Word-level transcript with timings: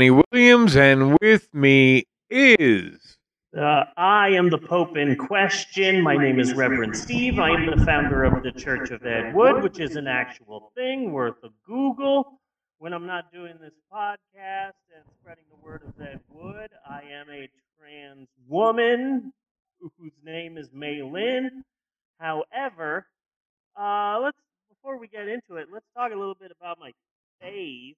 I'm 0.00 0.22
Williams, 0.30 0.76
and 0.76 1.18
with 1.20 1.52
me 1.52 2.04
is. 2.30 3.16
Uh, 3.56 3.82
I 3.96 4.28
am 4.28 4.48
the 4.48 4.58
Pope 4.58 4.96
in 4.96 5.16
question. 5.16 6.02
My 6.02 6.16
name 6.16 6.38
is 6.38 6.54
Reverend 6.54 6.96
Steve. 6.96 7.40
I 7.40 7.50
am 7.50 7.66
the 7.66 7.84
founder 7.84 8.22
of 8.22 8.44
the 8.44 8.52
Church 8.52 8.92
of 8.92 9.04
Ed 9.04 9.34
Wood, 9.34 9.60
which 9.64 9.80
is 9.80 9.96
an 9.96 10.06
actual 10.06 10.70
thing 10.76 11.10
worth 11.10 11.42
a 11.42 11.48
Google. 11.66 12.38
When 12.78 12.92
I'm 12.92 13.08
not 13.08 13.32
doing 13.32 13.54
this 13.60 13.72
podcast 13.92 14.78
and 14.94 15.04
spreading 15.20 15.42
the 15.50 15.56
word 15.66 15.82
of 15.84 16.00
Ed 16.00 16.20
Wood, 16.28 16.70
I 16.88 17.00
am 17.00 17.28
a 17.30 17.48
trans 17.76 18.28
woman 18.46 19.32
whose 19.80 20.12
name 20.24 20.58
is 20.58 20.68
May 20.72 21.02
Lynn. 21.02 21.64
However, 22.20 23.04
uh, 23.76 24.20
let's 24.22 24.38
before 24.68 24.96
we 24.96 25.08
get 25.08 25.26
into 25.26 25.56
it, 25.56 25.66
let's 25.72 25.86
talk 25.96 26.12
a 26.12 26.16
little 26.16 26.36
bit 26.40 26.52
about 26.56 26.78
my 26.78 26.92
face. 27.40 27.96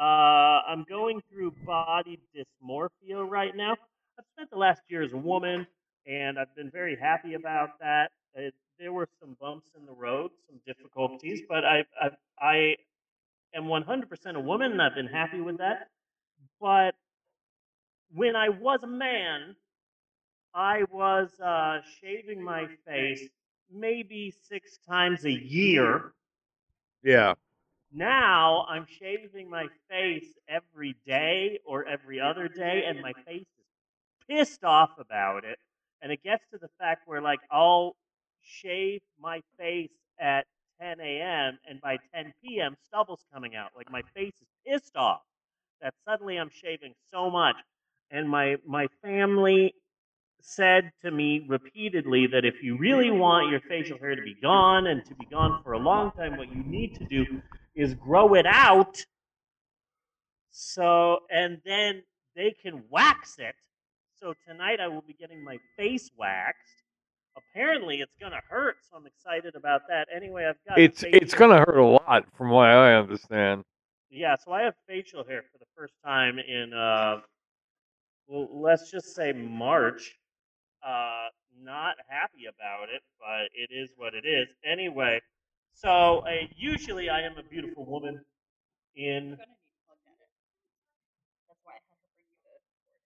Uh, 0.00 0.62
I'm 0.66 0.84
going 0.88 1.20
through 1.30 1.52
body 1.66 2.18
dysmorphia 2.34 3.28
right 3.28 3.54
now. 3.54 3.72
I've 4.18 4.24
spent 4.34 4.50
the 4.50 4.56
last 4.56 4.80
year 4.88 5.02
as 5.02 5.12
a 5.12 5.18
woman, 5.18 5.66
and 6.06 6.38
I've 6.38 6.54
been 6.56 6.70
very 6.70 6.96
happy 6.96 7.34
about 7.34 7.78
that. 7.80 8.10
It, 8.34 8.54
there 8.78 8.94
were 8.94 9.08
some 9.20 9.36
bumps 9.38 9.68
in 9.78 9.84
the 9.84 9.92
road, 9.92 10.30
some 10.48 10.58
difficulties, 10.66 11.42
but 11.46 11.66
I, 11.66 11.84
I, 12.00 12.10
I 12.40 12.76
am 13.54 13.64
100% 13.64 14.36
a 14.36 14.40
woman, 14.40 14.72
and 14.72 14.80
I've 14.80 14.94
been 14.94 15.06
happy 15.06 15.42
with 15.42 15.58
that. 15.58 15.88
But 16.58 16.94
when 18.14 18.36
I 18.36 18.48
was 18.48 18.82
a 18.82 18.86
man, 18.86 19.54
I 20.54 20.84
was 20.90 21.28
uh, 21.44 21.80
shaving 22.00 22.42
my 22.42 22.68
face 22.86 23.28
maybe 23.70 24.32
six 24.48 24.78
times 24.78 25.26
a 25.26 25.32
year. 25.32 26.12
Yeah. 27.02 27.34
Now 27.92 28.66
I'm 28.68 28.86
shaving 28.86 29.50
my 29.50 29.66
face 29.88 30.26
every 30.48 30.94
day 31.06 31.58
or 31.64 31.84
every 31.86 32.20
other 32.20 32.48
day, 32.48 32.84
and 32.86 33.00
my 33.00 33.12
face 33.26 33.42
is 33.42 34.26
pissed 34.28 34.64
off 34.64 34.90
about 34.98 35.44
it. 35.44 35.58
And 36.02 36.12
it 36.12 36.22
gets 36.22 36.44
to 36.52 36.58
the 36.58 36.68
fact 36.78 37.06
where, 37.06 37.20
like, 37.20 37.40
I'll 37.50 37.96
shave 38.42 39.00
my 39.20 39.40
face 39.58 39.90
at 40.18 40.46
10 40.80 41.00
a.m., 41.00 41.58
and 41.68 41.80
by 41.80 41.98
10 42.14 42.32
p.m., 42.42 42.76
stubble's 42.86 43.24
coming 43.32 43.54
out. 43.54 43.70
Like, 43.76 43.90
my 43.90 44.02
face 44.14 44.32
is 44.40 44.48
pissed 44.66 44.96
off 44.96 45.20
that 45.82 45.94
suddenly 46.06 46.36
I'm 46.36 46.50
shaving 46.50 46.94
so 47.10 47.28
much. 47.28 47.56
And 48.10 48.28
my, 48.28 48.56
my 48.66 48.88
family 49.02 49.74
said 50.40 50.90
to 51.02 51.10
me 51.10 51.44
repeatedly 51.48 52.26
that 52.28 52.44
if 52.44 52.62
you 52.62 52.76
really 52.78 53.10
want 53.10 53.50
your 53.50 53.60
facial 53.60 53.98
hair 53.98 54.14
to 54.16 54.22
be 54.22 54.34
gone 54.40 54.86
and 54.86 55.04
to 55.04 55.14
be 55.16 55.26
gone 55.26 55.62
for 55.62 55.72
a 55.72 55.78
long 55.78 56.12
time, 56.12 56.36
what 56.38 56.54
you 56.54 56.62
need 56.62 56.94
to 56.96 57.04
do 57.04 57.42
is 57.74 57.94
grow 57.94 58.34
it 58.34 58.46
out. 58.46 59.04
So, 60.50 61.20
and 61.30 61.60
then 61.64 62.02
they 62.36 62.52
can 62.62 62.82
wax 62.90 63.36
it. 63.38 63.54
So 64.18 64.34
tonight 64.46 64.80
I 64.80 64.88
will 64.88 65.02
be 65.06 65.14
getting 65.14 65.42
my 65.42 65.58
face 65.76 66.10
waxed. 66.16 66.82
Apparently, 67.36 68.00
it's 68.00 68.14
gonna 68.20 68.40
hurt, 68.48 68.76
so 68.90 68.96
I'm 68.96 69.06
excited 69.06 69.54
about 69.54 69.82
that. 69.88 70.08
Anyway, 70.14 70.44
I've 70.44 70.58
got 70.68 70.78
It's 70.78 71.04
it's 71.06 71.32
gonna 71.32 71.58
hurt 71.60 71.78
a 71.78 71.84
lot, 71.84 72.26
from 72.36 72.50
what 72.50 72.68
I 72.68 72.94
understand. 72.94 73.64
yeah. 74.10 74.34
So 74.36 74.52
I 74.52 74.62
have 74.62 74.74
facial 74.86 75.24
hair 75.24 75.42
for 75.50 75.58
the 75.58 75.64
first 75.76 75.94
time 76.04 76.38
in 76.38 76.74
uh, 76.74 77.20
well, 78.26 78.48
let's 78.52 78.90
just 78.90 79.14
say 79.14 79.32
March. 79.32 80.16
Uh, 80.86 81.28
not 81.62 81.94
happy 82.08 82.46
about 82.46 82.88
it, 82.94 83.02
but 83.18 83.48
it 83.54 83.72
is 83.72 83.90
what 83.96 84.14
it 84.14 84.26
is. 84.26 84.48
Anyway, 84.64 85.20
so 85.74 86.18
uh, 86.26 86.30
usually 86.56 87.08
I 87.08 87.22
am 87.22 87.38
a 87.38 87.42
beautiful 87.42 87.84
woman 87.86 88.20
in 88.96 89.38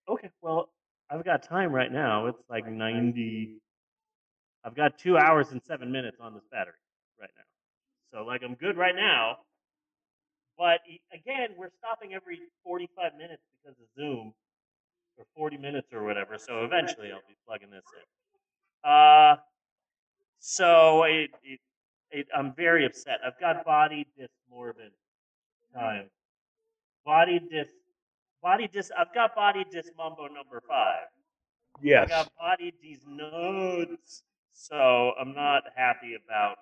Okay, 0.07 0.29
well, 0.41 0.69
I've 1.09 1.25
got 1.25 1.43
time 1.43 1.71
right 1.71 1.91
now. 1.91 2.27
It's 2.27 2.43
like 2.49 2.67
90. 2.67 3.57
I've 4.63 4.75
got 4.75 4.97
two 4.99 5.17
hours 5.17 5.51
and 5.51 5.61
seven 5.63 5.91
minutes 5.91 6.17
on 6.19 6.33
this 6.33 6.43
battery 6.51 6.73
right 7.19 7.29
now. 7.35 8.17
So, 8.19 8.23
like, 8.25 8.41
I'm 8.43 8.55
good 8.55 8.77
right 8.77 8.95
now. 8.95 9.37
But 10.57 10.79
again, 11.11 11.49
we're 11.57 11.71
stopping 11.79 12.13
every 12.13 12.39
45 12.63 13.13
minutes 13.17 13.41
because 13.51 13.77
of 13.79 13.85
Zoom, 13.95 14.33
or 15.17 15.25
40 15.35 15.57
minutes 15.57 15.87
or 15.91 16.03
whatever. 16.03 16.37
So, 16.37 16.63
eventually, 16.65 17.11
I'll 17.11 17.27
be 17.27 17.35
plugging 17.47 17.71
this 17.71 17.83
in. 18.85 18.89
Uh, 18.89 19.35
so, 20.39 21.03
it, 21.03 21.31
it, 21.43 21.59
it, 22.15 22.27
I'm 22.35 22.53
very 22.55 22.85
upset. 22.85 23.19
I've 23.25 23.39
got 23.39 23.63
body 23.65 24.05
dysmorbid 24.17 24.91
time. 25.73 26.09
Body 27.05 27.39
dys 27.39 27.67
body 28.41 28.67
dis 28.71 28.91
I've 28.97 29.13
got 29.13 29.35
body 29.35 29.65
dysmumbo 29.65 30.33
number 30.33 30.61
five. 30.67 31.07
Yes. 31.81 32.07
I 32.07 32.09
got 32.09 32.31
body 32.39 32.73
these 32.81 33.05
nuts. 33.05 34.23
So 34.53 35.11
I'm 35.19 35.33
not 35.33 35.63
happy 35.75 36.15
about 36.15 36.57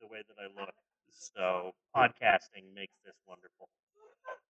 the 0.00 0.06
way 0.06 0.22
that 0.28 0.36
I 0.38 0.46
look. 0.60 0.74
So 1.10 1.72
podcasting 1.94 2.72
makes 2.74 2.94
this 3.04 3.16
wonderful. 3.26 3.68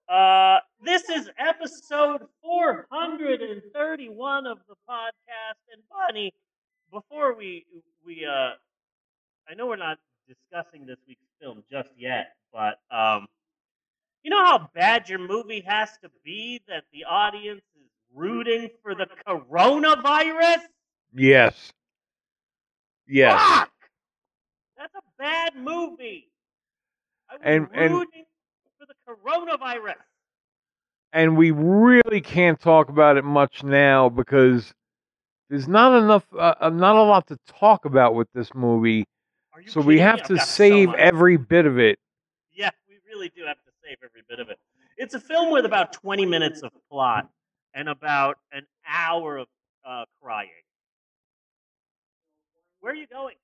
Uh, 0.09 0.59
this 0.85 1.09
is 1.09 1.31
episode 1.39 2.27
431 2.43 4.47
of 4.47 4.59
the 4.69 4.75
podcast. 4.89 5.59
And 5.73 5.83
Bunny, 5.91 6.33
before 6.93 7.35
we 7.35 7.65
we 8.05 8.27
uh, 8.27 8.53
I 9.49 9.55
know 9.57 9.67
we're 9.67 9.77
not 9.77 9.99
discussing 10.29 10.87
this 10.87 10.99
week's 11.07 11.21
film 11.41 11.63
just 11.71 11.89
yet, 11.97 12.35
but 12.53 12.81
um, 12.91 13.27
you 14.23 14.31
know 14.31 14.45
how 14.45 14.69
bad 14.75 15.09
your 15.09 15.19
movie 15.19 15.61
has 15.67 15.91
to 16.03 16.11
be 16.25 16.61
that 16.69 16.85
the 16.93 17.05
audience 17.05 17.63
is 17.77 17.89
rooting 18.15 18.69
for 18.83 18.95
the 18.95 19.07
coronavirus? 19.27 20.63
Yes. 21.15 21.73
Yes. 23.07 23.41
Fuck! 23.41 23.71
That's 24.79 24.95
a 24.95 25.03
bad 25.19 25.57
movie. 25.57 26.31
I 27.29 27.35
was 27.35 27.43
And- 27.45 27.69
and- 27.75 28.07
for 28.79 28.87
the 28.87 28.95
coronavirus. 29.09 29.97
And 31.13 31.37
we 31.37 31.51
really 31.51 32.23
can't 32.23 32.59
talk 32.59 32.89
about 32.89 33.19
it 33.19 33.25
much 33.25 33.63
now 33.63 34.09
because 34.09 34.73
there's 35.51 35.69
not 35.69 36.03
enough, 36.03 36.25
uh, 36.33 36.55
uh, 36.59 36.71
not 36.71 36.97
a 36.97 37.03
lot 37.03 37.27
to 37.27 37.37
talk 37.47 37.85
about 37.85 38.15
with 38.15 38.29
this 38.33 38.55
movie. 38.55 39.05
Are 39.55 39.61
you 39.61 39.69
So 39.71 39.81
we 39.81 39.95
kidding 39.95 39.97
me? 39.97 40.03
have 40.03 40.23
to 40.29 40.35
got 40.37 40.47
so 40.49 40.55
save 40.55 40.95
every 40.95 41.37
bit 41.37 41.67
of 41.67 41.79
it. 41.79 41.99
Yeah, 42.53 42.71
we 42.89 42.97
really 43.09 43.29
do 43.35 43.43
have 43.47 43.57
to 43.65 43.71
save 43.85 43.99
every 44.05 44.23
bit 44.29 44.41
of 44.41 44.49
it. 44.49 44.59
It's 44.97 45.15
a 45.15 45.21
film 45.21 45.51
with 45.53 45.65
about 45.65 45.93
20 45.93 46.27
minutes 46.27 46.63
of 46.63 46.71
plot 46.91 47.29
and 47.75 47.89
about 47.89 48.39
an 48.53 48.67
hour 48.87 49.39
of 49.39 49.49
uh, 49.87 50.05
crying. 50.23 50.49
Where 52.81 52.93
are 52.93 52.97
you 52.97 53.07
going? 53.07 53.37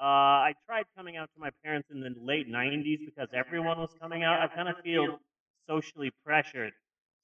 Uh, 0.00 0.04
I 0.04 0.54
tried 0.66 0.84
coming 0.96 1.16
out 1.16 1.28
to 1.34 1.40
my 1.40 1.50
parents 1.64 1.88
in 1.90 2.00
the 2.00 2.14
late 2.22 2.48
90s 2.48 2.98
because 3.04 3.28
everyone 3.34 3.78
was 3.78 3.90
coming 4.00 4.22
out. 4.22 4.40
I 4.40 4.46
kind 4.46 4.68
of 4.68 4.76
feel 4.84 5.18
socially 5.66 6.12
pressured 6.24 6.72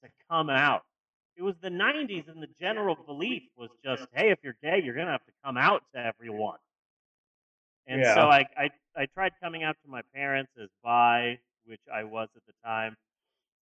to 0.05 0.11
come 0.29 0.49
out. 0.49 0.83
It 1.37 1.43
was 1.43 1.55
the 1.61 1.69
90s, 1.69 2.29
and 2.29 2.41
the 2.41 2.49
general 2.59 2.95
belief 2.95 3.43
was 3.57 3.69
just, 3.83 4.07
hey, 4.13 4.31
if 4.31 4.39
you're 4.43 4.57
gay, 4.63 4.81
you're 4.83 4.95
going 4.95 5.07
to 5.07 5.11
have 5.11 5.25
to 5.25 5.33
come 5.43 5.57
out 5.57 5.83
to 5.93 5.99
everyone. 5.99 6.59
And 7.87 8.05
so 8.05 8.29
I, 8.29 8.45
I, 8.57 8.69
I 8.95 9.05
tried 9.07 9.33
coming 9.41 9.63
out 9.63 9.75
to 9.83 9.91
my 9.91 10.01
parents 10.13 10.51
as 10.61 10.69
bi, 10.83 11.39
which 11.65 11.81
I 11.93 12.03
was 12.03 12.29
at 12.35 12.43
the 12.47 12.53
time. 12.65 12.95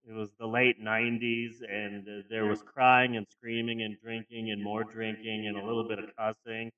It 0.08 0.14
was 0.14 0.32
the 0.40 0.48
late 0.48 0.80
'90s, 0.82 1.64
and 1.68 2.08
there 2.30 2.46
was 2.46 2.62
crying 2.62 3.18
and 3.18 3.28
screaming 3.28 3.82
and 3.82 3.98
drinking 4.00 4.52
and 4.52 4.62
more 4.64 4.84
drinking 4.84 5.48
and 5.48 5.58
a 5.58 5.66
little 5.66 5.88
bit 5.88 5.98
of 6.00 6.16
cussing. 6.16 6.72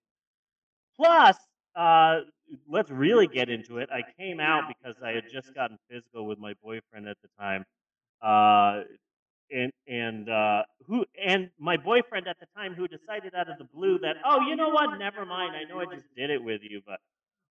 Plus, 0.95 1.37
uh, 1.75 2.21
let's 2.67 2.89
really 2.89 3.27
get 3.27 3.49
into 3.49 3.79
it. 3.79 3.89
I 3.91 4.01
came 4.17 4.39
out 4.39 4.63
because 4.67 4.95
I 5.03 5.11
had 5.11 5.25
just 5.31 5.53
gotten 5.53 5.77
physical 5.89 6.25
with 6.25 6.39
my 6.39 6.53
boyfriend 6.63 7.07
at 7.07 7.17
the 7.21 7.29
time. 7.39 7.65
Uh, 8.21 8.83
and 9.51 9.71
and 9.87 10.29
uh, 10.29 10.63
who 10.87 11.05
and 11.23 11.49
my 11.59 11.77
boyfriend 11.77 12.27
at 12.27 12.37
the 12.39 12.47
time 12.55 12.73
who 12.75 12.87
decided 12.87 13.33
out 13.35 13.49
of 13.49 13.57
the 13.57 13.65
blue 13.73 13.99
that 13.99 14.17
oh 14.25 14.41
you 14.41 14.55
know 14.55 14.69
what 14.69 14.97
never 14.99 15.25
mind 15.25 15.53
I 15.55 15.63
know 15.63 15.79
I 15.79 15.85
just 15.85 16.05
did 16.15 16.29
it 16.29 16.43
with 16.43 16.61
you 16.63 16.81
but 16.85 16.99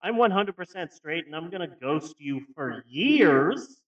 I'm 0.03 0.17
100% 0.17 0.93
straight 0.93 1.27
and 1.27 1.35
I'm 1.35 1.51
gonna 1.51 1.69
ghost 1.81 2.17
you 2.19 2.43
for 2.55 2.85
years 2.87 3.81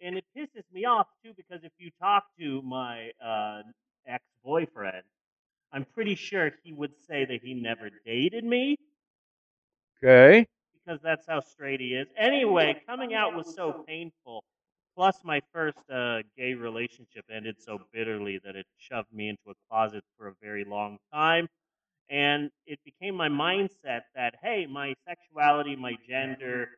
and 0.00 0.16
it 0.16 0.24
pisses 0.36 0.64
me 0.72 0.84
off 0.84 1.08
too 1.24 1.32
because 1.36 1.64
if 1.64 1.72
you 1.78 1.90
talk 2.00 2.24
to 2.38 2.62
my 2.62 3.10
uh, 3.24 3.62
ex 4.06 4.24
boyfriend 4.44 5.02
I'm 5.72 5.84
pretty 5.84 6.14
sure 6.14 6.52
he 6.62 6.72
would 6.72 6.92
say 7.08 7.24
that 7.24 7.40
he 7.42 7.54
never 7.54 7.90
dated 8.06 8.44
me 8.44 8.76
Okay. 10.02 10.46
because 10.84 11.00
that's 11.02 11.26
how 11.26 11.40
straight 11.40 11.80
he 11.80 11.94
is. 11.94 12.08
Anyway, 12.16 12.80
coming 12.86 13.14
out 13.14 13.34
was 13.34 13.54
so 13.54 13.84
painful. 13.86 14.44
Plus, 14.96 15.20
my 15.24 15.40
first 15.52 15.78
uh, 15.92 16.18
gay 16.36 16.54
relationship 16.54 17.24
ended 17.30 17.56
so 17.60 17.80
bitterly 17.92 18.40
that 18.44 18.56
it 18.56 18.66
shoved 18.78 19.12
me 19.12 19.28
into 19.28 19.50
a 19.50 19.54
closet 19.68 20.04
for 20.16 20.28
a 20.28 20.34
very 20.42 20.64
long 20.64 20.98
time. 21.12 21.48
And 22.10 22.50
it 22.66 22.78
became 22.84 23.14
my 23.16 23.28
mindset 23.28 24.02
that, 24.14 24.34
hey, 24.42 24.66
my 24.66 24.94
sexuality, 25.08 25.74
my 25.76 25.96
gender, 26.08 26.68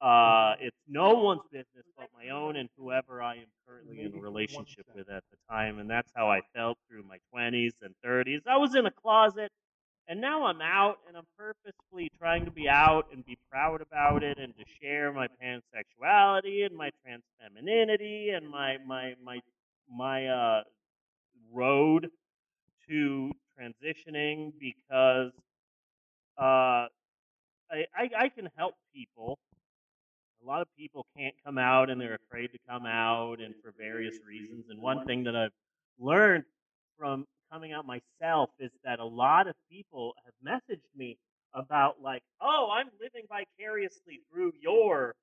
uh, 0.00 0.54
it's 0.60 0.76
no 0.88 1.10
one's 1.14 1.42
business 1.52 1.84
but 1.96 2.08
my 2.16 2.30
own 2.30 2.56
and 2.56 2.68
whoever 2.78 3.22
I 3.22 3.36
am 3.36 3.46
currently 3.66 4.04
in 4.04 4.14
a 4.14 4.20
relationship 4.22 4.86
with 4.94 5.10
at 5.10 5.24
the 5.30 5.36
time. 5.50 5.78
And 5.78 5.90
that's 5.90 6.10
how 6.14 6.30
I 6.30 6.40
felt 6.54 6.78
through 6.88 7.02
my 7.02 7.18
20s 7.34 7.74
and 7.82 7.94
30s. 8.04 8.42
I 8.46 8.56
was 8.56 8.74
in 8.74 8.86
a 8.86 8.90
closet 8.90 9.50
and 10.10 10.20
now 10.20 10.44
I'm 10.44 10.60
out 10.60 10.96
and 11.06 11.16
I'm 11.16 11.26
purposefully 11.38 12.10
trying 12.18 12.44
to 12.44 12.50
be 12.50 12.68
out 12.68 13.06
and 13.12 13.24
be 13.24 13.38
proud 13.48 13.80
about 13.80 14.24
it 14.24 14.38
and 14.38 14.52
to 14.58 14.64
share 14.82 15.12
my 15.12 15.28
pansexuality 15.28 16.66
and 16.66 16.76
my 16.76 16.90
trans 17.02 17.22
femininity 17.40 18.30
and 18.30 18.50
my 18.50 18.76
my 18.84 19.14
my 19.24 19.38
my 19.88 20.26
uh 20.26 20.62
road 21.52 22.08
to 22.88 23.30
transitioning 23.56 24.52
because 24.58 25.30
uh 26.36 26.90
I, 27.70 27.86
I 27.94 28.10
I 28.18 28.28
can 28.30 28.48
help 28.56 28.74
people. 28.92 29.38
A 30.42 30.46
lot 30.46 30.60
of 30.60 30.66
people 30.76 31.06
can't 31.16 31.34
come 31.44 31.56
out 31.56 31.88
and 31.88 32.00
they're 32.00 32.18
afraid 32.28 32.48
to 32.48 32.58
come 32.68 32.84
out 32.84 33.40
and 33.40 33.54
for 33.62 33.72
various 33.78 34.16
reasons. 34.26 34.64
And 34.70 34.82
one 34.82 35.06
thing 35.06 35.22
that 35.24 35.36
I've 35.36 35.52
learned 36.00 36.44
from 36.98 37.26
coming 37.50 37.72
out 37.72 37.86
myself 37.86 38.50
is 38.58 38.70
that 38.84 38.98
a 39.00 39.04
lot 39.04 39.48
of 39.48 39.54
people 39.70 40.14
have 40.24 40.34
messaged 40.44 40.80
me 40.96 41.18
about 41.54 42.00
like, 42.00 42.22
oh, 42.40 42.68
I'm 42.72 42.88
living 43.00 43.24
vicariously 43.28 44.20
through 44.30 44.52
your 44.60 45.14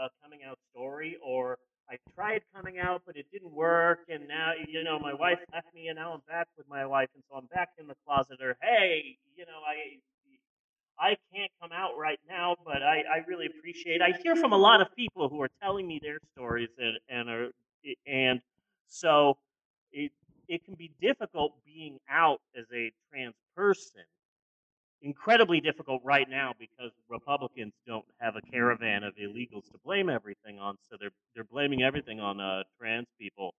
uh, 0.00 0.08
coming 0.22 0.40
out 0.48 0.58
story, 0.70 1.16
or 1.24 1.58
I 1.90 1.96
tried 2.14 2.42
coming 2.54 2.78
out 2.78 3.02
but 3.06 3.16
it 3.16 3.26
didn't 3.32 3.52
work, 3.52 4.00
and 4.08 4.26
now 4.28 4.52
you 4.68 4.82
know 4.82 4.98
my 4.98 5.14
wife 5.14 5.38
left 5.52 5.68
me, 5.74 5.88
and 5.88 5.96
now 5.98 6.12
I'm 6.14 6.22
back 6.28 6.48
with 6.56 6.68
my 6.68 6.86
wife, 6.86 7.08
and 7.14 7.22
so 7.28 7.36
I'm 7.36 7.46
back 7.46 7.70
in 7.78 7.86
the 7.86 7.94
closet. 8.06 8.38
Or 8.42 8.56
hey, 8.62 9.16
you 9.36 9.44
know 9.46 9.60
I. 9.66 9.98
I 10.96 11.16
can't 11.34 11.50
come 11.60 11.72
out 11.72 11.98
right 11.98 12.20
now, 12.28 12.54
but 12.64 12.80
I, 12.84 13.02
I 13.12 13.24
really 13.26 13.46
appreciate. 13.46 14.00
I 14.00 14.12
hear 14.22 14.36
from 14.36 14.52
a 14.52 14.56
lot 14.56 14.80
of 14.80 14.94
people 14.94 15.28
who 15.28 15.42
are 15.42 15.50
telling 15.60 15.88
me 15.88 15.98
their 16.00 16.18
stories, 16.36 16.68
and 16.78 16.96
and 17.08 17.28
are 17.28 17.50
and 18.06 18.40
so 18.86 19.36
it 19.92 20.12
it 20.48 20.64
can 20.64 20.74
be 20.74 20.90
difficult 21.00 21.52
being 21.64 21.98
out 22.08 22.40
as 22.58 22.64
a 22.74 22.92
trans 23.10 23.34
person. 23.56 24.02
Incredibly 25.02 25.60
difficult 25.60 26.00
right 26.04 26.28
now 26.30 26.52
because 26.58 26.90
Republicans 27.10 27.74
don't 27.86 28.04
have 28.20 28.36
a 28.36 28.40
caravan 28.50 29.04
of 29.04 29.14
illegals 29.16 29.70
to 29.70 29.78
blame 29.84 30.08
everything 30.08 30.58
on, 30.58 30.76
so 30.88 30.96
they're 30.98 31.10
they're 31.34 31.44
blaming 31.44 31.82
everything 31.82 32.20
on 32.20 32.40
uh, 32.40 32.62
trans 32.78 33.06
people. 33.20 33.54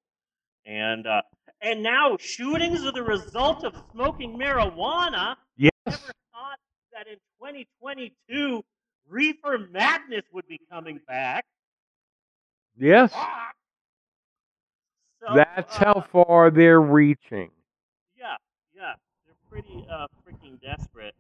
And 0.65 1.05
uh, 1.05 1.21
and 1.61 1.83
now 1.83 2.17
shootings 2.19 2.83
are 2.83 2.91
the 2.91 3.03
result 3.03 3.63
of 3.63 3.75
smoking 3.91 4.37
marijuana. 4.39 5.35
Yes. 5.55 5.71
Never 5.85 5.97
thought 6.33 6.59
that 6.93 7.07
in 7.07 7.17
2022 7.39 8.63
reefer 9.07 9.59
madness 9.71 10.23
would 10.33 10.47
be 10.47 10.59
coming 10.71 10.99
back. 11.07 11.45
Yes. 12.77 13.11
Fuck. 13.11 13.55
So, 15.25 15.33
That's 15.33 15.75
uh, 15.81 15.85
how 15.85 16.01
far 16.01 16.51
they're 16.51 16.81
reaching. 16.81 17.49
Yeah, 18.15 18.37
yeah, 18.75 18.93
they're 19.25 19.41
pretty 19.49 19.85
uh, 19.89 20.05
freaking 20.21 20.61
desperate. 20.61 21.15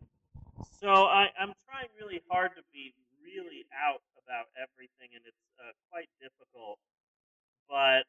So 0.79 0.87
I, 0.87 1.29
I'm 1.39 1.53
trying 1.65 1.89
really 1.99 2.21
hard 2.29 2.51
to 2.55 2.61
be 2.71 2.93
really 3.23 3.65
out 3.73 4.01
about 4.23 4.45
everything, 4.61 5.09
and 5.15 5.23
it's 5.25 5.45
uh, 5.59 5.71
quite 5.89 6.09
difficult. 6.21 6.77
But 7.67 8.05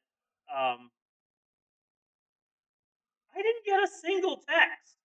um, 0.52 0.90
I 3.34 3.40
didn't 3.40 3.64
get 3.64 3.80
a 3.82 3.88
single 3.88 4.36
text. 4.36 4.96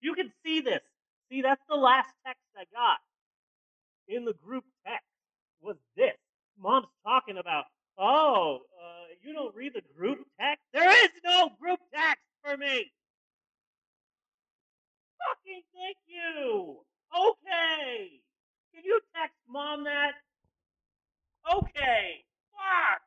You 0.00 0.14
can 0.14 0.30
see 0.44 0.60
this. 0.60 0.82
See, 1.28 1.42
that's 1.42 1.62
the 1.68 1.74
last 1.74 2.12
text 2.24 2.44
I 2.56 2.64
got 2.72 2.98
in 4.06 4.24
the 4.24 4.34
group 4.34 4.64
text. 4.86 5.06
Was 5.60 5.76
this? 5.96 6.14
Mom's 6.56 6.86
talking 7.04 7.38
about. 7.38 7.64
Oh, 7.98 8.60
uh, 8.82 9.06
you 9.24 9.32
don't 9.32 9.54
read 9.54 9.72
the 9.74 9.82
group 9.96 10.18
text? 10.40 10.62
There 10.72 10.88
is 11.04 11.10
no 11.24 11.50
group 11.60 11.80
text 11.94 12.22
for 12.44 12.56
me. 12.56 12.92
Fucking 15.20 15.62
thank 15.74 15.96
you. 16.06 16.78
Okay. 17.14 18.20
Can 18.74 18.84
you 18.84 19.00
text 19.14 19.36
mom 19.48 19.84
that? 19.84 20.12
Okay. 21.52 22.24
Fuck. 22.52 23.02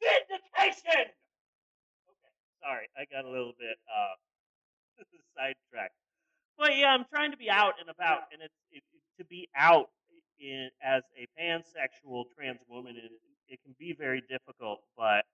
Vindication. 0.00 1.10
Okay. 2.08 2.34
Sorry, 2.62 2.86
I 2.96 3.04
got 3.12 3.24
a 3.26 3.30
little 3.30 3.54
bit 3.58 3.76
uh 3.88 4.16
sidetracked. 5.36 5.94
But 6.58 6.76
yeah, 6.76 6.88
I'm 6.94 7.04
trying 7.10 7.32
to 7.32 7.36
be 7.38 7.50
out 7.50 7.74
and 7.80 7.88
about, 7.90 8.28
and 8.32 8.42
it's 8.42 8.54
it, 8.72 8.82
it- 8.94 9.02
to 9.18 9.24
be 9.26 9.48
out 9.54 9.90
in 10.40 10.70
as 10.82 11.02
a 11.18 11.28
pansexual 11.40 12.24
trans 12.34 12.60
woman. 12.70 12.96
It, 12.96 13.12
it 13.50 13.60
can 13.62 13.74
be 13.78 13.94
very 13.98 14.22
difficult, 14.28 14.80
but 14.96 15.24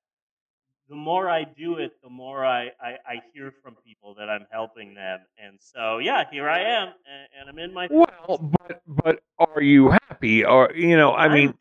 the 0.89 0.95
more 0.95 1.29
I 1.29 1.45
do 1.45 1.79
it, 1.79 1.93
the 2.03 2.09
more 2.11 2.45
I, 2.45 2.67
I, 2.81 2.91
I 3.07 3.15
hear 3.35 3.53
from 3.63 3.77
people 3.85 4.15
that 4.19 4.29
I'm 4.31 4.47
helping 4.51 4.95
them. 4.95 5.21
And 5.37 5.59
so, 5.61 5.99
yeah, 5.99 6.25
here 6.31 6.49
I 6.49 6.61
am, 6.61 6.89
and, 6.89 7.29
and 7.41 7.49
I'm 7.49 7.59
in 7.59 7.75
my. 7.75 7.89
Well, 7.91 8.53
but 8.59 8.83
but 8.87 9.21
are 9.39 9.63
you 9.63 9.91
happy? 9.91 10.45
Or 10.45 10.73
you 10.75 10.97
know, 10.97 11.11
I 11.11 11.25
I'm 11.27 11.33
mean, 11.33 11.55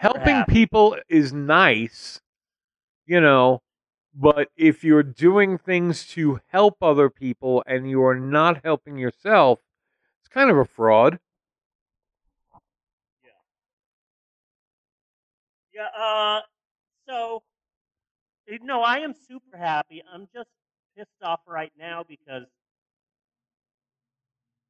helping 0.00 0.22
happy. 0.22 0.52
people 0.52 0.96
is 1.08 1.32
nice, 1.32 2.20
you 3.06 3.20
know, 3.20 3.62
but 4.14 4.48
if 4.56 4.84
you're 4.84 5.02
doing 5.02 5.58
things 5.58 6.06
to 6.08 6.40
help 6.48 6.76
other 6.82 7.08
people 7.08 7.62
and 7.66 7.88
you 7.88 8.02
are 8.04 8.18
not 8.18 8.64
helping 8.64 8.96
yourself, 8.98 9.60
it's 10.20 10.28
kind 10.28 10.50
of 10.50 10.58
a 10.58 10.64
fraud. 10.64 11.18
Yeah. 15.74 15.88
Uh. 15.96 16.40
So, 17.08 17.42
eh, 18.48 18.58
no, 18.62 18.82
I 18.82 18.98
am 18.98 19.14
super 19.14 19.56
happy. 19.56 20.02
I'm 20.12 20.28
just 20.34 20.50
pissed 20.96 21.22
off 21.22 21.40
right 21.46 21.72
now 21.78 22.04
because, 22.08 22.44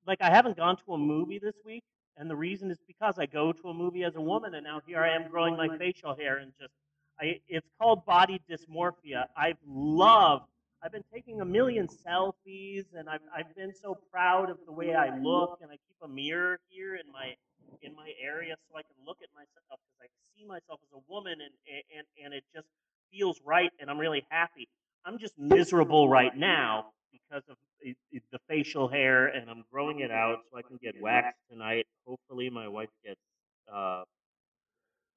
like, 0.07 0.23
I 0.23 0.31
haven't 0.31 0.57
gone 0.57 0.77
to 0.87 0.95
a 0.95 0.99
movie 0.99 1.39
this 1.39 1.57
week, 1.65 1.85
and 2.17 2.31
the 2.31 2.37
reason 2.37 2.71
is 2.71 2.79
because 2.87 3.19
I 3.19 3.27
go 3.27 3.53
to 3.53 3.69
a 3.69 3.75
movie 3.75 4.05
as 4.05 4.17
a 4.17 4.21
woman, 4.21 4.55
and 4.55 4.65
now 4.65 4.81
here 4.87 5.01
I 5.03 5.11
am 5.15 5.29
growing 5.31 5.57
my 5.57 5.69
facial 5.79 6.15
hair 6.17 6.39
and 6.39 6.53
just. 6.61 6.73
I, 7.21 7.41
it's 7.49 7.69
called 7.81 8.05
body 8.07 8.41
dysmorphia. 8.51 9.27
I've 9.37 9.59
loved. 9.67 10.47
I've 10.83 10.93
been 10.93 11.05
taking 11.13 11.41
a 11.41 11.45
million 11.45 11.87
selfies, 11.89 12.87
and 12.97 13.09
I've 13.09 13.21
I've 13.37 13.55
been 13.55 13.73
so 13.75 13.99
proud 14.11 14.51
of 14.51 14.59
the 14.67 14.73
way 14.73 14.95
I 14.95 15.17
look, 15.19 15.59
and 15.63 15.71
I 15.71 15.75
keep 15.75 15.97
a 16.03 16.09
mirror 16.09 16.59
here 16.69 16.97
in 16.97 17.13
my 17.13 17.37
in 17.83 17.95
my 17.95 18.13
area 18.23 18.55
so 18.69 18.77
I 18.77 18.83
can 18.83 18.97
look 19.07 19.19
at 19.23 19.29
myself 19.35 19.81
because 19.81 20.01
I 20.01 20.09
see 20.37 20.45
myself 20.45 20.81
as 20.83 20.93
a 20.93 21.03
woman 21.09 21.39
and, 21.41 21.53
and 21.97 22.07
and 22.23 22.35
it 22.35 22.45
just 22.55 22.69
feels 23.11 23.41
right 23.45 23.71
and 23.81 23.91
I'm 23.91 23.99
really 23.99 24.27
happy. 24.31 24.69
I'm 25.05 25.19
just 25.19 25.39
miserable 25.39 26.09
right 26.09 26.37
now 26.37 26.93
because 27.11 27.43
of 27.49 27.57
the 27.83 28.39
facial 28.49 28.89
hair 28.89 29.27
and 29.27 29.51
I'm 29.51 29.65
growing 29.73 30.01
it 30.01 30.11
out 30.11 30.39
so 30.51 30.59
I 30.59 30.63
can 30.63 30.79
get 30.81 31.01
waxed 31.01 31.39
tonight. 31.51 31.87
Hopefully 32.07 32.51
my 32.51 32.69
wife 32.69 32.91
gets 33.05 33.21
uh, 33.73 34.05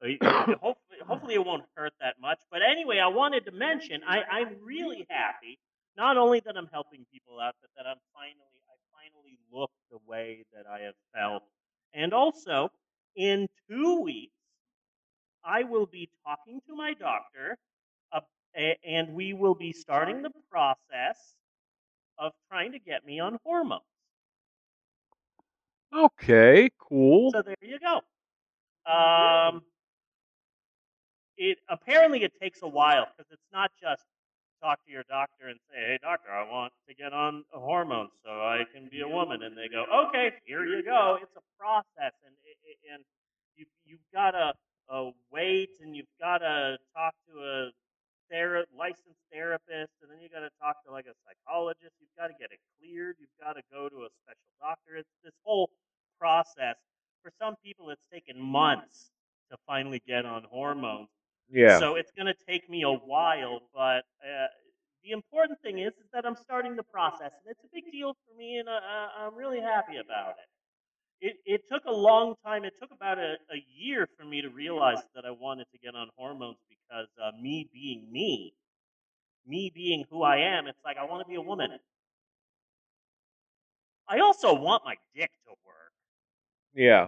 hopefully 0.01 0.99
hopefully 1.07 1.33
it 1.35 1.45
won't 1.45 1.63
hurt 1.75 1.93
that 2.01 2.15
much. 2.21 2.39
But 2.51 2.61
anyway, 2.61 2.99
I 2.99 3.07
wanted 3.07 3.45
to 3.45 3.51
mention 3.51 4.01
I, 4.07 4.21
I'm 4.23 4.55
really 4.61 5.05
happy 5.09 5.59
not 5.97 6.17
only 6.17 6.41
that 6.45 6.57
I'm 6.57 6.69
helping 6.71 7.05
people 7.11 7.39
out, 7.39 7.55
but 7.61 7.69
that 7.77 7.87
I'm 7.87 7.99
finally 8.13 8.59
I 8.67 8.75
finally 8.91 9.37
look 9.51 9.71
the 9.91 9.99
way 10.07 10.45
that 10.53 10.65
I 10.69 10.81
have 10.81 10.95
felt 11.13 11.43
and 11.95 12.13
also 12.13 12.69
in 13.15 13.47
two 13.69 14.01
weeks, 14.01 14.33
I 15.43 15.63
will 15.63 15.85
be 15.85 16.09
talking 16.25 16.59
to 16.67 16.75
my 16.75 16.93
doctor, 16.93 17.57
uh, 18.11 18.19
and 18.83 19.13
we 19.13 19.33
will 19.33 19.55
be 19.55 19.71
starting 19.71 20.21
the 20.21 20.31
process 20.51 21.35
of 22.17 22.33
trying 22.49 22.71
to 22.73 22.79
get 22.79 23.05
me 23.05 23.19
on 23.19 23.39
hormones. 23.43 23.83
Okay, 25.95 26.69
cool. 26.79 27.31
So 27.31 27.41
there 27.41 27.55
you 27.61 27.79
go. 27.79 28.01
Um, 28.91 29.61
it 31.37 31.57
apparently 31.69 32.23
it 32.23 32.33
takes 32.41 32.61
a 32.61 32.67
while 32.67 33.07
because 33.15 33.31
it's 33.31 33.47
not 33.53 33.71
just 33.81 34.03
talk 34.65 34.81
to 34.85 34.91
your 34.91 35.05
doctor 35.05 35.45
and 35.47 35.59
say, 35.69 35.77
"Hey, 35.77 35.97
doctor, 36.01 36.33
I 36.33 36.49
want 36.49 36.73
to 36.89 36.93
get 36.97 37.13
on 37.13 37.45
hormones 37.53 38.09
so 38.25 38.31
I 38.31 38.65
can 38.73 38.89
be 38.89 39.01
a 39.01 39.07
woman," 39.07 39.43
and 39.45 39.53
they 39.53 39.69
go, 39.69 39.85
"Okay, 40.09 40.33
here 40.45 40.65
you 40.65 40.81
go." 40.81 41.19
It's 41.21 41.37
a 41.37 41.45
process, 41.61 42.17
and 42.25 42.33
and 42.89 43.05
you 43.55 43.65
you've 43.85 44.09
got 44.11 44.31
to 44.31 44.53
uh, 44.89 45.11
wait, 45.31 45.69
and 45.81 45.95
you've 45.95 46.09
got 46.19 46.39
to 46.39 46.77
talk 46.93 47.13
to 47.29 47.33
a 47.37 47.71
thera- 48.33 48.65
licensed 48.75 49.21
therapist, 49.31 49.93
and 50.01 50.09
then 50.09 50.19
you 50.21 50.29
got 50.29 50.41
to 50.41 50.49
talk 50.61 50.83
to 50.85 50.91
like 50.91 51.05
a 51.05 51.13
psychologist. 51.25 51.93
You've 52.01 52.17
got 52.17 52.27
to 52.27 52.37
get 52.39 52.49
it 52.51 52.59
cleared. 52.79 53.17
You've 53.19 53.37
got 53.39 53.53
to 53.53 53.61
go 53.71 53.89
to 53.89 54.05
a 54.05 54.09
special 54.25 54.49
doctor. 54.59 54.97
It's 54.97 55.09
this 55.23 55.33
whole 55.43 55.69
process. 56.19 56.75
For 57.21 57.31
some 57.39 57.55
people, 57.63 57.89
it's 57.89 58.05
taken 58.11 58.39
months 58.41 59.11
to 59.51 59.57
finally 59.67 60.01
get 60.07 60.25
on 60.25 60.43
hormones. 60.49 61.09
Yeah. 61.49 61.79
So 61.79 61.95
it's 61.95 62.11
going 62.11 62.27
to 62.27 62.35
take 62.47 62.69
me 62.69 62.83
a 62.83 62.91
while, 62.91 63.61
but 63.73 64.03
uh, 64.23 64.47
the 65.03 65.11
important 65.11 65.61
thing 65.61 65.79
is, 65.79 65.93
is 65.93 66.09
that 66.13 66.25
I'm 66.25 66.35
starting 66.35 66.75
the 66.75 66.83
process, 66.83 67.31
and 67.43 67.51
it's 67.51 67.63
a 67.63 67.67
big 67.73 67.91
deal 67.91 68.13
for 68.13 68.37
me, 68.37 68.57
and 68.57 68.67
uh, 68.67 68.73
uh, 68.73 69.27
I'm 69.27 69.35
really 69.35 69.61
happy 69.61 69.97
about 69.97 70.35
it. 70.39 70.49
It, 71.27 71.37
it 71.45 71.61
took 71.71 71.85
a 71.85 71.91
long 71.91 72.35
time. 72.45 72.65
It 72.65 72.73
took 72.79 72.91
about 72.91 73.17
a, 73.17 73.35
a 73.51 73.63
year 73.75 74.07
for 74.17 74.25
me 74.25 74.41
to 74.41 74.49
realize 74.49 74.99
that 75.15 75.25
I 75.25 75.31
wanted 75.31 75.65
to 75.71 75.77
get 75.79 75.95
on 75.95 76.09
hormones 76.17 76.57
because 76.69 77.07
uh, 77.23 77.31
me 77.41 77.69
being 77.73 78.11
me, 78.11 78.53
me 79.47 79.71
being 79.73 80.05
who 80.09 80.23
I 80.23 80.37
am, 80.37 80.67
it's 80.67 80.79
like 80.83 80.97
I 80.97 81.05
want 81.05 81.25
to 81.25 81.29
be 81.29 81.35
a 81.35 81.41
woman. 81.41 81.71
I 84.07 84.19
also 84.19 84.53
want 84.53 84.83
my 84.85 84.95
dick 85.15 85.31
to 85.45 85.51
work. 85.65 85.93
yeah. 86.73 87.07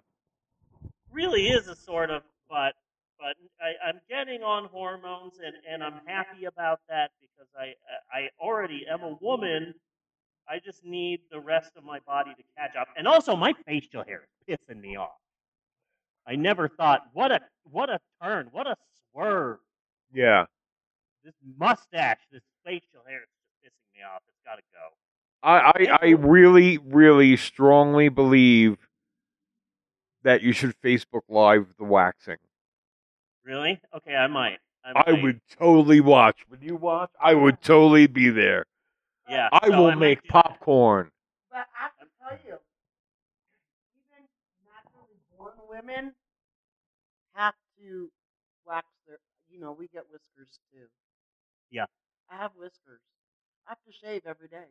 Really 1.12 1.48
is 1.50 1.68
a 1.68 1.76
sort 1.76 2.10
of, 2.12 2.24
but 2.50 2.74
but 3.20 3.36
I, 3.60 3.90
I'm 3.90 4.00
getting 4.10 4.44
on 4.44 4.66
hormones 4.66 5.34
and, 5.44 5.56
and 5.70 5.84
I'm 5.84 6.02
happy 6.06 6.46
about 6.46 6.80
that 6.90 7.12
because 7.22 7.50
I 7.58 7.74
I 8.16 8.30
already 8.40 8.86
am 8.90 9.02
a 9.02 9.18
woman. 9.22 9.74
I 10.50 10.60
just 10.60 10.86
need 10.86 11.22
the 11.32 11.40
rest 11.40 11.72
of 11.76 11.84
my 11.84 12.00
body 12.00 12.32
to 12.38 12.44
catch 12.58 12.76
up. 12.80 12.88
And 12.96 13.08
also 13.08 13.36
my 13.36 13.54
facial 13.66 14.04
hair 14.04 14.22
is 14.48 14.58
pissing 14.58 14.80
me 14.80 14.96
off. 14.96 15.20
I 16.26 16.36
never 16.36 16.68
thought 16.68 17.08
what 17.14 17.32
a 17.32 17.42
what 17.64 17.90
a 17.90 18.00
turn, 18.22 18.50
what 18.52 18.68
a 18.68 18.76
swerve. 19.12 19.60
Yeah. 20.14 20.46
This 21.24 21.34
mustache, 21.58 22.20
this 22.32 22.44
facial 22.66 23.02
hair 23.08 23.22
is 23.22 23.70
pissing 23.70 23.98
me 23.98 24.04
off. 24.04 24.22
It's 24.28 24.38
gotta 24.46 24.62
go. 24.72 24.96
I, 25.44 25.58
I, 25.60 25.98
I 26.02 26.10
really, 26.12 26.78
really 26.78 27.38
strongly 27.38 28.10
believe 28.10 28.78
that 30.24 30.42
you 30.42 30.52
should 30.52 30.76
Facebook 30.82 31.22
Live 31.30 31.76
the 31.78 31.84
waxing. 31.84 32.38
Really? 33.48 33.80
Okay, 33.96 34.14
I 34.14 34.28
might. 34.28 34.60
I, 34.84 35.04
I 35.08 35.24
would 35.24 35.40
totally 35.58 36.02
watch. 36.02 36.38
Would 36.52 36.62
you 36.62 36.76
watch? 36.76 37.12
I 37.22 37.34
would 37.34 37.62
totally 37.62 38.06
be 38.08 38.30
there. 38.30 38.66
Yeah. 39.30 39.48
I 39.54 39.68
so 39.70 39.78
will 39.78 39.88
might 39.92 39.98
make 39.98 40.22
do 40.24 40.30
that. 40.34 40.44
popcorn. 40.44 41.12
But 41.50 41.66
I 41.80 41.84
have 41.84 41.92
to 42.02 42.06
tell 42.20 42.38
you, 42.46 42.58
even 43.96 44.28
naturally 44.66 45.18
born 45.38 45.54
women 45.70 46.14
have 47.36 47.54
to 47.80 48.12
wax 48.66 48.86
their. 49.08 49.18
You 49.50 49.62
know, 49.62 49.72
we 49.72 49.88
get 49.88 50.04
whiskers 50.12 50.60
too. 50.74 50.88
Yeah. 51.72 51.86
I 52.30 52.36
have 52.36 52.52
whiskers. 52.58 53.00
I 53.66 53.72
have 53.72 53.80
to 53.88 53.94
shave 53.94 54.24
every 54.26 54.50
day. 54.50 54.68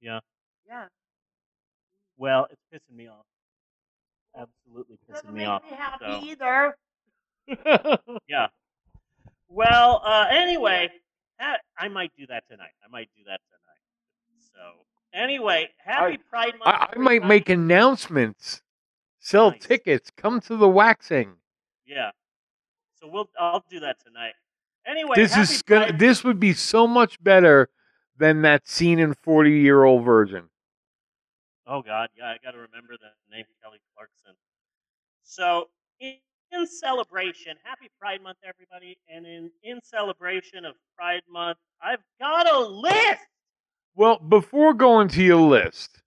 Yeah. 0.00 0.20
Yeah. 0.66 0.86
Well, 2.16 2.48
it's 2.50 2.62
pissing 2.72 2.96
me 2.96 3.08
off. 3.08 3.26
Absolutely 4.34 4.96
pissing 4.96 5.14
Doesn't 5.14 5.30
pissing 5.30 5.34
me 5.34 5.40
make 5.40 5.48
off. 5.48 5.62
me 5.64 5.76
happy 5.76 6.04
so. 6.20 6.24
either. 6.24 6.74
Yeah. 8.28 8.48
Well, 9.48 10.02
uh, 10.04 10.26
anyway, 10.30 10.90
I 11.78 11.88
might 11.88 12.12
do 12.18 12.26
that 12.26 12.44
tonight. 12.50 12.72
I 12.84 12.88
might 12.90 13.08
do 13.16 13.22
that 13.26 13.40
tonight. 13.48 14.52
So, 14.52 14.84
anyway, 15.18 15.68
happy 15.84 16.18
Pride 16.28 16.52
Month. 16.58 16.62
I, 16.66 16.88
I 16.94 16.98
might 16.98 17.24
make 17.24 17.48
announcements. 17.48 18.62
Sell 19.20 19.50
Nice. 19.52 19.62
tickets. 19.64 20.10
Come 20.16 20.40
to 20.42 20.56
the 20.56 20.68
waxing. 20.68 21.34
Yeah. 21.86 22.10
So 23.00 23.08
we'll. 23.08 23.28
I'll 23.38 23.64
do 23.70 23.80
that 23.80 23.96
tonight. 24.04 24.32
Anyway, 24.86 25.12
this 25.16 25.36
is 25.36 25.62
gonna. 25.62 25.86
Pride- 25.88 25.98
This 25.98 26.24
would 26.24 26.40
be 26.40 26.52
so 26.52 26.86
much 26.86 27.22
better 27.22 27.68
than 28.18 28.42
that 28.42 28.66
scene 28.68 28.98
in 28.98 29.14
Forty 29.14 29.60
Year 29.60 29.84
Old 29.84 30.04
Virgin. 30.04 30.48
Oh 31.66 31.82
God, 31.82 32.08
yeah, 32.16 32.26
I 32.26 32.36
got 32.42 32.52
to 32.52 32.58
remember 32.58 32.94
the 33.00 33.10
name 33.34 33.44
Kelly 33.62 33.78
Clarkson. 33.94 34.34
So 35.22 35.68
in, 36.52 36.66
celebration, 36.66 37.56
happy 37.62 37.88
Pride 38.00 38.22
Month, 38.22 38.38
everybody, 38.44 38.98
and 39.08 39.26
in 39.26 39.50
in 39.62 39.80
celebration 39.82 40.64
of 40.64 40.74
Pride 40.96 41.22
Month, 41.30 41.58
I've 41.82 42.02
got 42.20 42.52
a 42.52 42.58
list. 42.58 43.22
Well, 43.94 44.18
before 44.18 44.74
going 44.74 45.08
to 45.08 45.22
your 45.22 45.40
list, 45.40 46.02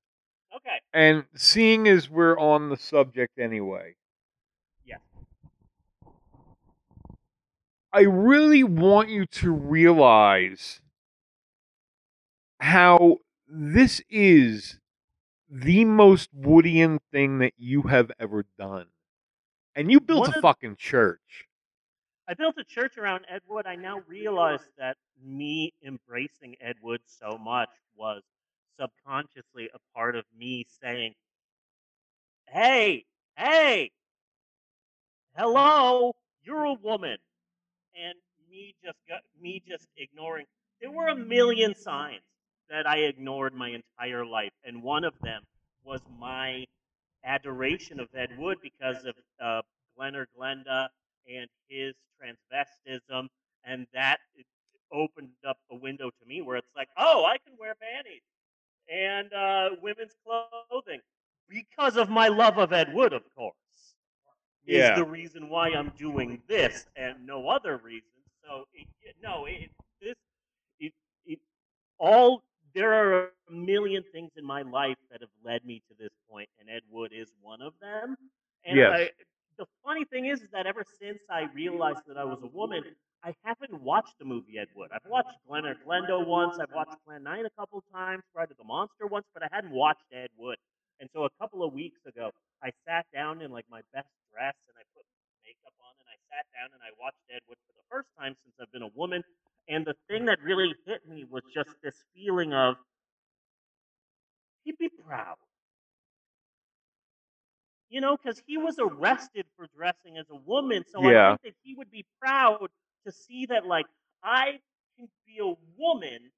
Okay. 0.55 0.79
and 0.93 1.25
seeing 1.36 1.88
as 1.88 2.10
we're 2.10 2.38
on 2.39 2.69
the 2.69 2.77
subject 2.77 3.38
anyway, 3.39 3.95
Yeah. 4.86 4.98
I 7.93 8.01
really 8.01 8.63
want 8.63 9.10
you 9.10 9.25
to 9.25 9.51
realize 9.51 10.81
how 12.60 13.17
this 13.48 14.01
is 14.10 14.79
the 15.50 15.83
most 15.83 16.29
Woodian 16.33 17.00
thing 17.12 17.39
that 17.39 17.53
you 17.57 17.83
have 17.83 18.12
ever 18.19 18.45
done. 18.57 18.88
And 19.75 19.91
you 19.91 19.99
built 19.99 20.21
One 20.21 20.33
a 20.33 20.37
of- 20.37 20.41
fucking 20.41 20.75
church. 20.77 21.47
I 22.27 22.33
built 22.33 22.57
a 22.57 22.63
church 22.63 22.97
around 22.97 23.25
Ed 23.27 23.41
Wood. 23.47 23.65
I 23.65 23.75
now 23.75 23.99
realize 24.07 24.65
that 24.77 24.97
me 25.21 25.73
embracing 25.83 26.55
Ed 26.61 26.77
Wood 26.81 27.01
so 27.05 27.37
much 27.37 27.69
was 27.95 28.23
subconsciously 28.77 29.69
a 29.73 29.79
part 29.93 30.15
of 30.15 30.25
me 30.33 30.65
saying, 30.81 31.15
"Hey, 32.47 33.05
hey, 33.35 33.91
hello, 35.35 36.15
you're 36.43 36.63
a 36.63 36.73
woman," 36.73 37.17
and 37.95 38.17
me 38.49 38.75
just 38.83 38.99
got 39.07 39.21
me 39.39 39.59
just 39.67 39.87
ignoring. 39.97 40.45
There 40.79 40.91
were 40.91 41.07
a 41.07 41.15
million 41.15 41.75
signs 41.75 42.23
that 42.69 42.87
I 42.87 42.99
ignored 42.99 43.53
my 43.53 43.69
entire 43.69 44.25
life, 44.25 44.53
and 44.63 44.81
one 44.83 45.03
of 45.03 45.17
them 45.19 45.45
was 45.83 46.01
my 46.17 46.65
adoration 47.23 47.99
of 47.99 48.07
Ed 48.15 48.37
Wood 48.37 48.57
because 48.61 49.03
of 49.05 49.15
uh, 49.43 49.61
Glen 49.95 50.15
or 50.15 50.27
Glenda 50.37 50.87
and 51.27 51.47
his 51.67 51.93
transvestism, 52.21 53.27
and 53.63 53.87
that 53.93 54.19
opened 54.91 55.29
up 55.47 55.57
a 55.71 55.75
window 55.75 56.09
to 56.09 56.25
me 56.27 56.41
where 56.41 56.57
it's 56.57 56.75
like, 56.75 56.89
oh, 56.97 57.25
I 57.25 57.37
can 57.37 57.53
wear 57.59 57.75
panties 57.75 58.21
and 58.91 59.31
uh, 59.33 59.69
women's 59.81 60.13
clothing 60.25 60.99
because 61.49 61.97
of 61.97 62.09
my 62.09 62.27
love 62.27 62.57
of 62.57 62.73
Ed 62.73 62.93
Wood, 62.93 63.13
of 63.13 63.23
course. 63.35 63.55
Yeah. 64.65 64.91
Is 64.91 64.99
the 64.99 65.05
reason 65.05 65.49
why 65.49 65.69
I'm 65.69 65.91
doing 65.97 66.41
this 66.47 66.85
and 66.95 67.25
no 67.25 67.49
other 67.49 67.77
reason. 67.83 68.09
So 68.43 68.65
it, 68.73 68.87
no, 69.21 69.45
it, 69.45 69.71
this 70.01 70.15
it, 70.79 70.93
it 71.25 71.39
all 71.97 72.43
there 72.75 72.93
are 72.93 73.29
a 73.49 73.51
million 73.51 74.03
things 74.11 74.31
in 74.37 74.45
my 74.45 74.61
life 74.63 74.97
that 75.11 75.21
have 75.21 75.29
led 75.43 75.65
me 75.65 75.81
to 75.89 75.95
this 75.99 76.11
point, 76.29 76.49
and 76.59 76.69
Ed 76.69 76.81
Wood 76.89 77.11
is 77.13 77.31
one 77.41 77.61
of 77.61 77.73
them. 77.81 78.15
And 78.65 78.77
Yes. 78.77 78.91
I, 78.91 79.11
the 79.57 79.65
funny 79.83 80.05
thing 80.05 80.25
is, 80.25 80.41
is 80.41 80.49
that 80.51 80.65
ever 80.65 80.83
since 81.01 81.19
I 81.29 81.43
realized 81.53 82.01
that 82.07 82.17
I 82.17 82.25
was 82.25 82.39
a 82.43 82.47
woman, 82.47 82.83
I 83.23 83.33
haven't 83.43 83.73
watched 83.81 84.15
the 84.19 84.25
movie 84.25 84.57
Ed 84.57 84.69
Wood. 84.73 84.89
I've 84.93 85.05
watched 85.05 85.33
Glen 85.47 85.65
uh, 85.65 85.67
or 85.67 85.75
Glendo 85.75 86.25
once. 86.25 86.57
I've 86.59 86.71
watched 86.71 86.95
Plan 87.05 87.23
9 87.23 87.45
a 87.45 87.49
couple 87.59 87.83
times, 87.93 88.23
Bride 88.33 88.51
of 88.51 88.57
the 88.57 88.63
Monster 88.63 89.07
once, 89.07 89.25
but 89.33 89.43
I 89.43 89.47
hadn't 89.51 89.71
watched 89.71 90.05
Ed 90.11 90.29
Wood. 90.37 90.57
And 90.99 91.09
so 91.13 91.25
a 91.25 91.29
couple 91.39 91.63
of 91.63 91.73
weeks 91.73 91.99
ago, 92.05 92.31
I 92.63 92.71
sat 92.87 93.05
down 93.13 93.41
in 93.41 93.51
like 93.51 93.65
my 93.69 93.81
best 93.93 94.09
dress 94.33 94.55
and 94.69 94.75
I 94.77 94.83
put 94.95 95.05
makeup 95.45 95.73
on 95.81 95.93
and 95.99 96.07
I 96.09 96.17
sat 96.29 96.45
down 96.53 96.69
and 96.73 96.81
I 96.81 96.91
watched 96.99 97.21
Ed 97.29 97.41
Wood 97.47 97.57
for 97.67 97.73
the 97.73 97.85
first 97.89 98.09
time 98.17 98.35
since 98.43 98.55
I've 98.61 98.71
been 98.71 98.85
a 98.85 98.93
woman. 98.95 99.23
And 99.71 99.87
the 99.87 99.95
thing 100.09 100.27
that 100.27 100.41
really 100.43 100.75
hit 100.87 101.07
me 101.07 101.25
was 101.25 101.43
just 101.55 101.71
this 101.83 102.03
feeling 102.15 102.53
of 102.53 102.77
he'd 104.65 104.77
be 104.77 104.89
proud. 104.89 105.37
You 107.89 108.01
know, 108.01 108.17
because 108.17 108.41
he 108.47 108.57
was 108.57 108.79
arrested 108.79 109.45
for 109.55 109.67
dressing 109.75 110.17
as 110.17 110.29
a 110.31 110.35
woman. 110.35 110.85
So 110.87 111.05
Yeah. 111.05 111.07
I 111.07 111.15
think 111.25 111.41
that 111.43 111.55
he 111.63 111.75
would 111.75 111.91
be 111.91 112.05
proud 112.21 112.69
to 113.05 113.11
see 113.11 113.47
that, 113.47 113.65
like, 113.67 113.87
I 114.23 114.61
can 114.97 115.09
be 115.25 115.39
a 115.41 115.53
woman 115.77 116.31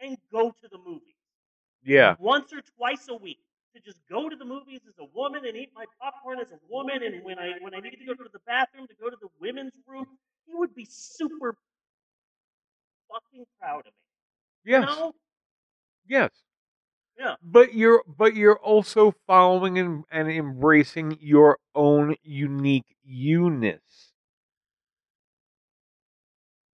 and 0.00 0.18
go 0.32 0.50
to 0.52 0.68
the 0.68 0.78
movies 0.78 1.16
Yeah. 1.82 2.16
once 2.18 2.52
or 2.52 2.62
twice 2.62 3.08
a 3.08 3.16
week. 3.16 3.40
to 3.74 3.82
just 3.82 4.00
go 4.08 4.28
to 4.28 4.36
the 4.36 4.44
movies 4.44 4.82
as 4.88 4.98
a 4.98 5.04
woman 5.04 5.46
and 5.46 5.56
eat 5.56 5.70
my 5.74 5.86
popcorn 6.00 6.40
as 6.40 6.52
a 6.52 6.58
woman, 6.68 7.02
and 7.04 7.22
when 7.24 7.38
I 7.38 7.54
when 7.60 7.74
I 7.74 7.80
need 7.80 7.96
to 7.98 8.06
go 8.06 8.14
to 8.14 8.28
the 8.32 8.40
bathroom 8.46 8.86
to 8.88 8.94
go 8.96 9.10
to 9.10 9.16
the 9.20 9.28
women's 9.40 9.78
room, 9.86 10.06
he 10.46 10.54
would 10.54 10.74
be 10.74 10.86
super 10.86 11.58
fucking 13.10 13.46
proud 13.60 13.80
of 13.80 13.86
me. 13.86 13.92
Yes. 14.72 14.88
You 14.90 14.96
know? 14.96 15.12
Yes. 16.06 16.30
Yeah. 17.18 17.36
But 17.42 17.74
you're 17.74 18.02
but 18.06 18.34
you're 18.36 18.58
also 18.58 19.12
following 19.26 19.78
and, 19.78 20.04
and 20.10 20.30
embracing 20.30 21.16
your 21.20 21.58
own 21.74 22.16
unique 22.22 22.96
you-ness. 23.02 24.12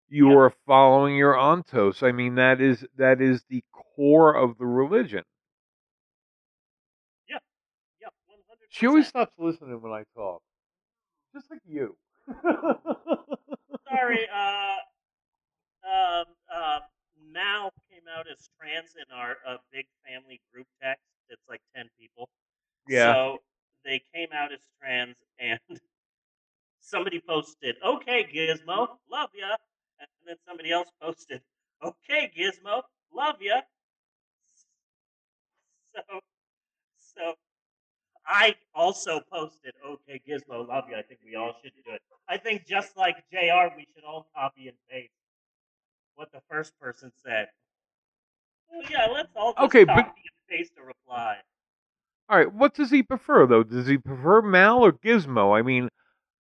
You 0.10 0.32
Yeah. 0.32 0.36
are 0.38 0.50
following 0.66 1.16
your 1.16 1.36
ontos. 1.36 2.04
I 2.04 2.12
mean 2.12 2.36
that 2.36 2.60
is 2.60 2.86
that 2.96 3.22
is 3.22 3.46
the 3.46 3.64
core 3.72 4.36
of 4.36 4.58
the 4.58 4.66
religion. 4.66 5.24
Yeah, 8.02 8.10
one 8.28 8.40
hundred. 8.48 8.68
She 8.70 8.88
always 8.88 9.08
stops 9.08 9.34
listening 9.38 9.82
when 9.82 9.92
I 9.92 10.04
talk. 10.16 10.42
Just 11.34 11.50
like 11.52 11.62
you. 11.66 11.98
Sorry, 13.88 14.28
uh, 14.34 14.76
um, 15.90 16.82
Mal 17.32 17.72
came 17.90 18.04
out 18.16 18.26
as 18.32 18.50
trans 18.60 18.96
in 18.96 19.06
our 19.14 19.38
uh, 19.48 19.58
big 19.72 19.86
family 20.06 20.42
group 20.54 20.68
text. 20.82 21.04
It's 21.30 21.42
like 21.50 21.62
ten 21.76 21.90
people. 22.00 22.30
Yeah. 22.88 23.14
So 23.14 23.38
they 23.86 24.02
came 24.14 24.30
out 24.34 24.52
as 24.52 24.60
trans, 24.80 25.18
and 25.40 25.60
somebody 26.80 27.22
posted, 27.22 27.76
"Okay, 27.86 28.28
Gizmo, 28.34 28.88
love 29.12 29.30
ya," 29.34 29.56
and 30.00 30.10
then 30.26 30.36
somebody 30.48 30.72
else 30.72 30.90
posted, 31.02 31.42
"Okay, 31.84 32.32
Gizmo, 32.36 32.84
love 33.14 33.42
ya." 33.42 33.62
So, 35.96 36.20
so 36.98 37.34
I 38.26 38.56
also 38.76 39.22
posted, 39.32 39.74
"Okay, 39.86 40.22
Gizmo, 40.28 40.68
love 40.68 40.86
you." 40.90 40.96
I 40.96 41.02
think 41.02 41.20
we 41.26 41.36
all 41.36 41.54
should 41.62 41.74
do 41.84 41.92
it. 41.92 42.02
I 42.28 42.38
think 42.38 42.66
just 42.66 42.96
like 42.96 43.18
Jr., 43.32 43.76
we 43.76 43.88
should 43.94 44.04
all 44.06 44.28
copy 44.36 44.68
and 44.68 44.78
paste 44.90 45.19
what 46.20 46.32
the 46.34 46.42
first 46.50 46.78
person 46.82 47.12
said. 47.24 47.48
Well, 48.70 48.84
yeah, 48.92 49.08
let's 49.12 49.30
all 49.38 49.54
just 49.54 49.64
Okay, 49.64 49.86
but- 49.86 50.14
and 50.50 50.70
a 50.78 50.84
reply. 50.84 51.38
All 52.28 52.38
right, 52.38 52.54
what 52.54 52.76
does 52.76 52.92
he 52.92 53.02
prefer 53.02 53.48
though? 53.48 53.64
Does 53.64 53.88
he 53.88 53.98
prefer 53.98 54.42
Mal 54.42 54.84
or 54.84 54.92
Gizmo? 54.92 55.58
I 55.58 55.62
mean, 55.62 55.88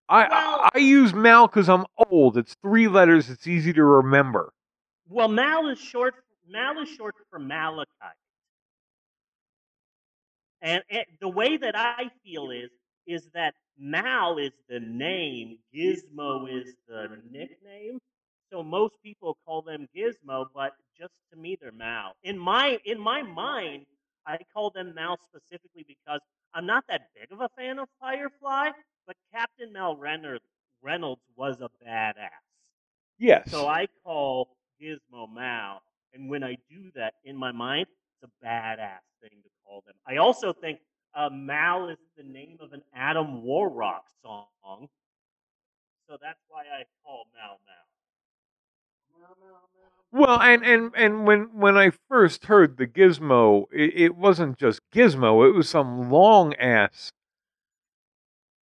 I 0.09 0.27
Well- 0.27 0.61
I, 0.63 0.71
I 0.75 0.79
use 0.79 1.13
Mal 1.13 1.47
because 1.47 1.69
I'm 1.69 1.85
old. 2.11 2.39
It's 2.39 2.57
three 2.63 2.89
letters. 2.89 3.29
It's 3.29 3.47
easy 3.47 3.73
to 3.75 3.85
remember. 3.85 4.53
Well, 5.09 5.29
Mal 5.29 5.69
is 5.69 5.79
short. 5.79 6.15
Mal 6.49 6.81
is 6.81 6.89
short 6.89 7.15
for 7.31 7.39
Malachite. 7.39 7.87
And 10.63 10.83
it, 10.89 11.07
the 11.21 11.29
way 11.29 11.57
that 11.59 11.77
I 11.77 12.11
feel 12.25 12.51
is 12.51 12.71
is 13.07 13.29
that 13.35 13.55
Mal 13.79 14.39
is 14.39 14.53
the 14.69 14.81
name, 14.81 15.59
Gizmo 15.73 16.49
is 16.51 16.75
the 16.89 17.09
nickname. 17.31 18.01
So 18.53 18.63
most 18.63 18.95
people 19.03 19.37
call 19.45 19.63
them 19.63 19.89
Gizmo, 19.97 20.47
but 20.55 20.73
just 20.99 21.15
to 21.33 21.39
me 21.39 21.57
they're 21.61 21.73
Mal. 21.73 22.13
In 22.23 22.39
my 22.39 22.79
in 22.85 22.99
my 22.99 23.23
mind, 23.23 23.87
I 24.27 24.39
call 24.53 24.71
them 24.71 24.95
Mal 24.95 25.19
specifically 25.29 25.85
because 25.87 26.21
I'm 26.55 26.67
not 26.67 26.85
that 26.89 27.09
big 27.15 27.33
of 27.33 27.41
a 27.41 27.49
fan 27.57 27.79
of 27.79 27.89
Firefly, 28.01 28.71
but 29.07 29.17
Captain 29.33 29.73
Mal 29.73 29.97
Reynolds, 29.97 30.45
Reynolds 30.83 31.23
was 31.37 31.61
a 31.61 31.71
badass. 31.85 32.31
Yes. 33.19 33.51
So 33.51 33.67
I 33.69 33.87
call 34.05 34.57
Gizmo 34.81 35.33
Mal, 35.33 35.83
and 36.15 36.29
when 36.29 36.45
I 36.45 36.57
do 36.71 36.91
that 36.95 37.15
in 37.25 37.37
my 37.37 37.53
mind, 37.53 37.87
it's 38.23 38.31
a 38.31 38.47
badass 38.47 39.01
thing 39.21 39.39
to 39.43 39.51
call 39.65 39.83
them. 39.87 39.95
I 40.07 40.19
also 40.19 40.53
think 40.53 40.79
uh, 41.15 41.31
Mal 41.31 41.89
is 41.89 41.99
the 42.17 42.23
name 42.25 42.59
of 42.61 42.73
an 42.73 42.83
Adam 42.95 43.43
Warrock 43.43 44.05
song, 44.23 44.89
so 46.09 46.17
that's 46.23 46.41
why 46.49 46.61
I 46.63 46.85
call 47.05 47.25
Mal 47.35 47.59
Mal. 47.67 47.86
Well, 50.13 50.41
and 50.41 50.65
and 50.65 50.93
and 50.97 51.27
when 51.27 51.59
when 51.59 51.77
I 51.77 51.91
first 52.09 52.47
heard 52.47 52.77
the 52.79 52.87
Gizmo, 52.87 53.67
it, 53.73 53.93
it 53.97 54.17
wasn't 54.17 54.59
just 54.59 54.81
Gizmo. 54.95 55.47
It 55.49 55.53
was 55.53 55.69
some 55.69 56.11
long 56.11 56.55
ass 56.55 57.13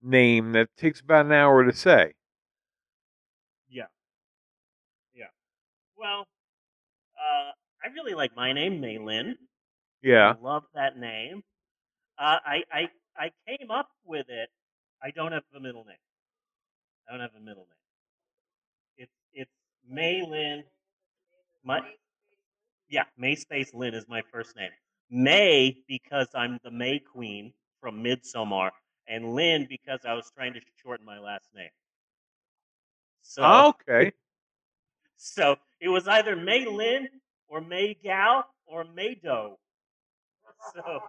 name 0.02 0.52
that 0.52 0.68
takes 0.76 1.00
about 1.00 1.26
an 1.26 1.32
hour 1.32 1.64
to 1.64 1.72
say. 1.72 2.12
Yeah, 3.68 3.86
yeah. 5.14 5.26
Well, 5.96 6.26
uh, 7.18 7.52
I 7.84 7.92
really 7.94 8.14
like 8.14 8.36
my 8.36 8.52
name, 8.52 8.80
Maylin. 8.80 9.34
Yeah. 10.02 10.34
I 10.38 10.42
love 10.42 10.64
that 10.74 10.98
name. 10.98 11.42
Uh, 12.18 12.38
I, 12.44 12.62
I 12.72 12.88
I 13.16 13.30
came 13.46 13.70
up 13.70 13.88
with 14.04 14.26
it. 14.28 14.48
I 15.02 15.10
don't 15.10 15.32
have 15.32 15.44
a 15.56 15.60
middle 15.60 15.84
name. 15.84 15.96
I 17.08 17.12
don't 17.12 17.20
have 17.20 17.34
a 17.36 17.40
middle 17.40 17.66
name. 17.66 17.84
It's 18.98 19.12
it's 19.32 19.50
Maylin. 19.90 20.62
My 21.62 21.80
yeah, 22.88 23.04
May 23.16 23.34
Space 23.34 23.72
Lynn 23.74 23.94
is 23.94 24.06
my 24.08 24.22
first 24.32 24.56
name. 24.56 24.70
May 25.10 25.76
because 25.88 26.28
I'm 26.34 26.58
the 26.62 26.70
May 26.70 26.98
Queen 26.98 27.52
from 27.80 28.02
Midsommar, 28.02 28.70
and 29.08 29.34
Lynn 29.34 29.66
because 29.68 30.00
I 30.06 30.14
was 30.14 30.30
trying 30.34 30.54
to 30.54 30.60
shorten 30.82 31.04
my 31.04 31.18
last 31.18 31.48
name. 31.54 31.70
So 33.22 33.74
okay. 33.88 34.12
so 35.16 35.56
it 35.80 35.88
was 35.88 36.06
either 36.08 36.36
May 36.36 36.66
Lynn 36.66 37.08
or 37.48 37.60
May 37.60 37.94
Gal 38.02 38.44
or 38.66 38.84
May 38.84 39.14
Doe. 39.14 39.58
So 40.74 41.00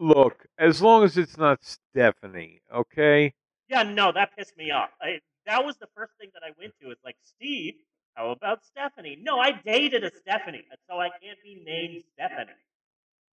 Look, 0.00 0.46
as 0.58 0.80
long 0.80 1.04
as 1.04 1.18
it's 1.18 1.36
not 1.36 1.62
Stephanie, 1.62 2.62
okay? 2.74 3.34
Yeah, 3.68 3.82
no, 3.82 4.10
that 4.12 4.34
pissed 4.34 4.56
me 4.56 4.70
off. 4.70 4.88
I, 4.98 5.20
that 5.44 5.62
was 5.62 5.76
the 5.76 5.88
first 5.94 6.12
thing 6.18 6.30
that 6.32 6.42
I 6.42 6.52
went 6.58 6.72
to. 6.80 6.90
It's 6.90 7.04
like, 7.04 7.16
Steve, 7.22 7.74
how 8.14 8.30
about 8.30 8.64
Stephanie? 8.64 9.18
No, 9.20 9.38
I 9.38 9.52
dated 9.52 10.04
a 10.04 10.10
Stephanie, 10.10 10.64
so 10.88 10.98
I 10.98 11.08
can't 11.22 11.38
be 11.42 11.62
named 11.64 12.02
Stephanie. 12.14 12.56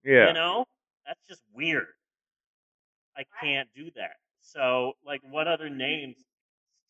Yeah. 0.04 0.28
You 0.28 0.34
know? 0.34 0.66
That's 1.06 1.20
just 1.28 1.42
weird. 1.54 1.88
I 3.18 3.24
can't 3.42 3.70
do 3.76 3.90
that. 3.96 4.18
So, 4.42 4.94
like, 5.06 5.22
what 5.30 5.48
other 5.48 5.70
names? 5.70 6.18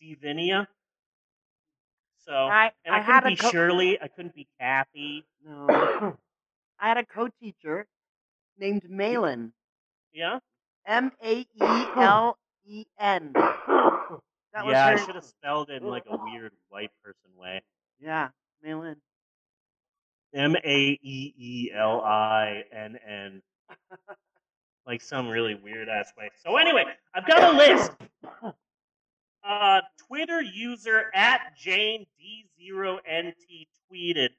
Stevenia? 0.01 0.67
So, 2.25 2.33
I, 2.33 2.71
and 2.85 2.93
I, 2.93 2.99
I 2.99 3.03
couldn't 3.03 3.25
a 3.25 3.29
be 3.29 3.35
co- 3.37 3.49
Shirley. 3.49 4.01
I 4.01 4.07
couldn't 4.09 4.35
be 4.35 4.47
Kathy. 4.59 5.25
No. 5.45 5.67
I 6.79 6.87
had 6.89 6.97
a 6.97 7.05
co-teacher 7.05 7.87
named 8.59 8.83
Malin. 8.89 9.53
Yeah? 10.13 10.39
M 10.85 11.11
A 11.23 11.39
E 11.39 11.45
L 11.61 12.37
E 12.65 12.85
N. 12.99 13.31
That 14.53 14.65
was 14.65 14.73
yeah, 14.73 14.87
I 14.87 14.95
should 14.95 15.15
have 15.15 15.23
spelled 15.23 15.69
it 15.69 15.83
in 15.83 15.87
like 15.87 16.05
a 16.09 16.17
weird 16.17 16.51
white 16.69 16.91
person 17.03 17.29
way. 17.37 17.61
Yeah, 17.99 18.29
Malin. 18.63 18.95
M 20.33 20.55
A 20.55 20.99
E 21.01 21.33
E 21.37 21.71
L 21.73 22.01
I 22.01 22.63
N 22.71 22.97
N. 23.07 23.41
Like 24.85 25.01
some 25.01 25.27
really 25.27 25.55
weird 25.55 25.89
ass 25.89 26.13
way. 26.17 26.29
So 26.43 26.57
anyway, 26.57 26.85
I've 27.13 27.25
got 27.27 27.53
a 27.53 27.57
list. 27.57 27.91
Uh, 29.43 29.81
Twitter 30.07 30.41
user 30.41 31.09
at 31.13 31.55
Jane 31.57 32.05
D0NT 32.19 33.67
tweeted, 33.89 34.29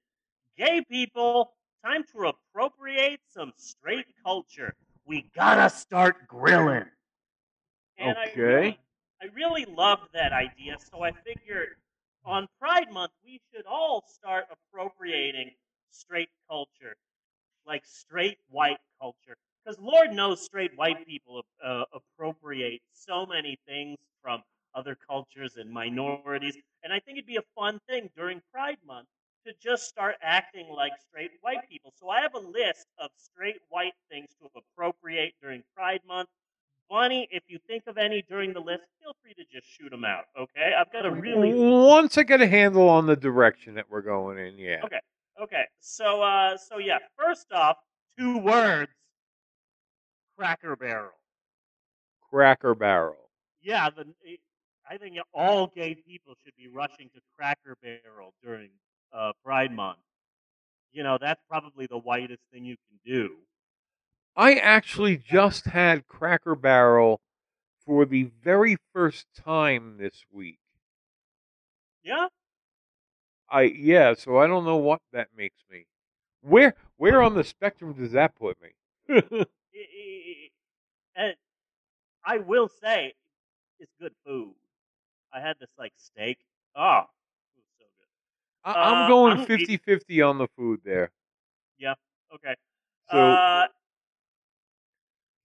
"Gay 0.57 0.83
people, 0.91 1.55
time 1.85 2.05
to 2.13 2.29
appropriate 2.29 3.21
some 3.27 3.53
straight 3.57 4.07
culture. 4.23 4.75
We 5.07 5.23
gotta 5.35 5.71
start 5.71 6.27
grilling." 6.29 6.91
And 7.97 8.19
I 8.19 8.27
Okay. 8.27 8.41
really, 8.43 8.81
I 9.23 9.27
really 9.35 9.65
loved 9.65 10.13
that 10.13 10.33
idea. 10.33 10.79
So 10.79 11.03
I 11.03 11.13
figured 11.13 11.77
on 12.29 12.47
Pride 12.61 12.93
Month 12.93 13.13
we 13.25 13.41
should 13.53 13.65
all 13.67 14.05
start 14.07 14.45
appropriating 14.53 15.51
straight 15.91 16.29
culture, 16.49 16.97
like 17.67 17.85
straight 17.87 18.39
white 18.51 18.79
culture. 19.01 19.37
Because 19.65 19.81
Lord 19.81 20.13
knows 20.13 20.43
straight 20.43 20.77
white 20.77 21.07
people 21.07 21.43
uh, 21.65 21.85
appropriate 21.93 22.81
so 22.93 23.27
many 23.27 23.59
things 23.67 23.97
from 24.23 24.43
other 24.75 24.97
cultures 25.09 25.57
and 25.57 25.71
minorities. 25.71 26.57
And 26.85 26.93
I 26.93 27.01
think 27.01 27.19
it'd 27.19 27.27
be 27.27 27.37
a 27.37 27.49
fun 27.57 27.81
thing 27.89 28.11
during 28.17 28.41
Pride 28.53 28.79
Month 28.87 29.09
to 29.47 29.53
just 29.63 29.89
start 29.89 30.17
acting 30.23 30.69
like 30.71 30.93
straight 31.09 31.31
white 31.41 31.69
people. 31.71 31.93
So 31.99 32.09
I 32.09 32.21
have 32.21 32.35
a 32.35 32.39
list 32.39 32.87
of 32.99 33.11
straight 33.17 33.61
white 33.69 33.95
things 34.11 34.29
to 34.41 34.49
appropriate 34.57 35.33
during 35.41 35.63
Pride 35.75 36.01
Month. 36.07 36.29
Bunny, 36.91 37.29
if 37.31 37.43
you 37.49 37.59
think 37.67 37.85
of 37.87 37.99
any 37.99 38.23
during 38.23 38.53
the 38.53 38.61
list, 38.61 38.83
feel 39.03 39.15
free 39.23 39.35
to 39.35 39.45
just 39.53 39.67
shoot 39.67 39.91
them 39.91 40.05
out. 40.05 40.25
Okay, 40.39 40.73
I've 40.79 40.91
got 40.93 41.05
a 41.05 41.11
really 41.11 41.53
Once 41.55 42.17
I 42.17 42.23
get 42.23 42.41
a 42.41 42.47
handle 42.47 42.89
on 42.89 43.07
the 43.07 43.17
direction 43.17 43.75
that 43.75 43.87
we're 43.91 44.03
going 44.03 44.39
in, 44.39 44.59
yeah. 44.59 44.81
Okay. 44.85 45.01
Okay. 45.41 45.65
So 45.81 46.23
uh 46.23 46.57
so 46.57 46.79
yeah, 46.79 46.99
first 47.17 47.53
off, 47.53 47.77
two 48.19 48.39
words. 48.39 48.91
Cracker 50.37 50.77
Barrel. 50.77 51.11
Cracker 52.31 52.75
Barrel. 52.75 53.17
Yeah, 53.61 53.91
the 53.91 54.07
I 54.91 54.97
think 54.97 55.17
all 55.35 55.67
gay 55.67 55.95
people 55.95 56.35
should 56.45 56.55
be 56.57 56.69
rushing 56.69 57.11
to 57.15 57.21
Cracker 57.37 57.77
Barrel 57.83 58.33
during 58.43 58.71
uh 59.13 59.33
Pride 59.45 59.73
month. 59.73 59.99
You 60.93 61.03
know, 61.03 61.19
that's 61.21 61.43
probably 61.49 61.87
the 61.87 61.99
whitest 61.99 62.41
thing 62.53 62.65
you 62.65 62.77
can 62.89 62.99
do. 63.05 63.37
I 64.39 64.55
actually 64.55 65.17
just 65.19 65.65
had 65.67 66.07
Cracker 66.07 66.55
Barrel 66.55 67.21
for 67.85 68.07
the 68.07 68.31
very 68.43 68.77
first 68.95 69.27
time 69.35 69.97
this 69.99 70.25
week. 70.31 70.61
Yeah. 72.05 72.29
I 73.51 73.63
yeah, 73.63 74.15
so 74.15 74.39
I 74.39 74.47
don't 74.47 74.65
know 74.65 74.77
what 74.77 75.01
that 75.13 75.29
makes 75.37 75.61
me. 75.71 75.87
Where 76.41 76.75
where 76.99 77.21
on 77.21 77.35
the 77.35 77.43
spectrum 77.45 77.95
does 77.95 78.13
that 78.13 78.35
put 78.37 78.57
me? 78.63 78.71
And 81.17 81.35
I 82.25 82.39
will 82.39 82.69
say, 82.69 83.13
it's 83.81 83.91
good 84.01 84.13
food. 84.25 84.55
I 85.35 85.41
had 85.41 85.57
this 85.59 85.71
like 85.77 85.93
steak. 85.97 86.39
Oh, 86.77 87.01
it 87.57 87.59
was 87.59 87.65
so 87.77 87.85
good. 87.99 88.71
I- 88.71 88.91
I'm 88.91 89.05
Uh, 89.05 89.09
going 89.09 89.39
I'm- 89.39 89.47
50-50 89.47 90.23
on 90.23 90.39
the 90.39 90.47
food 90.57 90.81
there. 90.85 91.11
Yeah. 91.77 91.95
Okay. 92.33 92.55
So 93.11 93.19
uh, 93.19 93.67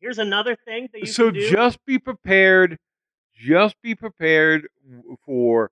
here's 0.03 0.19
another 0.19 0.55
thing 0.55 0.89
that 0.91 0.99
you 0.99 1.05
so 1.05 1.31
can 1.31 1.39
do. 1.39 1.49
just 1.49 1.83
be 1.85 1.97
prepared. 1.97 2.77
Just 3.33 3.81
be 3.81 3.95
prepared 3.95 4.67
for 5.25 5.71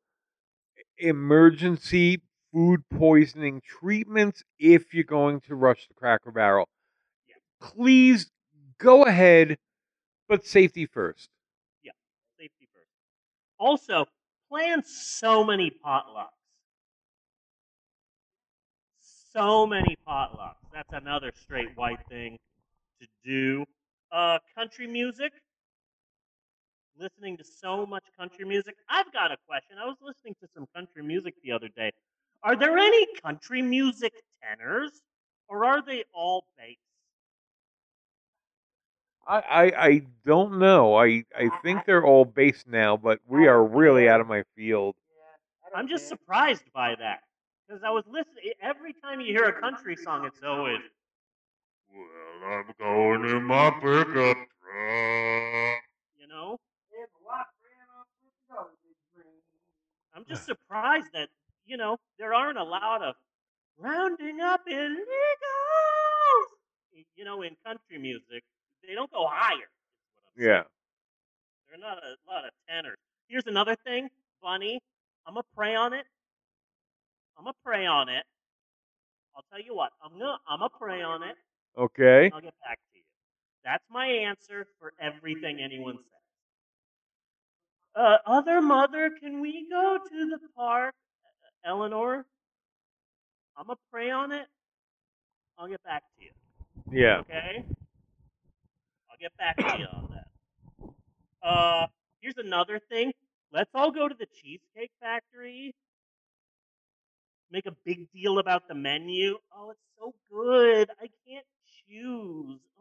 emergency 0.97 2.21
food 2.51 2.81
poisoning 2.89 3.61
treatments 3.61 4.43
if 4.57 4.93
you're 4.93 5.03
going 5.03 5.41
to 5.41 5.55
rush 5.55 5.87
the 5.87 5.93
Cracker 5.93 6.31
Barrel. 6.31 6.67
Yeah. 7.27 7.35
Please 7.59 8.31
go 8.79 9.03
ahead, 9.03 9.57
but 10.27 10.45
safety 10.45 10.85
first. 10.85 11.29
Yeah, 11.83 11.91
safety 12.39 12.67
first. 12.73 12.87
Also, 13.59 14.05
plan 14.49 14.83
so 14.83 15.43
many 15.43 15.71
potlucks. 15.85 16.29
So 19.33 19.67
many 19.67 19.97
potlucks. 20.07 20.55
That's 20.73 20.91
another 20.93 21.31
straight 21.35 21.75
white 21.77 21.99
thing 22.09 22.37
to 23.01 23.07
do. 23.23 23.65
Uh, 24.11 24.39
country 24.55 24.87
music. 24.87 25.31
Listening 26.97 27.37
to 27.37 27.43
so 27.43 27.85
much 27.85 28.03
country 28.17 28.45
music. 28.45 28.75
I've 28.89 29.11
got 29.13 29.31
a 29.31 29.37
question. 29.47 29.77
I 29.81 29.85
was 29.85 29.97
listening 30.01 30.35
to 30.41 30.47
some 30.53 30.67
country 30.75 31.03
music 31.03 31.35
the 31.43 31.51
other 31.51 31.69
day. 31.69 31.91
Are 32.43 32.55
there 32.55 32.77
any 32.77 33.07
country 33.21 33.61
music 33.61 34.13
tenors, 34.43 35.01
or 35.47 35.65
are 35.65 35.81
they 35.81 36.03
all 36.13 36.45
bass? 36.57 36.77
I, 39.27 39.39
I, 39.39 39.85
I 39.87 40.01
don't 40.25 40.59
know. 40.59 40.95
I, 40.95 41.23
I 41.37 41.49
think 41.63 41.85
they're 41.85 42.05
all 42.05 42.25
bass 42.25 42.65
now, 42.67 42.97
but 42.97 43.19
we 43.27 43.47
are 43.47 43.63
really 43.63 44.09
out 44.09 44.19
of 44.21 44.27
my 44.27 44.43
field. 44.55 44.95
Yeah, 45.15 45.67
I 45.67 45.69
don't 45.69 45.79
I'm 45.79 45.87
just 45.87 46.07
surprised 46.07 46.63
by 46.73 46.95
that 46.95 47.21
because 47.67 47.83
I 47.83 47.91
was 47.91 48.03
listening. 48.07 48.53
Every 48.61 48.93
time 48.93 49.21
you 49.21 49.27
hear 49.27 49.45
a 49.45 49.53
country 49.53 49.95
song, 49.95 50.25
it's 50.25 50.43
always, 50.43 50.81
"Well, 51.93 52.51
I'm 52.53 52.73
going 52.79 53.25
in 53.29 53.43
my 53.43 53.71
pickup 53.71 54.37
truck." 54.61 55.83
You 56.19 56.27
know, 56.27 56.59
There's 56.91 57.09
a 57.21 57.27
lot 57.27 57.47
ran 57.63 57.87
off 57.99 58.07
with 58.23 58.33
the 58.33 58.53
garbage 58.53 59.01
train. 59.13 59.41
I'm 60.15 60.25
just 60.25 60.45
surprised 60.45 61.11
that 61.13 61.29
you 61.65 61.77
know 61.77 61.97
there 62.19 62.33
aren't 62.33 62.57
a 62.57 62.63
lot 62.63 63.01
of 63.03 63.15
rounding 63.77 64.41
up 64.41 64.61
illegals. 64.67 64.97
You 67.15 67.25
know, 67.25 67.41
in 67.41 67.55
country 67.65 67.97
music, 67.99 68.43
they 68.87 68.93
don't 68.95 69.11
go 69.11 69.27
higher. 69.29 69.57
is 69.57 70.15
what 70.15 70.25
I'm. 70.37 70.43
Yeah. 70.43 70.63
There 71.67 71.75
are 71.75 71.81
not 71.81 71.97
a 72.03 72.15
lot 72.31 72.45
of 72.45 72.51
tenors. 72.69 72.97
Here's 73.27 73.47
another 73.47 73.75
thing, 73.85 74.09
Bunny. 74.41 74.81
I'm 75.25 75.35
gonna 75.35 75.43
pray 75.55 75.75
on 75.75 75.93
it. 75.93 76.05
I'm 77.37 77.45
gonna 77.45 77.55
pray 77.63 77.85
on 77.85 78.09
it. 78.09 78.23
I'll 79.35 79.45
tell 79.51 79.61
you 79.61 79.75
what. 79.75 79.91
I'm 80.03 80.11
gonna 80.19 80.37
I'm 80.47 80.59
gonna 80.59 80.69
pray 80.77 81.01
on 81.01 81.23
it. 81.23 81.35
Okay. 81.77 82.29
I'll 82.33 82.41
get 82.41 82.53
back 82.61 82.77
to 82.91 82.97
you. 82.97 83.03
That's 83.63 83.83
my 83.89 84.07
answer 84.07 84.67
for 84.79 84.93
everything 84.99 85.59
anyone 85.59 85.97
says. 85.97 86.05
Uh, 87.95 88.17
other 88.25 88.61
mother, 88.61 89.11
can 89.21 89.41
we 89.41 89.67
go 89.69 89.97
to 89.97 90.25
the 90.29 90.39
park? 90.55 90.93
Eleanor, 91.63 92.25
I'm 93.55 93.67
gonna 93.67 93.77
pray 93.91 94.09
on 94.09 94.31
it. 94.31 94.47
I'll 95.57 95.67
get 95.67 95.83
back 95.83 96.01
to 96.17 96.23
you. 96.23 96.31
Yeah. 96.91 97.19
Okay. 97.19 97.63
I'll 99.09 99.17
get 99.19 99.35
back 99.37 99.57
to 99.57 99.77
you 99.77 99.85
on 99.85 100.09
that. 100.11 101.47
Uh, 101.47 101.87
here's 102.21 102.37
another 102.37 102.79
thing. 102.89 103.11
Let's 103.53 103.69
all 103.75 103.91
go 103.91 104.07
to 104.07 104.15
the 104.17 104.25
Cheesecake 104.25 104.91
Factory. 104.99 105.75
Make 107.51 107.65
a 107.65 107.75
big 107.85 108.07
deal 108.11 108.39
about 108.39 108.67
the 108.67 108.75
menu. 108.75 109.37
Oh, 109.55 109.71
it's 109.71 109.79
so 109.99 110.13
good. 110.31 110.89
I 110.99 111.09
can't 111.27 111.45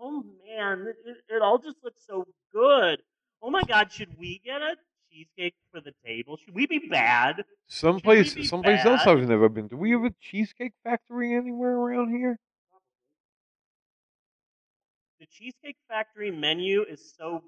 Oh 0.00 0.24
man, 0.46 0.86
it, 1.06 1.16
it 1.28 1.42
all 1.42 1.58
just 1.58 1.76
looks 1.82 2.02
so 2.06 2.26
good. 2.52 3.00
Oh 3.42 3.50
my 3.50 3.62
God, 3.62 3.90
should 3.90 4.18
we 4.18 4.40
get 4.44 4.62
a 4.62 4.76
cheesecake 5.10 5.54
for 5.72 5.80
the 5.80 5.92
table? 6.04 6.36
Should 6.36 6.54
we 6.54 6.66
be 6.66 6.78
bad? 6.78 7.44
Someplace 7.66 8.34
be 8.34 8.44
someplace 8.44 8.84
else? 8.84 9.06
I've 9.06 9.28
never 9.28 9.48
been. 9.48 9.68
Do 9.68 9.76
we 9.76 9.90
have 9.92 10.04
a 10.04 10.14
cheesecake 10.20 10.72
factory 10.84 11.34
anywhere 11.34 11.72
around 11.76 12.10
here? 12.10 12.38
The 15.20 15.26
Cheesecake 15.26 15.76
Factory 15.86 16.30
menu 16.30 16.82
is 16.82 17.12
so 17.18 17.44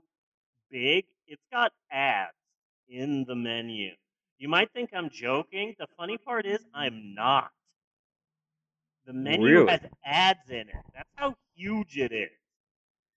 big, 0.70 1.07
it's 1.27 1.42
got 1.51 1.72
ads 1.90 2.33
in 2.87 3.25
the 3.25 3.35
menu. 3.35 3.92
You 4.37 4.48
might 4.48 4.70
think 4.72 4.90
I'm 4.94 5.09
joking. 5.09 5.75
The 5.79 5.87
funny 5.96 6.18
part 6.18 6.44
is, 6.44 6.61
I'm 6.75 7.14
not. 7.14 7.51
The 9.07 9.14
menu 9.14 9.46
Really? 9.46 9.70
has 9.70 9.81
ads 10.05 10.51
in 10.51 10.68
it. 10.68 10.75
That's 10.94 11.09
how 11.14 11.35
huge 11.55 11.97
it 11.99 12.12
is. 12.12 12.31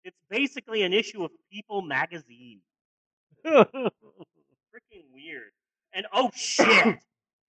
It's 0.03 0.17
basically 0.29 0.83
an 0.83 0.93
issue 0.93 1.23
of 1.23 1.31
People 1.51 1.81
magazine. 1.81 2.61
Freaking 3.45 5.05
weird. 5.13 5.51
And 5.93 6.05
oh 6.13 6.31
shit! 6.35 6.99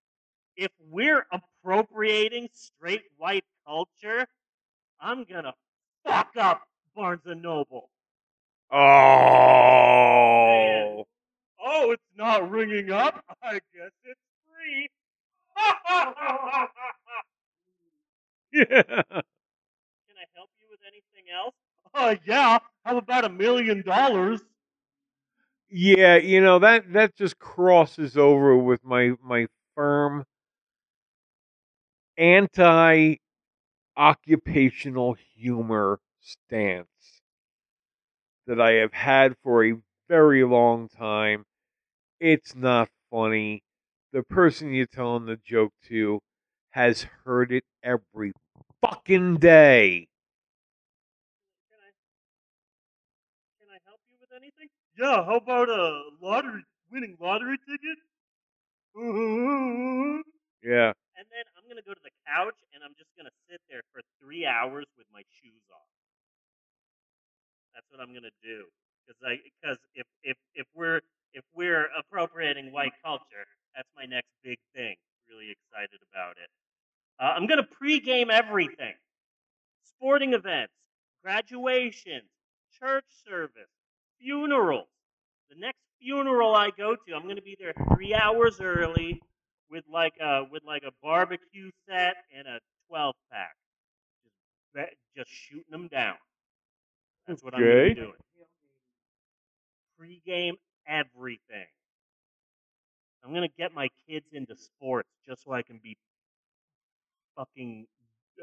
if 0.57 0.71
we're 0.91 1.27
appropriating 1.33 2.49
straight 2.53 3.03
white 3.19 3.45
culture, 3.67 4.27
I'm 5.01 5.25
gonna 5.25 5.55
fuck 6.05 6.31
up 6.39 6.63
Barnes 6.95 7.23
and 7.27 7.43
Noble. 7.43 7.91
oh. 8.73 9.97
Oh, 11.69 11.91
it's 11.91 12.03
not 12.17 12.49
ringing 12.51 12.91
up. 12.93 13.25
I 13.43 13.55
guess 13.55 13.91
it's 14.05 14.21
free. 14.49 14.89
Yeah. 18.53 18.65
Can 18.67 20.17
I 20.17 20.27
help 20.35 20.51
you 20.57 20.67
with 21.27 21.33
anything 21.33 21.45
else? 21.45 21.55
Uh, 21.95 22.17
yeah. 22.27 22.59
How 22.85 22.99
about 22.99 23.25
a 23.25 23.29
million 23.29 23.83
dollars? 23.83 24.41
Yeah, 25.69 26.17
you 26.17 26.41
know 26.41 26.59
that 26.61 26.93
that 26.93 27.15
just 27.17 27.39
crosses 27.39 28.17
over 28.17 28.57
with 28.57 28.85
my 28.85 29.13
my 29.23 29.47
firm 29.75 30.25
anti 32.19 33.17
occupational 33.97 35.15
humor 35.15 36.01
stance 36.21 37.23
that 38.47 38.61
I 38.61 38.73
have 38.73 38.93
had 38.93 39.37
for 39.43 39.65
a 39.65 39.77
very 40.09 40.45
long 40.45 40.89
time. 40.89 41.45
It's 42.21 42.55
not 42.55 42.89
funny. 43.11 43.63
The 44.13 44.23
person 44.23 44.73
you're 44.73 44.87
telling 44.87 45.27
the 45.27 45.37
joke 45.37 45.73
to 45.89 46.21
has 46.71 47.03
heard 47.25 47.53
it 47.53 47.65
every 47.83 48.33
fucking 48.83 49.37
day. 49.37 50.09
Can 51.71 51.79
I? 51.81 51.91
Can 53.61 53.69
I 53.71 53.79
help 53.85 54.01
you 54.09 54.17
with 54.21 54.33
anything? 54.33 54.69
Yeah. 54.99 55.25
How 55.25 55.37
about 55.37 55.69
a 55.69 56.03
lottery 56.21 56.65
winning 56.91 57.17
lottery 57.21 57.59
ticket? 57.59 57.99
Yeah. 60.63 60.93
And 61.17 61.27
then 61.33 61.45
I'm 61.57 61.69
gonna 61.69 61.85
go 61.87 61.95
to 61.95 62.05
the 62.05 62.15
couch 62.27 62.57
and 62.75 62.83
I'm 62.85 62.95
just 62.99 63.11
gonna 63.17 63.35
sit 63.51 63.61
there 63.71 63.83
for 63.93 64.03
three 64.21 64.47
hours 64.47 64.87
with 64.99 65.07
my 65.13 65.23
shoes 65.41 65.65
off. 65.73 65.91
That's 67.75 67.87
what 67.91 68.01
I'm 68.01 68.13
gonna 68.15 68.35
do. 68.43 68.65
Because 69.07 69.21
I, 69.25 69.39
because 69.45 69.79
if 69.95 70.07
if 70.25 70.37
if 70.55 70.67
we're 70.75 71.01
if 71.33 71.45
we're 71.55 71.89
appropriating 71.99 72.73
white 72.73 72.95
culture, 73.05 73.47
that's 73.77 73.89
my 73.97 74.05
next 74.07 74.31
big 74.43 74.59
thing. 74.75 74.97
Really 75.29 75.53
excited 75.53 76.01
about 76.13 76.37
it. 76.43 76.51
Uh, 77.21 77.35
I'm 77.37 77.47
gonna 77.47 77.67
pregame 77.69 78.31
everything: 78.31 78.95
sporting 79.85 80.35
events, 80.35 80.75
graduations, 81.23 82.31
church 82.81 83.07
service, 83.27 83.71
funerals. 84.21 84.89
The 85.51 85.57
next 85.59 85.79
funeral 86.01 86.55
I 86.55 86.71
go 86.77 86.95
to, 86.95 87.15
I'm 87.15 87.27
gonna 87.27 87.43
be 87.43 87.57
there 87.59 87.73
three 87.95 88.15
hours 88.15 88.61
early 88.61 89.21
with 89.71 89.85
like 89.93 90.15
a 90.21 90.43
with 90.51 90.63
like 90.65 90.83
a 90.87 90.93
barbecue 91.03 91.71
set 91.89 92.17
and 92.37 92.47
a 92.47 92.61
12 92.89 93.15
pack, 93.33 93.57
just 94.75 94.95
just 95.17 95.31
shooting 95.31 95.71
them 95.71 95.89
down. 95.89 96.17
That's 97.27 97.43
what 97.43 97.55
I'm 97.55 97.61
gonna 97.61 97.85
be 97.89 97.95
doing. 97.95 98.13
Pre-game 99.99 100.57
everything. 100.87 101.67
I'm 103.25 103.35
gonna 103.35 103.49
get 103.59 103.75
my 103.75 103.89
kids 104.09 104.27
into 104.33 104.57
sports 104.57 105.09
just 105.27 105.45
so 105.45 105.53
I 105.53 105.63
can 105.63 105.81
be 105.83 105.97
fucking 107.37 107.87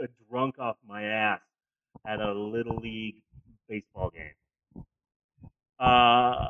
uh, 0.02 0.08
drunk 0.30 0.60
off 0.60 0.78
my 0.88 1.04
ass 1.04 1.42
at 2.06 2.20
a 2.20 2.34
little 2.34 2.78
league 2.78 3.22
baseball 3.70 4.10
game. 4.10 4.34
Uh, 5.80 6.50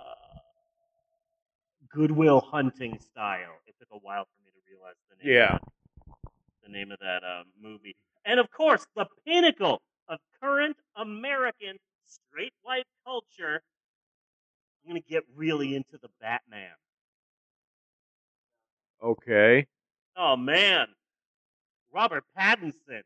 Good 1.90 2.12
Will 2.12 2.42
Hunting 2.42 2.98
style. 3.00 3.60
It 3.68 3.76
took 3.80 3.90
a 3.92 3.98
while 4.00 4.24
for 4.26 4.44
me 4.44 4.52
to 4.52 4.60
realize 4.70 4.96
the 5.10 5.24
name. 5.24 5.36
Yeah. 5.38 5.56
Of 5.56 5.62
that, 5.62 6.32
the 6.66 6.72
name 6.72 6.92
of 6.92 7.00
that 7.00 7.24
uh, 7.24 7.44
movie, 7.62 7.96
and 8.26 8.40
of 8.40 8.50
course, 8.52 8.86
the 8.96 9.06
pinnacle 9.26 9.82
of 10.08 10.20
current 10.42 10.78
American 10.96 11.78
straight 12.06 12.54
white 12.64 12.86
culture. 13.06 13.62
I'm 14.84 14.90
gonna 14.90 15.02
get 15.02 15.24
really 15.36 15.76
into 15.76 15.98
the 16.02 16.10
Batman. 16.20 16.72
Okay. 19.02 19.68
Oh 20.18 20.36
man, 20.36 20.88
Robert 21.94 22.24
Pattinson. 22.38 23.02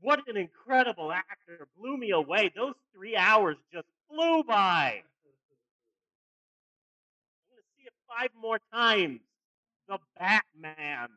What 0.00 0.20
an 0.28 0.36
incredible 0.36 1.10
actor! 1.12 1.66
Blew 1.76 1.96
me 1.96 2.10
away. 2.10 2.50
Those 2.54 2.74
three 2.94 3.16
hours 3.16 3.56
just 3.72 3.86
flew 4.08 4.44
by. 4.44 5.02
I'm 5.02 5.04
gonna 7.50 7.62
see 7.76 7.84
it 7.86 7.92
five 8.08 8.30
more 8.40 8.58
times. 8.72 9.20
The 9.88 9.98
Batman. 10.18 11.08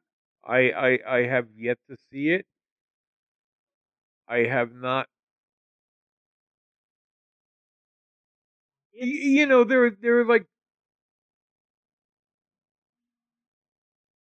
I, 0.45 0.71
I 0.71 0.99
I 1.17 1.25
have 1.27 1.47
yet 1.55 1.77
to 1.89 1.95
see 2.11 2.29
it. 2.29 2.45
I 4.27 4.45
have 4.45 4.73
not. 4.73 5.07
Y- 8.93 9.05
you 9.05 9.45
know, 9.47 9.63
there 9.63 9.89
there 9.91 10.19
are 10.19 10.25
like. 10.25 10.45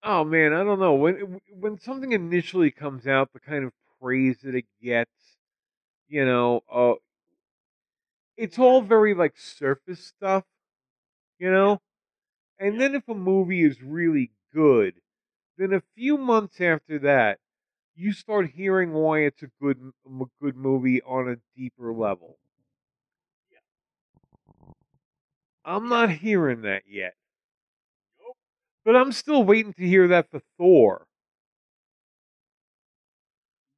Oh 0.02 0.24
man, 0.24 0.52
I 0.52 0.64
don't 0.64 0.80
know 0.80 0.94
when 0.94 1.40
when 1.52 1.78
something 1.78 2.12
initially 2.12 2.70
comes 2.70 3.06
out, 3.06 3.32
the 3.32 3.40
kind 3.40 3.64
of 3.64 3.72
praise 4.00 4.38
that 4.42 4.54
it 4.54 4.64
gets, 4.82 5.10
you 6.08 6.24
know, 6.24 6.62
uh, 6.72 6.94
it's 8.40 8.58
all 8.58 8.80
very 8.80 9.12
like 9.14 9.36
surface 9.36 10.04
stuff, 10.04 10.44
you 11.38 11.50
know. 11.50 11.80
And 12.58 12.80
then 12.80 12.94
if 12.94 13.08
a 13.08 13.14
movie 13.14 13.62
is 13.64 13.82
really 13.82 14.32
good, 14.54 14.94
then 15.58 15.74
a 15.74 15.82
few 15.94 16.16
months 16.16 16.60
after 16.60 16.98
that, 17.00 17.38
you 17.94 18.12
start 18.12 18.50
hearing 18.50 18.92
why 18.92 19.20
it's 19.20 19.42
a 19.42 19.50
good 19.60 19.78
m- 20.06 20.30
good 20.40 20.56
movie 20.56 21.02
on 21.02 21.28
a 21.28 21.36
deeper 21.58 21.92
level. 21.92 22.38
I'm 25.64 25.90
not 25.90 26.10
hearing 26.10 26.62
that 26.62 26.84
yet. 26.88 27.14
Nope. 28.18 28.36
But 28.84 28.96
I'm 28.96 29.12
still 29.12 29.44
waiting 29.44 29.74
to 29.74 29.86
hear 29.86 30.08
that 30.08 30.30
for 30.30 30.40
Thor. 30.56 31.06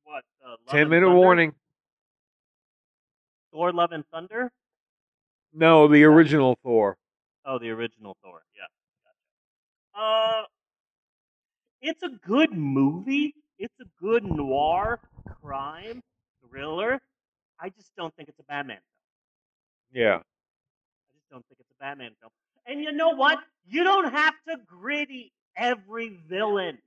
what? 0.04 0.24
Uh, 0.46 0.56
10 0.68 0.88
minute 0.88 1.10
warning. 1.10 1.54
Thor: 3.52 3.72
Love 3.72 3.92
and 3.92 4.04
Thunder. 4.12 4.50
No, 5.52 5.86
the 5.88 6.04
original 6.04 6.56
Thor. 6.62 6.96
Oh, 7.44 7.58
the 7.58 7.70
original 7.70 8.16
Thor. 8.22 8.42
Yeah. 8.56 10.00
Uh, 10.00 10.42
it's 11.80 12.02
a 12.02 12.08
good 12.08 12.52
movie. 12.52 13.34
It's 13.58 13.74
a 13.80 13.84
good 14.00 14.24
noir 14.24 15.00
crime 15.40 16.00
thriller. 16.48 17.00
I 17.60 17.68
just 17.68 17.92
don't 17.96 18.14
think 18.16 18.28
it's 18.28 18.38
a 18.38 18.44
Batman 18.44 18.78
film. 18.78 20.04
Yeah. 20.04 20.16
I 20.16 21.14
just 21.14 21.28
don't 21.30 21.44
think 21.48 21.60
it's 21.60 21.70
a 21.70 21.80
Batman 21.82 22.12
film. 22.20 22.30
And 22.66 22.80
you 22.80 22.92
know 22.92 23.10
what? 23.10 23.38
You 23.66 23.84
don't 23.84 24.10
have 24.12 24.34
to 24.48 24.56
gritty 24.66 25.32
every 25.56 26.20
villain. 26.28 26.78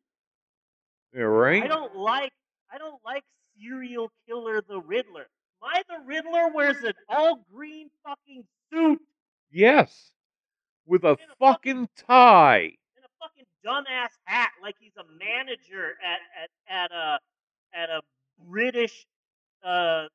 Yeah, 1.14 1.24
right? 1.24 1.64
I 1.64 1.68
don't 1.68 1.96
like 1.96 2.32
I 2.72 2.78
don't 2.78 3.00
like 3.06 3.24
serial 3.58 4.12
killer 4.28 4.62
the 4.68 4.80
Riddler. 4.80 5.28
My 5.66 5.82
the 5.90 5.98
Riddler 6.06 6.50
wears 6.54 6.84
an 6.84 6.94
all 7.10 7.44
green 7.52 7.90
fucking 8.06 8.44
suit 8.72 9.02
Yes. 9.52 10.12
With 10.86 11.04
a 11.04 11.14
a 11.14 11.18
fucking- 11.18 11.36
fucking 11.40 11.90
tie. 11.96 12.78
and 12.96 13.06
a 13.06 13.10
fucking 13.20 13.46
dumbass 13.66 14.10
hat 14.26 14.52
like 14.62 14.76
he's 14.80 14.96
a 14.98 15.04
manager 15.18 15.98
at 16.04 16.20
at, 16.44 16.50
at 16.70 16.92
a 16.92 17.20
at 17.74 17.90
a 17.90 18.02
British 18.48 19.08
uh 19.64 20.06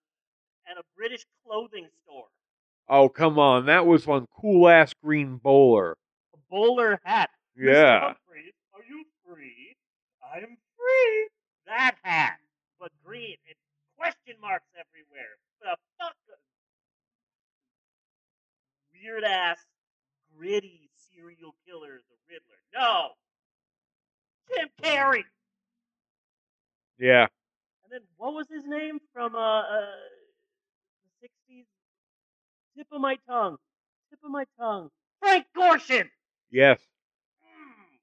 at 0.71 0.77
a 0.79 0.83
British 0.97 1.25
clothing 1.45 1.89
store. 2.05 2.29
Oh, 2.89 3.09
come 3.09 3.39
on. 3.41 3.67
That 3.67 3.87
was 3.87 4.07
one 4.07 4.27
cool 4.41 4.69
ass 4.69 4.95
green 5.03 5.37
bowler. 5.39 5.97
A 6.35 6.39
bowler 6.49 7.01
hat. 7.05 7.31
Yeah. 7.57 8.01
Humphries, 8.15 8.55
are 8.75 8.85
you 8.89 9.05
free? 9.27 9.77
I'm 10.33 10.57
free. 10.77 11.29
That 11.67 11.97
hat, 12.05 12.39
but 12.79 12.93
green 13.05 13.37
question 14.01 14.41
marks 14.41 14.73
everywhere. 14.73 15.37
The 15.61 15.77
fuck. 15.99 16.17
Weird 18.95 19.25
ass, 19.25 19.59
gritty 20.37 20.89
serial 20.97 21.55
killer, 21.67 22.01
the 22.09 22.17
Riddler. 22.29 22.61
No. 22.75 23.11
Jim 24.49 24.69
Carrey. 24.83 25.25
Yeah. 26.99 27.27
And 27.85 27.93
then 27.93 28.01
what 28.17 28.35
was 28.35 28.47
his 28.49 28.65
name 28.67 28.99
from 29.13 29.35
uh, 29.35 29.61
uh 29.61 29.81
the 31.05 31.11
sixties? 31.21 31.67
Tip 32.77 32.87
of 32.93 33.01
my 33.01 33.17
tongue. 33.29 33.57
Tip 34.11 34.21
of 34.25 34.31
my 34.31 34.45
tongue. 34.59 34.89
Frank 35.21 35.47
Gorshin. 35.57 36.09
Yes. 36.51 36.79
Mm, 37.45 37.99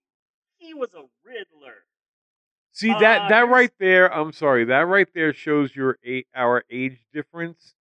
he 0.58 0.74
was 0.74 0.94
a 0.94 1.04
Riddler. 1.24 1.86
See 2.78 2.90
that 2.90 3.22
Uh, 3.24 3.30
that 3.30 3.38
here's- 3.40 3.50
right 3.50 3.74
there. 3.80 4.14
I'm 4.14 4.32
sorry. 4.32 4.64
That 4.66 4.82
right 4.86 5.12
there 5.16 5.34
shows 5.34 5.76
your 5.76 5.98
eight 6.04 6.28
our 6.36 6.64
age 6.70 7.04
difference. 7.12 7.74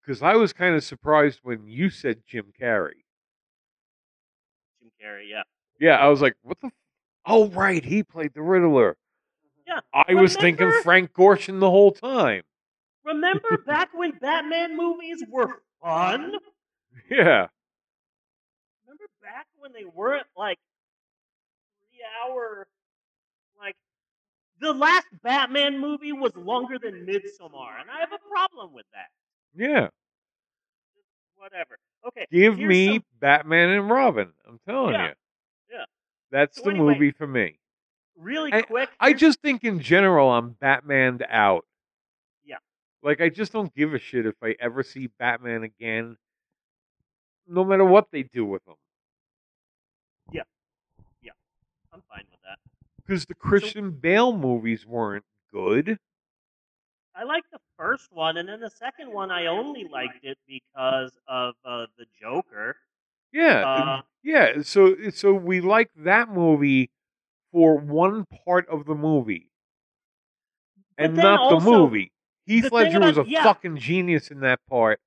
Because 0.00 0.22
I 0.22 0.36
was 0.36 0.52
kind 0.52 0.76
of 0.76 0.84
surprised 0.84 1.40
when 1.42 1.66
you 1.66 1.90
said 1.90 2.24
Jim 2.24 2.52
Carrey. 2.58 3.02
Jim 4.80 4.92
Carrey, 5.02 5.28
yeah. 5.28 5.42
Yeah, 5.80 5.96
I 5.96 6.06
was 6.08 6.20
like, 6.22 6.36
what 6.42 6.60
the? 6.60 6.68
F-? 6.68 6.72
Oh, 7.26 7.48
right, 7.48 7.84
he 7.84 8.04
played 8.04 8.34
the 8.34 8.42
Riddler. 8.42 8.96
Yeah. 9.66 9.80
I 9.92 10.14
was 10.14 10.36
thinking 10.36 10.70
Frank 10.84 11.12
Gorshin 11.12 11.58
the 11.58 11.70
whole 11.70 11.90
time. 11.92 12.42
Remember 13.04 13.58
back 13.58 13.92
when 13.94 14.12
Batman 14.12 14.76
movies 14.76 15.24
were 15.28 15.60
fun? 15.82 16.34
Yeah, 17.10 17.48
Remember 18.84 19.06
back 19.22 19.46
when 19.58 19.72
they 19.72 19.84
weren't 19.84 20.26
like 20.36 20.58
three 21.80 22.00
hour 22.22 22.66
the 24.62 24.72
last 24.72 25.06
Batman 25.22 25.78
movie 25.78 26.12
was 26.12 26.34
longer 26.36 26.78
than 26.78 27.04
Midsommar, 27.06 27.80
and 27.80 27.90
I 27.90 28.00
have 28.00 28.12
a 28.12 28.18
problem 28.30 28.72
with 28.72 28.86
that. 28.94 29.08
yeah. 29.54 29.88
Whatever. 31.36 31.76
Okay. 32.06 32.26
Give 32.30 32.56
me 32.58 32.94
some- 32.94 33.04
Batman 33.18 33.70
and 33.70 33.90
Robin. 33.90 34.32
I'm 34.46 34.60
telling 34.60 34.94
Yeah, 34.94 35.08
you. 35.08 35.14
yeah. 35.72 35.84
That's 36.30 36.56
So 36.56 36.62
the 36.62 36.70
anyway, 36.70 36.94
movie 36.94 37.10
for 37.10 37.26
me. 37.26 37.58
really 38.16 38.52
I- 38.52 38.62
quick. 38.62 38.90
I 39.00 39.12
just 39.12 39.40
think 39.42 39.64
in 39.64 39.80
general 39.80 40.30
I'm 40.30 40.54
Batmaned 40.54 41.26
out. 41.28 41.66
Yeah. 42.44 42.58
Like 43.02 43.20
I 43.20 43.28
just 43.28 43.52
don't 43.52 43.74
give 43.74 43.92
a 43.92 43.98
shit 43.98 44.24
if 44.26 44.36
I 44.42 44.54
ever 44.60 44.84
see 44.84 45.08
Batman 45.18 45.64
again. 45.64 46.16
No 47.48 47.64
matter 47.64 47.84
what 47.84 48.12
they 48.12 48.22
do 48.22 48.44
with 48.46 48.64
him. 48.68 48.76
Yeah. 50.30 50.42
Yeah. 51.22 51.32
I'm 51.92 52.02
fine. 52.08 52.24
Because 53.12 53.26
the 53.26 53.34
Christian 53.34 53.90
Bale 53.90 54.34
movies 54.34 54.86
weren't 54.86 55.26
good. 55.52 55.98
I 57.14 57.24
liked 57.24 57.50
the 57.52 57.58
first 57.76 58.08
one, 58.10 58.38
and 58.38 58.48
then 58.48 58.58
the 58.60 58.70
second 58.70 59.12
one 59.12 59.30
I 59.30 59.48
only 59.48 59.86
liked 59.86 60.24
it 60.24 60.38
because 60.48 61.12
of 61.28 61.52
uh, 61.62 61.84
the 61.98 62.06
Joker. 62.18 62.74
Yeah. 63.30 63.68
Uh, 63.68 64.02
yeah. 64.24 64.62
So 64.62 64.96
so 65.10 65.34
we 65.34 65.60
like 65.60 65.90
that 65.94 66.30
movie 66.30 66.88
for 67.52 67.76
one 67.76 68.24
part 68.46 68.66
of 68.70 68.86
the 68.86 68.94
movie. 68.94 69.50
And 70.96 71.14
not 71.14 71.50
the 71.50 71.60
movie. 71.60 72.12
Heath 72.46 72.70
the 72.70 72.74
Ledger 72.74 73.00
was 73.00 73.18
a 73.18 73.24
yeah. 73.26 73.42
fucking 73.42 73.76
genius 73.76 74.30
in 74.30 74.40
that 74.40 74.60
part. 74.70 75.00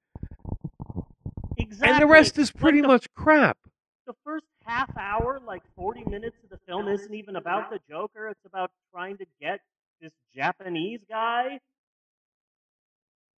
Exactly. 1.57 1.91
And 1.91 2.01
the 2.03 2.05
rest 2.05 2.37
is 2.37 2.51
pretty 2.51 2.81
the- 2.81 2.87
much 2.87 3.11
crap. 3.15 3.57
the 4.05 4.13
first 4.23 4.45
half 4.65 4.95
hour, 4.97 5.39
like 5.45 5.63
40 5.75 6.03
minutes 6.05 6.37
of 6.43 6.49
the 6.49 6.59
film, 6.67 6.87
isn't 6.87 7.13
even 7.13 7.35
about 7.35 7.69
the 7.69 7.79
Joker. 7.89 8.29
It's 8.29 8.45
about 8.45 8.71
trying 8.91 9.17
to 9.17 9.25
get 9.39 9.59
this 10.01 10.11
Japanese 10.35 11.01
guy. 11.09 11.59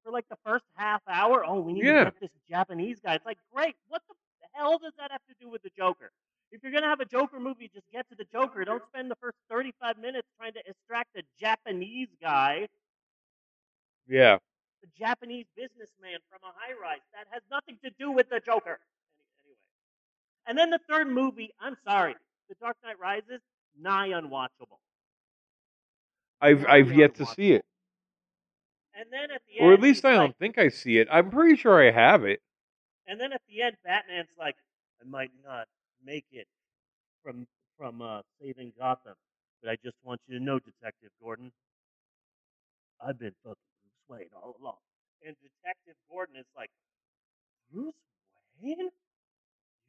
For 0.04 0.12
like 0.12 0.28
the 0.28 0.38
first 0.44 0.64
half 0.74 1.02
hour, 1.08 1.44
oh, 1.44 1.60
we 1.60 1.72
need 1.72 1.84
Yeah. 1.84 2.04
to 2.04 2.10
get 2.12 2.20
this 2.20 2.30
Japanese 2.48 3.00
guy. 3.00 3.14
It's 3.14 3.26
like, 3.26 3.38
great. 3.52 3.76
What 3.88 4.02
the 4.08 4.14
hell 4.54 4.78
does 4.78 4.92
that 4.98 5.10
have 5.10 5.24
to 5.28 5.34
do 5.40 5.48
with 5.48 5.62
the 5.62 5.70
Joker? 5.76 6.10
If 6.52 6.62
you're 6.62 6.72
gonna 6.72 6.86
have 6.88 7.00
a 7.00 7.04
Joker 7.04 7.40
movie, 7.40 7.68
just 7.74 7.90
get 7.90 8.08
to 8.10 8.14
the 8.14 8.24
Joker. 8.32 8.64
Don't 8.64 8.82
spend 8.86 9.10
the 9.10 9.16
first 9.16 9.36
35 9.50 9.98
minutes 9.98 10.28
trying 10.38 10.52
to 10.52 10.60
extract 10.66 11.16
a 11.16 11.22
Japanese 11.40 12.08
guy, 12.20 12.68
Yeah. 14.06 14.38
a 14.84 14.86
Japanese 14.96 15.46
businessman 15.56 16.20
from 16.30 16.38
a 16.44 16.52
high 16.56 16.72
rise. 16.74 17.00
That 17.12 17.26
has 17.32 17.42
nothing 17.50 17.78
to 17.82 17.90
do 17.98 18.12
with 18.12 18.28
the 18.28 18.38
Joker. 18.40 18.78
And 20.46 20.56
then 20.56 20.70
the 20.70 20.78
third 20.88 21.08
movie, 21.08 21.50
I'm 21.60 21.76
sorry, 21.84 22.14
The 22.48 22.54
Dark 22.60 22.76
Knight 22.84 22.98
Rises, 23.00 23.40
nigh 23.80 24.08
unwatchable. 24.10 24.78
I've 26.40 26.62
Nigh 26.62 26.72
I've 26.74 26.92
yet 26.92 27.14
to 27.16 27.26
see 27.26 27.52
it. 27.52 27.64
And 28.94 29.06
then 29.12 29.30
at 29.30 29.42
the 29.46 29.58
end, 29.58 29.66
Or 29.68 29.72
at 29.74 29.80
least 29.80 30.04
I 30.04 30.12
don't 30.12 30.26
like- 30.28 30.36
think 30.38 30.58
I 30.58 30.68
see 30.68 30.98
it. 30.98 31.08
I'm 31.10 31.30
pretty 31.30 31.56
sure 31.56 31.86
I 31.86 31.90
have 31.90 32.24
it. 32.24 32.40
And 33.06 33.20
then 33.20 33.32
at 33.32 33.42
the 33.48 33.62
end, 33.62 33.76
Batman's 33.84 34.28
like, 34.38 34.56
I 35.00 35.04
might 35.08 35.30
not 35.44 35.68
make 36.02 36.26
it 36.32 36.46
from 37.22 37.46
from 37.76 38.00
uh, 38.00 38.22
saving 38.40 38.72
Gotham, 38.78 39.14
but 39.62 39.70
I 39.70 39.76
just 39.84 39.96
want 40.02 40.18
you 40.26 40.38
to 40.38 40.42
know, 40.42 40.58
Detective 40.58 41.10
Gordon, 41.20 41.52
I've 43.06 43.18
been 43.18 43.34
fucking 43.44 43.54
Bruce 43.82 44.08
Wayne 44.08 44.28
all 44.34 44.56
along. 44.58 44.78
And 45.26 45.36
Detective 45.42 45.94
Gordon 46.08 46.36
is 46.36 46.46
like, 46.56 46.70
Bruce 47.70 47.92
Wayne? 48.62 48.88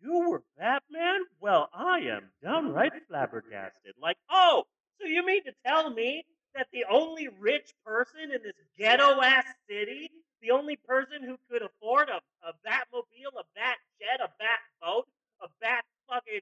You 0.01 0.29
were 0.29 0.43
Batman? 0.57 1.21
Well, 1.39 1.69
I 1.73 1.99
am 1.99 2.29
downright 2.43 2.93
flabbergasted. 3.07 3.95
Like, 4.01 4.17
oh, 4.29 4.65
so 4.99 5.07
you 5.07 5.25
mean 5.25 5.43
to 5.45 5.53
tell 5.65 5.89
me 5.89 6.25
that 6.55 6.67
the 6.71 6.86
only 6.89 7.27
rich 7.39 7.73
person 7.86 8.31
in 8.33 8.41
this 8.43 8.55
ghetto 8.77 9.21
ass 9.21 9.45
city, 9.69 10.10
the 10.41 10.51
only 10.51 10.75
person 10.75 11.23
who 11.23 11.38
could 11.49 11.62
afford 11.62 12.10
a, 12.10 12.21
a 12.47 12.53
Batmobile, 12.65 13.33
a 13.39 13.45
Bat 13.55 13.77
jet, 13.99 14.19
a 14.21 14.29
Bat 14.39 14.60
boat, 14.81 15.05
a 15.41 15.47
Bat 15.62 15.83
fucking 16.10 16.41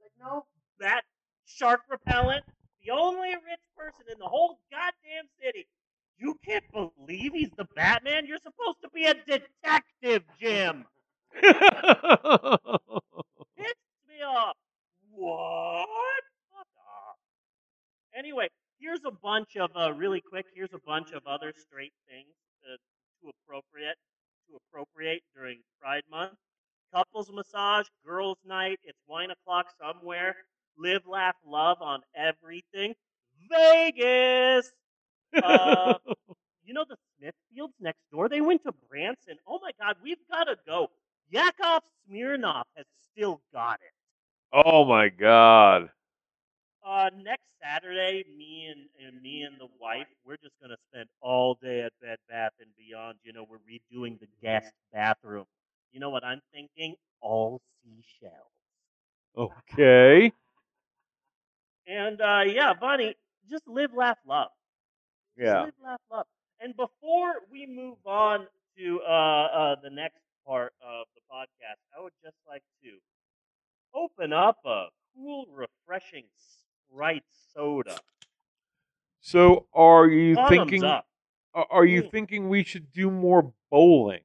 Like, 0.00 0.12
no, 0.20 0.44
Bat 0.80 1.04
shark 1.46 1.82
repellent, 1.90 2.44
the 2.84 2.92
only 2.92 3.30
rich 3.30 3.64
person 3.76 4.06
in 4.12 4.18
the 4.18 4.26
whole 4.26 4.60
goddamn 4.70 5.28
city. 5.42 5.66
You 6.18 6.36
can't 6.44 6.64
believe 6.72 7.32
he's 7.32 7.50
the 7.56 7.66
Batman? 7.76 8.26
You're 8.26 8.38
supposed 8.38 8.78
to 8.82 8.90
be 8.92 9.06
a 9.06 9.14
detective, 9.14 10.24
Jim. 10.40 10.84
Pissed 11.42 11.52
me 14.08 14.22
off. 14.26 14.56
What? 15.10 16.22
Fuck 16.50 16.66
off. 16.78 17.16
Anyway, 18.16 18.48
here's 18.80 19.04
a 19.06 19.10
bunch 19.10 19.56
of 19.56 19.70
uh, 19.76 19.92
really 19.92 20.20
quick. 20.20 20.46
Here's 20.54 20.72
a 20.72 20.80
bunch 20.86 21.12
of 21.12 21.26
other 21.26 21.52
straight 21.56 21.92
things 22.08 22.34
uh, 22.64 22.76
to 23.22 23.30
appropriate 23.44 23.96
to 24.48 24.56
appropriate 24.56 25.22
during 25.34 25.60
Pride 25.80 26.04
Month. 26.10 26.34
Couples 26.94 27.30
massage, 27.32 27.86
girls' 28.04 28.38
night. 28.46 28.78
It's 28.84 28.98
wine 29.06 29.30
o'clock 29.30 29.66
somewhere. 29.80 30.36
Live, 30.78 31.02
laugh, 31.06 31.34
love 31.44 31.78
on 31.82 32.00
everything. 32.16 32.94
Vegas. 33.50 34.72
Uh, 35.42 35.94
you 36.64 36.72
know 36.72 36.84
the 36.88 36.96
Smithfields 37.20 37.74
next 37.80 38.00
door? 38.10 38.28
They 38.28 38.40
went 38.40 38.62
to 38.64 38.72
Branson. 38.88 39.36
Oh 39.46 39.58
my 39.60 39.72
God, 39.80 39.96
we've 40.02 40.16
got 40.30 40.44
to 40.44 40.56
go. 40.66 40.88
Yakov 41.30 41.82
Smirnoff 42.08 42.64
has 42.76 42.86
still 43.12 43.40
got 43.52 43.80
it. 43.82 43.92
oh 44.52 44.84
my 44.84 45.08
god. 45.08 45.90
Uh, 46.86 47.10
next 47.16 47.44
Saturday, 47.62 48.24
me 48.36 48.66
and, 48.70 48.88
and 49.06 49.20
me 49.22 49.42
and 49.42 49.58
the 49.60 49.68
wife, 49.80 50.06
we're 50.24 50.36
just 50.36 50.54
gonna 50.60 50.76
spend 50.90 51.08
all 51.20 51.54
day 51.60 51.82
at 51.82 51.92
Bed 52.00 52.18
Bath 52.28 52.52
and 52.60 52.70
Beyond. 52.76 53.18
You 53.24 53.32
know, 53.32 53.44
we're 53.48 53.58
redoing 53.58 54.18
the 54.20 54.28
guest 54.42 54.72
bathroom. 54.92 55.46
You 55.92 56.00
know 56.00 56.10
what 56.10 56.24
I'm 56.24 56.40
thinking? 56.52 56.94
All 57.20 57.60
seashells. 57.82 58.52
Okay. 59.36 60.32
And 61.86 62.20
uh, 62.20 62.42
yeah, 62.46 62.74
Bonnie, 62.74 63.14
just 63.48 63.66
live, 63.68 63.94
laugh, 63.94 64.18
love. 64.26 64.50
Just 65.38 65.46
Yeah. 65.46 65.58
live, 65.58 65.74
laugh, 65.82 66.00
love. 66.10 66.26
And 66.60 66.76
before 66.76 67.34
we 67.50 67.66
move 67.66 67.98
on 68.06 68.46
to 68.78 69.00
uh, 69.02 69.10
uh, 69.10 69.76
the 69.82 69.90
next 69.90 70.20
part 70.48 70.72
of 70.80 71.06
the 71.14 71.20
podcast, 71.30 71.76
I 71.96 72.02
would 72.02 72.14
just 72.24 72.36
like 72.48 72.62
to 72.82 72.90
open 73.94 74.32
up 74.32 74.56
a 74.64 74.86
cool, 75.14 75.46
refreshing 75.52 76.24
Sprite 76.90 77.24
soda. 77.54 77.98
So 79.20 79.66
are 79.74 80.06
you 80.08 80.36
Bottoms 80.36 80.70
thinking 80.70 80.84
up. 80.84 81.06
are 81.54 81.84
you 81.84 82.02
Mm. 82.04 82.10
thinking 82.10 82.48
we 82.48 82.62
should 82.64 82.90
do 82.92 83.10
more 83.10 83.52
bowling? 83.70 84.24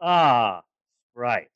Ah, 0.00 0.64
Sprite. 1.12 1.50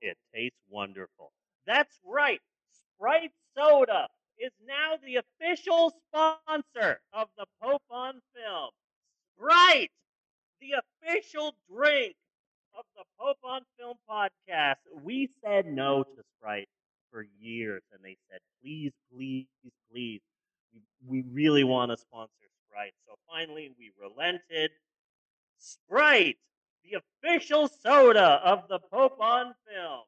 It 0.00 0.16
tastes 0.32 0.58
wonderful. 0.68 1.32
That's 1.66 2.00
right. 2.04 2.40
Sprite 2.70 3.32
Soda 3.54 4.08
is 4.38 4.52
now 4.64 4.96
the 4.96 5.16
official 5.16 5.90
sponsor 6.08 7.00
of 7.12 7.28
the 7.36 7.46
Pope 7.60 7.82
on 7.90 8.22
Film. 8.34 8.70
Sprite, 9.34 9.92
the 10.60 10.82
official 11.06 11.54
drink 11.70 12.14
of 12.78 12.84
the 12.96 13.04
Pope 13.18 13.38
on 13.44 13.62
Film 13.78 13.96
podcast. 14.08 14.76
We 15.02 15.28
said 15.42 15.66
no 15.66 16.02
to 16.02 16.22
Sprite 16.36 16.68
for 17.10 17.26
years, 17.40 17.82
and 17.92 18.02
they 18.04 18.16
said, 18.30 18.40
please, 18.62 18.92
please, 19.12 19.46
please, 19.90 20.20
we, 21.06 21.24
really 21.32 21.64
want 21.64 21.90
to 21.90 21.96
sponsor 21.96 22.32
Sprite. 22.68 22.92
So 23.06 23.14
finally, 23.30 23.72
we 23.78 23.90
relented. 24.00 24.70
Sprite, 25.56 26.36
the 26.84 26.98
official 26.98 27.68
soda 27.68 28.40
of 28.44 28.68
the 28.68 28.78
Pope 28.92 29.20
on 29.20 29.54
Film. 29.66 30.02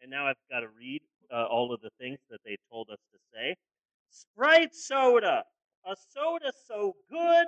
And 0.00 0.10
now 0.10 0.26
I've 0.26 0.36
got 0.50 0.60
to 0.60 0.68
read 0.78 1.02
uh, 1.32 1.46
all 1.46 1.72
of 1.72 1.80
the 1.80 1.90
things 1.98 2.18
that 2.30 2.40
they 2.44 2.56
told 2.70 2.88
us 2.90 2.98
to 3.12 3.18
say. 3.32 3.56
Sprite 4.10 4.74
soda, 4.74 5.44
a 5.86 5.96
soda 6.14 6.52
so 6.66 6.94
good 7.10 7.46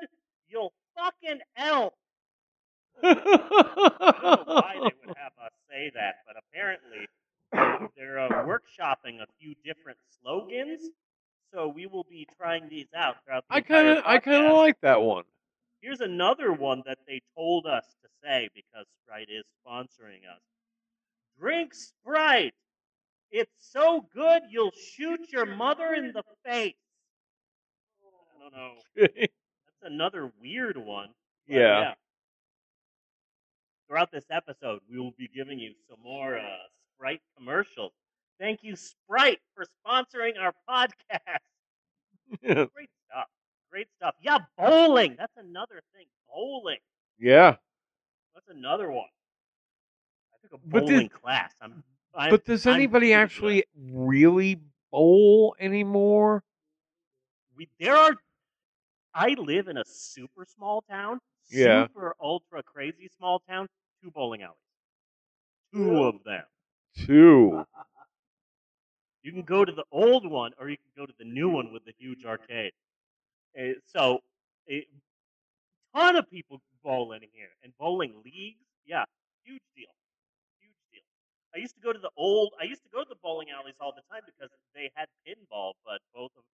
you'll 0.48 0.72
fucking 0.96 1.40
elk. 1.56 1.94
I 3.02 3.14
don't 3.14 4.46
know 4.46 4.54
why 4.54 4.74
they 4.74 5.06
would 5.06 5.16
have 5.16 5.32
us 5.44 5.52
say 5.70 5.90
that, 5.94 6.16
but 6.26 6.36
apparently 6.48 7.06
they're, 7.96 8.18
uh, 8.18 8.28
workshopping 8.44 9.20
a 9.22 9.26
few 9.40 9.54
different 9.64 9.98
slogans. 10.20 10.80
So 11.52 11.68
we 11.68 11.86
will 11.86 12.06
be 12.10 12.26
trying 12.36 12.68
these 12.68 12.88
out 12.94 13.16
throughout 13.24 13.44
the 13.48 13.54
I 13.56 13.60
kind 13.60 13.86
of 13.88 14.04
I 14.04 14.18
kind 14.18 14.46
of 14.46 14.52
like 14.54 14.80
that 14.82 15.00
one. 15.00 15.24
Here's 15.80 16.00
another 16.00 16.52
one 16.52 16.82
that 16.86 16.98
they 17.06 17.20
told 17.36 17.66
us 17.66 17.84
to 18.02 18.08
say 18.22 18.48
because 18.54 18.86
Sprite 19.04 19.28
is 19.30 19.44
sponsoring 19.64 20.24
us. 20.28 20.40
Drink 21.38 21.72
Sprite. 21.74 22.54
It's 23.30 23.52
so 23.58 24.06
good 24.14 24.42
you'll 24.50 24.72
shoot 24.96 25.20
your 25.32 25.46
mother 25.46 25.94
in 25.94 26.12
the 26.12 26.22
face. 26.44 26.74
I 28.36 28.42
don't 28.42 28.52
know. 28.52 28.72
That's 28.96 29.82
another 29.82 30.32
weird 30.40 30.76
one. 30.76 31.08
but 31.48 31.54
Yeah. 31.56 31.94
Throughout 33.88 34.10
this 34.10 34.24
episode, 34.30 34.80
we 34.90 34.98
will 34.98 35.14
be 35.16 35.28
giving 35.34 35.58
you 35.58 35.72
some 35.88 35.98
more 36.02 36.36
uh, 36.38 36.42
Sprite 36.96 37.20
commercials. 37.36 37.92
Thank 38.40 38.60
you, 38.62 38.74
Sprite, 38.76 39.38
for 39.54 39.64
sponsoring 39.86 40.32
our 40.40 40.52
podcast. 40.68 41.38
Great 42.42 42.90
stuff. 43.08 43.26
Great 43.70 43.86
stuff. 43.96 44.14
Yeah, 44.20 44.38
bowling. 44.58 45.14
That's 45.18 45.36
another 45.36 45.80
thing. 45.94 46.06
Bowling. 46.32 46.78
yeah. 47.18 47.56
That's 48.34 48.48
another 48.48 48.90
one. 48.90 49.06
I 50.34 50.36
took 50.42 50.52
a 50.52 50.68
But 50.68 50.86
bowling 50.86 51.08
class. 51.08 51.52
I'm, 51.62 51.82
I'm, 52.14 52.30
But 52.30 52.44
does 52.44 52.66
anybody 52.66 53.14
actually 53.14 53.64
really 53.74 54.60
bowl 54.90 55.54
anymore? 55.58 56.42
We 57.56 57.68
there 57.80 57.96
are. 57.96 58.14
I 59.14 59.28
live 59.38 59.68
in 59.68 59.78
a 59.78 59.84
super 59.86 60.44
small 60.44 60.82
town. 60.90 61.20
Yeah. 61.50 61.86
Super 61.88 62.14
ultra 62.20 62.62
crazy 62.62 63.08
small 63.16 63.40
town. 63.40 63.68
Two 64.02 64.10
bowling 64.10 64.42
alleys. 64.42 64.56
Two 65.72 65.90
Really? 65.90 66.08
of 66.08 66.24
them. 66.24 66.44
Two. 66.96 67.64
You 69.22 69.32
can 69.32 69.42
go 69.42 69.64
to 69.64 69.72
the 69.72 69.84
old 69.90 70.24
one, 70.30 70.52
or 70.58 70.68
you 70.68 70.76
can 70.76 70.92
go 70.96 71.04
to 71.04 71.12
the 71.18 71.24
new 71.24 71.48
one 71.48 71.72
with 71.72 71.84
the 71.84 71.92
huge 71.98 72.24
arcade. 72.24 72.72
Uh, 73.58 73.74
so, 73.86 74.20
a 74.70 74.86
ton 75.94 76.16
of 76.16 76.30
people 76.30 76.60
bowl 76.82 77.12
in 77.12 77.22
here, 77.32 77.50
and 77.62 77.72
bowling 77.78 78.14
leagues. 78.24 78.64
Yeah, 78.86 79.04
huge 79.44 79.62
deal, 79.74 79.90
huge 80.60 80.78
deal. 80.92 81.02
I 81.54 81.58
used 81.58 81.74
to 81.74 81.80
go 81.80 81.92
to 81.92 81.98
the 81.98 82.10
old. 82.16 82.54
I 82.60 82.64
used 82.64 82.82
to 82.84 82.88
go 82.92 83.02
to 83.02 83.08
the 83.08 83.18
bowling 83.22 83.48
alleys 83.50 83.76
all 83.80 83.92
the 83.94 84.02
time 84.12 84.22
because 84.26 84.50
they 84.74 84.90
had 84.94 85.08
pinball, 85.26 85.72
but 85.84 86.00
both 86.14 86.30
of 86.36 86.44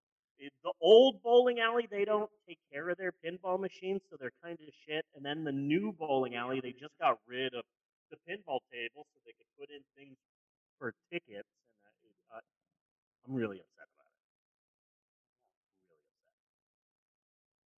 the 0.64 0.72
old 0.80 1.22
bowling 1.22 1.60
alley 1.60 1.86
they 1.90 2.04
don't 2.04 2.30
take 2.48 2.58
care 2.72 2.88
of 2.88 2.96
their 2.98 3.12
pinball 3.24 3.60
machines, 3.60 4.00
so 4.10 4.16
they're 4.18 4.32
kind 4.42 4.58
of 4.60 4.74
shit. 4.86 5.04
And 5.14 5.24
then 5.24 5.44
the 5.44 5.52
new 5.52 5.92
bowling 5.92 6.34
alley 6.34 6.60
they 6.60 6.72
just 6.72 6.98
got 7.00 7.18
rid 7.28 7.54
of 7.54 7.62
the 8.10 8.16
pinball 8.28 8.60
table 8.72 9.06
so 9.12 9.20
they 9.24 9.32
could 9.38 9.48
put 9.58 9.70
in 9.70 9.80
things 9.96 10.16
for 10.78 10.92
tickets, 11.10 11.48
and 11.48 11.78
that 11.86 11.94
is, 12.02 12.16
uh, 12.34 12.40
I'm 13.26 13.34
really 13.34 13.58
upset 13.62 13.86
about 13.94 14.10
it. 14.10 14.18
Really 15.86 16.02
upset. 16.10 16.42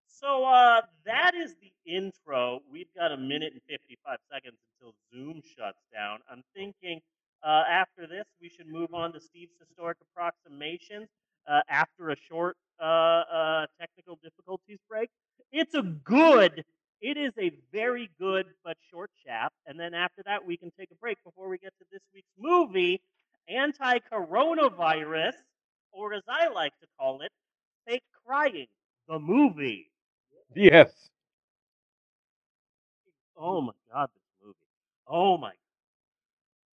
So 0.06 0.44
uh, 0.46 0.80
that 1.04 1.34
is 1.34 1.56
the 1.58 1.72
intro. 1.84 2.60
We've 2.70 2.92
got 2.94 3.12
a 3.12 3.16
minute 3.16 3.52
and 3.52 3.62
55 3.68 4.18
seconds 4.30 4.56
until 4.78 4.94
Zoom 5.10 5.42
shuts 5.42 5.82
down. 5.92 6.20
I'm 6.30 6.42
thinking 6.54 7.00
uh, 7.42 7.64
after 7.68 8.06
this, 8.06 8.24
we 8.40 8.48
should 8.48 8.68
move 8.68 8.94
on 8.94 9.12
to 9.12 9.20
Steve's 9.20 9.58
historic 9.58 9.98
approximations 10.00 11.08
after 11.68 12.10
a 12.10 12.16
short 12.28 12.56
uh, 12.80 12.84
uh, 12.84 13.66
technical 13.80 14.18
difficulties 14.22 14.78
break. 14.88 15.10
It's 15.52 15.74
a 15.74 15.82
good, 15.82 16.64
it 17.00 17.16
is 17.16 17.32
a 17.38 17.52
very 17.72 18.10
good 18.18 18.46
but 18.64 18.76
short 18.90 19.10
shap. 19.24 19.52
And 19.66 19.78
then 19.78 19.94
after 19.94 20.22
that, 20.26 20.44
we 20.44 20.56
can 20.56 20.72
take 20.78 20.90
a 20.90 20.96
break 20.96 21.18
before 21.24 21.48
we 21.48 21.58
get 21.58 21.72
to 21.78 21.84
this 21.92 22.02
week's 22.14 22.32
movie, 22.38 23.00
Anti 23.48 23.98
Coronavirus, 24.12 25.34
or 25.92 26.14
as 26.14 26.22
I 26.28 26.48
like 26.48 26.72
to 26.80 26.86
call 26.98 27.20
it, 27.22 27.30
Fake 27.86 28.02
Crying, 28.26 28.66
the 29.08 29.18
movie. 29.18 29.90
Yes. 30.54 30.90
Oh 33.36 33.60
my 33.60 33.72
god, 33.92 34.08
this 34.14 34.22
movie. 34.44 34.56
Oh 35.06 35.36
my 35.38 35.52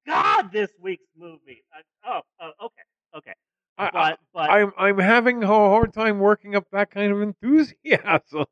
god, 0.06 0.52
this 0.52 0.70
week's 0.80 1.10
movie. 1.18 1.64
I, 1.74 2.10
oh, 2.10 2.22
oh, 2.42 2.52
okay, 2.66 3.18
okay. 3.18 3.34
I, 3.80 4.16
but 4.34 4.50
I'm 4.50 4.74
I'm 4.78 4.98
having 5.00 5.42
a 5.44 5.48
hard 5.48 5.94
time 5.94 6.20
working 6.20 6.56
up 6.56 6.66
that 6.72 6.92
kind 6.92 7.12
of 7.12 7.22
enthusiasm. 7.22 8.46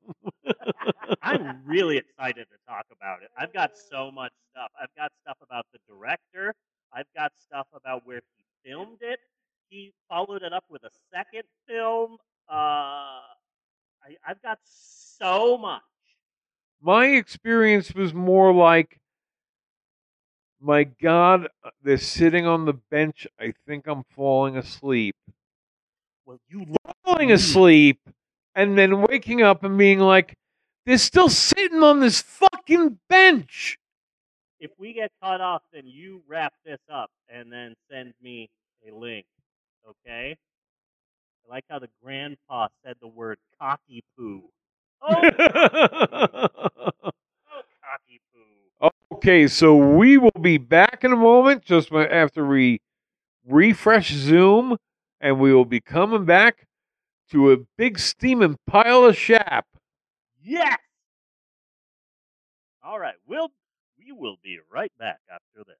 I'm 1.21 1.61
really 1.65 1.97
excited 1.97 2.47
to 2.49 2.57
talk 2.67 2.85
about 2.95 3.23
it. 3.23 3.29
I've 3.37 3.51
got 3.51 3.71
so 3.77 4.09
much 4.09 4.31
stuff. 4.51 4.71
I've 4.81 4.95
got 4.95 5.11
stuff 5.21 5.37
about 5.41 5.65
the 5.73 5.79
director. 5.87 6.55
I've 6.93 7.11
got 7.15 7.33
stuff 7.37 7.67
about 7.73 8.05
where 8.05 8.21
he 8.37 8.69
filmed 8.69 8.99
it. 9.01 9.19
He 9.69 9.93
followed 10.09 10.43
it 10.43 10.53
up 10.53 10.63
with 10.69 10.83
a 10.83 10.89
second 11.13 11.43
film. 11.67 12.13
Uh, 12.49 13.19
I, 14.01 14.15
I've 14.25 14.41
got 14.41 14.59
so 14.63 15.57
much. 15.57 15.81
My 16.81 17.07
experience 17.07 17.93
was 17.93 18.13
more 18.13 18.53
like, 18.53 19.01
my 20.61 20.83
God, 20.85 21.47
uh, 21.63 21.69
they're 21.83 21.97
sitting 21.97 22.45
on 22.47 22.65
the 22.65 22.73
bench. 22.73 23.27
I 23.39 23.53
think 23.67 23.87
I'm 23.87 24.03
falling 24.15 24.57
asleep. 24.57 25.15
Well, 26.25 26.39
you 26.49 26.65
Falling 27.05 27.31
asleep, 27.31 27.99
and 28.55 28.77
then 28.77 29.01
waking 29.01 29.41
up 29.41 29.63
and 29.63 29.77
being 29.77 29.99
like, 29.99 30.33
they're 30.85 30.97
still 30.97 31.29
sitting 31.29 31.81
on 31.83 31.99
this 32.01 32.21
fucking 32.21 32.99
bench. 33.09 33.77
if 34.59 34.71
we 34.77 34.93
get 34.93 35.11
cut 35.21 35.41
off, 35.41 35.61
then 35.73 35.83
you 35.85 36.21
wrap 36.27 36.53
this 36.65 36.79
up 36.91 37.09
and 37.29 37.51
then 37.51 37.75
send 37.91 38.13
me 38.21 38.49
a 38.87 38.93
link. 38.93 39.25
Okay? 39.87 40.37
I 41.45 41.49
like 41.53 41.63
how 41.69 41.79
the 41.79 41.89
grandpa 42.03 42.67
said 42.85 42.95
the 43.01 43.07
word 43.07 43.37
cocky 43.59 44.03
poo. 44.17 44.43
Oh, 45.01 45.31
cocky 45.31 45.31
poo. 45.37 47.11
okay, 49.13 49.47
so 49.47 49.75
we 49.75 50.17
will 50.17 50.31
be 50.41 50.57
back 50.57 51.03
in 51.03 51.11
a 51.11 51.17
moment 51.17 51.63
just 51.63 51.91
after 51.91 52.45
we 52.45 52.79
refresh 53.45 54.11
Zoom, 54.11 54.77
and 55.19 55.39
we 55.39 55.53
will 55.53 55.65
be 55.65 55.79
coming 55.79 56.25
back 56.25 56.67
to 57.31 57.51
a 57.51 57.57
big 57.77 57.99
steaming 57.99 58.57
pile 58.67 59.05
of 59.05 59.17
shap. 59.17 59.65
Yes! 60.41 60.77
All 62.83 62.99
right, 62.99 63.15
we'll 63.27 63.49
we 63.97 64.11
will 64.13 64.37
be 64.43 64.59
right 64.71 64.91
back 64.97 65.19
after 65.29 65.63
this. 65.67 65.77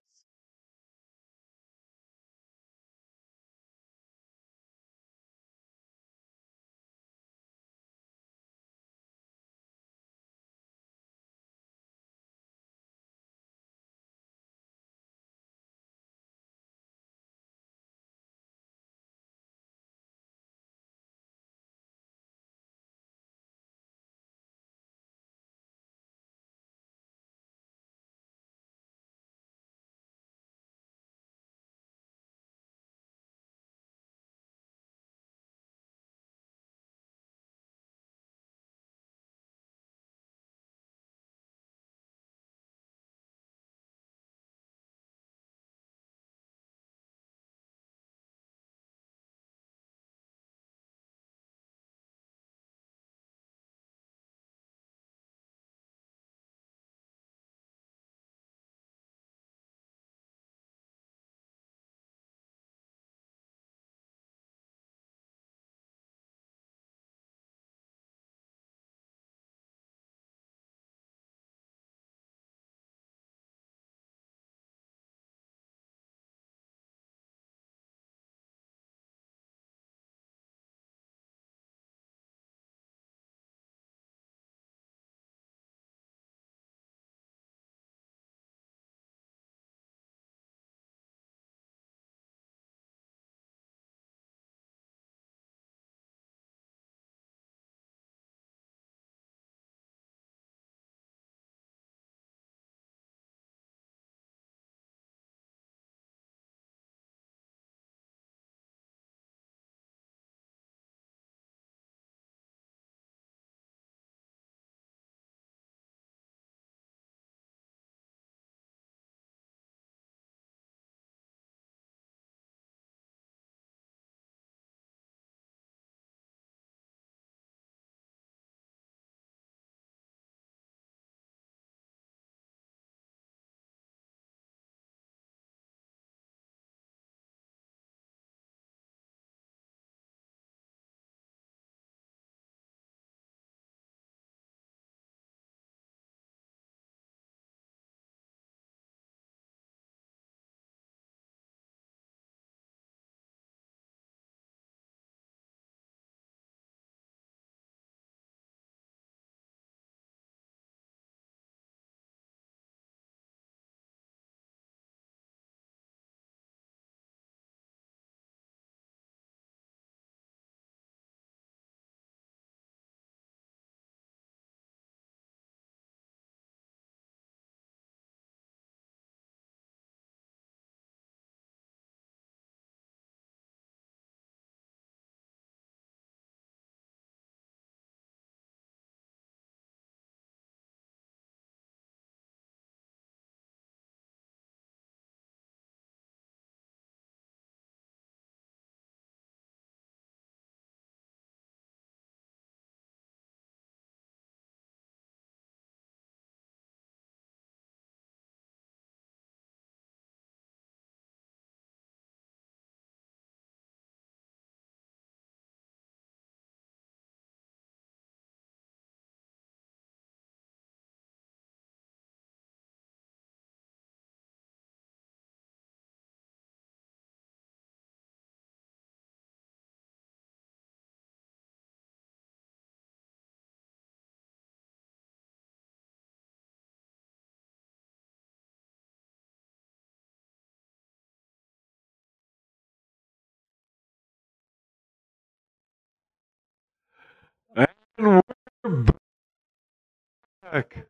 Back 250.52 250.86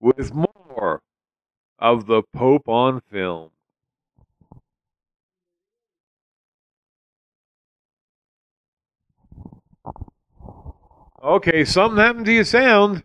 with 0.00 0.34
more 0.34 1.02
of 1.78 2.06
the 2.06 2.22
Pope 2.34 2.68
on 2.68 3.00
film. 3.10 3.50
Okay, 11.22 11.64
something 11.64 11.98
happened 11.98 12.26
to 12.26 12.32
your 12.32 12.44
sound. 12.44 13.04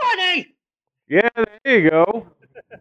Funny! 0.00 0.54
Yeah, 1.06 1.28
there 1.64 1.78
you 1.78 1.90
go. 1.90 2.26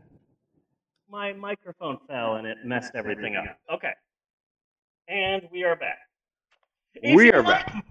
My 1.09 1.33
microphone 1.33 1.97
fell 2.07 2.35
and 2.35 2.47
it 2.47 2.59
messed 2.63 2.95
everything 2.95 3.35
up. 3.35 3.59
Okay. 3.73 3.91
And 5.09 5.43
we 5.51 5.63
are 5.63 5.75
back. 5.75 6.06
If 7.01 7.15
We 7.15 7.31
are 7.31 7.41
like- 7.43 7.65
back. 7.65 7.85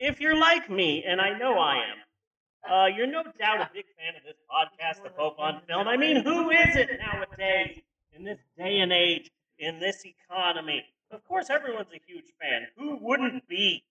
If 0.00 0.20
you're 0.20 0.36
like 0.36 0.70
me, 0.70 1.04
and 1.04 1.20
I 1.20 1.36
know 1.36 1.58
I 1.58 1.76
am, 1.78 2.70
uh, 2.70 2.86
you're 2.86 3.06
no 3.08 3.24
doubt 3.38 3.60
a 3.60 3.70
big 3.72 3.86
fan 3.96 4.14
of 4.16 4.22
this 4.22 4.36
podcast, 4.48 5.02
The 5.02 5.10
Pope 5.10 5.38
on 5.40 5.60
Film. 5.66 5.88
I 5.88 5.96
mean, 5.96 6.22
who 6.22 6.50
is 6.50 6.76
it 6.76 6.88
nowadays, 7.00 7.80
in 8.12 8.22
this 8.24 8.38
day 8.56 8.78
and 8.78 8.92
age, 8.92 9.28
in 9.58 9.80
this 9.80 10.04
economy? 10.04 10.84
Of 11.10 11.24
course, 11.24 11.50
everyone's 11.50 11.88
a 11.92 12.00
huge 12.06 12.32
fan. 12.40 12.68
Who 12.76 12.98
wouldn't 13.00 13.48
be? 13.48 13.84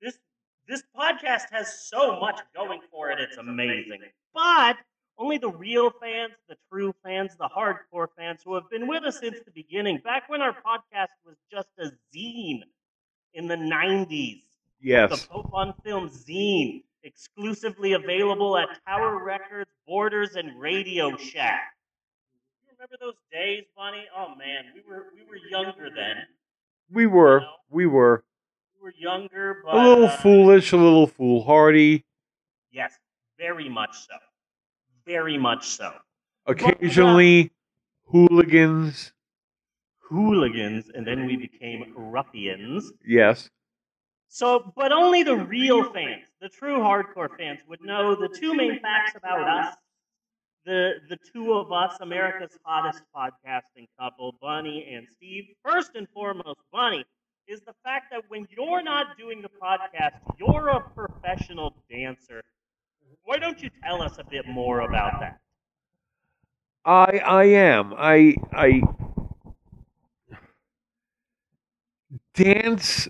This 0.00 0.18
this 0.66 0.82
podcast 0.96 1.50
has 1.50 1.86
so 1.90 2.18
much 2.20 2.40
going 2.54 2.80
for 2.90 3.10
it. 3.10 3.20
It's 3.20 3.36
amazing. 3.36 4.00
But 4.32 4.78
only 5.18 5.36
the 5.36 5.50
real 5.50 5.90
fans, 5.90 6.32
the 6.48 6.56
true 6.72 6.94
fans, 7.04 7.36
the 7.36 7.48
hardcore 7.48 8.08
fans 8.16 8.40
who 8.42 8.54
have 8.54 8.70
been 8.70 8.86
with 8.86 9.04
us 9.04 9.18
since 9.20 9.40
the 9.44 9.50
beginning, 9.50 9.98
back 9.98 10.28
when 10.30 10.40
our 10.40 10.52
podcast 10.54 11.08
was 11.26 11.36
just 11.52 11.68
a 11.78 11.90
zine 12.16 12.62
in 13.34 13.46
the 13.48 13.56
90s. 13.56 14.42
Yes. 14.80 15.10
The 15.22 15.28
Pope 15.28 15.50
on 15.52 15.74
Film 15.84 16.08
zine, 16.08 16.82
exclusively 17.02 17.92
available 17.92 18.56
at 18.58 18.68
Tower 18.86 19.22
Records, 19.24 19.70
Borders, 19.86 20.36
and 20.36 20.58
Radio 20.60 21.16
Shack. 21.16 21.62
You 22.66 22.72
remember 22.72 22.96
those 23.00 23.14
days, 23.32 23.64
Bunny? 23.76 24.04
Oh 24.16 24.34
man, 24.36 24.64
we 24.74 24.82
were 24.86 25.06
we 25.14 25.22
were 25.22 25.38
younger 25.48 25.88
then. 25.94 26.16
We 26.90 27.06
were. 27.06 27.42
We 27.70 27.86
were. 27.86 28.24
We 28.76 28.84
were 28.88 28.92
younger, 28.98 29.62
but 29.64 29.74
A 29.74 29.88
little 29.88 30.04
uh, 30.06 30.16
foolish, 30.18 30.72
a 30.72 30.76
little 30.76 31.06
foolhardy. 31.06 32.04
Yes, 32.70 32.92
very 33.38 33.70
much 33.70 33.96
so. 33.96 34.14
Very 35.06 35.38
much 35.38 35.66
so. 35.66 35.94
Occasionally, 36.46 37.52
hooligans. 38.08 39.13
Hooligans, 40.08 40.90
and 40.94 41.06
then 41.06 41.26
we 41.26 41.34
mm-hmm. 41.34 41.42
became 41.42 41.92
ruffians. 41.96 42.92
Yes. 43.06 43.50
So, 44.28 44.72
but 44.76 44.92
only 44.92 45.22
the 45.22 45.36
real 45.36 45.92
fans, 45.92 46.26
the 46.40 46.48
true 46.48 46.78
hardcore 46.78 47.28
fans, 47.38 47.60
would 47.68 47.80
know 47.82 48.14
the 48.14 48.28
two 48.28 48.54
main 48.54 48.80
facts 48.80 49.12
about 49.16 49.48
us. 49.48 49.76
The 50.66 50.94
the 51.08 51.18
two 51.32 51.52
of 51.52 51.72
us, 51.72 51.96
America's 52.00 52.58
hottest 52.64 53.02
podcasting 53.14 53.86
couple, 53.98 54.34
Bunny 54.40 54.92
and 54.92 55.06
Steve. 55.14 55.44
First 55.64 55.92
and 55.94 56.08
foremost, 56.12 56.58
Bunny 56.72 57.04
is 57.46 57.60
the 57.60 57.74
fact 57.84 58.06
that 58.10 58.22
when 58.28 58.46
you're 58.50 58.82
not 58.82 59.16
doing 59.18 59.42
the 59.42 59.50
podcast, 59.62 60.14
you're 60.38 60.68
a 60.68 60.80
professional 60.80 61.74
dancer. 61.90 62.42
Why 63.24 63.36
don't 63.38 63.62
you 63.62 63.70
tell 63.82 64.02
us 64.02 64.18
a 64.18 64.24
bit 64.24 64.46
more 64.48 64.80
about 64.80 65.20
that? 65.20 65.38
I 66.84 67.20
I 67.24 67.44
am. 67.44 67.94
I 67.96 68.34
I 68.52 68.82
dance 72.34 73.08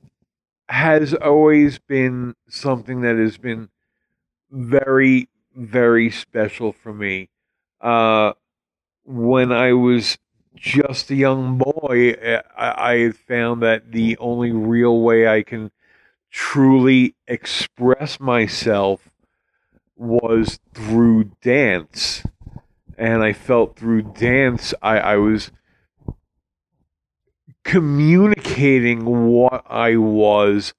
has 0.69 1.15
always 1.15 1.79
been 1.79 2.35
something 2.49 3.03
that 3.03 3.17
has 3.17 3.37
been 3.39 3.69
very 4.51 5.29
very 5.57 6.11
special 6.11 6.73
for 6.73 6.93
me. 6.93 7.29
Uh, 7.81 8.33
when 9.05 9.53
I 9.53 9.73
was 9.73 10.19
just 10.57 11.11
a 11.11 11.15
young 11.15 11.59
boy, 11.59 12.11
eh, 12.21 12.43
I, 12.57 12.93
I 12.95 13.11
found 13.11 13.63
that 13.63 13.93
the 13.93 14.17
only 14.19 14.51
real 14.51 15.01
way 15.01 15.29
I 15.29 15.43
can 15.43 15.71
truly 16.31 17.15
express 17.29 18.19
myself 18.19 19.09
was 19.97 20.59
through 20.73 21.31
dance 21.41 22.25
and 22.99 23.23
I 23.23 23.33
felt 23.33 23.77
through 23.77 24.03
dance 24.03 24.75
I, 24.83 24.99
I 24.99 25.17
was 25.17 25.53
communicating 27.65 29.05
what 29.05 29.65
I 29.69 29.97
was 29.97 30.75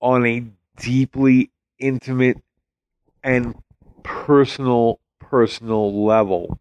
on 0.00 0.26
a 0.26 0.44
deeply 0.78 1.50
intimate 1.78 2.38
and 3.22 3.54
personal 4.02 5.00
personal 5.18 6.04
level. 6.04 6.58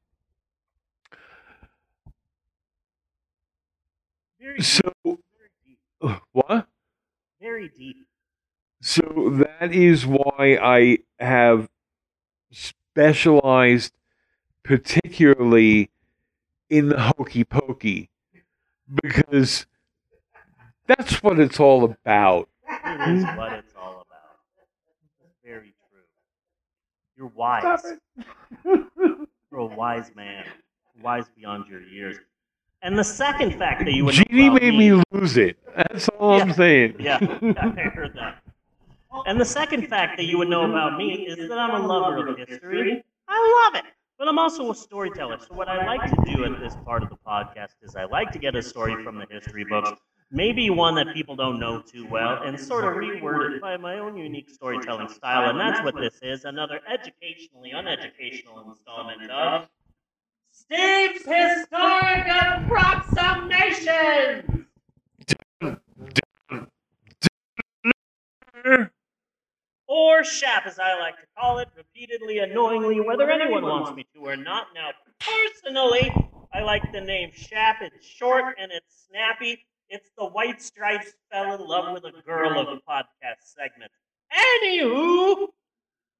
Very 4.39 4.61
So 4.61 4.91
very 5.03 6.19
what? 6.31 6.67
very 7.41 7.69
deep. 7.69 8.07
So 8.81 9.45
that 9.59 9.73
is 9.73 10.05
why 10.05 10.57
I 10.61 10.99
have 11.19 11.69
specialized 12.51 13.93
particularly 14.63 15.89
in 16.69 16.89
the 16.89 17.13
hokey 17.17 17.43
pokey 17.43 18.09
because 19.03 19.65
that's 20.87 21.21
what 21.23 21.39
it's 21.39 21.59
all 21.59 21.83
about. 21.83 22.49
It 22.85 23.17
is 23.17 23.23
what 23.35 23.53
it's 23.53 23.73
all 23.75 24.03
about. 24.07 24.39
It's 25.23 25.33
very 25.43 25.73
true. 25.89 26.01
You're 27.17 27.27
wise. 27.27 27.83
You're 29.51 29.59
a 29.61 29.65
wise 29.65 30.11
man, 30.15 30.45
wise 31.01 31.25
beyond 31.35 31.65
your 31.67 31.81
years. 31.81 32.17
And 32.81 32.97
the 32.97 33.03
second 33.03 33.55
fact 33.57 33.83
that 33.85 33.93
you 33.93 34.05
would 34.05 34.15
know 34.15 34.23
Genie 34.29 34.49
made 34.49 34.73
me 34.73 35.03
lose 35.11 35.35
it. 35.37 35.57
That's 35.75 36.07
all 36.09 36.39
I'm 36.41 36.49
Yeah. 36.49 36.53
saying. 36.53 36.95
Yeah, 36.99 37.17
I 37.21 37.67
heard 37.93 38.13
that. 38.15 38.41
And 39.25 39.39
the 39.41 39.45
second 39.45 39.87
fact 39.87 40.17
that 40.17 40.25
you 40.25 40.37
would 40.37 40.47
know 40.49 40.69
about 40.69 40.97
me 40.97 41.25
is 41.27 41.49
that 41.49 41.57
I'm 41.57 41.71
a 41.83 41.85
lover 41.85 42.27
of 42.27 42.37
history. 42.37 43.03
I 43.27 43.71
love 43.73 43.83
it. 43.83 43.91
But 44.19 44.27
I'm 44.27 44.37
also 44.37 44.69
a 44.69 44.75
storyteller. 44.75 45.39
So 45.39 45.55
what 45.55 45.69
I 45.69 45.85
like 45.85 46.03
to 46.03 46.35
do 46.35 46.43
at 46.43 46.59
this 46.59 46.75
part 46.85 47.03
of 47.03 47.09
the 47.09 47.15
podcast 47.25 47.75
is 47.81 47.95
I 47.95 48.03
like 48.03 48.33
to 48.33 48.39
get 48.39 48.53
a 48.53 48.61
story 48.61 49.01
from 49.01 49.17
the 49.17 49.25
history 49.29 49.63
books, 49.63 49.91
maybe 50.29 50.69
one 50.69 50.95
that 50.95 51.13
people 51.13 51.37
don't 51.37 51.57
know 51.57 51.81
too 51.81 52.05
well, 52.05 52.37
and 52.43 52.59
sort 52.59 52.83
of 52.83 52.95
reword 52.95 53.55
it 53.55 53.61
by 53.61 53.77
my 53.77 53.99
own 53.99 54.17
unique 54.17 54.49
storytelling 54.49 55.07
style. 55.07 55.49
And 55.49 55.57
that's 55.57 55.81
what 55.81 55.95
this 55.95 56.19
is, 56.21 56.43
another 56.43 56.81
educationally 56.85 57.71
uneducational 57.71 58.69
installment 58.69 59.31
of 59.31 59.69
Steve's 60.51 61.25
Historic 61.25 62.27
Approximation! 62.27 64.67
Or 69.89 70.23
SHAP 70.23 70.67
as 70.67 70.77
I 70.77 70.97
like 70.99 71.19
to 71.19 71.25
call 71.35 71.57
it, 71.57 71.67
repeatedly, 71.75 72.37
annoyingly, 72.37 73.01
whether 73.01 73.29
anyone 73.29 73.63
wants 73.63 73.91
me 73.95 74.05
to 74.13 74.21
or 74.21 74.37
not. 74.37 74.67
Now, 74.75 74.91
personally, 75.19 76.13
I 76.53 76.61
like 76.61 76.83
the 76.93 77.01
name 77.01 77.31
SHAP. 77.33 77.77
It's 77.81 78.05
short 78.05 78.55
and 78.61 78.71
it's 78.71 79.07
snappy. 79.09 79.65
It's 79.89 80.11
the 80.15 80.27
White 80.27 80.61
Stripes 80.61 81.13
fell 81.31 81.55
in 81.55 81.67
love 81.67 81.91
with 81.91 82.05
a 82.05 82.21
girl 82.21 82.59
of 82.59 82.67
a 82.67 82.79
podcast 82.87 83.41
segment. 83.41 83.91
Anywho, 84.31 85.47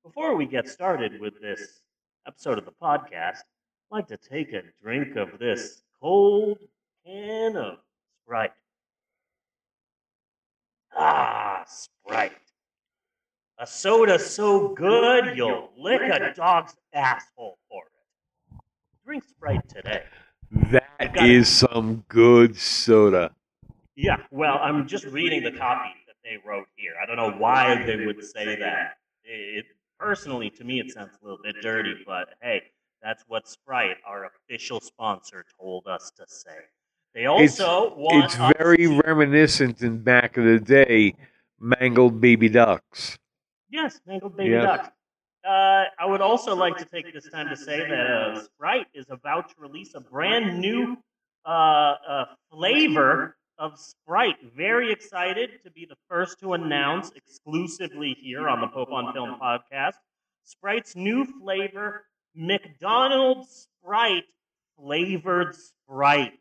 before 0.04 0.36
we 0.36 0.48
get 0.48 0.68
started 0.68 1.22
with 1.22 1.40
this 1.40 1.82
episode 2.28 2.58
of 2.58 2.66
the 2.66 2.72
podcast, 2.72 3.44
I'd 3.92 3.92
like 3.92 4.08
to 4.08 4.18
take 4.18 4.52
a 4.54 4.64
drink 4.82 5.16
of 5.16 5.38
this 5.38 5.84
cold 6.02 6.58
can 7.06 7.56
of 7.56 7.78
Sprite. 8.26 8.54
Ah, 10.98 11.64
Sprite. 11.68 12.49
A 13.62 13.68
soda 13.68 14.18
so 14.18 14.70
good 14.70 15.36
you'll 15.36 15.70
lick 15.78 16.02
a 16.02 16.34
dog's 16.34 16.76
asshole 16.94 17.58
for 17.70 17.84
it. 17.88 18.62
Drink 19.06 19.24
Sprite 19.26 19.68
today. 19.68 20.04
That 20.52 21.18
is 21.26 21.48
it. 21.50 21.68
some 21.68 22.06
good 22.08 22.56
soda. 22.56 23.32
Yeah, 23.98 24.16
well, 24.32 24.60
I'm 24.62 24.88
just 24.88 25.04
reading 25.08 25.44
the 25.44 25.52
copy 25.52 25.90
that 26.08 26.16
they 26.24 26.38
wrote 26.48 26.68
here. 26.78 26.94
I 27.04 27.06
don't 27.06 27.18
know 27.18 27.38
why 27.38 27.84
they 27.84 28.06
would 28.06 28.24
say 28.24 28.56
that. 28.56 28.94
It, 29.26 29.66
personally, 30.00 30.50
to 30.52 30.64
me, 30.64 30.80
it 30.80 30.92
sounds 30.92 31.12
a 31.22 31.26
little 31.26 31.40
bit 31.44 31.58
dirty, 31.62 31.96
but 32.08 32.30
hey, 32.42 32.64
that's 33.04 33.26
what 33.28 33.46
Sprite, 33.48 33.98
our 34.08 34.26
official 34.48 34.80
sponsor, 34.80 35.44
told 35.60 35.86
us 35.86 36.12
to 36.16 36.24
say. 36.28 36.56
They 37.14 37.24
It's- 37.26 37.60
also 37.60 37.94
want 37.96 38.24
It's 38.26 38.36
very 38.58 38.78
to- 38.86 39.02
reminiscent 39.06 39.82
in 39.82 40.02
back 40.02 40.38
of 40.38 40.46
the 40.46 40.60
day, 40.62 41.16
mangled 41.60 42.22
baby 42.22 42.48
ducks. 42.48 43.19
Yes, 43.70 44.00
mangled 44.06 44.36
baby 44.36 44.52
Yes. 44.52 44.64
ducks. 44.64 44.90
Uh, 45.46 45.86
I 46.00 46.06
would 46.06 46.22
also 46.22 46.56
like 46.56 46.78
to 46.78 46.86
take 46.86 47.14
this 47.14 47.30
time 47.30 47.48
to 47.50 47.56
say 47.56 47.88
that 47.88 48.08
uh, 48.08 48.44
Sprite 48.44 48.88
is 48.94 49.06
about 49.10 49.50
to 49.50 49.56
release 49.58 49.94
a 49.96 50.02
brand 50.02 50.60
new 50.60 50.98
uh, 51.46 51.50
uh, 51.50 52.26
flavor 52.52 53.38
of 53.58 53.80
Sprite. 53.80 54.36
Very 54.56 54.92
excited 54.92 55.62
to 55.64 55.72
be 55.72 55.86
the 55.86 55.96
first 56.10 56.40
to 56.42 56.54
announce 56.54 57.12
exclusively 57.12 58.18
here 58.22 58.50
on 58.50 58.60
the 58.60 58.68
Pope 58.68 58.92
on 58.92 59.14
Film 59.14 59.38
podcast 59.42 59.94
Sprite's 60.44 60.96
new 60.96 61.26
flavor, 61.26 62.06
McDonald's 62.36 63.68
Sprite 63.82 64.26
flavored 64.78 65.56
Sprite. 65.56 66.34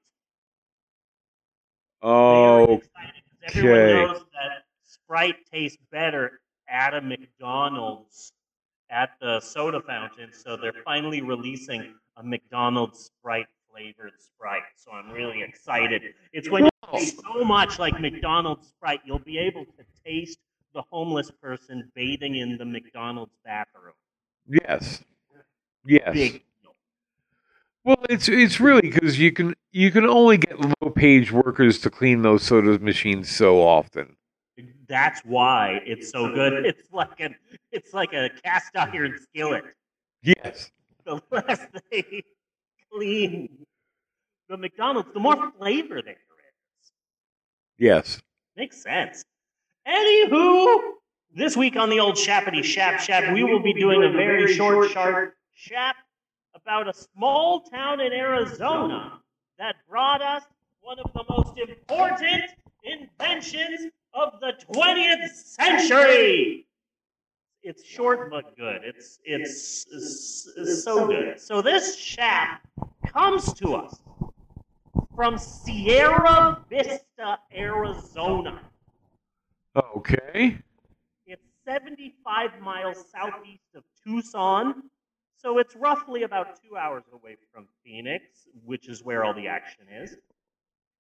Oh, 2.02 2.64
Very 2.66 2.74
excited 2.78 3.22
'cause 3.42 3.56
everyone 3.56 3.80
okay. 3.80 3.92
knows 4.12 4.24
that 4.32 4.64
Sprite 4.82 5.36
tastes 5.52 5.78
better 5.90 6.40
at 6.68 6.94
a 6.94 7.00
McDonald's 7.00 8.32
at 8.90 9.10
the 9.20 9.40
soda 9.40 9.80
fountain, 9.80 10.30
so 10.32 10.56
they're 10.56 10.72
finally 10.84 11.20
releasing 11.20 11.94
a 12.16 12.22
McDonald's 12.22 13.04
Sprite 13.06 13.46
flavored 13.70 14.12
Sprite. 14.18 14.62
So 14.76 14.92
I'm 14.92 15.10
really 15.10 15.42
excited. 15.42 16.02
It's 16.32 16.48
going 16.48 16.64
to 16.64 16.70
taste 16.92 17.20
so 17.22 17.44
much 17.44 17.78
like 17.78 18.00
McDonald's 18.00 18.68
Sprite, 18.68 19.00
you'll 19.04 19.18
be 19.18 19.38
able 19.38 19.64
to 19.64 19.84
taste 20.04 20.38
the 20.74 20.82
homeless 20.90 21.30
person 21.30 21.90
bathing 21.94 22.36
in 22.36 22.56
the 22.56 22.64
McDonald's 22.64 23.34
bathroom. 23.44 23.94
yes, 24.46 25.02
yes. 25.84 26.12
Big. 26.12 26.42
Well, 27.84 28.04
it's 28.10 28.28
it's 28.28 28.60
really 28.60 28.82
because 28.82 29.18
you 29.18 29.32
can 29.32 29.54
you 29.72 29.90
can 29.90 30.04
only 30.04 30.36
get 30.36 30.60
low 30.60 30.90
page 30.90 31.32
workers 31.32 31.78
to 31.80 31.90
clean 31.90 32.20
those 32.20 32.42
soda 32.42 32.78
machines 32.78 33.30
so 33.30 33.62
often. 33.62 34.17
That's 34.88 35.20
why 35.20 35.80
it's 35.84 36.10
so 36.10 36.32
good. 36.32 36.64
It's 36.66 36.90
like 36.92 37.20
a 37.20 37.30
it's 37.72 37.92
like 37.92 38.12
a 38.12 38.30
cast 38.42 38.76
iron 38.76 39.18
skillet. 39.22 39.64
Yes. 40.22 40.70
The 41.04 41.20
less 41.30 41.66
they 41.90 42.22
clean 42.92 43.66
the 44.48 44.56
McDonald's, 44.56 45.12
the 45.12 45.20
more 45.20 45.52
flavor 45.58 46.00
there 46.02 46.14
is. 46.14 46.92
Yes. 47.78 48.20
Makes 48.56 48.82
sense. 48.82 49.24
Anywho, 49.86 50.78
this 51.34 51.56
week 51.56 51.76
on 51.76 51.90
the 51.90 52.00
old 52.00 52.16
Shappity 52.16 52.64
Shap 52.64 53.00
Shap, 53.00 53.32
we 53.32 53.44
will 53.44 53.62
be 53.62 53.72
doing 53.72 54.02
a 54.02 54.10
very 54.10 54.52
short, 54.54 54.90
sharp 54.90 55.34
shap 55.54 55.96
about 56.54 56.88
a 56.88 56.92
small 56.94 57.60
town 57.62 58.00
in 58.00 58.12
Arizona 58.12 59.20
that 59.58 59.76
brought 59.88 60.22
us 60.22 60.42
one 60.80 60.98
of 60.98 61.12
the 61.12 61.24
most 61.28 61.58
important 61.58 62.44
inventions 62.84 63.92
of 64.14 64.40
the 64.40 64.52
20th 64.72 65.34
century. 65.34 66.66
It's 67.62 67.84
short 67.84 68.30
but 68.30 68.56
good. 68.56 68.82
It's 68.84 69.18
it's, 69.24 69.86
it's, 69.92 70.48
it's 70.56 70.84
so 70.84 71.06
good. 71.06 71.40
So 71.40 71.60
this 71.60 71.96
shap 71.96 72.66
comes 73.06 73.52
to 73.54 73.74
us 73.74 73.98
from 75.14 75.36
Sierra 75.36 76.64
Vista, 76.70 77.38
Arizona. 77.54 78.60
Okay. 79.76 80.56
It's 81.26 81.42
75 81.66 82.60
miles 82.60 83.04
southeast 83.12 83.74
of 83.74 83.82
Tucson, 84.04 84.84
so 85.36 85.58
it's 85.58 85.74
roughly 85.76 86.22
about 86.22 86.58
two 86.62 86.76
hours 86.76 87.02
away 87.12 87.36
from 87.52 87.66
Phoenix, 87.84 88.24
which 88.64 88.88
is 88.88 89.02
where 89.02 89.24
all 89.24 89.34
the 89.34 89.48
action 89.48 89.84
is. 89.92 90.16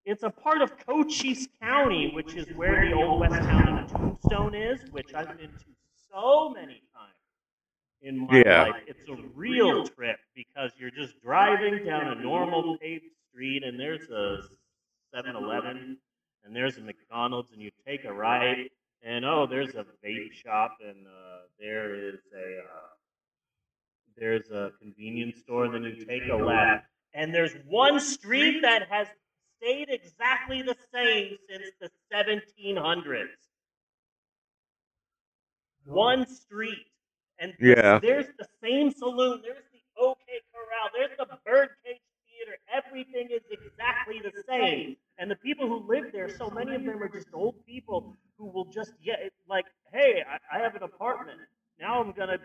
It's 0.08 0.22
a 0.22 0.30
part 0.30 0.62
of 0.62 0.72
Cochise 0.86 1.48
County, 1.60 2.12
which 2.14 2.34
is 2.34 2.48
where 2.56 2.88
the 2.88 2.94
old 2.94 3.20
west 3.20 3.42
town 3.46 3.78
of 3.80 3.92
Tombstone 3.92 4.54
is, 4.54 4.80
which 4.90 5.12
I've 5.12 5.36
been 5.36 5.50
to 5.50 5.64
so 6.10 6.48
many 6.48 6.82
times 6.94 7.12
in 8.00 8.16
my 8.16 8.38
Yeah. 8.38 8.62
life. 8.62 8.84
It's 8.86 9.06
a 9.06 9.16
real 9.34 9.86
trip 9.86 10.18
because 10.34 10.72
you're 10.78 10.90
just 10.90 11.20
driving 11.20 11.84
down 11.84 12.06
a 12.06 12.14
normal 12.14 12.78
paved 12.78 13.04
street 13.28 13.62
and 13.64 13.78
there's 13.78 14.08
a 14.08 14.48
7 15.12 15.36
Eleven 15.36 15.98
and 16.42 16.56
there's 16.56 16.78
a 16.78 16.80
McDonald's 16.80 17.52
and 17.52 17.60
you 17.60 17.70
take 17.84 18.06
a 18.06 18.12
right 18.12 18.72
and 19.02 19.26
oh, 19.26 19.44
there's 19.46 19.74
a 19.74 19.84
vape 20.02 20.32
shop 20.32 20.78
and 20.80 21.06
uh, 21.06 21.40
there 21.60 21.94
is 21.94 22.20
a 22.34 22.60
uh, 22.60 22.88
there's 24.16 24.50
a 24.52 24.72
convenience 24.78 25.38
store 25.40 25.66
and 25.66 25.74
then 25.74 25.82
you 25.84 26.02
take 26.06 26.22
a 26.32 26.34
left 26.34 26.86
and 27.12 27.34
there's 27.34 27.52
one 27.66 28.00
street 28.00 28.62
that 28.62 28.88
has 28.88 29.08
stayed 29.58 29.88
exactly 29.90 30.62
the 30.62 30.76
same 30.92 31.36
since 31.48 31.64
the 31.80 31.90
1700s. 32.12 33.36
One 35.86 36.26
street. 36.26 36.86
And 37.38 37.54
Yeah. 37.60 38.00
there's 38.00 38.28
the 38.38 38.46
same 38.62 38.90
saloon. 38.90 39.42
There's 39.42 39.64
the 39.72 39.82
OK 39.96 40.20
Corral. 40.52 40.90
There's 40.94 41.16
the 41.18 41.38
Birdcage 41.44 42.00
Theater. 42.26 42.58
Everything 42.72 43.28
is 43.30 43.42
exactly 43.50 44.20
the 44.20 44.32
same. 44.46 44.96
And 45.18 45.30
the 45.30 45.36
people 45.36 45.66
who 45.68 45.86
live 45.86 46.12
there, 46.12 46.28
so 46.28 46.50
many 46.50 46.74
of 46.74 46.84
them 46.84 47.02
are 47.02 47.08
just 47.08 47.28
old 47.32 47.64
people 47.66 48.16
who 48.36 48.46
will 48.46 48.66
just 48.66 48.92
get 49.04 49.32
like, 49.48 49.66
hey, 49.92 50.24
I, 50.28 50.58
I 50.58 50.60
have 50.60 50.74
an 50.76 50.82
apartment. 50.82 51.40
Now 51.80 52.02
I'm 52.02 52.12
gonna 52.12 52.38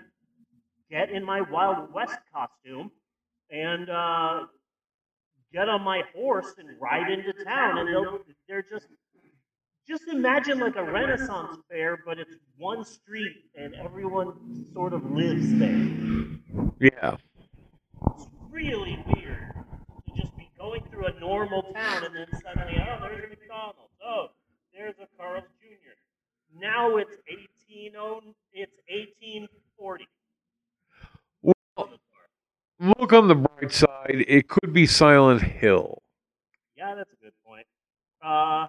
get 0.89 1.09
in 1.09 1.23
my 1.23 1.41
Wild 1.41 1.93
West 1.93 2.19
costume 2.33 2.91
and 3.49 3.89
uh, 3.89 4.45
get 5.53 5.69
on 5.69 5.81
my 5.83 6.01
horse 6.15 6.53
and 6.57 6.69
ride 6.81 7.11
into 7.11 7.31
town. 7.45 7.77
And 7.77 7.87
they'll, 7.87 8.19
they're 8.47 8.63
just 8.63 8.87
just 9.87 10.07
imagine 10.07 10.59
like 10.59 10.77
a 10.77 10.83
Renaissance 10.83 11.57
fair, 11.69 11.99
but 12.05 12.17
it's 12.17 12.35
one 12.57 12.85
street 12.85 13.35
and 13.55 13.75
everyone 13.75 14.65
sort 14.73 14.93
of 14.93 15.11
lives 15.11 15.53
there. 15.59 15.89
Yeah. 16.79 17.17
It's 18.15 18.27
really 18.49 19.03
weird 19.13 19.53
to 20.07 20.21
just 20.21 20.35
be 20.37 20.49
going 20.57 20.83
through 20.89 21.07
a 21.07 21.19
normal 21.19 21.63
town 21.73 22.05
and 22.05 22.15
then 22.15 22.27
suddenly, 22.41 22.79
oh, 22.79 22.97
there's 23.01 23.25
a 23.25 23.27
McDonald's. 23.27 23.93
Oh, 24.05 24.27
there's 24.73 24.95
a 25.01 25.07
Carl's 25.17 25.43
Jr. 25.61 25.95
Now 26.57 26.95
it's 26.97 27.17
18 27.27 27.91
it's 28.53 28.77
1840. 28.87 30.07
Look 32.79 33.13
on 33.13 33.27
the 33.27 33.35
bright 33.35 33.71
side. 33.71 34.25
It 34.27 34.47
could 34.49 34.73
be 34.73 34.85
Silent 34.85 35.41
Hill. 35.41 36.01
Yeah, 36.75 36.95
that's 36.95 37.13
a 37.13 37.23
good 37.23 37.33
point. 37.45 37.65
Uh, 38.21 38.67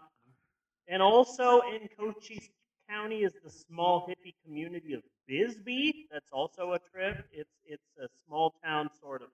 and 0.89 1.03
also 1.03 1.61
in 1.61 1.89
Cochise 1.99 2.51
County 2.89 3.23
is 3.23 3.33
the 3.43 3.51
small 3.51 4.07
hippie 4.09 4.35
community 4.45 4.93
of 4.93 5.03
Bisbee. 5.27 6.07
That's 6.13 6.31
also 6.33 6.73
a 6.73 6.79
trip. 6.79 7.25
It's 7.33 7.51
it's 7.65 7.89
a 7.99 8.09
small 8.27 8.55
town 8.63 8.91
sort 9.01 9.23
of 9.23 9.29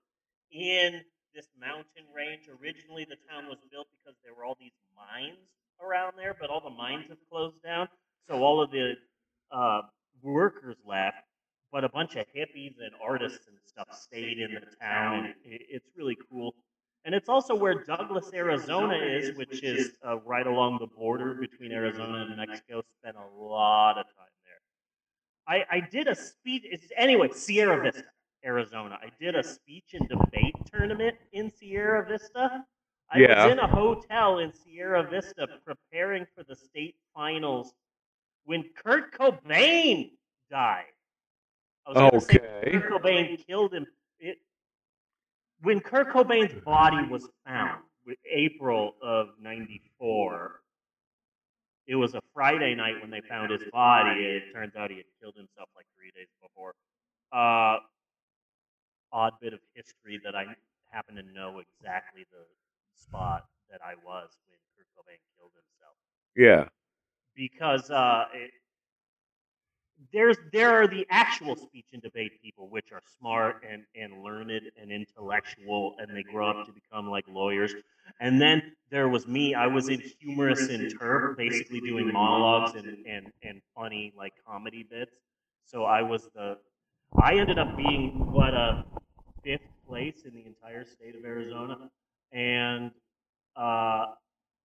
in 0.52 1.00
this 1.34 1.48
mountain 1.58 2.04
range. 2.14 2.42
Originally, 2.62 3.04
the 3.04 3.16
town 3.28 3.48
was 3.48 3.58
built 3.70 3.88
because 3.98 4.16
there 4.24 4.34
were 4.34 4.44
all 4.44 4.56
these 4.60 4.72
mines 4.96 5.50
around 5.82 6.14
there, 6.16 6.36
but 6.38 6.48
all 6.50 6.60
the 6.60 6.70
mines 6.70 7.06
have 7.08 7.18
closed 7.30 7.60
down. 7.62 7.88
So 8.28 8.42
all 8.42 8.62
of 8.62 8.70
the 8.70 8.94
uh, 9.50 9.82
workers 10.22 10.76
left, 10.86 11.16
but 11.72 11.84
a 11.84 11.88
bunch 11.88 12.16
of 12.16 12.26
hippies 12.34 12.74
and 12.80 12.92
artists 13.02 13.46
and 13.46 13.56
stuff 13.64 13.88
stayed 13.92 14.38
in 14.38 14.54
the 14.54 14.66
town. 14.80 15.34
It's 15.44 15.88
really 15.96 16.16
cool. 16.30 16.54
And 17.04 17.14
it's 17.14 17.28
also 17.28 17.54
where 17.54 17.82
Douglas, 17.84 18.30
Arizona 18.34 18.94
is, 18.94 19.36
which 19.36 19.62
is 19.62 19.92
uh, 20.06 20.18
right 20.18 20.46
along 20.46 20.78
the 20.80 20.86
border 20.86 21.34
between 21.34 21.72
Arizona 21.72 22.26
and 22.28 22.36
Mexico. 22.36 22.82
Spent 23.00 23.16
a 23.16 23.42
lot 23.42 23.98
of 23.98 24.04
time 24.06 24.26
there. 24.44 24.60
I, 25.70 25.76
I 25.76 25.80
did 25.80 26.08
a 26.08 26.14
speech. 26.14 26.62
It's, 26.66 26.86
anyway, 26.96 27.30
Sierra 27.32 27.82
Vista, 27.82 28.04
Arizona. 28.44 28.98
I 29.00 29.10
did 29.18 29.34
a 29.34 29.42
speech 29.42 29.94
and 29.94 30.08
debate 30.08 30.54
tournament 30.70 31.16
in 31.32 31.50
Sierra 31.50 32.04
Vista. 32.06 32.64
I 33.10 33.18
Yeah. 33.18 33.44
was 33.44 33.52
in 33.52 33.58
a 33.58 33.66
hotel 33.66 34.38
in 34.38 34.52
Sierra 34.52 35.02
Vista 35.08 35.46
preparing 35.64 36.26
for 36.34 36.44
the 36.44 36.54
state 36.54 36.96
finals 37.14 37.72
when 38.44 38.64
Kurt 38.74 39.12
Cobain 39.12 40.10
died. 40.50 40.84
I 40.84 40.84
was 40.84 40.84
gonna 40.84 40.84
say 40.84 40.90
Okay. 41.88 42.38
Kurt 42.72 42.90
Cobain 42.90 43.46
killed 43.46 43.74
him. 43.74 43.86
It, 44.18 44.38
when 45.62 45.80
Kurt 45.80 46.08
Cobain's 46.12 46.54
body 46.64 47.06
was 47.08 47.28
found, 47.46 47.82
with 48.06 48.18
April 48.30 48.94
of 49.02 49.28
'94, 49.40 50.60
it 51.86 51.94
was 51.94 52.14
a 52.14 52.20
Friday 52.32 52.74
night 52.74 53.00
when 53.00 53.10
they 53.10 53.20
found 53.28 53.50
his 53.50 53.62
body. 53.72 54.20
It 54.20 54.52
turns 54.52 54.74
out 54.76 54.90
he 54.90 54.96
had 54.96 55.06
killed 55.20 55.34
himself 55.36 55.68
like 55.76 55.86
three 55.96 56.10
days 56.14 56.28
before. 56.40 56.74
Uh, 57.32 57.78
odd 59.12 59.32
bit 59.40 59.52
of 59.52 59.60
history 59.74 60.20
that 60.24 60.34
I 60.34 60.44
happen 60.90 61.14
to 61.16 61.22
know 61.22 61.60
exactly 61.60 62.24
the 62.30 62.44
spot 62.94 63.46
that 63.70 63.80
I 63.84 63.94
was 64.04 64.30
when 64.48 64.58
Kurt 64.76 64.86
Cobain 64.96 65.18
killed 65.36 65.52
himself 65.54 65.96
Yeah. 66.36 66.68
because 67.34 67.90
uh, 67.90 68.26
it, 68.34 68.50
there's 70.12 70.36
there 70.52 70.70
are 70.82 70.86
the 70.86 71.06
actual 71.10 71.56
speech 71.56 71.86
and 71.92 72.02
debate 72.02 72.32
people, 72.42 72.68
which 72.68 72.92
are 72.92 73.02
smart 73.18 73.64
and, 73.68 73.84
and 73.94 74.22
learned 74.22 74.50
and 74.50 74.90
intellectual, 74.90 75.94
and 75.98 76.16
they 76.16 76.22
grow 76.22 76.50
up 76.50 76.66
to 76.66 76.72
become 76.72 77.08
like 77.08 77.24
lawyers. 77.28 77.74
And 78.20 78.40
then 78.40 78.76
there 78.90 79.08
was 79.08 79.26
me. 79.26 79.54
I 79.54 79.66
was 79.66 79.88
in 79.88 80.02
humorous 80.20 80.68
and 80.68 80.92
basically 81.36 81.80
doing 81.80 82.12
monologues 82.12 82.74
and, 82.74 83.06
and, 83.06 83.32
and 83.42 83.60
funny 83.74 84.12
like 84.16 84.32
comedy 84.46 84.86
bits. 84.88 85.16
So 85.66 85.84
I 85.84 86.02
was 86.02 86.28
the 86.34 86.58
I 87.20 87.34
ended 87.38 87.58
up 87.58 87.76
being 87.76 88.32
what 88.32 88.54
a 88.54 88.84
fifth 89.42 89.68
place 89.88 90.22
in 90.24 90.34
the 90.34 90.46
entire 90.46 90.84
state 90.84 91.16
of 91.16 91.24
Arizona, 91.24 91.90
and 92.32 92.92
uh, 93.56 94.06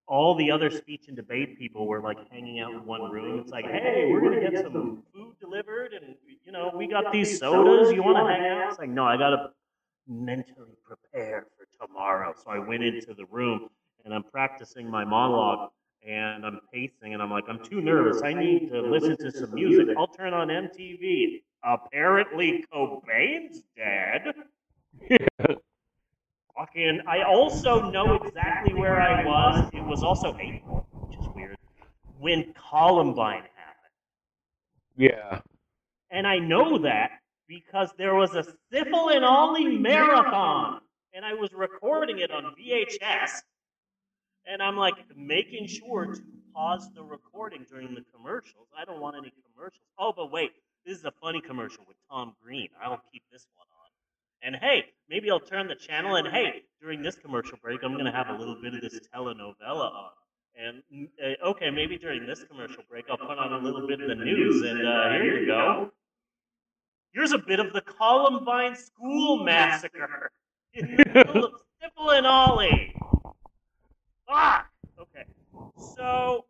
all 0.08 0.34
the 0.34 0.50
other 0.50 0.70
speech 0.70 1.08
and 1.08 1.16
debate 1.16 1.58
people 1.58 1.86
were 1.86 2.00
like 2.00 2.18
hanging 2.30 2.60
out 2.60 2.72
in 2.72 2.84
one 2.84 3.10
room. 3.10 3.40
It's 3.40 3.50
like, 3.50 3.64
hey, 3.66 4.08
we're 4.10 4.20
gonna 4.20 4.40
get 4.40 4.62
some 4.62 5.02
food 5.12 5.34
delivered, 5.40 5.92
and 5.92 6.14
you 6.44 6.52
know, 6.52 6.72
we 6.74 6.86
got 6.86 7.12
these 7.12 7.38
sodas. 7.40 7.92
You 7.92 8.02
want 8.02 8.18
to 8.18 8.24
hang 8.32 8.46
out? 8.46 8.70
It's 8.70 8.78
like, 8.78 8.88
no, 8.88 9.04
I 9.04 9.16
gotta 9.16 9.50
mentally 10.08 10.76
prepare 10.84 11.46
for 11.56 11.86
tomorrow. 11.86 12.34
So 12.42 12.50
I 12.50 12.58
went 12.58 12.82
into 12.84 13.14
the 13.14 13.24
room 13.26 13.68
and 14.04 14.14
I'm 14.14 14.22
practicing 14.22 14.88
my 14.88 15.04
monologue 15.04 15.70
and 16.06 16.46
I'm 16.46 16.60
pacing 16.72 17.14
and 17.14 17.22
I'm 17.22 17.30
like, 17.30 17.44
I'm 17.48 17.58
too 17.58 17.80
nervous. 17.80 18.22
I 18.22 18.32
need 18.32 18.70
to 18.70 18.80
listen 18.80 19.16
to 19.18 19.30
some 19.32 19.54
music. 19.54 19.88
I'll 19.98 20.06
turn 20.06 20.32
on 20.32 20.48
MTV. 20.48 21.42
Apparently, 21.64 22.64
Cobain's 22.72 23.64
dead. 23.76 24.32
Fucking, 26.56 27.02
I 27.06 27.22
also 27.22 27.90
know 27.90 28.14
exactly 28.14 28.72
where 28.72 29.00
I 29.00 29.24
was. 29.24 29.68
It 29.74 29.84
was 29.84 30.02
also 30.02 30.34
April, 30.40 30.86
which 30.92 31.18
is 31.18 31.26
weird, 31.34 31.56
when 32.18 32.54
Columbine 32.54 33.42
happened. 33.54 33.92
Yeah. 34.96 35.40
And 36.10 36.26
I 36.26 36.38
know 36.38 36.78
that 36.78 37.10
because 37.46 37.90
there 37.98 38.14
was 38.14 38.34
a 38.34 38.42
Sifl 38.72 39.14
and 39.14 39.24
Olly 39.24 39.76
marathon, 39.76 40.80
and 41.12 41.24
I 41.24 41.34
was 41.34 41.52
recording 41.52 42.20
it 42.20 42.30
on 42.30 42.54
VHS. 42.58 43.42
And 44.46 44.62
I'm 44.62 44.76
like 44.76 44.94
making 45.16 45.66
sure 45.66 46.06
to 46.06 46.22
pause 46.54 46.88
the 46.94 47.02
recording 47.02 47.66
during 47.68 47.94
the 47.94 48.04
commercials. 48.14 48.68
I 48.78 48.84
don't 48.84 49.00
want 49.00 49.16
any 49.16 49.32
commercials. 49.52 49.82
Oh, 49.98 50.12
but 50.16 50.30
wait, 50.30 50.52
this 50.86 50.96
is 50.96 51.04
a 51.04 51.12
funny 51.20 51.40
commercial 51.40 51.84
with 51.86 51.96
Tom 52.10 52.34
Green. 52.42 52.68
I'll 52.82 53.02
keep 53.12 53.24
this 53.30 53.46
one 53.56 53.66
on. 53.72 53.75
And 54.46 54.54
hey, 54.54 54.84
maybe 55.10 55.28
I'll 55.28 55.40
turn 55.40 55.66
the 55.66 55.74
channel. 55.74 56.14
And 56.14 56.28
hey, 56.28 56.62
during 56.80 57.02
this 57.02 57.16
commercial 57.16 57.58
break, 57.60 57.80
I'm 57.82 57.94
going 57.94 58.04
to 58.04 58.12
have 58.12 58.28
a 58.28 58.38
little 58.38 58.54
bit 58.62 58.74
of 58.74 58.80
this 58.80 59.00
telenovela 59.12 59.90
on. 59.90 60.10
And 60.56 61.08
uh, 61.20 61.48
okay, 61.48 61.68
maybe 61.68 61.98
during 61.98 62.24
this 62.26 62.44
commercial 62.44 62.84
break, 62.88 63.06
I'll 63.10 63.16
put 63.16 63.38
on 63.38 63.52
a 63.52 63.58
little 63.58 63.88
bit 63.88 64.00
of 64.00 64.08
the 64.08 64.14
news. 64.14 64.62
And 64.62 64.86
uh, 64.86 65.10
here 65.14 65.40
you 65.40 65.46
go. 65.46 65.90
Here's 67.12 67.32
a 67.32 67.38
bit 67.38 67.58
of 67.58 67.72
the 67.72 67.80
Columbine 67.80 68.76
school 68.76 69.42
massacre 69.42 70.30
Sifl 70.76 72.16
and 72.16 72.26
Olly. 72.26 72.94
Ah, 74.28 74.66
okay. 75.00 75.24
So, 75.96 76.44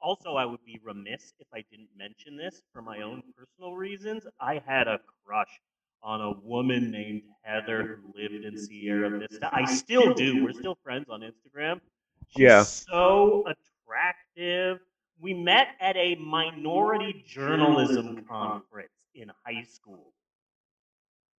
also, 0.00 0.34
I 0.34 0.44
would 0.44 0.64
be 0.64 0.80
remiss 0.82 1.32
if 1.38 1.46
I 1.54 1.62
didn't 1.70 1.90
mention 1.96 2.36
this 2.36 2.60
for 2.72 2.82
my 2.82 3.02
own 3.02 3.22
personal 3.36 3.76
reasons. 3.76 4.26
I 4.40 4.60
had 4.66 4.88
a 4.88 4.98
crush 5.24 5.60
on 6.02 6.20
a 6.20 6.32
woman 6.40 6.90
named 6.90 7.22
Heather 7.42 8.00
who 8.02 8.12
lived 8.14 8.44
in 8.44 8.56
Sierra 8.56 9.18
Vista. 9.18 9.50
I 9.52 9.64
still 9.64 10.14
do. 10.14 10.44
We're 10.44 10.52
still 10.52 10.78
friends 10.82 11.06
on 11.08 11.20
Instagram. 11.20 11.80
She's 12.28 12.42
Yeah. 12.42 12.62
so 12.62 13.44
attractive. 13.46 14.80
We 15.20 15.34
met 15.34 15.68
at 15.80 15.96
a 15.96 16.14
minority 16.16 17.24
journalism 17.26 18.24
conference 18.24 18.92
in 19.14 19.30
high 19.44 19.62
school. 19.62 20.12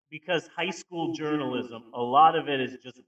Because 0.09 0.47
high 0.47 0.71
school 0.71 1.13
journalism, 1.13 1.83
a 1.93 2.01
lot 2.01 2.35
of 2.35 2.49
it 2.49 2.59
is 2.59 2.77
just 2.83 2.99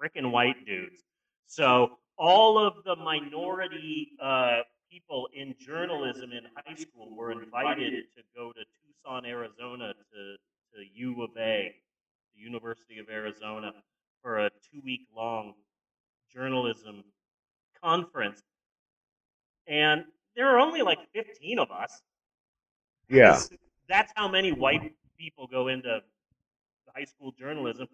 freaking 0.00 0.30
white 0.30 0.64
dudes. 0.64 1.02
So 1.46 1.98
all 2.16 2.58
of 2.58 2.84
the 2.84 2.96
minority 2.96 4.12
uh, 4.22 4.60
people 4.94 5.28
in 5.34 5.54
journalism 5.58 6.30
in 6.30 6.44
high 6.54 6.74
school 6.76 7.08
were 7.16 7.32
invited 7.32 8.04
to 8.16 8.22
go 8.36 8.52
to 8.52 8.60
Tucson, 8.80 9.26
Arizona, 9.26 9.92
to, 9.92 10.36
to 10.72 10.84
U 10.94 11.22
of 11.22 11.30
A, 11.36 11.74
the 12.34 12.40
University 12.40 12.98
of 12.98 13.08
Arizona, 13.10 13.72
for 14.22 14.46
a 14.46 14.50
two-week 14.70 15.00
long 15.14 15.54
journalism 16.32 17.02
conference. 17.82 18.42
And 19.66 20.04
there 20.36 20.46
were 20.46 20.58
only 20.58 20.82
like 20.82 20.98
15 21.12 21.58
of 21.58 21.70
us. 21.70 22.00
Yeah. 23.08 23.40
That's 23.88 24.12
how 24.14 24.28
many 24.28 24.52
white 24.52 24.92
people 25.18 25.48
go 25.48 25.68
into 25.68 26.00
high 26.94 27.04
school 27.04 27.32
journalism. 27.36 27.88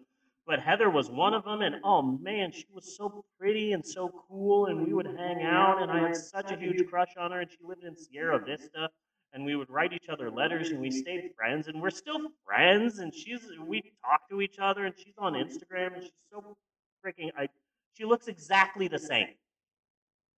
But 0.47 0.59
Heather 0.59 0.89
was 0.89 1.09
one 1.09 1.33
of 1.33 1.43
them, 1.43 1.61
and 1.61 1.75
oh 1.83 2.01
man, 2.01 2.51
she 2.51 2.65
was 2.73 2.97
so 2.97 3.23
pretty 3.39 3.73
and 3.73 3.85
so 3.85 4.11
cool, 4.27 4.65
and 4.65 4.85
we 4.85 4.93
would 4.93 5.05
hang 5.05 5.43
out, 5.43 5.81
and 5.81 5.91
I 5.91 6.07
had 6.07 6.15
such 6.15 6.51
a 6.51 6.57
huge 6.57 6.87
crush 6.89 7.15
on 7.17 7.31
her, 7.31 7.41
and 7.41 7.49
she 7.49 7.59
lived 7.63 7.83
in 7.83 7.95
Sierra 7.95 8.39
Vista, 8.39 8.89
and 9.33 9.45
we 9.45 9.55
would 9.55 9.69
write 9.69 9.93
each 9.93 10.09
other 10.09 10.31
letters, 10.31 10.69
and 10.69 10.81
we 10.81 10.89
stayed 10.89 11.31
friends, 11.37 11.67
and 11.67 11.81
we're 11.81 11.91
still 11.91 12.19
friends, 12.45 12.99
and 12.99 13.13
she's 13.13 13.41
we 13.65 13.81
talk 14.03 14.27
to 14.29 14.41
each 14.41 14.57
other, 14.59 14.85
and 14.85 14.95
she's 14.97 15.13
on 15.17 15.33
Instagram, 15.33 15.93
and 15.93 16.03
she's 16.03 16.11
so 16.31 16.57
freaking 17.05 17.29
I 17.37 17.47
she 17.93 18.05
looks 18.05 18.27
exactly 18.27 18.87
the 18.87 18.99
same 18.99 19.27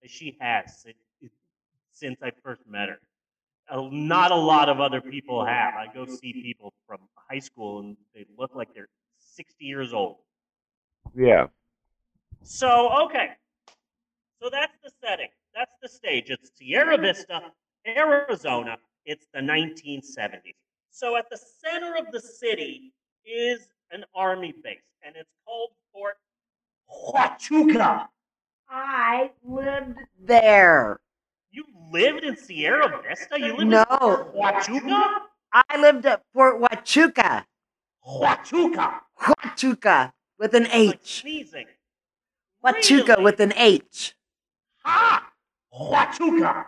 as 0.04 0.10
she 0.10 0.36
has 0.40 0.84
since 1.92 2.18
I 2.22 2.30
first 2.42 2.66
met 2.66 2.88
her 2.88 2.98
not 3.72 4.30
a 4.30 4.36
lot 4.36 4.68
of 4.68 4.80
other 4.80 5.00
people 5.00 5.44
have. 5.44 5.74
I 5.74 5.86
go 5.92 6.06
see 6.06 6.32
people 6.32 6.72
from 6.86 6.98
high 7.14 7.38
school 7.38 7.80
and 7.80 7.96
they 8.14 8.26
look 8.36 8.54
like 8.54 8.74
they're 8.74 8.88
60 9.34 9.64
years 9.64 9.92
old. 9.92 10.16
Yeah. 11.16 11.46
So, 12.42 12.90
okay. 13.06 13.30
So 14.40 14.48
that's 14.50 14.76
the 14.82 14.90
setting. 15.02 15.28
That's 15.54 15.72
the 15.82 15.88
stage. 15.88 16.30
It's 16.30 16.50
Sierra 16.56 16.98
Vista, 16.98 17.40
Arizona. 17.86 18.76
It's 19.06 19.26
the 19.32 19.40
1970s. 19.40 20.54
So 20.90 21.16
at 21.16 21.28
the 21.30 21.38
center 21.62 21.96
of 21.96 22.12
the 22.12 22.20
city 22.20 22.92
is 23.24 23.68
an 23.90 24.04
army 24.14 24.54
base, 24.62 24.78
and 25.04 25.14
it's 25.16 25.30
called 25.44 25.70
Fort 25.92 26.16
Huachuca. 26.90 28.06
I 28.68 29.30
lived 29.42 29.98
there. 30.22 31.00
You 31.50 31.64
lived 31.92 32.24
in 32.24 32.36
Sierra 32.36 33.00
Vista? 33.06 33.38
You 33.38 33.56
lived 33.56 33.70
No. 33.70 33.80
in 33.82 33.86
Fort 33.98 34.34
Huachuca? 34.34 35.18
I 35.52 35.80
lived 35.80 36.06
at 36.06 36.22
Fort 36.32 36.60
Huachuca. 36.60 37.44
Huachuca. 38.06 39.00
Huachuca 39.20 40.12
with 40.38 40.54
an 40.54 40.66
H. 40.70 41.24
Huachuca 42.64 43.08
Really? 43.08 43.22
with 43.24 43.40
an 43.40 43.52
H. 43.56 44.14
Ha! 44.84 45.32
Huachuca. 45.72 46.66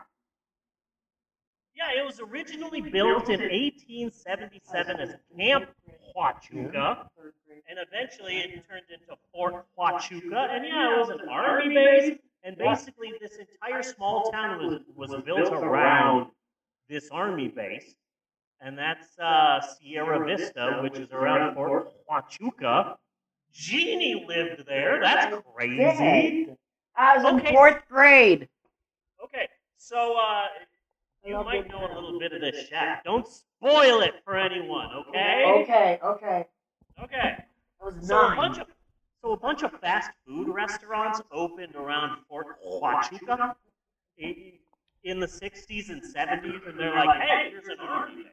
Yeah, 1.74 2.00
it 2.02 2.06
was 2.06 2.20
originally 2.20 2.80
built 2.80 3.28
in 3.28 3.40
1877 3.40 5.00
as 5.00 5.14
Camp 5.38 5.68
Huachuca, 6.16 7.06
and 7.68 7.78
eventually 7.78 8.38
it 8.38 8.64
turned 8.68 8.84
into 8.90 9.16
Fort 9.32 9.66
Huachuca. 9.78 10.50
And 10.50 10.64
yeah, 10.64 10.94
it 10.94 10.98
was 10.98 11.10
an 11.10 11.28
army 11.28 11.74
base, 11.74 12.18
and 12.44 12.56
basically 12.56 13.12
this 13.20 13.36
entire 13.36 13.82
small 13.82 14.30
town 14.32 14.58
was, 14.66 15.10
was 15.12 15.22
built 15.22 15.52
around 15.52 16.30
this 16.88 17.10
army 17.10 17.48
base. 17.48 17.94
And 18.60 18.76
that's 18.76 19.18
uh, 19.18 19.60
Sierra 19.60 20.24
Vista, 20.24 20.80
which 20.82 20.98
is 20.98 21.10
around 21.12 21.54
Fort 21.54 21.92
Huachuca. 22.10 22.96
Jeannie 23.52 24.24
lived 24.26 24.66
there. 24.66 25.00
That's 25.00 25.34
crazy. 25.54 26.48
I 26.96 27.16
was 27.16 27.24
Okay. 27.26 27.48
in 27.48 27.54
fourth 27.54 27.82
grade. 27.88 28.48
Okay, 29.22 29.48
so 29.76 30.16
uh, 30.18 30.46
you 31.24 31.34
might 31.42 31.68
know 31.68 31.86
a 31.90 31.92
little 31.94 32.18
bit 32.18 32.32
of 32.32 32.40
this 32.40 32.68
shack. 32.68 33.04
Don't 33.04 33.26
spoil 33.26 34.00
it 34.00 34.14
for 34.24 34.36
anyone, 34.36 34.88
okay? 35.08 35.42
Okay, 35.62 35.98
okay. 36.02 36.46
Okay. 37.02 37.36
So 38.00 38.32
a 38.32 38.36
bunch 38.36 38.58
of 38.58 38.66
so 39.22 39.32
a 39.32 39.36
bunch 39.36 39.62
of 39.62 39.72
fast 39.80 40.10
food 40.26 40.48
restaurants 40.48 41.20
opened 41.32 41.74
around 41.74 42.18
Fort 42.28 42.46
Huachuca 42.64 43.54
in, 44.18 45.20
the 45.20 45.26
60s 45.26 45.88
and 45.90 46.02
70s, 46.02 46.68
and 46.68 46.78
they're 46.78 46.94
like, 46.94 47.20
hey, 47.20 47.50
here's 47.50 47.66
an 47.66 47.80
army 47.80 48.24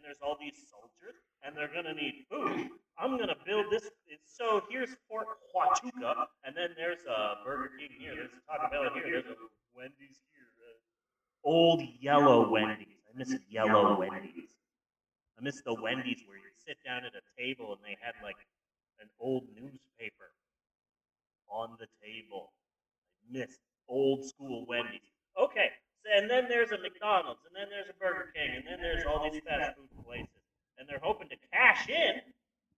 and 0.00 0.08
there's 0.08 0.24
all 0.24 0.36
these 0.40 0.56
soldiers, 0.72 1.20
and 1.44 1.52
they're 1.52 1.68
gonna 1.68 1.92
need 1.92 2.24
food. 2.32 2.72
I'm 2.96 3.18
gonna 3.20 3.36
build 3.44 3.66
this. 3.70 3.84
So 4.24 4.62
here's 4.70 4.96
Fort 5.08 5.26
Huachuca, 5.52 6.24
and 6.44 6.56
then 6.56 6.70
there's 6.74 7.04
a 7.04 7.44
Burger 7.44 7.70
King 7.78 7.90
here, 7.98 8.14
there's 8.16 8.32
a 8.32 8.40
Taco 8.48 8.70
Bell 8.72 8.94
here, 8.94 9.20
there's 9.20 9.26
a 9.28 9.36
Wendy's 9.76 10.16
here. 10.32 10.48
uh, 10.64 10.80
Old 11.44 11.82
yellow 12.00 12.48
Wendy's. 12.48 12.96
I 13.12 13.18
miss 13.18 13.36
yellow 13.50 13.98
Wendy's. 13.98 14.48
I 15.38 15.42
miss 15.42 15.60
the 15.60 15.74
Wendy's 15.74 16.22
where 16.26 16.38
you 16.38 16.48
sit 16.56 16.78
down 16.84 17.04
at 17.04 17.12
a 17.12 17.24
table 17.36 17.72
and 17.76 17.80
they 17.84 17.96
had 18.00 18.14
like 18.22 18.36
an 19.00 19.08
old 19.20 19.44
newspaper 19.54 20.32
on 21.48 21.76
the 21.78 21.88
table. 22.02 22.52
I 23.20 23.38
miss 23.38 23.58
old 23.88 24.24
school 24.24 24.64
Wendy's. 24.66 25.12
Okay, 25.40 25.68
and 26.16 26.30
then 26.30 26.46
there's 26.48 26.70
a 26.72 26.78
McDonald's, 26.78 27.40
and 27.46 27.54
then 27.54 27.68
there's 27.70 27.88
a 27.88 27.98
Burger 27.98 28.32
King, 28.34 28.56
and 28.56 28.64
then 28.66 28.80
there's 28.80 29.04
all 29.06 29.30
these 29.30 29.40
fast 29.46 29.76
food 29.76 30.04
places, 30.04 30.28
and 30.78 30.88
they're 30.88 31.00
hoping 31.02 31.28
to 31.28 31.36
cash 31.52 31.88
in 31.88 32.20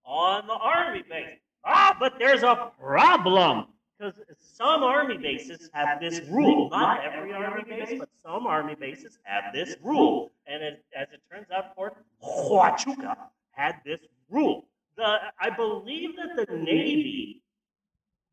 on 0.04 0.46
the 0.46 0.54
army 0.54 1.02
base. 1.08 1.38
Ah, 1.64 1.96
but 1.98 2.18
there's 2.18 2.42
a 2.42 2.72
problem 2.80 3.66
because 3.98 4.14
some 4.40 4.82
army 4.82 5.16
bases 5.16 5.70
have 5.72 6.00
this 6.00 6.20
rule. 6.28 6.68
Not 6.70 7.04
every 7.04 7.32
army 7.32 7.62
base, 7.68 7.98
but 7.98 8.08
some 8.20 8.46
army 8.46 8.74
bases 8.74 9.18
have 9.22 9.52
this 9.54 9.76
rule. 9.82 10.32
And 10.46 10.62
it, 10.62 10.84
as 10.96 11.08
it 11.12 11.20
turns 11.30 11.46
out, 11.54 11.74
Fort 11.76 11.96
Huachuca 12.22 13.16
had 13.52 13.76
this 13.84 14.00
rule. 14.28 14.66
The 14.96 15.18
I 15.40 15.50
believe 15.50 16.16
that 16.16 16.46
the 16.48 16.56
Navy 16.56 17.42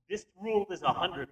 this 0.10 0.26
rule 0.42 0.66
is 0.72 0.82
100%. 0.82 1.28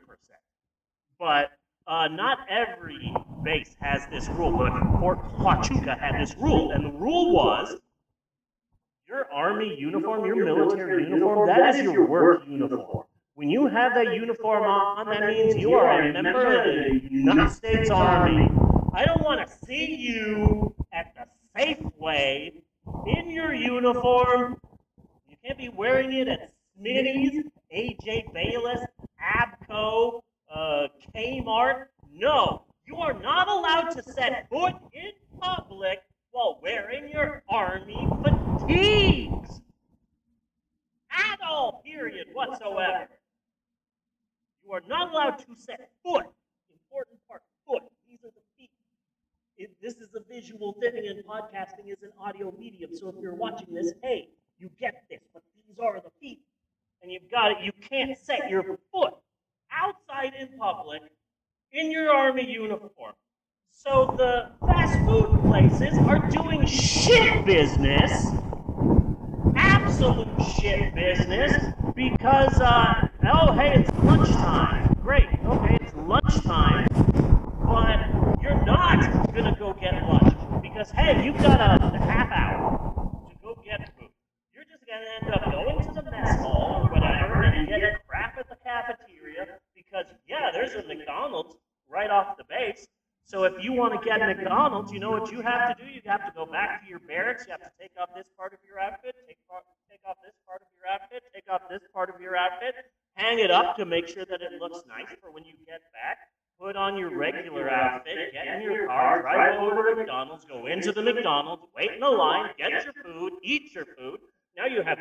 But 1.17 1.56
uh, 1.87 2.07
not 2.09 2.39
every 2.49 3.13
base 3.43 3.75
has 3.81 4.05
this 4.11 4.27
rule, 4.29 4.57
but 4.57 4.71
Fort 4.99 5.19
Huachuca 5.37 5.97
had 5.99 6.19
this 6.21 6.35
rule, 6.37 6.71
and 6.71 6.85
the 6.85 6.91
rule 6.91 7.33
was 7.33 7.77
your 9.07 9.31
army 9.31 9.75
uniform, 9.79 10.25
your 10.25 10.43
military 10.43 11.07
uniform, 11.07 11.47
that 11.47 11.75
is 11.75 11.83
your 11.83 12.05
work 12.05 12.41
uniform. 12.45 13.05
When 13.35 13.49
you 13.49 13.67
have 13.67 13.93
that 13.93 14.13
uniform 14.13 14.63
on, 14.63 15.05
that 15.07 15.27
means 15.27 15.55
you 15.55 15.73
are 15.75 16.01
a 16.01 16.11
member 16.11 16.59
of 16.59 16.65
the 16.65 17.07
United 17.09 17.51
States 17.51 17.89
Army. 17.89 18.49
I 18.93 19.05
don't 19.05 19.21
want 19.21 19.47
to 19.47 19.65
see 19.65 19.95
you 19.95 20.75
at 20.91 21.13
the 21.15 21.25
Safeway 21.55 22.51
in 23.05 23.29
your 23.29 23.53
uniform. 23.53 24.59
You 25.29 25.35
can't 25.45 25.57
be 25.57 25.69
wearing 25.69 26.13
it 26.13 26.27
at 26.27 26.51
Smitty's, 26.81 27.43
AJ 27.73 28.33
Bayless, 28.33 28.81
Abco, 29.21 30.21
uh, 30.53 30.87
Kmart. 31.13 31.85
No, 32.13 32.63
you 32.85 32.97
are 32.97 33.13
not 33.13 33.47
allowed 33.47 33.89
to 33.91 34.03
set 34.03 34.47
foot 34.49 34.73
in 34.93 35.11
public 35.39 36.01
while 36.31 36.59
wearing 36.61 37.09
your 37.09 37.43
army 37.49 38.07
fatigues. 38.23 39.61
At 41.11 41.39
all, 41.47 41.81
period, 41.85 42.27
whatsoever. 42.33 43.09
You 44.65 44.73
are 44.73 44.83
not 44.87 45.11
allowed 45.11 45.39
to 45.39 45.55
set 45.55 45.89
foot. 46.03 46.25
Important 46.71 47.19
part, 47.27 47.41
foot. 47.65 47.83
These 48.07 48.19
are 48.23 48.29
the 48.29 48.41
feet. 48.57 48.71
It, 49.57 49.71
this 49.81 49.95
is 49.95 50.09
a 50.15 50.21
visual 50.31 50.73
thing, 50.73 51.07
and 51.07 51.23
podcasting 51.25 51.91
is 51.91 52.03
an 52.03 52.11
audio 52.19 52.53
medium. 52.57 52.95
So 52.95 53.09
if 53.09 53.15
you're 53.21 53.35
watching 53.35 53.73
this, 53.73 53.93
hey, 54.01 54.29
you 54.59 54.69
get 54.79 55.03
this, 55.09 55.21
but 55.33 55.43
these 55.55 55.77
are 55.79 55.99
the 55.99 56.11
feet. 56.21 56.39
And 57.01 57.11
you've 57.11 57.29
got 57.29 57.51
it. 57.51 57.57
You 57.63 57.71
can't 57.89 58.17
set 58.17 58.49
your 58.49 58.63
foot 58.91 59.13
outside 59.83 60.33
in 60.39 60.49
public 60.57 61.01
in 61.71 61.91
your 61.91 62.09
army 62.11 62.49
uniform. 62.49 63.13
So 63.71 64.15
the 64.17 64.51
fast 64.65 64.97
food 65.05 65.39
places 65.43 65.97
are 66.09 66.19
doing 66.29 66.65
shit 66.65 67.45
business, 67.45 68.11
absolute 69.55 70.27
shit 70.59 70.95
business, 70.95 71.53
because, 71.95 72.59
uh, 72.59 73.07
oh, 73.31 73.53
hey, 73.53 73.75
it's 73.75 74.03
lunchtime. 74.03 74.95
Great, 75.01 75.29
okay, 75.45 75.77
it's 75.81 75.93
lunchtime, 75.95 76.87
but 77.63 78.41
you're 78.41 78.65
not 78.65 79.33
gonna 79.33 79.55
go 79.59 79.73
get 79.73 79.93
lunch 80.03 80.35
because, 80.61 80.89
hey, 80.91 81.23
you've 81.23 81.37
got 81.37 81.59
a, 81.61 81.85
a 81.85 81.99
half 81.99 82.31
hour 82.31 83.29
to 83.29 83.35
go 83.43 83.61
get 83.63 83.93
food. 83.97 84.09
You're 84.53 84.65
just 84.65 84.85
gonna 84.87 85.05
end 85.21 85.33
up 85.33 85.45
going 85.51 85.95
to 85.95 86.01
the 86.01 86.11
mess 86.11 86.39
hall 86.41 86.81
or 86.83 86.89
whatever 86.89 87.43
and 87.43 87.67
get 87.67 88.05
crap 88.07 88.37
at 88.39 88.49
the 88.49 88.55
cafeteria 88.63 89.06
because, 89.97 90.13
yeah, 90.27 90.51
there's 90.53 90.73
a 90.73 90.87
McDonald's 90.87 91.55
right 91.89 92.09
off 92.09 92.37
the 92.37 92.43
base. 92.49 92.87
So 93.25 93.43
if 93.43 93.61
you 93.61 93.73
want 93.73 93.91
to 93.93 94.07
get 94.07 94.19
McDonald's, 94.19 94.91
you 94.91 94.99
know 94.99 95.11
what 95.11 95.31
you 95.31 95.41
have 95.41 95.75
to 95.75 95.83
do? 95.83 95.89
You 95.89 96.01
have 96.05 96.25
to 96.25 96.31
go 96.33 96.45
back 96.45 96.81
to 96.81 96.89
your 96.89 96.99
barracks. 96.99 97.45
You 97.45 97.51
have 97.51 97.61
to 97.61 97.71
take 97.79 97.91
off 97.99 98.09
this 98.15 98.27
part 98.37 98.53
of 98.53 98.59
your 98.65 98.79
outfit, 98.79 99.15
take, 99.27 99.37
part, 99.49 99.63
take 99.91 99.99
off 100.07 100.15
this 100.23 100.33
part 100.47 100.61
of 100.61 100.67
your 100.79 100.87
outfit, 100.89 101.23
take 101.33 101.43
off 101.51 101.61
this 101.69 101.81
part 101.93 102.09
of 102.09 102.21
your 102.21 102.37
outfit, 102.37 102.75
hang 103.15 103.39
it 103.39 103.51
up 103.51 103.75
to 103.77 103.85
make 103.85 104.07
sure 104.07 104.23
that 104.25 104.41
it 104.41 104.61
looks 104.61 104.83
nice 104.87 105.11
for 105.21 105.31
when 105.31 105.43
you 105.43 105.53
get 105.65 105.81
back. 105.91 106.17
Put 106.57 106.75
on 106.75 106.97
your 106.97 107.15
regular 107.15 107.69
outfit, 107.69 108.33
get 108.33 108.47
in 108.47 108.61
your 108.61 108.87
car, 108.87 109.21
drive 109.21 109.59
over 109.59 109.89
to 109.89 109.95
McDonald's, 109.95 110.45
go 110.45 110.65
into 110.65 110.91
the 110.91 111.03
McDonald's, 111.03 111.63
wait 111.75 111.91
in 111.91 111.99
the 111.99 112.09
line, 112.09 112.49
get 112.57 112.85
your 112.85 112.93
food, 113.03 113.33
eat 113.43 113.75
your 113.75 113.85
food. 113.85 114.19
Now 114.55 114.65
you 114.65 114.81
have 114.81 114.97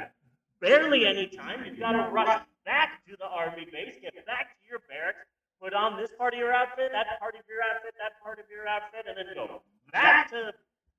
barely 0.61 1.07
any 1.07 1.27
time. 1.27 1.65
You've 1.65 1.79
got 1.79 1.93
to 1.93 2.09
rush 2.11 2.43
back 2.65 3.05
to 3.09 3.17
the 3.19 3.27
army 3.27 3.67
base, 3.73 3.95
get 4.01 4.15
back 4.27 4.57
to 4.61 4.69
your 4.69 4.81
barracks, 4.89 5.27
put 5.61 5.75
on 5.75 5.97
this 5.97 6.11
part 6.19 6.35
of 6.35 6.41
your 6.41 6.53
outfit, 6.53 6.91
that 6.93 7.19
part 7.21 7.35
of 7.35 7.43
your 7.49 7.61
outfit, 7.63 7.95
that 7.99 8.13
part 8.23 8.39
of 8.39 8.45
your 8.51 8.67
outfit, 8.67 9.07
and 9.09 9.17
then 9.17 9.27
go 9.35 9.63
back 9.93 10.31
to 10.31 10.53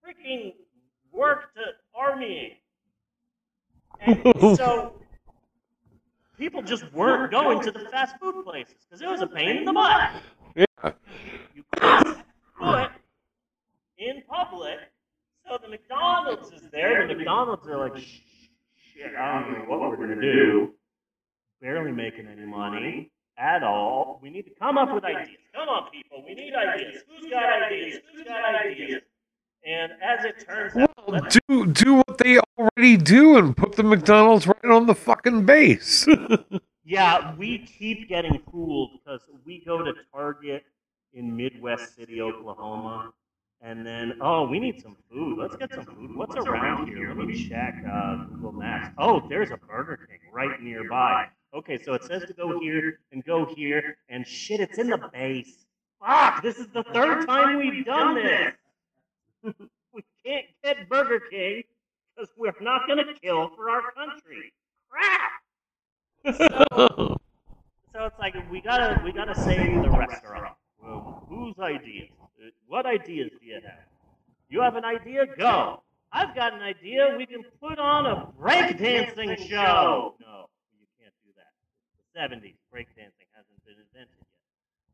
freaking 0.03 0.53
work 1.11 1.53
to 1.55 1.61
armying. 1.95 2.51
And 4.01 4.21
so 4.57 4.93
people 6.37 6.61
just 6.61 6.91
weren't 6.93 7.31
going 7.31 7.61
to 7.61 7.71
the 7.71 7.79
fast 7.91 8.15
food 8.19 8.43
places 8.45 8.75
because 8.87 9.01
it 9.01 9.07
was 9.07 9.21
a 9.21 9.27
pain 9.27 9.57
in 9.57 9.65
the 9.65 9.73
butt. 9.73 10.11
Yeah. 10.55 10.91
You 11.55 11.63
foot 12.59 12.91
in 13.97 14.21
public, 14.29 14.77
so 15.47 15.57
the 15.61 15.67
McDonald's 15.67 16.51
is 16.51 16.69
there. 16.71 17.07
The 17.07 17.15
McDonald's 17.15 17.67
are 17.67 17.89
like, 17.89 18.03
shit, 18.97 19.15
I 19.15 19.41
don't 19.41 19.51
know 19.53 19.65
what 19.77 19.89
we're 19.89 19.97
gonna 19.97 20.21
do. 20.21 20.73
Barely 21.61 21.91
making 21.91 22.27
any 22.27 22.45
money 22.45 23.11
at 23.37 23.63
all. 23.63 24.19
We 24.21 24.29
need 24.29 24.43
to 24.43 24.51
come 24.59 24.77
up 24.77 24.93
with 24.93 25.03
ideas. 25.03 25.37
Come 25.55 25.69
on, 25.69 25.91
people. 25.91 26.23
We 26.25 26.33
need 26.35 26.53
ideas. 26.53 27.03
Who's 27.07 27.29
got 27.29 27.63
ideas? 27.63 27.99
Who's 28.13 28.23
got 28.23 28.55
ideas? 28.55 29.01
And 29.65 29.91
as 30.01 30.25
it 30.25 30.45
turns 30.47 30.75
out, 30.77 31.07
Well, 31.07 31.21
do 31.47 31.65
do 31.67 31.95
what 31.95 32.17
they 32.17 32.39
already 32.57 32.97
do 32.97 33.37
and 33.37 33.55
put 33.55 33.73
the 33.73 33.83
McDonald's 33.83 34.47
right 34.47 34.65
on 34.65 34.85
the 34.85 34.95
fucking 34.95 35.45
base. 35.45 36.07
yeah, 36.85 37.35
we 37.35 37.59
keep 37.59 38.07
getting 38.07 38.39
fooled 38.51 38.91
because 38.93 39.21
we 39.45 39.63
go 39.65 39.83
to 39.83 39.93
Target 40.13 40.63
in 41.13 41.35
Midwest 41.35 41.95
City, 41.95 42.21
Oklahoma, 42.21 43.11
and 43.61 43.85
then 43.85 44.13
oh, 44.21 44.47
we 44.47 44.59
need 44.59 44.81
some 44.81 44.95
food. 45.11 45.37
Let's 45.37 45.55
get 45.55 45.73
some 45.73 45.85
food. 45.85 46.15
What's 46.15 46.35
around 46.35 46.87
here? 46.87 47.13
Let 47.17 47.27
me 47.27 47.49
check 47.49 47.75
uh, 47.91 48.25
Google 48.25 48.51
Maps. 48.51 48.89
Oh, 48.97 49.27
there's 49.29 49.51
a 49.51 49.57
Burger 49.57 50.07
King 50.07 50.19
right 50.31 50.61
nearby. 50.61 51.27
Okay, 51.53 51.81
so 51.81 51.93
it 51.93 52.03
says 52.03 52.23
to 52.25 52.33
go 52.33 52.59
here 52.59 52.99
and 53.11 53.23
go 53.23 53.45
here, 53.45 53.97
and 54.09 54.27
shit, 54.27 54.59
it's 54.59 54.77
in 54.77 54.89
the 54.89 55.09
base. 55.11 55.65
Fuck, 55.99 56.43
this 56.43 56.57
is 56.57 56.67
the 56.67 56.83
third 56.93 57.25
time 57.25 57.57
we've 57.57 57.85
done 57.85 58.15
this. 58.15 58.53
we 59.93 60.03
can't 60.23 60.45
get 60.63 60.87
Burger 60.89 61.21
King 61.31 61.63
because 62.15 62.29
we're 62.37 62.53
not 62.61 62.85
going 62.87 62.99
to 62.99 63.13
kill 63.21 63.49
for 63.55 63.69
our 63.69 63.91
country. 63.93 64.53
Crap. 64.89 66.37
So, 66.37 67.17
so 67.93 68.05
it's 68.05 68.19
like 68.19 68.35
we 68.51 68.61
gotta 68.61 69.01
we 69.03 69.11
gotta 69.11 69.35
save 69.35 69.81
the 69.81 69.89
restaurant. 69.89 70.55
Well, 70.81 71.25
whose 71.29 71.57
ideas? 71.59 72.09
What 72.67 72.85
ideas 72.85 73.31
do 73.39 73.45
you 73.45 73.55
have? 73.55 73.85
You 74.49 74.61
have 74.61 74.75
an 74.75 74.85
idea? 74.85 75.25
Go. 75.37 75.83
I've 76.11 76.33
got 76.35 76.53
an 76.53 76.61
idea. 76.61 77.15
We 77.17 77.25
can 77.25 77.43
put 77.61 77.79
on 77.79 78.05
a 78.05 78.27
breakdancing 78.39 79.37
show. 79.49 80.15
No, 80.21 80.45
you 80.79 80.87
can't 80.99 81.13
do 81.25 81.31
that. 81.35 81.51
The 82.13 82.19
70s. 82.19 82.55
Breakdancing 82.73 83.27
hasn't 83.35 83.65
been 83.65 83.75
invented 83.75 84.15
yet. 84.17 84.27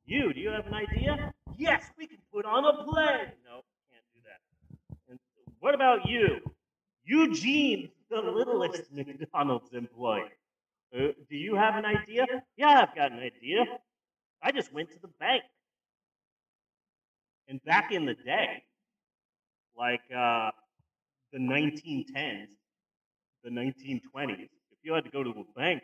You, 0.05 0.33
do 0.33 0.39
you 0.39 0.49
have 0.49 0.65
an 0.67 0.73
idea? 0.73 1.31
Yes, 1.57 1.83
we 1.97 2.07
can 2.07 2.17
put 2.33 2.45
on 2.45 2.65
a 2.65 2.83
play. 2.83 3.33
No, 3.45 3.57
you 3.61 3.83
can't 3.91 4.05
do 4.13 4.19
that. 4.25 4.39
And 5.09 5.19
what 5.59 5.75
about 5.75 6.07
you? 6.09 6.39
Eugene, 7.05 7.89
the 8.09 8.21
littlest 8.21 8.91
McDonald's 8.91 9.73
employee. 9.73 10.23
Uh, 10.95 11.07
do 11.29 11.35
you 11.35 11.55
have 11.55 11.75
an 11.75 11.85
idea? 11.85 12.25
Yeah, 12.57 12.81
I've 12.87 12.95
got 12.95 13.11
an 13.11 13.19
idea. 13.19 13.65
I 14.41 14.51
just 14.51 14.73
went 14.73 14.91
to 14.91 14.99
the 14.99 15.07
bank. 15.19 15.43
And 17.47 17.63
back 17.65 17.91
in 17.91 18.05
the 18.05 18.13
day, 18.13 18.63
like 19.77 20.01
uh, 20.15 20.51
the 21.31 21.39
1910s, 21.39 22.47
the 23.43 23.49
1920s, 23.49 24.43
if 24.43 24.77
you 24.83 24.93
had 24.93 25.03
to 25.03 25.09
go 25.09 25.23
to 25.23 25.29
a 25.29 25.59
bank, 25.59 25.83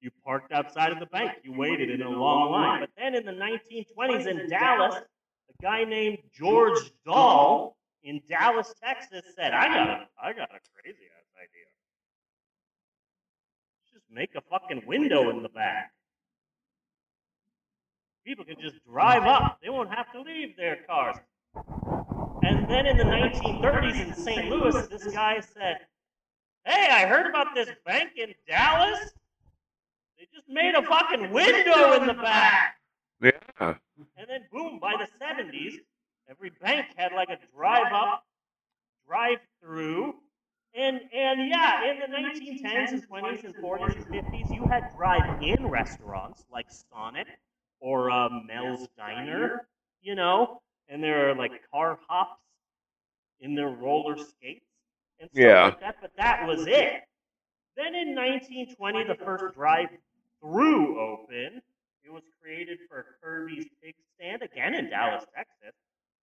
you 0.00 0.10
parked 0.24 0.52
outside 0.52 0.92
of 0.92 0.98
the 0.98 1.06
bank. 1.06 1.32
You 1.42 1.52
waited 1.52 1.90
in 1.90 2.02
a 2.02 2.08
long 2.08 2.50
line. 2.52 2.80
But 2.80 2.90
then 2.96 3.14
in 3.14 3.24
the 3.24 3.32
1920s 3.32 4.26
in 4.26 4.48
Dallas, 4.48 4.94
a 4.96 5.62
guy 5.62 5.84
named 5.84 6.18
George 6.32 6.78
Dahl 7.04 7.76
in 8.02 8.20
Dallas, 8.28 8.72
Texas 8.82 9.22
said, 9.36 9.52
I 9.52 9.66
got 9.66 9.88
a, 9.88 10.06
I 10.22 10.32
got 10.32 10.48
a 10.50 10.60
crazy 10.74 11.04
ass 11.04 11.28
idea. 11.36 11.68
Just 13.92 14.04
make 14.10 14.30
a 14.36 14.40
fucking 14.40 14.86
window 14.86 15.28
in 15.30 15.42
the 15.42 15.50
back. 15.50 15.92
People 18.30 18.44
can 18.44 18.60
just 18.60 18.76
drive 18.86 19.24
up. 19.24 19.58
They 19.60 19.70
won't 19.70 19.92
have 19.92 20.12
to 20.12 20.20
leave 20.22 20.56
their 20.56 20.76
cars. 20.88 21.16
And 22.44 22.70
then 22.70 22.86
in 22.86 22.96
the 22.96 23.02
1930s 23.02 24.00
in 24.00 24.14
St. 24.14 24.48
Louis, 24.48 24.86
this 24.86 25.04
guy 25.12 25.40
said, 25.40 25.78
Hey, 26.64 26.90
I 26.92 27.06
heard 27.06 27.26
about 27.26 27.56
this 27.56 27.70
bank 27.84 28.12
in 28.16 28.32
Dallas. 28.46 29.00
They 30.16 30.28
just 30.32 30.48
made 30.48 30.76
a 30.76 30.82
fucking 30.82 31.32
window 31.32 31.94
in 31.94 32.06
the 32.06 32.14
back. 32.14 32.76
yeah. 33.20 33.32
And 34.16 34.28
then 34.28 34.42
boom, 34.52 34.78
by 34.78 34.94
the 34.96 35.08
70s, 35.20 35.78
every 36.30 36.52
bank 36.62 36.86
had 36.94 37.10
like 37.10 37.30
a 37.30 37.38
drive 37.52 37.92
up, 37.92 38.24
drive 39.08 39.38
through. 39.60 40.14
And 40.76 41.00
and 41.12 41.48
yeah, 41.48 41.90
in 41.90 41.98
the 41.98 42.16
1910s 42.16 42.92
and 42.92 43.08
20s 43.08 43.42
and 43.42 43.56
40s 43.56 43.96
and 43.96 44.06
50s, 44.06 44.54
you 44.54 44.66
had 44.66 44.84
drive 44.96 45.42
in 45.42 45.66
restaurants 45.66 46.44
like 46.52 46.66
Sonic 46.70 47.26
or 47.80 48.10
uh, 48.10 48.28
Mel's 48.46 48.88
Diner, 48.96 49.68
you 50.02 50.14
know, 50.14 50.60
and 50.88 51.02
there 51.02 51.30
are 51.30 51.34
like 51.34 51.52
car 51.72 51.98
hops 52.08 52.40
in 53.40 53.54
their 53.54 53.68
roller 53.68 54.16
skates 54.16 54.64
and 55.20 55.30
stuff 55.30 55.40
Yeah. 55.40 55.64
like 55.64 55.80
that, 55.80 55.96
but 56.00 56.10
that 56.16 56.46
was 56.46 56.66
it. 56.66 57.02
Then 57.76 57.94
in 57.94 58.14
1920, 58.14 59.04
the 59.04 59.14
first 59.14 59.54
drive-through 59.54 61.00
open. 61.00 61.62
It 62.04 62.12
was 62.12 62.24
created 62.42 62.78
for 62.88 63.04
Kirby's 63.22 63.66
Pig 63.82 63.94
Stand, 64.16 64.42
again 64.42 64.74
in 64.74 64.90
Dallas, 64.90 65.24
Texas. 65.34 65.74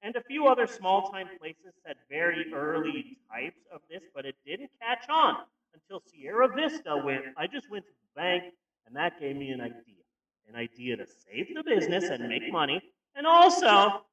And 0.04 0.16
a 0.16 0.22
few 0.24 0.48
other 0.48 0.68
small 0.68 1.10
time 1.10 1.30
places 1.40 1.74
had 1.86 1.96
very 2.10 2.54
early 2.54 3.18
types 3.32 3.60
of 3.72 3.82
this, 3.90 4.02
but 4.14 4.26
it 4.26 4.36
didn't 4.46 4.70
catch 4.82 5.08
on 5.10 5.38
until 5.74 6.02
Sierra 6.12 6.48
Vista 6.54 6.98
went. 7.04 7.26
I 7.38 7.48
just 7.48 7.70
went 7.72 7.86
to 7.86 7.92
the 7.92 8.22
bank, 8.22 8.54
and 8.86 8.96
that 8.96 9.20
gave 9.20 9.36
me 9.36 9.50
an 9.50 9.62
idea 9.62 10.04
an 10.48 10.56
idea 10.56 10.96
to 10.98 11.06
save 11.06 11.54
the 11.54 11.64
business 11.64 12.06
and 12.06 12.28
make 12.28 12.52
money, 12.52 12.82
and 13.16 13.28
also 13.28 14.04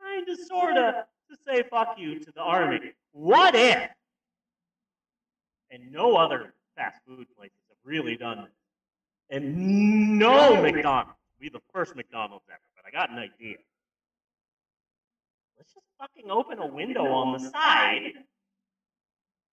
kind 0.00 0.28
of, 0.28 0.38
sort 0.46 0.76
of, 0.76 0.94
to 1.30 1.36
say 1.46 1.62
fuck 1.70 1.96
you 1.98 2.18
to 2.18 2.32
the 2.32 2.40
army. 2.40 2.80
What 3.12 3.54
if? 3.54 3.88
And 5.70 5.90
no 5.90 6.16
other 6.16 6.54
fast 6.76 7.00
food 7.06 7.26
places 7.36 7.56
have 7.68 7.78
really 7.84 8.16
done 8.16 8.44
this. 8.44 8.52
And 9.30 10.18
no 10.18 10.60
McDonald's. 10.60 11.18
Be 11.40 11.48
the 11.48 11.62
first 11.72 11.96
McDonald's 11.96 12.44
ever, 12.48 12.60
but 12.76 12.84
I 12.86 12.90
got 12.90 13.10
an 13.10 13.18
idea. 13.18 13.56
Let's 15.56 15.72
just 15.72 15.86
fucking 15.98 16.30
open 16.30 16.58
a 16.58 16.66
window 16.66 17.06
on 17.06 17.32
the 17.32 17.50
side. 17.50 18.12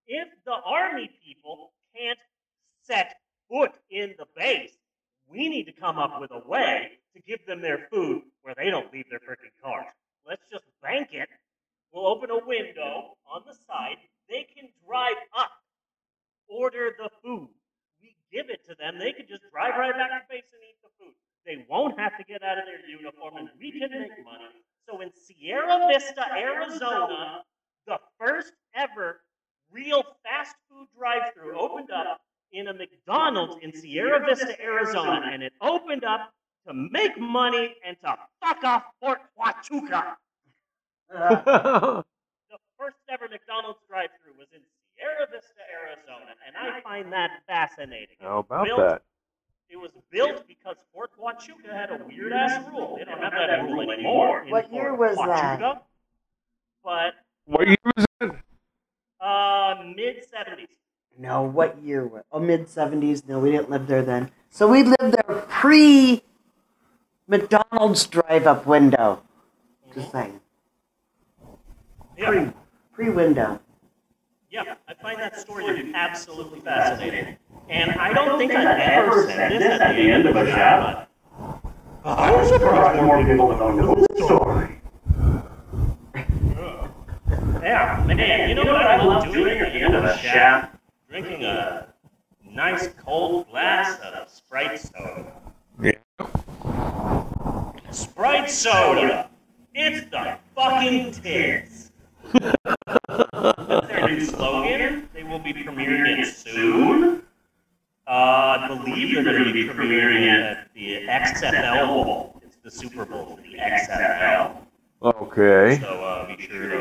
If 0.05 0.27
the 0.45 0.55
army 0.65 1.09
people 1.25 1.71
can't 1.95 2.19
set 2.83 3.15
foot 3.49 3.71
in 3.89 4.13
the 4.19 4.25
base, 4.35 4.73
we 5.29 5.47
need 5.49 5.65
to 5.65 5.71
come 5.71 5.97
up 5.97 6.19
with 6.19 6.31
a 6.31 6.47
way 6.47 6.99
to 7.15 7.21
give 7.21 7.45
them 7.45 7.61
their 7.61 7.87
food 7.91 8.23
where 8.41 8.55
they 8.57 8.69
don't 8.69 8.91
leave 8.91 9.05
their 9.09 9.19
freaking 9.19 9.53
cars. 9.63 9.85
Let's 10.27 10.41
just 10.51 10.65
bank 10.81 11.09
it. 11.11 11.29
We'll 11.93 12.07
open 12.07 12.29
a 12.29 12.45
window 12.45 13.17
on 13.31 13.41
the 13.47 13.53
side. 13.53 13.97
They 14.29 14.45
can 14.55 14.69
drive 14.85 15.17
up, 15.37 15.51
order 16.47 16.91
the 16.97 17.09
food. 17.23 17.49
We 18.01 18.15
give 18.31 18.49
it 18.49 18.61
to 18.69 18.75
them. 18.75 18.99
They 18.99 19.11
can 19.11 19.25
just 19.27 19.43
drive 19.51 19.77
right 19.77 19.93
back 19.93 20.09
to 20.09 20.21
base 20.29 20.43
and 20.53 20.61
eat 20.69 20.77
the 20.83 20.89
food. 20.99 21.13
They 21.45 21.65
won't 21.69 21.99
have 21.99 22.17
to 22.17 22.23
get 22.23 22.43
out 22.43 22.57
of 22.57 22.65
their 22.65 22.85
uniform, 22.87 23.37
and 23.37 23.49
we 23.59 23.71
can 23.71 23.89
make 23.89 24.11
money. 24.23 24.61
So 24.87 25.01
in 25.01 25.09
Sierra 25.13 25.87
Vista, 25.89 26.25
Arizona, 26.37 27.41
the 27.87 27.97
first 28.19 28.53
ever 28.75 29.21
real 29.71 30.03
fast 30.23 30.55
food 30.69 30.87
drive-through 30.97 31.57
opened 31.59 31.91
up 31.91 32.21
in 32.51 32.67
a 32.67 32.73
McDonald's 32.73 33.57
in 33.61 33.73
Sierra 33.73 34.25
Vista, 34.25 34.59
Arizona, 34.61 35.29
and 35.31 35.43
it 35.43 35.53
opened 35.61 36.03
up 36.03 36.33
to 36.67 36.73
make 36.73 37.17
money 37.19 37.75
and 37.85 37.95
to 38.03 38.15
fuck 38.43 38.63
off 38.63 38.83
Fort 39.01 39.19
Huachuca. 39.37 40.15
Uh, 41.15 42.01
The 42.49 42.57
first 42.79 42.97
ever 43.09 43.27
McDonald's 43.29 43.79
drive-through 43.87 44.33
was 44.39 44.47
in 44.55 44.61
Sierra 44.97 45.27
Vista, 45.31 45.61
Arizona, 45.71 46.31
and 46.47 46.55
I 46.57 46.81
find 46.81 47.11
that 47.13 47.29
fascinating. 47.47 48.15
It 48.19 48.23
How 48.25 48.39
about 48.39 48.65
built- 48.65 48.79
that? 48.79 49.01
It 49.69 49.77
was 49.77 49.91
built 50.11 50.47
because 50.47 50.75
Fort 50.91 51.11
Huachuca 51.19 51.71
had 51.71 51.91
a 51.91 52.03
weird 52.07 52.33
ass 52.33 52.65
rule. 52.71 52.95
They 52.97 53.05
don't 53.05 53.21
have 53.21 53.33
that 53.33 53.61
rule 53.65 53.91
anymore. 53.91 54.41
in 54.43 54.49
What 54.49 54.73
year 54.73 54.95
Fort 54.95 54.99
was 54.99 55.17
that? 55.17 55.83
But 56.83 57.13
What 57.45 57.67
year 57.67 57.77
was 57.95 58.05
it? 58.21 58.31
uh, 59.21 59.75
mid 59.95 60.25
seventies. 60.25 60.69
No, 61.19 61.41
what 61.43 61.77
year? 61.83 62.09
Oh, 62.31 62.39
mid 62.39 62.67
70s. 62.67 63.27
No, 63.27 63.39
we 63.39 63.51
didn't 63.51 63.69
live 63.69 63.87
there 63.87 64.01
then. 64.01 64.31
So 64.49 64.67
we 64.69 64.83
lived 64.83 65.13
there 65.13 65.43
pre 65.49 66.23
McDonald's 67.27 68.07
drive 68.07 68.47
up 68.47 68.65
window. 68.65 69.21
Just 69.93 70.11
saying. 70.11 70.39
Yeah, 72.17 72.51
Pre 72.93 73.09
window. 73.09 73.59
yeah. 74.49 74.75
I 74.87 74.93
find 74.95 75.19
that 75.19 75.37
story 75.39 75.65
to 75.65 75.73
be 75.83 75.93
absolutely 75.93 76.59
fascinating, 76.61 77.37
and 77.69 77.91
I 77.91 78.11
don't 78.13 78.37
think 78.37 78.51
I've 78.53 78.77
ever 78.79 79.25
said 79.27 79.51
this 79.53 79.79
at 79.81 79.95
the 79.95 80.11
end 80.11 80.25
of 80.25 80.35
a 80.35 80.45
show. 80.45 81.05
but 82.03 82.09
I 82.09 82.31
was 82.35 82.49
surprised 82.49 83.03
more 83.03 83.23
people 83.25 83.57
don't 83.57 83.77
know 83.77 83.95
the 83.95 84.23
story. 84.25 84.75
Yeah, 87.61 88.03
man, 88.07 88.49
you 88.49 88.55
know 88.55 88.63
what 88.65 88.75
I 88.75 89.03
love 89.03 89.31
doing 89.31 89.59
at 89.59 89.71
the 89.73 89.79
end 89.81 89.95
of 89.95 90.03
a 90.03 90.17
show? 90.17 90.63
Drinking 91.09 91.43
a 91.43 91.87
nice 92.45 92.89
cold 93.03 93.49
glass 93.49 93.99
of 94.01 94.29
Sprite 94.29 94.79
soda. 94.79 95.33
Yeah. 95.81 95.93
Sprite 97.89 98.51
soda. 98.51 99.27
It's 99.73 100.07
the 100.11 100.37
fucking 100.55 101.13
tits. 101.13 101.91
That's 102.31 103.87
their 103.87 104.07
new 104.07 104.23
slogan. 104.23 105.09
They 105.11 105.23
will 105.23 105.39
be 105.39 105.51
premiering 105.51 106.19
it 106.19 106.27
soon. 106.27 107.23
Uh, 108.05 108.11
I 108.61 108.67
believe 108.67 109.15
they're 109.15 109.23
going 109.23 109.45
to 109.45 109.53
be 109.53 109.67
premiering 109.67 110.27
it 110.27 110.57
at 110.57 110.73
the 110.75 111.07
XFL 111.07 111.87
Bowl. 111.87 112.39
It's 112.43 112.57
the 112.57 112.69
Super 112.69 113.05
Bowl 113.05 113.39
the 113.41 113.57
XFL. 113.57 114.57
Okay. 115.01 115.79
So 115.81 115.87
uh, 115.87 116.27
be 116.27 116.39
sure 116.43 116.69
to 116.69 116.75
look 116.75 116.75
for 116.75 116.77
that. 116.77 116.78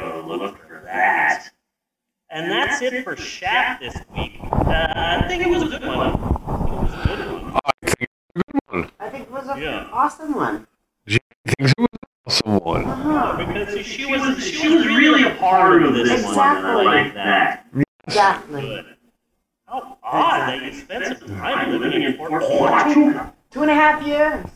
And 2.39 2.53
that's 2.53 2.81
it 2.83 3.03
for 3.03 3.17
shap 3.17 3.81
this 3.81 3.97
week. 4.17 4.39
Uh, 4.43 4.93
I 4.95 5.25
think 5.27 5.43
it 5.43 5.49
was 5.51 5.65
a 5.65 5.67
good 5.67 5.83
one. 5.85 5.99
I 5.99 6.15
think 6.15 6.71
it 6.71 6.79
was 6.81 6.95
a 6.95 7.07
good 7.17 7.43
one. 7.43 7.61
I 7.65 7.81
think 7.91 8.01
it's 8.01 8.15
a 8.37 8.39
good 8.39 8.61
one. 8.69 8.91
I 9.01 9.09
think 9.11 9.23
it 9.25 9.31
was 9.33 9.49
an 9.49 9.61
Yeah. 9.61 9.89
awesome 9.93 10.35
one. 10.35 10.67
She 11.09 11.19
thinks 11.47 11.73
it 11.73 11.81
was 11.81 11.89
an 11.91 11.99
awesome 12.29 12.59
one. 12.65 12.85
Uh-huh. 12.85 13.45
Because 13.45 13.85
she 13.85 14.07
was 14.07 14.45
she 14.45 14.69
was 14.69 14.87
really 14.87 15.25
a 15.25 15.35
part 15.35 15.83
of 15.83 15.95
this 15.95 16.23
one, 16.23 16.31
Exactly. 16.31 16.85
like 16.85 17.15
that. 17.15 17.67
Exactly. 18.07 18.61
Good. 18.61 18.85
How 19.67 19.99
odd 20.05 20.41
that 20.49 20.63
you 20.63 20.73
spent 20.73 21.19
some 21.19 21.37
time 21.41 21.81
living 21.81 22.03
in 22.03 22.17
Fort 22.17 22.31
Huachuca. 22.31 23.33
Two 23.51 23.63
and 23.63 23.71
a 23.73 23.75
half 23.75 24.07
years. 24.07 24.47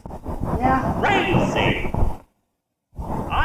Yeah. 0.61 0.95
Crazy. 1.01 1.93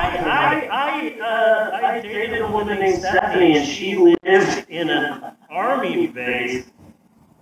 I 0.08 0.68
I 0.72 1.20
uh, 1.22 1.88
I 1.88 2.02
dated 2.02 2.42
a 2.42 2.52
woman 2.52 2.80
named 2.80 3.00
Stephanie, 3.00 3.58
and 3.58 3.68
she 3.68 3.96
lived 3.96 4.70
in 4.70 4.90
an 4.90 5.36
army 5.50 6.08
base. 6.08 6.66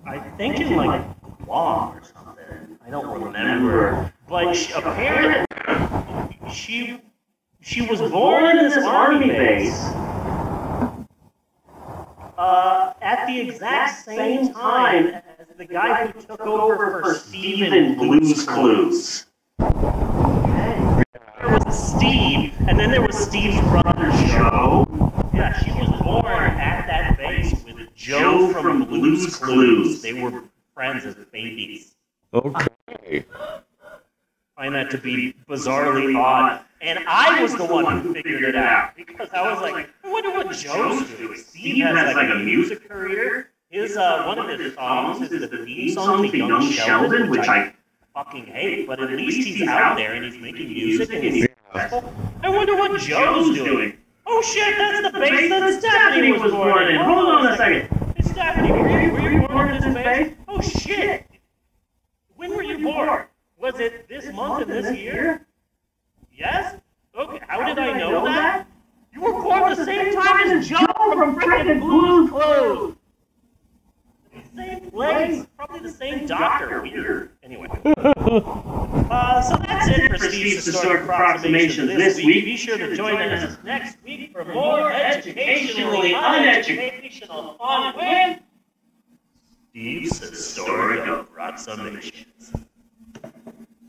I 0.05 0.19
think 0.37 0.59
in 0.59 0.75
like 0.75 1.01
Guam 1.45 1.97
or 1.97 2.01
something. 2.03 2.79
I 2.85 2.89
don't 2.89 3.23
remember. 3.23 4.13
But 4.27 4.53
she, 4.53 4.73
apparently, 4.73 5.45
she 6.51 7.01
she 7.61 7.81
was 7.81 7.99
born 7.99 8.45
in 8.45 8.57
this 8.57 8.77
army 8.85 9.27
base 9.27 9.79
uh, 12.37 12.93
at 13.01 13.25
the 13.27 13.39
exact 13.39 14.05
same 14.05 14.53
time 14.53 15.07
as 15.07 15.47
the 15.57 15.65
guy 15.65 16.07
who 16.07 16.21
took 16.21 16.41
over 16.41 17.01
for 17.01 17.13
Steve 17.15 17.73
in 17.73 17.95
Blue's 17.97 18.45
Clues. 18.45 19.25
Okay. 21.75 21.83
There 21.83 21.91
was 21.91 21.95
Steve, 21.97 22.53
and 22.67 22.79
then 22.79 22.91
there 22.91 23.01
was 23.01 23.17
Steve's 23.17 23.59
brother 23.61 24.11
Joe. 24.27 24.87
Yeah, 25.33 25.51
she 25.61 25.71
was 25.71 25.89
born 26.01 26.25
at 26.25 26.87
that 26.87 27.17
base 27.17 27.51
with 27.65 27.93
Joe 27.93 28.53
from 28.53 28.85
Blue's 28.85 29.35
Clues. 29.35 30.01
They 30.01 30.13
were 30.13 30.43
friends 30.73 31.05
as 31.05 31.15
babies. 31.33 31.95
Okay. 32.33 33.25
find 34.55 34.73
that 34.75 34.89
to 34.91 34.97
be 34.97 35.33
bizarrely 35.49 36.17
odd. 36.17 36.61
And 36.81 36.99
I 37.07 37.41
was 37.41 37.55
the 37.55 37.65
one 37.65 38.01
who 38.01 38.13
figured 38.13 38.43
it 38.43 38.55
out 38.55 38.95
because 38.95 39.29
I 39.33 39.51
was 39.51 39.61
like, 39.61 39.89
I 40.03 40.09
wonder 40.11 40.31
what 40.31 40.51
Joe's 40.51 41.09
doing. 41.17 41.37
Steve 41.37 41.83
has 41.83 42.15
like 42.15 42.29
a 42.29 42.35
music 42.39 42.87
career. 42.87 43.49
His 43.69 43.97
uh, 43.97 44.23
one 44.25 44.39
of 44.39 44.59
his 44.59 44.75
songs 44.75 45.29
is 45.29 45.49
the 45.49 45.65
theme 45.65 45.93
song 45.93 46.29
to 46.31 46.37
Young 46.37 46.71
Sheldon, 46.71 47.29
which 47.29 47.47
I 47.47 47.73
fucking 48.13 48.45
hate. 48.45 48.87
But 48.87 49.01
at 49.01 49.09
least 49.11 49.45
he's 49.45 49.67
out 49.67 49.97
there 49.97 50.13
and 50.13 50.23
he's 50.23 50.37
making 50.37 50.69
music 50.69 51.11
and 51.11 51.23
he's. 51.23 51.47
I 51.75 52.49
wonder 52.49 52.75
what 52.75 52.99
Joe's 53.01 53.55
doing. 53.55 53.97
Oh 54.25 54.41
shit, 54.41 54.77
that's 54.77 55.11
the 55.11 55.19
base 55.19 55.49
that 55.49 55.79
Stephanie 55.79 56.31
was 56.31 56.51
born 56.51 56.87
in. 56.87 56.95
Hold 56.95 57.27
on 57.27 57.47
a 57.47 57.57
second. 57.57 57.89
Hey, 58.15 58.23
Stephanie, 58.23 58.71
were 58.71 59.01
you, 59.01 59.11
were 59.11 59.31
you 59.31 59.47
born 59.47 59.71
in 59.71 59.81
this 59.81 59.93
base? 59.93 60.33
Oh 60.47 60.61
shit. 60.61 61.25
When 62.35 62.55
were 62.55 62.63
you 62.63 62.79
born? 62.79 63.25
Was 63.57 63.79
it 63.79 64.07
this 64.07 64.25
month 64.33 64.63
and 64.63 64.71
this 64.71 64.97
year? 64.97 65.45
Yes? 66.31 66.79
Okay, 67.17 67.39
how 67.47 67.65
did 67.65 67.77
I 67.77 67.97
know 67.97 68.23
that? 68.23 68.67
You 69.13 69.21
were 69.21 69.41
born 69.41 69.75
the 69.75 69.85
same 69.85 70.13
time 70.13 70.51
as 70.51 70.67
Joe 70.67 70.85
from 71.13 71.35
frickin' 71.35 71.79
Blue's 71.79 72.29
Clues! 72.29 72.95
Same 74.55 74.91
place, 74.91 75.45
probably 75.57 75.79
the 75.79 75.91
same 75.91 76.25
doctor. 76.27 76.81
Weird. 76.81 77.31
Anyway. 77.43 77.67
Uh, 79.07 79.39
so 79.39 79.55
that's 79.57 79.87
it 79.87 80.09
for 80.09 80.17
Steve's 80.17 80.65
Historic 80.65 81.03
Approximation 81.03 81.85
this 81.85 82.17
week. 82.17 82.43
Be 82.43 82.57
sure 82.57 82.75
to 82.75 82.95
join 82.95 83.21
us 83.21 83.55
next 83.63 83.97
week 84.03 84.31
for 84.31 84.43
more 84.45 84.91
educationally 84.91 86.13
uneducational 86.13 87.55
fun 87.59 87.95
with 87.95 88.39
Steve's 89.69 90.17
Historic 90.17 91.05
Approximations. 91.07 92.51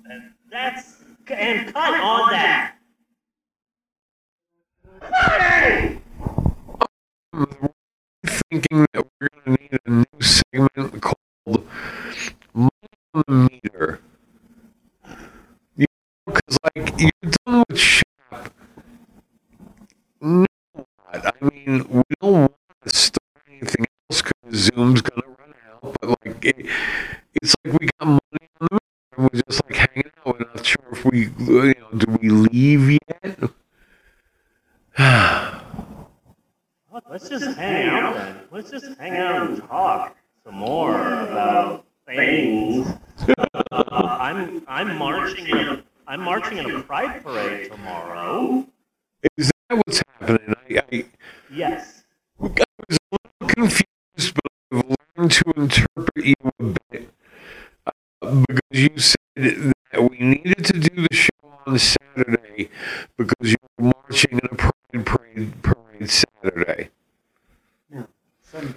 And 0.04 0.32
that's 0.50 0.96
and 1.28 1.72
cut 1.72 2.00
on 2.00 2.30
that. 2.30 2.74
Hey! 5.02 5.98
Thinking 8.50 8.86
that 8.92 9.06
we're 9.20 9.28
going 9.44 9.56
to 9.56 9.62
need 9.62 9.80
a 9.86 9.90
new 9.90 10.04
segment 10.26 11.00
called 11.00 11.64
Meter. 13.28 14.00
You 15.76 15.86
because 16.26 16.58
like 16.64 17.00
you're 17.00 17.32
done 17.46 17.64
with 17.68 17.78
shap. 17.78 18.52
No, 20.20 20.46
I 21.12 21.32
mean 21.40 21.86
we 21.88 22.02
don't 22.20 22.32
want 22.32 22.54
to 22.84 22.90
start 22.94 23.22
anything 23.48 23.86
else 24.10 24.22
because 24.22 24.58
Zoom's 24.58 25.00
gonna 25.02 25.26
run 25.38 25.54
out. 25.70 25.96
But 26.00 26.08
like 26.26 26.44
it, 26.44 26.66
it's 27.40 27.54
like 27.64 27.78
we 27.80 27.88
got 27.98 28.06
money 28.06 28.48
on 28.60 28.68
the 28.70 28.74
meter 28.74 28.78
and 29.16 29.30
we're 29.32 29.42
just 29.42 29.62
like 29.64 29.76
hanging 29.76 30.10
out. 30.18 30.38
We're 30.38 30.46
not 30.54 30.66
sure 30.66 30.84
if 30.92 31.04
we 31.04 31.18
you 31.38 31.74
know 31.80 31.90
do 31.96 32.18
we 32.20 32.28
leave 32.28 32.98
yet. 33.08 33.38
Let's 37.08 37.28
just 37.28 37.56
hang 37.56 37.88
out 37.88 38.14
then. 38.14 38.40
Let's 38.50 38.70
just 38.70 38.98
hang 38.98 39.16
out. 39.16 39.25
I've 55.26 55.32
to 55.32 55.52
interpret 55.56 56.24
you 56.24 56.34
a 56.60 56.64
bit 56.92 57.10
uh, 58.22 58.44
because 58.46 58.60
you 58.70 58.90
said 58.96 59.74
that 59.90 60.08
we 60.08 60.18
needed 60.20 60.64
to 60.66 60.72
do 60.74 61.02
the 61.02 61.12
show 61.12 61.30
on 61.66 61.76
Saturday 61.80 62.70
because 63.16 63.50
you 63.50 63.56
were 63.76 63.92
marching 64.06 64.38
in 64.38 64.40
a 64.44 64.54
pride 64.54 65.04
parade, 65.04 65.62
parade 65.64 66.08
Saturday. 66.08 66.90
No, 67.90 68.06
Sunday. 68.40 68.74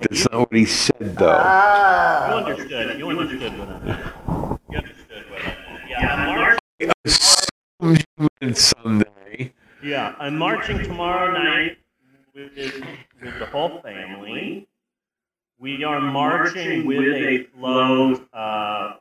That's 0.00 0.26
not 0.30 0.38
what 0.48 0.56
he 0.56 0.64
said, 0.64 1.14
though. 1.18 1.26
You 1.26 1.34
Ah. 1.36 2.42
understood. 2.46 2.98
You 2.98 3.10
understood 3.10 3.58
what 3.58 3.68
I 3.68 3.78
meant. 3.84 4.00
You 4.70 4.78
understood 4.78 5.24
what 5.30 5.40
I 5.42 5.44
meant. 5.44 5.90
Yeah, 5.90 6.14
I'm 6.14 6.26
marching. 6.26 6.90
I 7.82 7.96
assumed 8.40 8.56
Sunday. 8.56 9.52
Yeah, 9.82 10.14
I'm 10.18 10.38
marching 10.38 10.78
tomorrow 10.84 11.32
night 11.32 11.76
with, 12.34 12.56
with 12.56 13.38
the 13.38 13.46
whole 13.46 13.82
family. 13.82 14.65
We 15.58 15.84
are 15.84 16.00
marching 16.00 16.86
with 16.86 17.14
a 17.14 17.44
float 17.54 18.28
uh, 18.32 18.94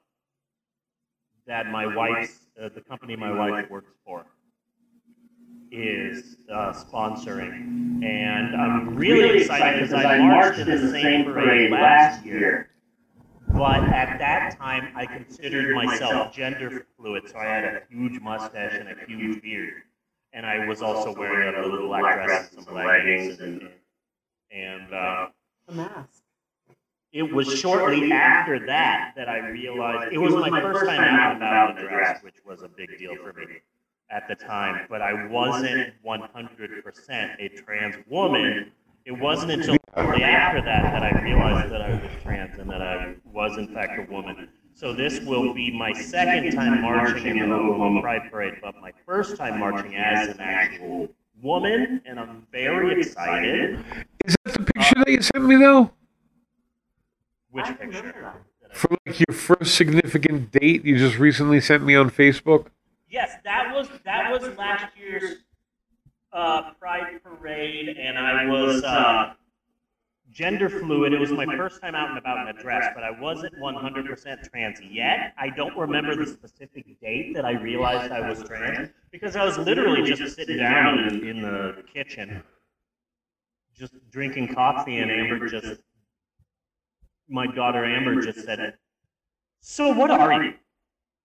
that 1.47 1.67
my 1.67 1.85
wife's, 1.85 2.39
uh, 2.61 2.69
the 2.73 2.81
company 2.81 3.15
my 3.15 3.31
wife 3.31 3.69
works 3.69 3.91
for, 4.05 4.25
is 5.71 6.37
uh, 6.51 6.73
sponsoring. 6.73 8.03
And 8.03 8.55
I'm 8.55 8.95
really 8.95 9.41
excited 9.41 9.89
because 9.89 9.93
I 10.05 10.17
marched 10.19 10.59
in 10.59 10.69
the 10.69 10.91
same 10.91 11.25
parade 11.25 11.71
last 11.71 12.25
year. 12.25 12.69
But 13.49 13.83
at 13.83 14.17
that 14.19 14.57
time, 14.57 14.91
I 14.95 15.05
considered 15.05 15.75
myself 15.75 16.33
gender 16.33 16.87
fluid, 16.97 17.23
so 17.29 17.37
I 17.37 17.45
had 17.45 17.63
a 17.63 17.81
huge 17.89 18.19
mustache 18.21 18.73
and 18.73 18.89
a 18.89 19.05
huge 19.07 19.41
beard 19.41 19.83
and 20.35 20.45
I 20.45 20.67
was 20.67 20.81
also 20.81 21.15
wearing 21.15 21.55
a 21.55 21.65
little 21.65 21.87
black 21.87 22.25
dress 22.25 22.53
and 22.53 22.63
some 22.63 22.75
leggings, 22.75 23.39
and 23.39 23.69
and 24.51 24.93
uh, 24.93 25.27
The 25.67 25.73
mask. 25.73 26.21
It 27.15 27.33
was 27.33 27.57
shortly 27.57 28.11
after 28.11 28.65
that 28.65 29.13
that 29.15 29.29
I 29.29 29.47
realized 29.47 30.11
it 30.11 30.17
was 30.17 30.33
my 30.35 30.49
first 30.61 30.85
time 30.85 30.99
out 30.99 31.37
about 31.37 31.81
a 31.81 31.87
dress, 31.87 32.21
which 32.21 32.35
was 32.45 32.61
a 32.61 32.67
big 32.67 32.97
deal 32.99 33.15
for 33.15 33.31
me 33.31 33.45
at 34.09 34.27
the 34.27 34.35
time. 34.35 34.85
But 34.89 35.01
I 35.01 35.25
wasn't 35.27 35.93
100% 36.05 37.35
a 37.39 37.49
trans 37.55 37.95
woman. 38.09 38.69
It 39.05 39.13
wasn't 39.13 39.53
until 39.53 39.77
shortly 39.95 40.23
after 40.23 40.61
that 40.63 40.83
that 40.91 41.03
I 41.03 41.21
realized 41.21 41.71
that 41.71 41.81
I 41.81 41.91
was 41.91 42.11
trans 42.21 42.59
and 42.59 42.69
that 42.69 42.81
I 42.81 43.15
was 43.31 43.57
in 43.57 43.73
fact 43.73 43.97
a 43.97 44.11
woman. 44.11 44.49
So 44.73 44.91
this 44.91 45.21
will 45.21 45.53
be 45.53 45.71
my 45.71 45.93
second 45.93 46.51
time 46.51 46.81
marching 46.81 47.37
in 47.37 47.47
the 47.49 47.55
Oklahoma 47.55 48.01
Pride 48.01 48.29
Parade, 48.29 48.55
but 48.61 48.75
my 48.81 48.91
first 49.05 49.37
time 49.37 49.57
marching 49.57 49.95
as 49.95 50.27
an 50.27 50.41
actual 50.41 51.07
woman, 51.41 52.01
and 52.05 52.19
I'm 52.19 52.45
very 52.51 52.99
excited. 52.99 53.79
Is 54.25 54.35
that 54.43 54.53
the 54.53 54.65
picture 54.65 54.95
that 54.95 55.07
you 55.07 55.21
sent 55.21 55.45
me, 55.45 55.55
though? 55.55 55.91
Which 57.55 57.67
I 57.67 57.71
picture? 57.71 57.97
remember. 57.99 58.33
For 58.73 58.89
like 59.05 59.17
your 59.17 59.33
first 59.33 59.75
significant 59.75 60.51
date 60.51 60.83
you 60.83 60.97
just 60.97 61.17
recently 61.17 61.61
sent 61.61 61.83
me 61.83 61.95
on 61.95 62.09
Facebook? 62.09 62.67
Yes, 63.09 63.37
that 63.45 63.73
was 63.73 63.87
that 64.03 64.29
was 64.29 64.57
last 64.57 64.87
year's 64.97 65.37
uh, 66.33 66.73
Pride 66.73 67.21
Parade, 67.23 67.95
and 67.97 68.19
I 68.19 68.45
was 68.45 68.83
uh, 68.83 69.35
gender 70.31 70.69
fluid. 70.69 71.13
It 71.13 71.19
was 71.21 71.31
my 71.31 71.45
first 71.45 71.79
time 71.79 71.95
out 71.95 72.09
and 72.09 72.17
about 72.17 72.45
in 72.45 72.53
a 72.53 72.61
dress, 72.61 72.87
but 72.93 73.05
I 73.05 73.11
wasn't 73.11 73.55
100% 73.55 74.49
trans 74.51 74.81
yet. 74.81 75.33
I 75.37 75.47
don't 75.47 75.77
remember 75.77 76.13
the 76.13 76.29
specific 76.29 76.99
date 76.99 77.33
that 77.35 77.45
I 77.45 77.51
realized 77.51 78.11
I 78.11 78.27
was 78.27 78.43
trans 78.43 78.89
because 79.11 79.37
I 79.37 79.45
was 79.45 79.57
literally 79.57 80.03
just 80.11 80.35
sitting 80.35 80.57
down 80.57 80.99
in, 81.07 81.25
in 81.25 81.41
the 81.41 81.85
kitchen, 81.93 82.43
just 83.73 83.93
drinking 84.11 84.53
coffee, 84.53 84.97
and 84.97 85.09
Amber 85.09 85.47
just, 85.47 85.79
my 87.29 87.47
daughter 87.47 87.83
Amber 87.85 88.21
just 88.21 88.43
said, 88.45 88.59
it. 88.59 88.75
"So 89.61 89.89
what 89.93 90.11
are 90.11 90.43
you?" 90.43 90.53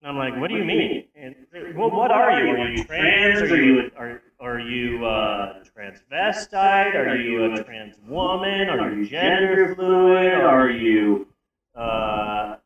And 0.02 0.08
I'm 0.08 0.16
like, 0.16 0.40
what 0.40 0.48
do 0.48 0.56
you 0.56 0.64
mean? 0.64 1.04
And 1.14 1.34
well, 1.76 1.90
what 1.90 2.10
are 2.10 2.42
you? 2.42 2.56
Are 2.56 2.68
you 2.68 2.84
trans? 2.84 3.42
Are 3.42 3.62
you 3.62 3.90
are, 3.98 4.22
are 4.40 4.58
you 4.58 5.04
uh, 5.04 5.62
transvestite? 5.76 6.94
Are 6.94 7.16
you 7.16 7.52
a 7.52 7.62
trans 7.62 7.96
woman? 8.08 8.70
Are 8.70 8.94
you 8.94 9.06
gender 9.06 9.74
fluid? 9.74 10.32
Are 10.32 10.70
you 10.70 11.26
uh, 11.74 12.56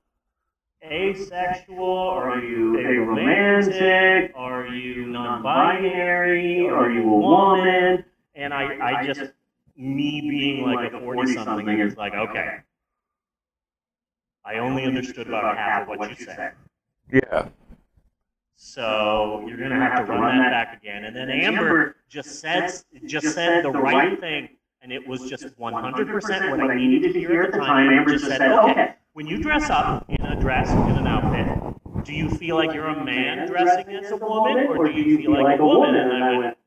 asexual? 0.84 1.84
Are 1.84 2.38
you 2.38 2.74
aromantic? 2.74 4.30
Are 4.36 4.66
you 4.68 5.06
non-binary? 5.06 6.68
Are 6.68 6.90
you 6.90 7.02
a 7.02 7.18
woman? 7.18 8.04
And 8.36 8.54
I, 8.54 9.00
I 9.00 9.06
just, 9.06 9.32
me 9.76 10.20
being 10.20 10.64
like 10.64 10.92
a 10.92 10.96
40-something 10.96 11.80
is 11.80 11.96
like, 11.96 12.14
okay. 12.14 12.58
I 14.44 14.58
only 14.58 14.84
understood 14.84 15.26
about 15.26 15.56
half 15.56 15.82
of 15.82 15.98
what 15.98 16.10
you 16.10 16.24
said. 16.24 16.52
Yeah. 17.10 17.48
So 18.56 19.44
you're 19.46 19.56
gonna 19.56 19.80
have 19.80 20.06
to 20.06 20.12
run 20.12 20.38
that 20.38 20.50
back 20.50 20.76
again. 20.80 21.04
And 21.04 21.16
then 21.16 21.30
Amber 21.30 21.96
just 22.08 22.40
said 22.40 22.72
just 23.06 23.34
said 23.34 23.64
the 23.64 23.70
right 23.70 24.18
thing, 24.20 24.48
and 24.82 24.92
it 24.92 25.06
was 25.06 25.28
just 25.28 25.56
100% 25.58 26.50
what 26.50 26.60
I 26.60 26.74
needed 26.74 27.12
to 27.14 27.18
hear 27.18 27.42
at 27.42 27.52
the 27.52 27.58
time. 27.58 27.90
Amber 27.92 28.12
just 28.12 28.26
said, 28.26 28.42
"Okay, 28.42 28.94
when 29.14 29.26
you 29.26 29.42
dress 29.42 29.70
up 29.70 30.06
in 30.08 30.24
a 30.24 30.36
dress 30.36 30.70
in 30.70 30.96
an 30.96 31.06
outfit, 31.06 32.04
do 32.04 32.12
you 32.14 32.28
feel 32.28 32.56
like 32.56 32.74
you're 32.74 32.86
a 32.86 33.04
man 33.04 33.46
dressing 33.48 33.94
as 33.94 34.10
a 34.10 34.16
woman, 34.16 34.66
or 34.68 34.86
do 34.86 34.92
you 34.92 35.16
feel 35.18 35.32
like 35.32 35.58
a 35.58 35.64
woman?" 35.64 35.94
And 35.94 36.24
I 36.24 36.38
went, 36.38 36.58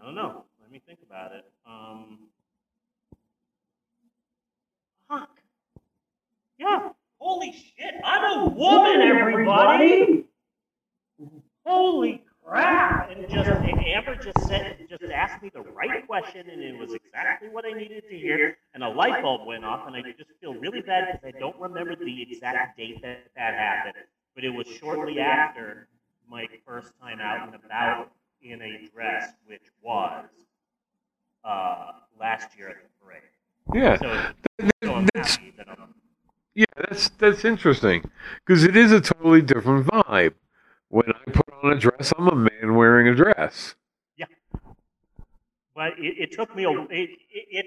"I 0.00 0.04
don't 0.04 0.14
know. 0.14 0.44
Let 0.60 0.70
me 0.70 0.80
think 0.86 1.00
about 1.06 1.32
it." 1.32 1.44
Um, 1.66 2.18
fuck. 5.08 5.30
Yeah. 6.60 6.90
Holy 7.18 7.52
shit! 7.52 7.94
I'm 8.04 8.38
a 8.38 8.48
woman, 8.50 9.00
everybody. 9.00 10.26
Holy 11.64 12.22
crap! 12.44 13.10
And 13.10 13.28
just 13.30 13.48
Amber 13.48 14.14
just 14.16 14.46
said, 14.46 14.76
just 14.88 15.02
asked 15.04 15.42
me 15.42 15.50
the 15.54 15.62
right 15.62 16.06
question, 16.06 16.50
and 16.50 16.62
it 16.62 16.78
was 16.78 16.92
exactly 16.92 17.48
what 17.48 17.64
I 17.64 17.72
needed 17.72 18.04
to 18.10 18.16
hear. 18.16 18.58
And 18.74 18.84
a 18.84 18.88
light 18.88 19.22
bulb 19.22 19.46
went 19.46 19.64
off, 19.64 19.86
and 19.86 19.96
I 19.96 20.02
just 20.02 20.30
feel 20.40 20.54
really 20.54 20.82
bad 20.82 21.08
because 21.12 21.34
I 21.34 21.38
don't 21.38 21.58
remember 21.58 21.96
the 21.96 22.22
exact 22.22 22.76
date 22.76 23.00
that 23.02 23.30
that 23.36 23.54
happened. 23.54 24.04
But 24.34 24.44
it 24.44 24.50
was 24.50 24.66
shortly 24.66 25.18
after 25.18 25.88
my 26.28 26.46
first 26.66 26.92
time 27.00 27.20
out 27.20 27.46
and 27.46 27.56
about 27.64 28.10
in 28.42 28.60
a 28.60 28.88
dress, 28.94 29.32
which 29.46 29.64
was 29.82 30.26
uh, 31.42 31.92
last 32.18 32.56
year 32.56 32.68
at 32.68 32.76
the 32.82 32.88
parade. 33.02 33.22
Yeah. 33.74 33.98
So, 33.98 34.68
so 34.84 34.94
I'm 34.94 35.08
happy 35.14 35.54
that 35.56 35.68
I'm 35.68 35.94
yeah, 36.54 36.66
that's 36.76 37.08
that's 37.10 37.44
interesting 37.44 38.10
because 38.44 38.64
it 38.64 38.76
is 38.76 38.92
a 38.92 39.00
totally 39.00 39.42
different 39.42 39.86
vibe. 39.86 40.34
When 40.88 41.06
I 41.08 41.30
put 41.30 41.46
on 41.62 41.72
a 41.72 41.78
dress, 41.78 42.12
I'm 42.18 42.28
a 42.28 42.34
man 42.34 42.74
wearing 42.74 43.08
a 43.08 43.14
dress. 43.14 43.74
Yeah, 44.16 44.26
but 45.74 45.92
it, 45.98 46.18
it 46.18 46.32
took 46.32 46.54
me 46.54 46.64
a 46.64 46.70
it, 46.70 46.90
it, 46.90 47.46
it 47.50 47.66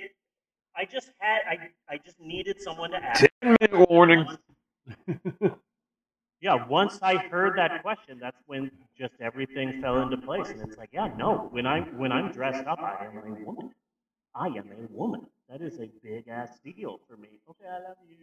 I 0.76 0.85
just 0.85 1.10
had 1.19 1.41
I, 1.49 1.93
I 1.93 1.97
just 2.03 2.19
needed 2.19 2.61
someone 2.61 2.91
to 2.91 2.97
ask. 2.97 3.26
Ten 3.41 3.55
minute 3.60 3.89
warning. 3.89 4.26
Yeah, 6.43 6.68
once 6.68 6.99
I 7.01 7.15
heard 7.15 7.57
that 7.57 7.81
question, 7.81 8.19
that's 8.19 8.35
when 8.47 8.69
just 8.99 9.14
everything 9.22 9.81
fell 9.81 10.01
into 10.01 10.18
place, 10.18 10.49
and 10.49 10.60
it's 10.60 10.77
like, 10.77 10.89
yeah, 10.91 11.07
no, 11.18 11.47
when 11.51 11.65
I'm 11.65 11.97
when 11.97 12.11
I'm 12.11 12.34
dressed 12.34 12.68
up, 12.68 12.80
I 12.80 13.05
am 13.05 13.18
a 13.18 13.45
woman. 13.45 13.72
I 14.35 14.47
am 14.47 14.69
a 14.69 14.93
woman. 14.93 15.22
That 15.53 15.61
is 15.61 15.77
a 15.77 15.85
big 16.01 16.30
ass 16.30 16.57
deal 16.65 16.97
for 17.05 17.13
me. 17.13 17.38
Okay, 17.47 17.69
I 17.69 17.77
love 17.88 18.01
you. 18.09 18.17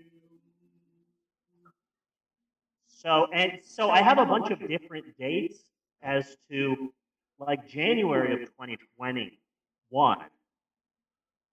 So 2.89 3.31
and 3.33 3.63
so, 3.63 3.91
I 3.91 4.03
have 4.03 4.19
a 4.19 4.27
bunch 4.27 4.51
of 4.51 4.59
different 4.67 5.17
dates 5.17 5.63
as 6.03 6.37
to 6.51 6.93
like 7.39 7.69
January 7.69 8.35
of 8.35 8.51
2021. 8.59 10.19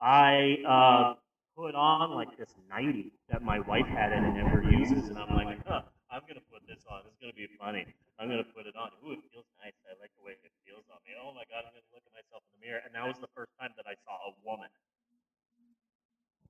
I 0.01 0.57
uh, 0.65 1.13
put 1.55 1.75
on 1.75 2.09
like 2.09 2.35
this 2.41 2.55
nightie 2.67 3.13
that 3.29 3.43
my 3.43 3.59
wife 3.59 3.85
had 3.85 4.13
and 4.13 4.33
never 4.33 4.63
uses, 4.63 5.09
and 5.09 5.19
I'm 5.19 5.29
like, 5.29 5.61
huh, 5.61 5.85
I'm 6.09 6.25
gonna 6.25 6.41
put 6.49 6.65
this 6.65 6.81
on. 6.89 7.05
It's 7.05 7.21
gonna 7.21 7.37
be 7.37 7.45
funny. 7.61 7.85
I'm 8.17 8.33
gonna 8.33 8.49
put 8.49 8.65
it 8.65 8.73
on. 8.73 8.89
Ooh, 9.05 9.13
it 9.13 9.21
feels 9.29 9.45
nice. 9.61 9.77
I 9.85 9.93
like 10.01 10.09
the 10.17 10.25
way 10.25 10.33
it 10.41 10.53
feels 10.65 10.89
on 10.89 10.97
me. 11.05 11.13
Oh 11.21 11.37
my 11.37 11.45
god, 11.53 11.69
I'm 11.69 11.77
gonna 11.77 11.93
look 11.93 12.01
at 12.09 12.17
myself 12.17 12.41
in 12.49 12.57
the 12.57 12.65
mirror, 12.65 12.81
and 12.81 12.97
that 12.97 13.05
was 13.05 13.21
the 13.21 13.29
first 13.37 13.53
time 13.61 13.77
that 13.77 13.85
I 13.85 13.93
saw 14.01 14.17
a 14.25 14.33
woman 14.41 14.73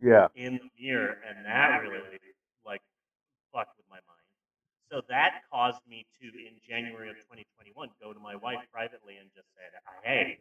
Yeah. 0.02 0.28
in 0.36 0.60
the 0.60 0.70
mirror, 0.84 1.18
and 1.28 1.46
that 1.46 1.82
really 1.84 2.20
like 2.66 2.82
fucked 3.54 3.78
with 3.78 3.86
my 3.90 3.98
mind. 4.08 4.18
So 4.92 5.02
that 5.10 5.44
caused 5.52 5.82
me 5.88 6.06
to, 6.22 6.28
in 6.28 6.56
January 6.68 7.10
of 7.10 7.16
2021, 7.18 7.90
go 8.02 8.14
to 8.14 8.20
my 8.20 8.36
wife 8.36 8.60
privately 8.72 9.18
and 9.18 9.30
just 9.36 9.48
said, 9.56 9.72
"Hey, 10.04 10.40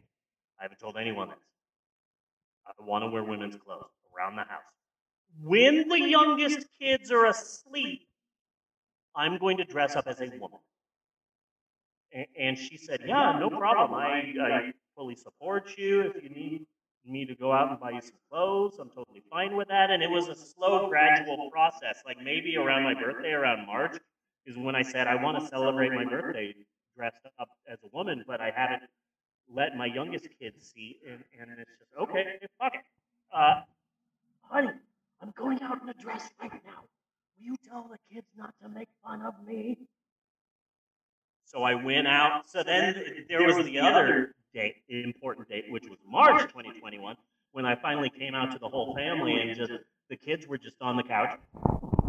I 0.59 0.63
haven't 0.63 0.79
told 0.79 0.97
anyone 0.97 1.29
this. 1.29 1.37
I 2.67 2.83
want 2.83 3.03
to 3.03 3.09
wear 3.09 3.23
women's 3.23 3.55
clothes 3.57 3.91
around 4.15 4.35
the 4.35 4.43
house. 4.43 4.61
When 5.43 5.87
the 5.89 5.99
youngest 5.99 6.67
kids 6.79 7.11
are 7.11 7.25
asleep, 7.25 8.07
I'm 9.15 9.37
going 9.37 9.57
to 9.57 9.65
dress 9.65 9.95
up 9.95 10.07
as 10.07 10.21
a 10.21 10.29
woman." 10.39 10.59
And 12.39 12.57
she 12.57 12.77
said, 12.77 13.01
"Yeah, 13.05 13.37
no 13.39 13.49
problem. 13.49 13.99
I, 13.99 14.33
I 14.41 14.73
fully 14.95 15.15
support 15.15 15.77
you. 15.77 16.01
If 16.03 16.23
you 16.23 16.29
need 16.29 16.67
me 17.07 17.25
to 17.25 17.35
go 17.35 17.51
out 17.51 17.69
and 17.69 17.79
buy 17.79 17.91
you 17.91 18.01
some 18.01 18.19
clothes, 18.29 18.77
I'm 18.79 18.89
totally 18.89 19.23
fine 19.29 19.55
with 19.55 19.67
that." 19.69 19.91
And 19.91 20.03
it 20.03 20.09
was 20.09 20.27
a 20.27 20.35
slow, 20.35 20.89
gradual 20.89 21.49
process. 21.51 22.01
Like 22.05 22.17
maybe 22.21 22.57
around 22.57 22.83
my 22.83 22.93
birthday, 22.93 23.31
around 23.31 23.65
March, 23.65 23.97
is 24.45 24.57
when 24.57 24.75
I 24.75 24.81
said 24.81 25.07
I 25.07 25.15
want 25.15 25.39
to 25.39 25.47
celebrate 25.47 25.91
my 25.91 26.05
birthday 26.05 26.53
dressed 26.95 27.25
up 27.39 27.49
as 27.71 27.77
a 27.83 27.87
woman, 27.95 28.23
but 28.27 28.41
I 28.41 28.51
haven't 28.55 28.83
let 29.53 29.77
my 29.77 29.85
youngest 29.85 30.27
kids 30.39 30.71
see, 30.73 30.97
and, 31.07 31.23
and 31.39 31.59
it's 31.59 31.71
just 31.79 31.91
okay, 31.99 32.39
fuck 32.59 32.73
it. 32.73 32.81
Uh, 33.33 33.61
honey, 34.41 34.71
I'm 35.21 35.33
going 35.37 35.61
out 35.61 35.81
in 35.81 35.89
a 35.89 35.93
dress 35.93 36.29
right 36.41 36.51
now. 36.65 36.83
Will 37.37 37.45
you 37.45 37.55
tell 37.69 37.89
the 37.89 37.97
kids 38.13 38.27
not 38.37 38.53
to 38.61 38.69
make 38.69 38.89
fun 39.03 39.21
of 39.21 39.33
me? 39.45 39.77
So 41.45 41.63
I 41.63 41.75
went 41.75 42.07
out. 42.07 42.49
So 42.49 42.61
then 42.63 43.25
there 43.29 43.45
was 43.45 43.65
the 43.65 43.79
other 43.79 44.35
date, 44.57 44.75
important 44.89 45.47
date, 45.47 45.65
which 45.69 45.87
was 45.87 45.99
March 46.09 46.41
2021, 46.43 47.15
when 47.51 47.65
I 47.65 47.75
finally 47.75 48.09
came 48.09 48.33
out 48.33 48.51
to 48.51 48.59
the 48.59 48.67
whole 48.67 48.95
family, 48.95 49.39
and 49.39 49.55
just 49.55 49.71
the 50.09 50.15
kids 50.15 50.47
were 50.47 50.57
just 50.57 50.77
on 50.81 50.97
the 50.97 51.03
couch, 51.03 51.37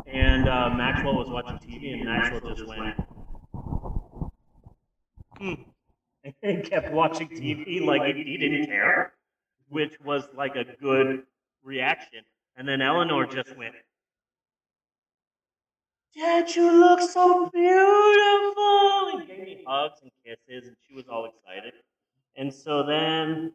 and 0.06 0.48
uh, 0.48 0.70
Maxwell 0.70 1.14
was 1.14 1.28
watching 1.28 1.58
TV, 1.58 1.92
and 1.92 2.04
Maxwell 2.04 2.54
just 2.54 2.66
went, 2.66 2.96
hmm, 5.36 5.54
and 6.42 6.64
kept 6.64 6.90
watching 6.90 7.28
TV 7.28 7.84
like 7.84 8.16
he, 8.16 8.36
didn't 8.38 8.66
care, 8.66 9.12
which 9.68 10.00
was 10.02 10.24
like 10.34 10.56
a 10.56 10.64
good 10.80 11.24
reaction. 11.62 12.20
And 12.56 12.66
then 12.66 12.80
Eleanor 12.80 13.26
just 13.26 13.56
went, 13.56 13.74
Dad, 16.16 16.52
you 16.56 16.72
look 16.72 17.00
so 17.00 17.48
beautiful! 17.52 19.18
And 19.18 19.28
gave 19.28 19.38
me 19.38 19.64
hugs 19.66 20.00
and 20.02 20.10
kisses, 20.24 20.66
and 20.66 20.76
she 20.88 20.94
was 20.94 21.04
all 21.08 21.26
excited. 21.26 21.74
And 22.39 22.55
so 22.55 22.85
then 22.85 23.52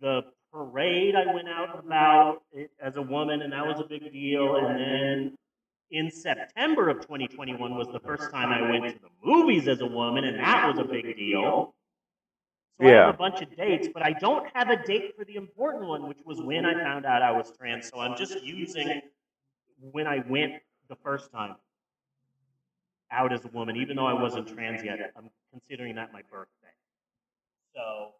the 0.00 0.22
parade 0.50 1.14
I 1.14 1.32
went 1.34 1.48
out 1.48 1.78
about 1.78 2.42
it 2.52 2.70
as 2.80 2.96
a 2.96 3.02
woman, 3.02 3.42
and 3.42 3.52
that 3.52 3.66
was 3.66 3.78
a 3.78 3.84
big 3.84 4.10
deal. 4.10 4.56
And 4.56 4.80
then 4.80 5.36
in 5.90 6.10
September 6.10 6.88
of 6.88 7.02
2021 7.02 7.76
was 7.76 7.88
the 7.88 8.00
first 8.00 8.30
time 8.30 8.48
I 8.50 8.70
went 8.70 8.94
to 8.94 9.00
the 9.00 9.10
movies 9.22 9.68
as 9.68 9.82
a 9.82 9.86
woman, 9.86 10.24
and 10.24 10.40
that 10.40 10.66
was 10.66 10.78
a 10.78 10.88
big 10.88 11.14
deal. 11.16 11.74
So 12.80 12.86
I 12.86 12.90
have 12.92 13.14
a 13.14 13.18
bunch 13.18 13.42
of 13.42 13.54
dates, 13.54 13.88
but 13.92 14.02
I 14.02 14.12
don't 14.12 14.48
have 14.54 14.70
a 14.70 14.82
date 14.82 15.14
for 15.16 15.24
the 15.26 15.36
important 15.36 15.86
one, 15.86 16.08
which 16.08 16.18
was 16.24 16.40
when 16.40 16.64
I 16.64 16.74
found 16.82 17.04
out 17.04 17.22
I 17.22 17.32
was 17.32 17.52
trans. 17.56 17.88
So 17.88 18.00
I'm 18.00 18.16
just 18.16 18.42
using 18.42 19.02
when 19.92 20.06
I 20.06 20.24
went 20.28 20.54
the 20.88 20.96
first 20.96 21.30
time 21.30 21.56
out 23.12 23.32
as 23.32 23.44
a 23.44 23.48
woman, 23.48 23.76
even 23.76 23.96
though 23.96 24.06
I 24.06 24.14
wasn't 24.14 24.48
trans 24.48 24.82
yet. 24.82 25.12
I'm 25.16 25.30
considering 25.52 25.94
that 25.96 26.12
my 26.12 26.22
birthday. 26.30 26.63
So 27.74 28.10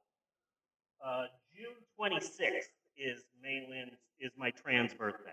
uh, 1.05 1.24
June 1.55 1.74
26th 1.98 2.68
is 2.97 3.22
Maylin's 3.43 3.93
is 4.20 4.32
my 4.39 4.51
trans 4.51 4.94
birthday. 4.94 5.31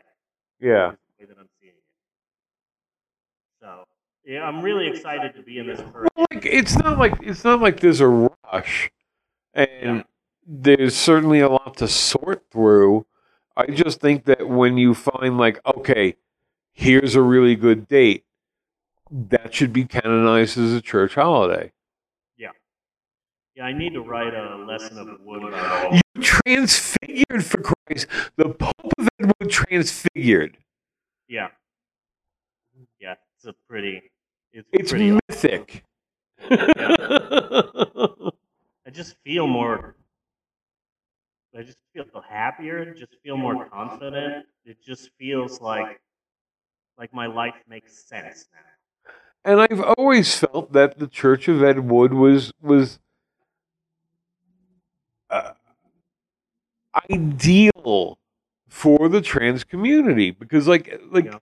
Yeah. 0.60 0.92
the 1.20 1.26
way 1.26 1.30
that 1.30 1.38
I'm 1.40 1.50
seeing 1.60 1.74
it. 1.74 1.84
So 3.62 3.86
yeah, 4.26 4.44
I'm 4.44 4.62
really 4.62 4.88
excited 4.88 5.34
to 5.36 5.42
be 5.42 5.58
in 5.60 5.68
this 5.68 5.82
parade. 5.92 6.10
Like 6.18 6.46
it's 6.46 6.76
not 6.78 6.98
like 7.00 7.14
it's 7.22 7.44
not 7.44 7.62
like 7.62 7.80
there's 7.80 8.02
a 8.02 8.08
rush, 8.08 8.92
and 9.54 9.98
Yeah. 9.98 10.04
there's 10.46 10.96
certainly 10.96 11.40
a 11.40 11.50
lot 11.50 11.78
to 11.78 11.88
sort 11.88 12.44
through. 12.52 13.06
I 13.58 13.68
just 13.68 14.00
think 14.00 14.26
that 14.26 14.48
when 14.48 14.78
you 14.78 14.94
find 14.94 15.38
like, 15.38 15.60
okay, 15.66 16.16
here's 16.74 17.16
a 17.16 17.22
really 17.22 17.56
good 17.56 17.88
date, 17.88 18.24
that 19.12 19.54
should 19.54 19.74
be 19.74 19.86
canonized 19.86 20.58
as 20.58 20.74
a 20.74 20.82
church 20.82 21.16
holiday. 21.16 21.72
Yeah, 23.56 23.66
I 23.66 23.74
need 23.74 23.94
to 23.94 24.02
write 24.02 24.34
a 24.34 24.56
lesson 24.66 24.98
of 24.98 25.20
wood. 25.22 25.44
You 26.16 26.22
transfigured 26.22 27.46
for 27.46 27.62
Christ. 27.62 28.08
The 28.38 28.50
Pope 28.50 28.94
of 28.98 29.08
Ed 29.20 29.32
Wood 29.40 29.50
transfigured. 29.52 30.58
Yeah, 31.28 31.50
yeah, 33.00 33.16
it's 33.38 33.46
a 33.46 33.54
pretty. 33.70 34.02
It's, 34.54 34.68
It's 34.74 34.92
pretty. 34.92 35.12
mythic. 35.30 35.84
I 36.50 38.32
just 38.92 39.16
feel 39.24 39.48
more. 39.48 39.96
I 41.58 41.64
just 41.64 41.78
feel 41.94 42.06
happier. 42.28 42.94
Just 42.94 43.16
feel 43.24 43.38
more 43.38 43.66
confident. 43.66 44.46
It 44.66 44.78
just 44.86 45.10
feels 45.20 45.60
like, 45.62 46.00
like 46.98 47.14
my 47.14 47.28
life 47.28 47.56
makes 47.68 48.04
sense 48.08 48.46
now. 48.54 49.12
and 49.52 49.62
I've 49.62 49.82
always 49.98 50.36
felt 50.38 50.72
that 50.74 51.00
the 51.00 51.08
Church 51.08 51.48
of 51.48 51.64
Ed 51.64 51.80
Wood 51.90 52.14
was 52.14 52.52
was 52.62 53.00
uh, 55.32 55.54
ideal 57.12 58.18
for 58.70 59.10
the 59.10 59.22
trans 59.22 59.64
community 59.64 60.32
because, 60.32 60.68
like, 60.68 61.00
like 61.12 61.26
Yeah. 61.26 61.40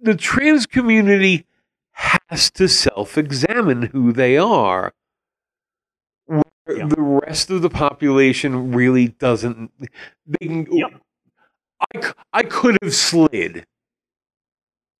the 0.00 0.14
trans 0.16 0.66
community 0.66 1.46
has 1.92 2.50
to 2.52 2.68
self-examine 2.68 3.82
who 3.82 4.12
they 4.12 4.36
are. 4.36 4.92
Where 6.26 6.42
Yeah. 6.68 6.86
The 6.86 7.00
rest 7.26 7.50
of 7.50 7.62
the 7.62 7.70
population 7.70 8.72
really 8.72 9.08
doesn't. 9.08 9.72
They 10.26 10.46
can. 10.46 10.66
I, 11.94 12.12
I 12.32 12.42
could 12.42 12.76
have 12.82 12.94
slid. 12.94 13.64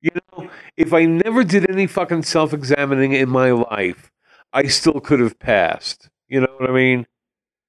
You 0.01 0.11
know, 0.33 0.51
if 0.77 0.93
I 0.93 1.05
never 1.05 1.43
did 1.45 1.69
any 1.71 1.87
fucking 1.87 2.23
self 2.23 2.53
examining 2.53 3.13
in 3.13 3.29
my 3.29 3.51
life, 3.51 4.11
I 4.53 4.67
still 4.67 5.01
could 5.01 5.21
have 5.21 5.39
passed. 5.39 6.09
You 6.29 6.41
know 6.41 6.55
what 6.59 6.71
I 6.71 6.73
mean? 6.73 7.07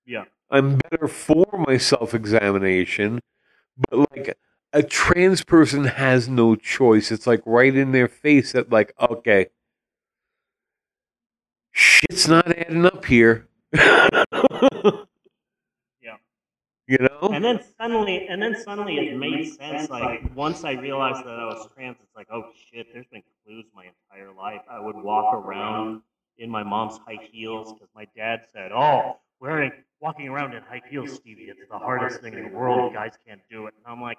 Yeah. 0.05 0.25
I'm 0.49 0.77
better 0.89 1.07
for 1.07 1.63
my 1.67 1.77
self 1.77 2.13
examination, 2.13 3.19
but 3.89 4.11
like 4.11 4.37
a 4.73 4.83
trans 4.83 5.43
person 5.43 5.85
has 5.85 6.27
no 6.27 6.55
choice. 6.55 7.11
It's 7.11 7.27
like 7.27 7.41
right 7.45 7.75
in 7.75 7.91
their 7.91 8.07
face 8.07 8.53
that, 8.53 8.71
like, 8.71 8.93
okay, 8.99 9.47
shit's 11.71 12.27
not 12.27 12.47
adding 12.55 12.85
up 12.85 13.05
here. 13.05 13.47
Yeah. 16.01 16.15
You 16.87 16.97
know? 16.97 17.29
And 17.31 17.43
then 17.43 17.59
suddenly, 17.77 18.27
and 18.27 18.41
then 18.41 18.55
suddenly, 18.63 18.95
it 18.97 19.17
made 19.17 19.53
sense. 19.53 19.89
Like 19.89 20.35
once 20.35 20.63
I 20.63 20.71
realized 20.71 21.23
that 21.25 21.39
I 21.39 21.45
was 21.45 21.67
trans, 21.75 21.97
it's 22.01 22.15
like, 22.15 22.27
oh 22.31 22.45
shit, 22.71 22.87
there's 22.93 23.05
been 23.11 23.21
clues 23.45 23.65
my 23.75 23.85
entire 23.85 24.31
life. 24.33 24.61
I 24.69 24.79
would 24.79 24.95
walk 24.95 25.35
around 25.35 26.01
in 26.39 26.49
my 26.49 26.63
mom's 26.63 26.97
high 27.05 27.19
heels 27.31 27.73
because 27.73 27.89
my 27.93 28.07
dad 28.15 28.45
said, 28.51 28.71
"Oh, 28.71 29.19
wearing 29.39 29.71
walking 29.99 30.27
around 30.29 30.53
in 30.53 30.63
high 30.63 30.81
heels, 30.89 31.13
Stevie, 31.13 31.43
it's 31.43 31.69
the 31.69 31.77
hardest 31.77 32.21
thing 32.21 32.33
in 32.33 32.49
the 32.49 32.57
world. 32.57 32.93
Guys 32.93 33.17
can't 33.27 33.41
do 33.51 33.67
it." 33.67 33.75
And 33.77 33.85
I'm 33.85 34.01
like, 34.01 34.17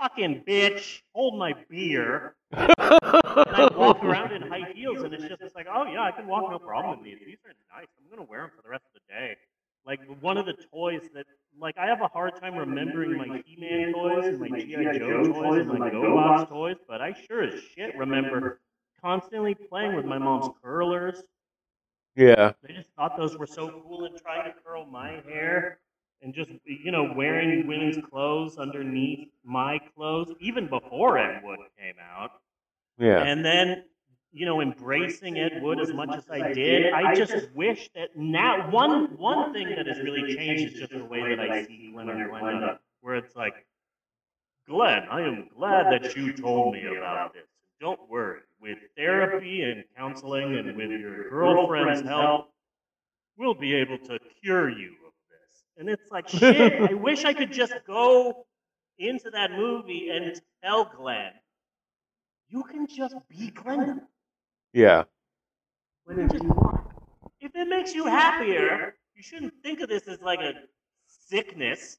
"Fucking 0.00 0.42
bitch, 0.46 1.02
hold 1.14 1.38
my 1.38 1.54
beer." 1.68 2.34
And 2.52 2.70
I 2.78 3.70
walk 3.76 4.04
around 4.04 4.32
in 4.32 4.42
high 4.42 4.70
heels, 4.74 5.02
and 5.02 5.14
it's 5.14 5.24
just 5.24 5.40
it's 5.42 5.54
like, 5.54 5.66
"Oh 5.72 5.86
yeah, 5.86 6.02
I 6.02 6.12
can 6.12 6.26
walk 6.26 6.50
no 6.50 6.58
problem 6.58 6.98
in 6.98 7.04
these. 7.04 7.18
These 7.24 7.38
are 7.46 7.54
nice. 7.76 7.88
I'm 7.98 8.10
gonna 8.10 8.28
wear 8.28 8.42
them 8.42 8.50
for 8.54 8.62
the 8.62 8.68
rest 8.68 8.84
of 8.86 9.00
the 9.00 9.12
day." 9.12 9.36
Like 9.86 10.00
one 10.20 10.38
of 10.38 10.46
the 10.46 10.54
toys 10.72 11.10
that, 11.14 11.26
like, 11.58 11.76
I 11.76 11.84
have 11.86 12.00
a 12.00 12.08
hard 12.08 12.40
time 12.40 12.56
remembering 12.56 13.18
my 13.18 13.42
He-Man 13.44 13.92
toys 13.92 14.24
and 14.24 14.40
my 14.40 14.58
GI 14.58 14.98
Joe 14.98 15.24
toys 15.24 15.68
and 15.68 15.78
my 15.78 15.90
GoBots 15.90 16.48
toys, 16.48 16.76
but 16.88 17.02
I 17.02 17.12
sure 17.12 17.42
as 17.42 17.60
shit 17.60 17.94
remember 17.98 18.60
constantly 19.02 19.54
playing 19.54 19.94
with 19.94 20.06
my 20.06 20.16
mom's 20.16 20.48
curlers. 20.62 21.22
Yeah. 22.16 22.52
They 22.62 22.74
just 22.74 22.90
thought 22.96 23.16
those 23.16 23.36
were 23.36 23.46
so 23.46 23.70
cool 23.82 24.04
and 24.04 24.16
trying 24.20 24.44
to 24.44 24.52
curl 24.64 24.86
my 24.86 25.20
hair 25.26 25.78
and 26.22 26.34
just 26.34 26.50
you 26.64 26.90
know 26.90 27.12
wearing 27.16 27.66
women's 27.66 27.98
clothes 28.10 28.56
underneath 28.56 29.28
my 29.44 29.78
clothes 29.94 30.32
even 30.40 30.68
before 30.68 31.18
Ed 31.18 31.42
Wood 31.44 31.58
came 31.78 31.96
out. 32.00 32.30
Yeah. 32.98 33.22
And 33.22 33.44
then, 33.44 33.84
you 34.32 34.46
know, 34.46 34.60
embracing 34.60 35.38
Ed 35.38 35.60
Wood 35.62 35.80
as 35.80 35.92
much 35.92 36.14
as 36.16 36.28
I 36.30 36.52
did, 36.52 36.92
I 36.92 37.14
just 37.14 37.50
wish 37.54 37.90
that 37.94 38.16
now 38.16 38.70
one 38.70 39.16
one 39.16 39.52
thing 39.52 39.68
that 39.76 39.86
has 39.86 39.98
really 40.00 40.34
changed 40.34 40.74
is 40.74 40.80
just 40.80 40.92
the 40.92 41.04
way 41.04 41.28
that 41.28 41.40
I 41.40 41.64
see 41.64 41.90
Glen 41.92 42.08
and 42.08 42.30
Glenda, 42.30 42.78
where 43.00 43.16
it's 43.16 43.34
like, 43.36 43.66
Glen, 44.68 45.02
I 45.10 45.22
am 45.22 45.48
glad 45.56 45.92
that 45.92 46.16
you 46.16 46.32
told 46.32 46.74
me 46.74 46.84
about 46.86 47.32
this. 47.34 47.46
Don't 47.80 48.00
worry, 48.08 48.40
with 48.64 48.78
therapy 48.96 49.62
and 49.62 49.84
counseling 49.94 50.56
and 50.56 50.74
with 50.74 50.90
your 50.90 51.28
girlfriend's 51.28 52.08
help, 52.08 52.50
we'll 53.36 53.52
be 53.54 53.74
able 53.74 53.98
to 53.98 54.18
cure 54.42 54.70
you 54.70 54.92
of 55.06 55.12
this. 55.30 55.64
And 55.76 55.88
it's 55.90 56.10
like, 56.10 56.26
shit, 56.30 56.80
I 56.90 56.94
wish 56.94 57.26
I 57.26 57.34
could 57.34 57.52
just 57.52 57.74
go 57.86 58.46
into 58.98 59.30
that 59.30 59.50
movie 59.52 60.08
and 60.08 60.40
tell 60.62 60.86
Glen, 60.86 61.32
you 62.48 62.62
can 62.62 62.86
just 62.86 63.16
be 63.28 63.50
Glen 63.50 64.00
Yeah. 64.72 65.04
whenever 66.04 66.36
you 66.36 66.48
want. 66.48 66.86
If 67.40 67.54
it 67.54 67.68
makes 67.68 67.94
you 67.94 68.06
happier, 68.06 68.94
you 69.14 69.22
shouldn't 69.22 69.52
think 69.62 69.80
of 69.80 69.90
this 69.90 70.08
as 70.08 70.22
like 70.22 70.40
a 70.40 70.54
sickness 71.06 71.98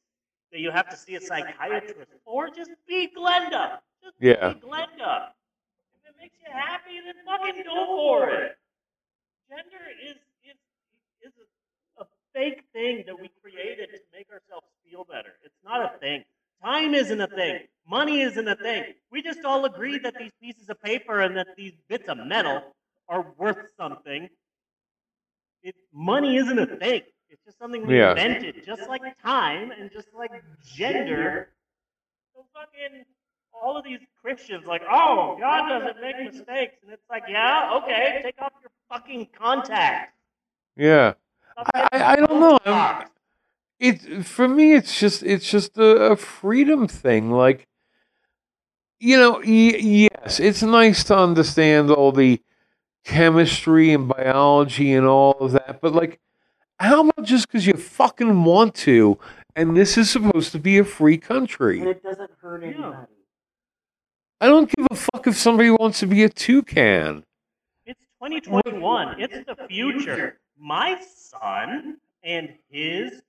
that 0.52 0.60
you 0.62 0.72
have 0.72 0.90
to 0.90 0.98
see 0.98 1.14
a 1.14 1.22
psychiatrist 1.22 2.12
for. 2.24 2.50
Just 2.50 2.72
be 2.88 3.08
Glenda. 3.16 3.80
Just 4.04 4.16
Yeah. 4.20 4.54
be 4.54 4.60
Glenda. 4.62 5.28
If 6.26 6.32
makes 6.32 6.48
you 6.48 6.54
happy, 6.54 7.02
then 7.06 7.16
fucking 7.26 7.64
go 7.66 7.86
for 7.86 8.30
it. 8.30 8.58
Gender 9.50 9.86
is 10.04 10.16
is 10.44 10.58
is 11.22 11.34
a, 12.00 12.04
a 12.04 12.08
fake 12.34 12.64
thing 12.74 13.04
that 13.06 13.20
we 13.20 13.30
created 13.42 13.90
to 13.92 14.00
make 14.14 14.28
ourselves 14.32 14.66
feel 14.90 15.04
better. 15.06 15.34
It's 15.44 15.56
not 15.64 15.82
a 15.86 15.98
thing. 16.00 16.24
Time 16.64 16.96
isn't 16.96 17.22
a 17.22 17.28
thing. 17.28 17.60
Money 17.88 18.22
isn't 18.22 18.48
a 18.48 18.56
thing. 18.56 18.96
We 19.12 19.22
just 19.22 19.46
all 19.46 19.66
agree 19.66 20.00
that 20.00 20.18
these 20.18 20.32
pieces 20.42 20.70
of 20.70 20.82
paper 20.82 21.22
and 21.22 21.38
that 21.38 21.48
these 21.56 21.74
bits 21.88 22.10
of 22.10 22.18
metal 22.18 22.64
are 23.08 23.26
worth 23.38 23.70
something. 23.78 24.30
It, 25.62 25.76
money 25.94 26.38
isn't 26.38 26.58
a 26.58 26.66
thing. 26.66 27.02
It's 27.30 27.44
just 27.46 27.60
something 27.60 27.86
we 27.86 28.00
Yeah. 28.00 28.12
invented, 28.12 28.66
just 28.66 28.88
like 28.90 29.04
time 29.22 29.72
and 29.72 29.92
just 29.92 30.14
like 30.14 30.32
gender. 30.64 31.50
So 32.34 32.46
fucking 32.54 33.06
all 33.62 33.78
of 33.78 33.84
these 33.84 34.00
Christians, 34.22 34.66
like, 34.66 34.82
oh, 34.90 35.38
God 35.40 35.70
doesn't 35.70 36.02
make 36.02 36.18
mistakes, 36.34 36.76
and 36.84 36.92
it's 36.92 37.04
like, 37.10 37.24
yeah, 37.30 37.80
okay, 37.82 38.22
take 38.24 38.36
off 38.42 38.54
your 38.62 38.72
fucking 38.90 39.28
contacts. 39.38 40.14
Yeah. 40.76 41.14
I, 41.58 41.88
I, 41.92 42.04
I 42.14 42.16
don't 42.18 42.40
know. 42.40 42.58
I'm, 42.66 43.08
it 43.80 44.26
for 44.26 44.48
me 44.48 44.74
it's 44.74 45.00
just 45.00 45.24
it's 45.24 45.50
just 45.50 45.78
a, 45.78 46.12
a 46.12 46.16
freedom 46.16 46.88
thing 46.88 47.30
like 47.32 47.68
you 49.00 49.18
know 49.18 49.34
y- 49.46 50.08
yes 50.16 50.40
it's 50.40 50.64
nice 50.64 51.04
to 51.04 51.18
understand 51.18 51.92
all 51.92 52.12
the 52.12 52.42
chemistry 53.04 53.94
and 53.94 54.08
biology 54.08 54.94
and 54.94 55.06
all 55.06 55.34
of 55.40 55.52
that 55.52 55.80
but 55.82 55.94
like 55.94 56.20
how 56.80 57.02
about 57.08 57.26
just 57.26 57.48
because 57.48 57.68
you 57.68 57.74
fucking 57.74 58.44
want 58.44 58.74
to 58.74 59.18
and 59.56 59.76
this 59.76 59.98
is 59.98 60.10
supposed 60.10 60.52
to 60.52 60.60
be 60.60 60.78
a 60.78 60.84
free 60.84 61.18
country. 61.18 61.80
and 61.80 61.90
it 61.90 62.04
doesn't 62.04 62.32
hurt 62.42 62.64
Yeah. 62.64 63.06
I 64.42 64.48
don't 64.48 64.72
give 64.76 64.88
a 64.92 64.96
fuck 64.96 65.28
if 65.28 65.38
somebody 65.38 65.70
wants 65.70 66.00
to 66.00 66.08
be 66.08 66.24
a 66.24 66.30
toucan 66.30 67.24
It's 67.86 68.02
2021. 68.22 69.20
It's 69.22 69.46
the 69.46 69.56
future. 69.68 70.40
My 70.58 71.00
son 71.16 71.98
and 72.24 72.54
his 72.70 73.22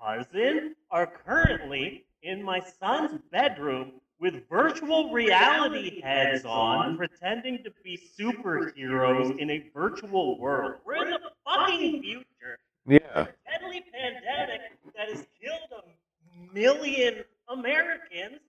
cousin 0.00 0.74
are 0.90 1.06
currently 1.06 2.04
in 2.22 2.42
my 2.42 2.60
son's 2.60 3.20
bedroom 3.30 3.92
with 4.20 4.48
virtual 4.48 5.12
reality 5.12 6.00
heads 6.00 6.44
on, 6.44 6.96
pretending 6.96 7.62
to 7.64 7.70
be 7.84 8.00
superheroes 8.18 9.36
in 9.38 9.50
a 9.50 9.64
virtual 9.74 10.38
world. 10.38 10.74
We're 10.84 11.04
in 11.04 11.10
the 11.10 11.20
fucking 11.44 12.02
future. 12.02 12.58
yeah 12.86 12.98
A 13.14 13.28
deadly 13.50 13.84
pandemic 13.92 14.60
that 14.96 15.08
has 15.10 15.26
killed 15.40 15.70
a 15.82 16.54
million 16.54 17.22
Americans. 17.48 18.40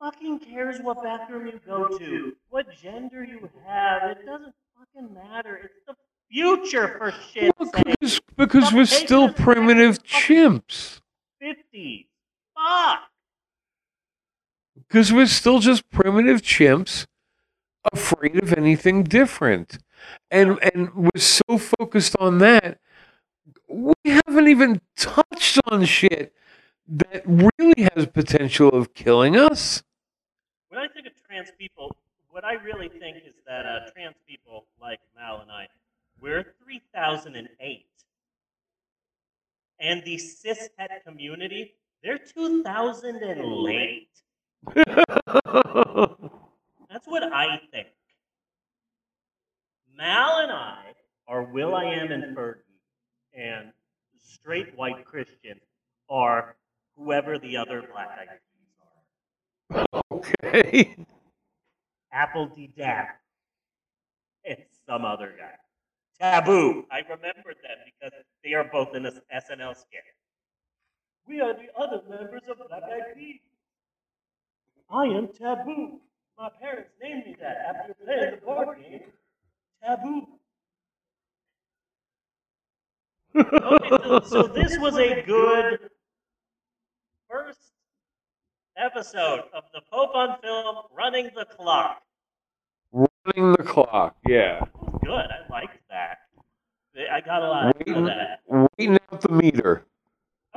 Fucking 0.00 0.40
cares 0.40 0.78
what 0.80 1.02
bathroom 1.02 1.46
you 1.46 1.60
go 1.66 1.88
to? 1.98 2.36
What 2.50 2.66
gender 2.82 3.24
you 3.24 3.48
have? 3.66 4.10
It 4.10 4.26
doesn't 4.26 4.54
fucking 4.78 5.14
matter. 5.14 5.56
It's 5.64 5.74
the 5.86 5.94
future 6.30 6.96
for 6.98 7.12
shit. 7.32 7.52
Because, 7.58 8.20
because 8.36 8.72
we're 8.72 8.84
still 8.84 9.24
us 9.24 9.30
back 9.30 9.36
to 9.36 9.42
primitive 9.42 10.02
chimps 10.02 11.00
50s. 11.42 12.06
Fuck. 12.54 13.00
because 14.88 15.12
we're 15.12 15.26
still 15.26 15.58
just 15.60 15.88
primitive 15.90 16.42
chimps 16.42 17.06
afraid 17.92 18.42
of 18.42 18.52
anything 18.54 19.04
different 19.04 19.78
and 20.30 20.58
and 20.74 20.92
we're 20.94 21.10
so 21.20 21.58
focused 21.58 22.16
on 22.18 22.38
that 22.38 22.78
we 23.68 23.94
haven't 24.06 24.48
even 24.48 24.80
touched 24.96 25.60
on 25.70 25.84
shit 25.84 26.32
that 26.88 27.22
really 27.26 27.88
has 27.94 28.06
potential 28.06 28.68
of 28.70 28.94
killing 28.94 29.36
us 29.36 29.82
When 30.76 30.84
I 30.84 30.92
think 30.92 31.06
of 31.06 31.14
trans 31.26 31.48
people, 31.58 31.96
what 32.28 32.44
I 32.44 32.52
really 32.52 32.90
think 32.90 33.16
is 33.26 33.32
that 33.46 33.64
uh, 33.64 33.88
trans 33.94 34.16
people 34.28 34.66
like 34.78 35.00
Mal 35.18 35.40
and 35.40 35.50
I, 35.50 35.68
we're 36.20 36.54
3008. 36.62 37.86
And 39.80 40.04
the 40.04 40.16
cishet 40.16 41.02
community, 41.06 41.76
they're 42.04 42.18
2000 42.18 43.16
and 43.16 43.42
late. 43.42 44.10
That's 44.74 44.86
what 47.06 47.22
I 47.22 47.58
think. 47.72 47.88
Mal 49.96 50.40
and 50.40 50.52
I 50.52 50.92
are 51.26 51.42
will.i.am 51.42 52.12
and 52.12 52.36
Fergie, 52.36 52.60
and 53.32 53.72
straight 54.22 54.76
white 54.76 55.06
Christian 55.06 55.58
are 56.10 56.54
whoever 56.98 57.38
the 57.38 57.56
other 57.56 57.88
black 57.90 58.18
peas 58.18 58.28
are. 58.28 58.55
okay 60.12 60.96
Apple 62.16 62.46
D 62.56 62.70
Dap, 62.76 63.20
and 64.44 64.56
some 64.86 65.04
other 65.04 65.34
guy. 65.38 65.52
Taboo. 66.18 66.86
I 66.90 67.00
remembered 67.00 67.56
them 67.62 67.76
because 67.84 68.12
they 68.42 68.54
are 68.54 68.64
both 68.64 68.94
in 68.94 69.02
this 69.02 69.20
SNL 69.34 69.76
skit. 69.76 70.00
We 71.28 71.42
are 71.42 71.52
the 71.52 71.68
other 71.78 72.00
members 72.08 72.42
of 72.48 72.56
Black 72.68 72.82
Eyed 72.84 73.14
Peas. 73.14 73.40
I 74.90 75.04
am 75.04 75.28
Taboo. 75.28 76.00
My 76.38 76.48
parents 76.60 76.90
named 77.02 77.26
me 77.26 77.36
that 77.40 77.56
after 77.68 77.94
playing 78.02 78.30
the 78.30 78.36
board 78.38 78.78
game 78.80 79.00
Taboo. 79.84 80.26
Okay, 83.36 83.88
so, 83.90 84.20
so 84.20 84.42
this 84.44 84.78
was 84.78 84.96
a 84.96 85.20
good 85.20 85.90
first 87.28 87.75
episode 88.76 89.40
of 89.54 89.64
the 89.72 89.80
Pope 89.90 90.14
on 90.14 90.38
Film 90.42 90.76
Running 90.96 91.30
the 91.34 91.44
Clock. 91.44 92.02
running 92.92 93.52
the 93.52 93.62
clock 93.64 94.16
yeah 94.28 94.60
good. 95.04 95.12
I 95.12 95.50
liked 95.50 95.78
that. 95.90 96.18
I 97.10 97.20
got 97.20 97.42
a 97.42 97.48
lot 97.48 97.66
out 97.66 97.76
of 97.76 97.86
waiting, 97.86 98.04
that. 98.06 98.40
waiting 98.78 98.98
out 99.12 99.20
the 99.20 99.28
meter 99.30 99.84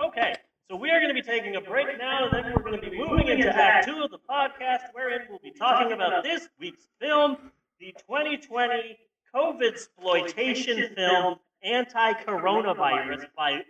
Okay, 0.02 0.34
so 0.70 0.78
we 0.78 0.90
are 0.92 1.00
going 1.00 1.14
to 1.14 1.14
be 1.14 1.22
taking 1.22 1.58
a 1.58 1.62
break 1.62 1.88
now, 1.98 2.30
and 2.30 2.34
then 2.34 2.54
we're 2.56 2.64
going 2.64 2.80
to 2.80 2.90
be 2.90 2.98
moving 2.98 3.28
into 3.28 3.54
Act 3.54 3.86
Two 3.86 4.02
of 4.02 4.12
the 4.12 4.20
podcast, 4.30 4.84
wherein 4.94 5.22
we'll 5.30 5.40
be 5.40 5.52
talking 5.52 5.92
about 5.92 6.24
this 6.24 6.48
week's 6.58 6.88
film, 7.02 7.38
the 7.82 7.94
2020 8.08 8.98
COVID 9.36 9.68
exploitation 9.68 10.96
film 10.96 11.36
Anti-Coronavirus 11.64 13.26
by 13.36 13.62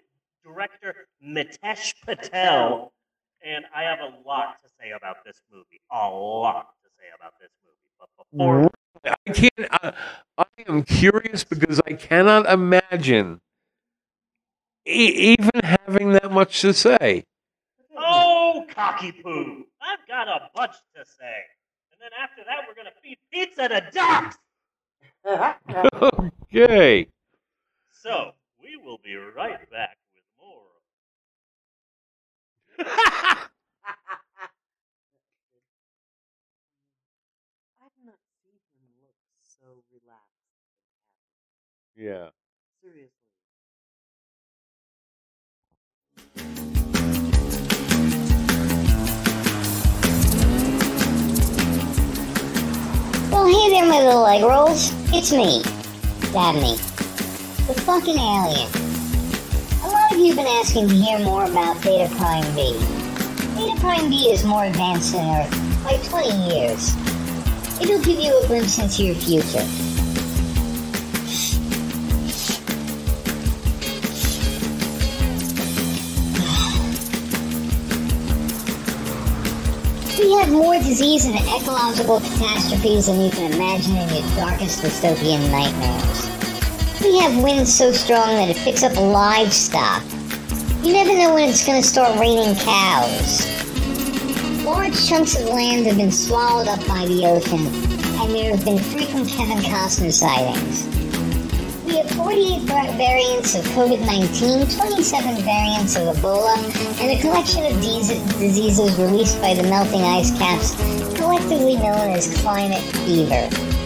director 0.43 1.07
Mitesh 1.25 1.95
Patel. 2.05 2.91
And 3.45 3.65
I 3.73 3.83
have 3.83 3.99
a 3.99 4.27
lot 4.27 4.61
to 4.63 4.69
say 4.79 4.91
about 4.91 5.23
this 5.25 5.41
movie. 5.51 5.79
A 5.91 6.09
lot 6.09 6.73
to 6.83 6.89
say 6.97 7.05
about 7.17 7.33
this 7.39 7.51
movie. 7.63 7.75
But 7.99 8.09
before 8.17 8.69
I 9.05 9.31
can't. 9.31 9.69
I, 9.71 9.93
I 10.37 10.45
am 10.67 10.83
curious 10.83 11.43
because 11.43 11.79
I 11.85 11.93
cannot 11.93 12.45
imagine 12.47 13.39
e- 14.85 15.35
even 15.39 15.61
having 15.63 16.11
that 16.13 16.31
much 16.31 16.61
to 16.61 16.73
say. 16.73 17.23
Oh, 17.97 18.65
cocky 18.69 19.11
poo. 19.11 19.65
I've 19.81 20.05
got 20.07 20.27
a 20.27 20.49
bunch 20.53 20.75
to 20.95 21.05
say. 21.05 21.43
And 21.91 21.99
then 22.01 22.11
after 22.21 22.43
that, 22.45 22.65
we're 22.67 22.75
going 22.75 22.87
to 22.87 23.01
feed 23.01 23.17
pizza 23.31 23.67
to 23.69 23.89
ducks. 23.93 24.37
Okay. 26.51 27.07
So, 27.91 28.31
we 28.59 28.75
will 28.77 28.97
be 29.03 29.15
right 29.15 29.69
back 29.69 29.69
with 29.69 29.69
more. 29.69 29.98
I've 32.79 32.85
not 38.05 38.19
seen 38.43 38.59
him 38.77 38.87
look 39.01 39.15
so 39.43 39.83
relaxed 39.91 40.47
and 40.55 42.07
happy. 42.07 42.07
yeah. 42.07 42.29
Seriously. 42.81 43.11
Well, 53.31 53.47
hey 53.47 53.69
there, 53.69 53.85
my 53.85 53.99
little 53.99 54.25
egg 54.27 54.43
rolls. 54.43 54.91
It's 55.13 55.31
me, 55.31 55.61
Dabney, 56.31 56.75
the 57.67 57.73
fucking 57.85 58.17
alien. 58.17 58.78
Of 60.19 60.25
you 60.25 60.35
been 60.35 60.47
asking 60.47 60.89
to 60.89 60.95
hear 60.95 61.19
more 61.19 61.45
about 61.45 61.81
Beta 61.81 62.13
Prime 62.15 62.43
B. 62.53 62.73
Beta 63.55 63.79
Prime 63.79 64.09
B 64.09 64.29
is 64.29 64.43
more 64.43 64.65
advanced 64.65 65.13
than 65.13 65.23
Earth 65.39 65.83
by 65.85 65.95
20 65.95 66.53
years. 66.53 66.93
It'll 67.79 68.01
give 68.01 68.19
you 68.19 68.37
a 68.37 68.47
glimpse 68.47 68.79
into 68.79 69.05
your 69.05 69.15
future. 69.15 69.63
We 80.19 80.33
have 80.33 80.51
more 80.51 80.75
disease 80.79 81.23
and 81.23 81.35
ecological 81.35 82.19
catastrophes 82.19 83.05
than 83.05 83.21
you 83.21 83.31
can 83.31 83.53
imagine 83.53 83.95
in 83.95 84.09
your 84.09 84.35
darkest 84.35 84.81
dystopian 84.83 85.49
nightmares. 85.49 86.18
We 87.01 87.17
have 87.19 87.41
winds 87.41 87.73
so 87.73 87.93
strong 87.93 88.35
that 88.35 88.49
it 88.49 88.57
picks 88.57 88.83
up 88.83 88.93
livestock. 88.97 90.03
You 90.83 90.91
never 90.91 91.13
know 91.17 91.33
when 91.33 91.47
it's 91.47 91.65
going 91.65 91.81
to 91.81 91.87
start 91.87 92.19
raining 92.19 92.55
cows. 92.55 93.47
Large 94.65 95.07
chunks 95.07 95.39
of 95.39 95.47
land 95.47 95.85
have 95.85 95.95
been 95.95 96.11
swallowed 96.11 96.67
up 96.67 96.85
by 96.87 97.05
the 97.05 97.25
ocean, 97.25 97.67
and 98.19 98.35
there 98.35 98.53
have 98.53 98.65
been 98.65 98.79
frequent 98.79 99.29
Kevin 99.29 99.59
Costner 99.59 100.11
sightings. 100.11 100.87
We 101.85 101.95
have 101.97 102.11
48 102.11 102.63
variants 102.97 103.55
of 103.55 103.63
COVID 103.67 104.05
19, 104.05 104.67
27 104.67 105.35
variants 105.43 105.95
of 105.95 106.17
Ebola, 106.17 106.57
and 106.99 107.17
a 107.17 107.21
collection 107.21 107.65
of 107.65 107.81
diseases 107.81 108.99
released 108.99 109.39
by 109.39 109.53
the 109.53 109.63
melting 109.63 110.01
ice 110.01 110.37
caps, 110.37 110.75
collectively 111.15 111.77
known 111.77 112.11
as 112.11 112.35
climate 112.41 112.83
fever. 113.07 113.78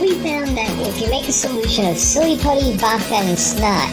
We 0.00 0.14
found 0.14 0.56
that 0.56 0.70
if 0.88 0.98
you 0.98 1.10
make 1.10 1.28
a 1.28 1.32
solution 1.32 1.84
of 1.84 1.98
silly 1.98 2.38
putty, 2.38 2.74
vodka, 2.78 3.16
and 3.16 3.38
snot, 3.38 3.90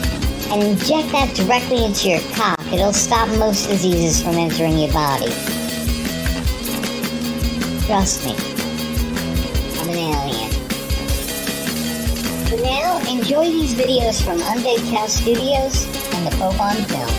and 0.50 0.64
inject 0.64 1.12
that 1.12 1.36
directly 1.36 1.84
into 1.84 2.08
your 2.08 2.22
cock, 2.32 2.58
it'll 2.72 2.94
stop 2.94 3.28
most 3.38 3.68
diseases 3.68 4.24
from 4.24 4.36
entering 4.36 4.78
your 4.78 4.94
body. 4.94 5.28
Trust 7.88 8.24
me, 8.24 8.36
I'm 9.82 9.90
an 9.90 9.98
alien. 9.98 10.52
For 12.48 12.58
now, 12.64 13.00
enjoy 13.12 13.52
these 13.52 13.74
videos 13.74 14.24
from 14.24 14.40
Undead 14.40 14.90
Cow 14.90 15.08
Studios 15.08 15.84
and 16.16 16.26
the 16.26 16.32
Pope 16.38 16.62
on 16.62 16.76
Film. 16.88 17.12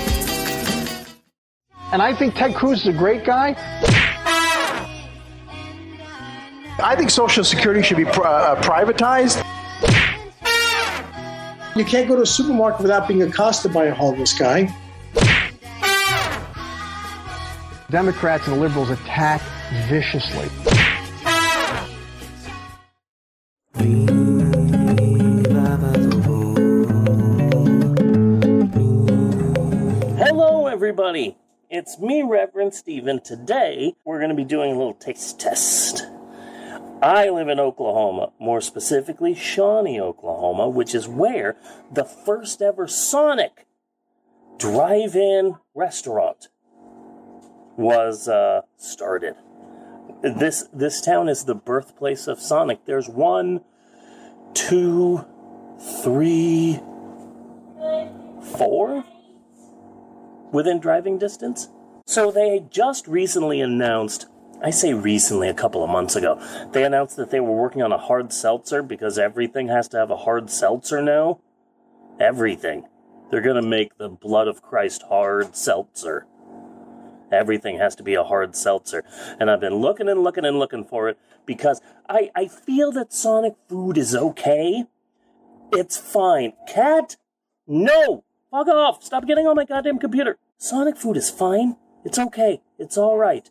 And 1.93 2.01
I 2.01 2.15
think 2.15 2.37
Ted 2.37 2.55
Cruz 2.55 2.81
is 2.81 2.87
a 2.87 2.93
great 2.95 3.27
guy. 3.27 3.53
I 6.81 6.95
think 6.95 7.11
Social 7.11 7.43
Security 7.43 7.83
should 7.83 7.97
be 7.97 8.05
uh, 8.07 8.55
privatized. 8.63 9.45
You 11.75 11.85
can't 11.85 12.09
go 12.09 12.15
to 12.15 12.23
a 12.23 12.27
supermarket 12.27 12.83
without 12.83 13.09
being 13.09 13.23
accosted 13.23 13.73
by 13.73 13.87
a 13.87 13.95
homeless 13.95 14.33
guy. 14.33 14.73
Democrats 17.91 18.47
and 18.47 18.61
liberals 18.61 18.91
attack 18.91 19.43
viciously. 19.89 20.49
Hello, 30.17 30.69
everybody. 30.69 31.37
It's 31.71 31.99
me, 31.99 32.23
Reverend 32.23 32.73
Stephen. 32.73 33.21
Today, 33.21 33.95
we're 34.05 34.19
going 34.19 34.31
to 34.31 34.37
be 34.37 34.45
doing 34.45 34.71
a 34.71 34.79
little 34.79 34.95
taste 34.95 35.41
test. 35.41 36.07
I 37.01 37.29
live 37.29 37.49
in 37.49 37.61
Oklahoma, 37.61 38.33
more 38.41 38.61
specifically, 38.61 39.35
Shawnee, 39.35 40.01
Oklahoma, 40.01 40.69
which 40.69 40.95
is 40.95 41.07
where 41.07 41.57
the 41.93 42.05
first 42.05 42.61
ever 42.61 42.89
Sonic 42.89 43.67
drive 44.59 45.15
in 45.15 45.57
restaurant 45.75 46.49
was 47.77 48.27
uh, 48.27 48.63
started. 48.77 49.37
This 50.23 50.69
this 50.73 51.01
town 51.01 51.29
is 51.29 51.45
the 51.45 51.55
birthplace 51.55 52.27
of 52.27 52.41
Sonic. 52.41 52.85
There's 52.85 53.09
one, 53.09 53.61
two, 54.53 55.25
three, 56.03 56.81
four 58.57 59.05
within 60.53 60.81
driving 60.81 61.19
distance. 61.19 61.69
So 62.07 62.33
they 62.33 62.67
just 62.71 63.07
recently 63.07 63.61
announced. 63.61 64.27
I 64.61 64.71
say 64.71 64.93
recently, 64.93 65.49
a 65.49 65.55
couple 65.55 65.85
of 65.85 65.91
months 65.91 66.17
ago, 66.17 66.41
they 66.73 66.83
announced 66.83 67.17
that 67.17 67.31
they 67.31 67.39
were 67.39 67.53
working 67.53 67.81
on 67.81 67.93
a 67.93 67.99
hard 67.99 68.33
seltzer 68.33 68.83
because 68.83 69.17
everything 69.17 69.69
has 69.69 69.87
to 69.89 69.99
have 69.99 70.11
a 70.11 70.17
hard 70.17 70.51
seltzer 70.51 71.01
now. 71.01 71.39
Everything. 72.19 72.89
They're 73.31 73.41
going 73.41 73.63
to 73.63 73.69
make 73.69 73.99
the 73.99 74.09
blood 74.09 74.49
of 74.49 74.63
Christ 74.63 75.05
hard 75.09 75.55
seltzer. 75.55 76.27
Everything 77.31 77.79
has 77.79 77.95
to 77.97 78.03
be 78.03 78.15
a 78.15 78.25
hard 78.25 78.57
seltzer. 78.57 79.05
And 79.39 79.49
I've 79.49 79.61
been 79.61 79.77
looking 79.77 80.09
and 80.09 80.25
looking 80.25 80.45
and 80.45 80.59
looking 80.59 80.85
for 80.85 81.09
it 81.09 81.19
because 81.47 81.81
I, 82.09 82.31
I 82.35 82.49
feel 82.49 82.91
that 82.93 83.13
Sonic 83.13 83.55
food 83.69 83.97
is 83.97 84.17
okay. 84.17 84.85
It's 85.73 85.97
fine. 85.97 86.55
Cat? 86.67 87.17
No! 87.67 88.25
Fuck 88.51 88.69
off! 88.69 89.05
Stop 89.05 89.27
getting 89.27 89.47
on 89.47 89.57
my 89.57 89.65
goddamn 89.65 89.99
computer. 89.99 90.39
Sonic 90.57 90.97
food 90.97 91.17
is 91.17 91.31
fine. 91.31 91.77
It's 92.05 92.19
okay. 92.19 92.63
It's 92.79 92.97
alright. 92.97 93.51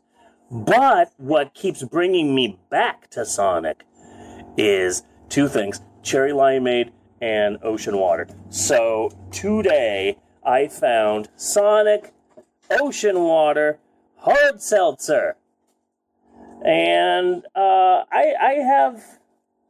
But 0.50 1.12
what 1.18 1.54
keeps 1.54 1.84
bringing 1.84 2.34
me 2.34 2.60
back 2.70 3.10
to 3.12 3.26
Sonic 3.26 3.84
is 4.56 5.04
two 5.30 5.48
things 5.48 5.82
cherry 6.04 6.32
limeade 6.32 6.92
and 7.22 7.58
ocean 7.64 7.98
water. 7.98 8.28
So 8.50 9.10
today 9.32 10.18
I 10.46 10.68
found 10.68 11.30
Sonic 11.36 12.14
ocean 12.70 13.20
water 13.20 13.80
hard 14.20 14.62
seltzer. 14.62 15.36
And 16.66 17.46
uh, 17.56 18.04
I, 18.12 18.34
I 18.42 18.54
have, 18.66 19.04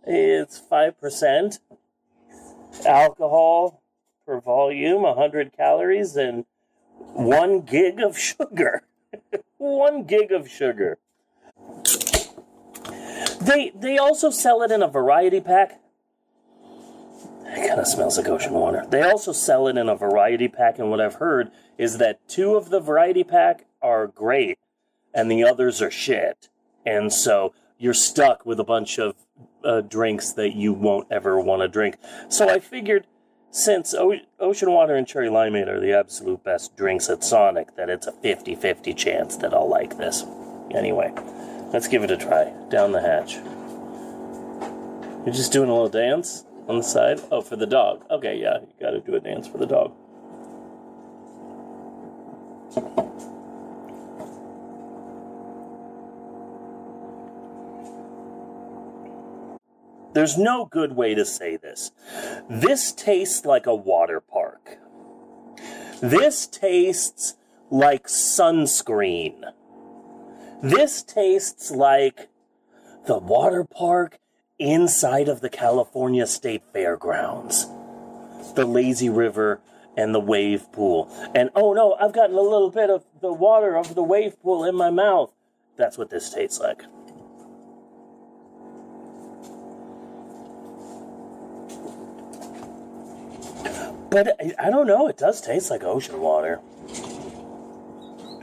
it's 0.06 0.60
5% 0.60 1.60
alcohol 2.86 3.82
per 4.26 4.40
volume, 4.40 5.02
100 5.02 5.56
calories, 5.56 6.16
and 6.16 6.46
one 7.14 7.62
gig 7.62 8.00
of 8.00 8.18
sugar. 8.20 8.84
One 9.58 10.04
gig 10.04 10.32
of 10.32 10.50
sugar. 10.50 10.98
They 13.40 13.72
they 13.76 13.98
also 13.98 14.30
sell 14.30 14.62
it 14.62 14.72
in 14.72 14.82
a 14.82 14.88
variety 14.88 15.40
pack. 15.40 15.80
It 17.46 17.68
kind 17.68 17.80
of 17.80 17.88
smells 17.88 18.18
like 18.18 18.28
ocean 18.28 18.54
water. 18.54 18.86
They 18.90 19.02
also 19.02 19.32
sell 19.32 19.68
it 19.68 19.78
in 19.78 19.88
a 19.90 19.96
variety 19.96 20.48
pack, 20.48 20.80
and 20.80 20.90
what 20.90 21.00
I've 21.00 21.16
heard 21.16 21.50
is 21.78 21.98
that 21.98 22.28
two 22.28 22.56
of 22.56 22.70
the 22.70 22.80
variety 22.80 23.24
pack 23.24 23.66
are 23.82 24.08
great, 24.08 24.60
and 25.14 25.32
the 25.32 25.44
others 25.44 25.82
are 25.82 25.92
shit. 25.92 26.50
And 26.86 27.12
so 27.12 27.54
you're 27.78 27.94
stuck 27.94 28.46
with 28.46 28.60
a 28.60 28.64
bunch 28.64 28.98
of 28.98 29.16
uh, 29.64 29.82
drinks 29.82 30.34
that 30.34 30.56
you 30.56 30.74
won't 30.74 31.08
ever 31.12 31.40
want 31.40 31.62
to 31.62 31.68
drink. 31.68 31.98
So 32.30 32.50
I 32.50 32.60
figured 32.60 33.08
since 33.52 33.94
o- 33.94 34.20
ocean 34.40 34.72
water 34.72 34.96
and 34.96 35.08
cherry 35.08 35.30
limeade 35.30 35.68
are 35.68 35.80
the 35.80 35.94
absolute 35.94 36.44
best 36.44 36.76
drinks 36.78 37.10
at 37.10 37.24
Sonic, 37.24 37.76
that 37.76 37.90
it's 37.90 38.08
a 38.08 38.12
50 38.12 38.56
50 38.56 38.94
chance 38.94 39.38
that 39.38 39.54
I'll 39.54 39.70
like 39.70 39.98
this. 39.98 40.24
Anyway, 40.74 41.14
let's 41.74 41.88
give 41.88 42.04
it 42.04 42.12
a 42.12 42.18
try. 42.18 42.54
Down 42.70 42.92
the 42.92 43.02
hatch. 43.02 43.36
You're 45.26 45.36
just 45.36 45.52
doing 45.52 45.70
a 45.70 45.74
little 45.74 45.90
dance 45.90 46.46
on 46.68 46.78
the 46.78 46.84
side? 46.84 47.20
Oh, 47.32 47.42
for 47.42 47.56
the 47.56 47.66
dog. 47.66 48.06
Okay, 48.10 48.38
yeah, 48.38 48.60
you 48.62 48.68
gotta 48.80 49.00
do 49.00 49.16
a 49.16 49.20
dance 49.20 49.48
for 49.48 49.58
the 49.58 49.66
dog. 49.66 49.94
There's 60.18 60.36
no 60.36 60.66
good 60.66 60.96
way 60.96 61.14
to 61.14 61.24
say 61.24 61.58
this. 61.58 61.92
This 62.50 62.92
tastes 62.92 63.46
like 63.46 63.68
a 63.68 63.76
water 63.76 64.20
park. 64.20 64.80
This 66.02 66.48
tastes 66.48 67.36
like 67.70 68.08
sunscreen. 68.08 69.44
This 70.64 71.04
tastes 71.04 71.70
like 71.70 72.30
the 73.06 73.20
water 73.20 73.64
park 73.64 74.18
inside 74.58 75.30
of 75.30 75.42
the 75.42 75.52
California 75.52 76.26
State 76.26 76.64
Fairgrounds. 76.74 77.68
The 78.56 78.66
lazy 78.66 79.10
river 79.10 79.62
and 79.96 80.16
the 80.16 80.20
wave 80.20 80.72
pool. 80.72 81.12
And 81.36 81.52
oh 81.56 81.74
no, 81.74 81.94
I've 81.94 82.14
gotten 82.14 82.36
a 82.36 82.42
little 82.42 82.72
bit 82.72 82.90
of 82.90 83.06
the 83.22 83.32
water 83.32 83.78
of 83.78 83.94
the 83.94 84.02
wave 84.02 84.42
pool 84.42 84.66
in 84.66 84.74
my 84.74 84.90
mouth. 84.90 85.32
That's 85.78 85.96
what 85.96 86.10
this 86.10 86.34
tastes 86.34 86.60
like. 86.60 86.86
But 94.10 94.40
I 94.60 94.70
don't 94.70 94.88
know, 94.88 95.08
it 95.08 95.18
does 95.18 95.42
taste 95.42 95.70
like 95.70 95.84
ocean 95.84 96.20
water. 96.20 96.62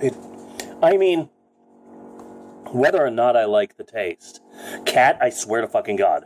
It 0.03 0.15
I 0.83 0.97
mean 0.97 1.31
whether 2.71 3.05
or 3.05 3.11
not 3.11 3.37
I 3.37 3.45
like 3.45 3.77
the 3.77 3.85
taste. 3.85 4.43
Cat, 4.85 5.19
I 5.21 5.31
swear 5.31 5.61
to 5.61 5.69
fucking 5.69 5.97
God. 5.97 6.25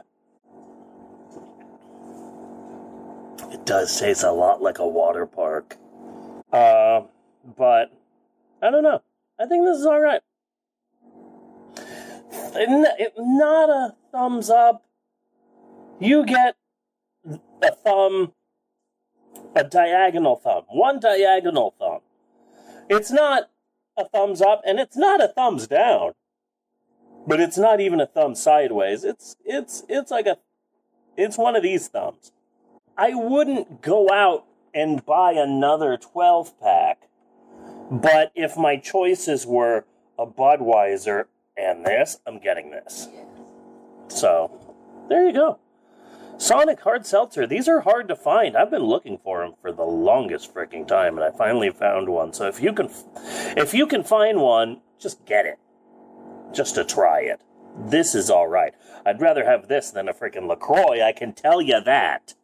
It 3.53 3.65
does 3.65 3.99
taste 3.99 4.25
a 4.25 4.33
lot 4.33 4.63
like 4.63 4.79
a 4.79 4.87
water 4.87 5.27
park. 5.27 5.77
Uh, 6.53 7.03
but 7.57 7.93
I 8.63 8.71
don't 8.71 8.83
know. 8.83 9.03
I 9.39 9.47
think 9.47 9.65
this 9.65 9.79
is 9.79 9.87
alright. 9.87 10.23
Not 13.17 13.71
a 13.71 13.95
thumbs 14.11 14.51
up. 14.51 14.85
You 16.01 16.25
get 16.25 16.57
a 17.63 17.73
thumb, 17.73 18.33
a 19.55 19.65
diagonal 19.65 20.37
thumb, 20.37 20.65
one 20.69 21.01
diagonal 21.01 21.75
thumb. 21.79 22.01
It's 22.89 23.11
not 23.11 23.51
a 23.97 24.09
thumbs 24.09 24.41
up 24.43 24.63
and 24.67 24.79
it's 24.81 24.97
not 24.97 25.23
a 25.23 25.29
thumbs 25.29 25.67
down. 25.67 26.13
but 27.27 27.41
it's 27.41 27.59
not 27.59 27.81
even 27.81 28.01
a 28.01 28.07
thumb 28.07 28.35
sideways. 28.35 29.05
It's 29.05 29.37
it's 29.45 29.85
it's 29.89 30.11
like 30.11 30.27
a 30.27 30.39
it's 31.17 31.39
one 31.39 31.57
of 31.57 31.63
these 31.63 31.89
thumbs. 31.89 32.33
I 32.97 33.15
wouldn't 33.15 33.83
go 33.83 34.11
out 34.11 34.47
and 34.75 35.05
buy 35.05 35.33
another 35.33 35.97
12 35.97 36.61
pack, 36.61 37.09
but 37.91 38.33
if 38.35 38.57
my 38.57 38.77
choices 38.77 39.47
were 39.47 39.85
a 40.19 40.27
Budweiser 40.27 41.27
and 41.57 41.85
this, 41.85 42.21
I'm 42.27 42.39
getting 42.41 42.71
this. 42.71 43.09
So, 44.09 44.51
there 45.09 45.27
you 45.27 45.33
go. 45.33 45.59
Sonic 46.39 46.81
Hard 46.81 47.05
Seltzer. 47.05 47.49
These 47.49 47.67
are 47.69 47.81
hard 47.81 48.07
to 48.09 48.15
find. 48.15 48.57
I've 48.57 48.71
been 48.71 48.85
looking 48.85 49.19
for 49.19 49.41
them 49.41 49.55
for 49.61 49.73
the 49.73 49.83
longest 49.83 50.55
freaking 50.55 50.87
time, 50.87 51.19
and 51.19 51.25
I 51.25 51.37
finally 51.37 51.69
found 51.71 52.09
one. 52.09 52.33
So 52.33 52.47
if 52.47 52.63
you 52.63 52.73
can, 52.73 52.89
if 53.57 53.75
you 53.75 53.89
can 53.89 54.05
find 54.05 54.41
one, 54.41 54.81
just 55.01 55.27
get 55.27 55.47
it, 55.47 55.59
just 56.55 56.77
to 56.77 56.85
try 56.85 57.23
it. 57.23 57.41
This 57.77 58.15
is 58.15 58.31
all 58.31 58.47
right. 58.47 58.73
I'd 59.05 59.21
rather 59.21 59.45
have 59.45 59.67
this 59.67 59.91
than 59.91 60.09
a 60.09 60.15
freaking 60.15 60.47
LaCroix. 60.47 61.03
I 61.03 61.13
can 61.13 61.33
tell 61.33 61.61
you 61.61 61.81
that. 61.81 62.35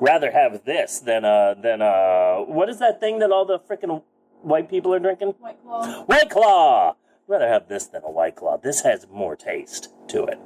Rather 0.00 0.30
have 0.30 0.64
this 0.64 0.98
than 0.98 1.24
uh 1.26 1.54
than 1.54 1.82
uh 1.82 2.38
what 2.38 2.70
is 2.70 2.78
that 2.78 2.98
thing 2.98 3.18
that 3.18 3.30
all 3.30 3.44
the 3.44 3.58
freaking 3.58 4.02
white 4.40 4.70
people 4.70 4.94
are 4.94 4.98
drinking? 4.98 5.34
White 5.38 5.62
Claw. 5.62 6.02
White 6.04 6.30
Claw. 6.30 6.96
Rather 7.26 7.48
have 7.48 7.68
this 7.68 7.86
than 7.86 8.02
a 8.04 8.10
White 8.10 8.36
Claw. 8.36 8.56
This 8.56 8.82
has 8.82 9.06
more 9.10 9.36
taste 9.36 9.90
to 10.08 10.24
it. 10.24 10.38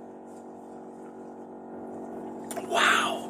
Wow. 2.73 3.29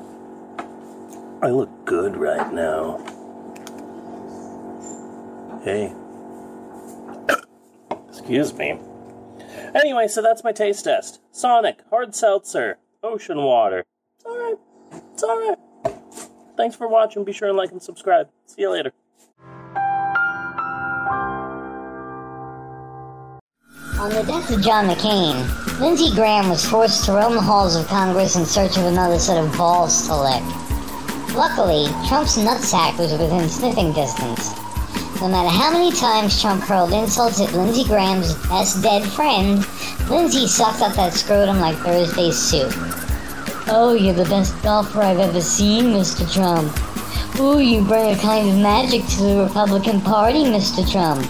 I 1.42 1.48
look 1.50 1.84
good 1.84 2.16
right 2.16 2.52
now. 2.52 2.98
Hey. 5.64 5.92
Excuse 8.08 8.54
me. 8.54 8.78
Anyway, 9.74 10.06
so 10.06 10.22
that's 10.22 10.44
my 10.44 10.52
taste 10.52 10.84
test. 10.84 11.20
Sonic, 11.32 11.80
hard 11.90 12.14
seltzer, 12.14 12.78
ocean 13.02 13.38
water. 13.42 13.84
It's 14.16 14.24
alright. 14.24 14.58
It's 15.12 15.24
alright. 15.24 15.58
Thanks 16.56 16.76
for 16.76 16.86
watching. 16.86 17.24
Be 17.24 17.32
sure 17.32 17.48
and 17.48 17.56
like 17.56 17.72
and 17.72 17.82
subscribe. 17.82 18.28
See 18.46 18.62
you 18.62 18.70
later. 18.70 18.92
On 24.02 24.10
the 24.10 24.24
death 24.24 24.50
of 24.50 24.60
John 24.60 24.88
McCain, 24.88 25.78
Lindsey 25.78 26.12
Graham 26.12 26.48
was 26.48 26.68
forced 26.68 27.04
to 27.04 27.12
roam 27.12 27.36
the 27.36 27.40
halls 27.40 27.76
of 27.76 27.86
Congress 27.86 28.34
in 28.34 28.44
search 28.44 28.76
of 28.76 28.84
another 28.86 29.16
set 29.16 29.38
of 29.38 29.56
balls 29.56 30.08
to 30.08 30.16
lick. 30.16 30.42
Luckily, 31.36 31.86
Trump's 32.08 32.36
nutsack 32.36 32.98
was 32.98 33.12
within 33.12 33.48
sniffing 33.48 33.92
distance. 33.92 34.50
No 35.20 35.28
matter 35.28 35.48
how 35.48 35.70
many 35.70 35.92
times 35.92 36.42
Trump 36.42 36.64
hurled 36.64 36.92
insults 36.92 37.40
at 37.40 37.52
Lindsey 37.52 37.84
Graham's 37.84 38.34
best 38.48 38.82
dead 38.82 39.04
friend, 39.04 39.64
Lindsey 40.10 40.48
sucked 40.48 40.82
up 40.82 40.96
that 40.96 41.12
scrotum 41.12 41.60
like 41.60 41.76
Thursday's 41.76 42.36
soup. 42.36 42.72
Oh, 43.68 43.94
you're 43.96 44.14
the 44.14 44.24
best 44.24 44.60
golfer 44.64 45.00
I've 45.00 45.20
ever 45.20 45.40
seen, 45.40 45.94
Mr. 45.94 46.26
Trump. 46.34 46.74
Ooh, 47.38 47.60
you 47.60 47.84
bring 47.84 48.12
a 48.12 48.18
kind 48.18 48.48
of 48.48 48.56
magic 48.56 49.06
to 49.10 49.22
the 49.22 49.44
Republican 49.44 50.00
Party, 50.00 50.42
Mr. 50.42 50.82
Trump. 50.90 51.22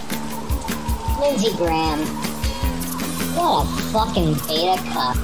Lindsey 1.21 1.55
Graham. 1.59 2.22
What 3.43 3.67
a 3.67 3.83
fucking 3.91 4.35
beta 4.47 4.81
cuck. 4.93 5.17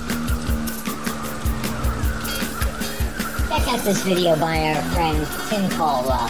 Check 3.49 3.69
out 3.69 3.81
this 3.85 4.03
video 4.03 4.35
by 4.35 4.75
our 4.75 4.83
friend 4.91 5.25
Tim 5.49 5.71
Caldwell. 5.79 6.29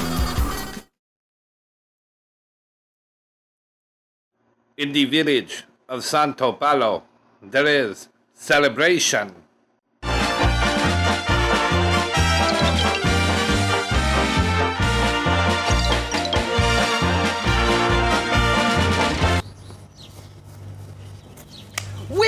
In 4.76 4.92
the 4.92 5.06
village 5.06 5.64
of 5.88 6.04
Santo 6.04 6.52
Palo, 6.52 7.04
there 7.40 7.66
is 7.66 8.10
celebration. 8.34 9.34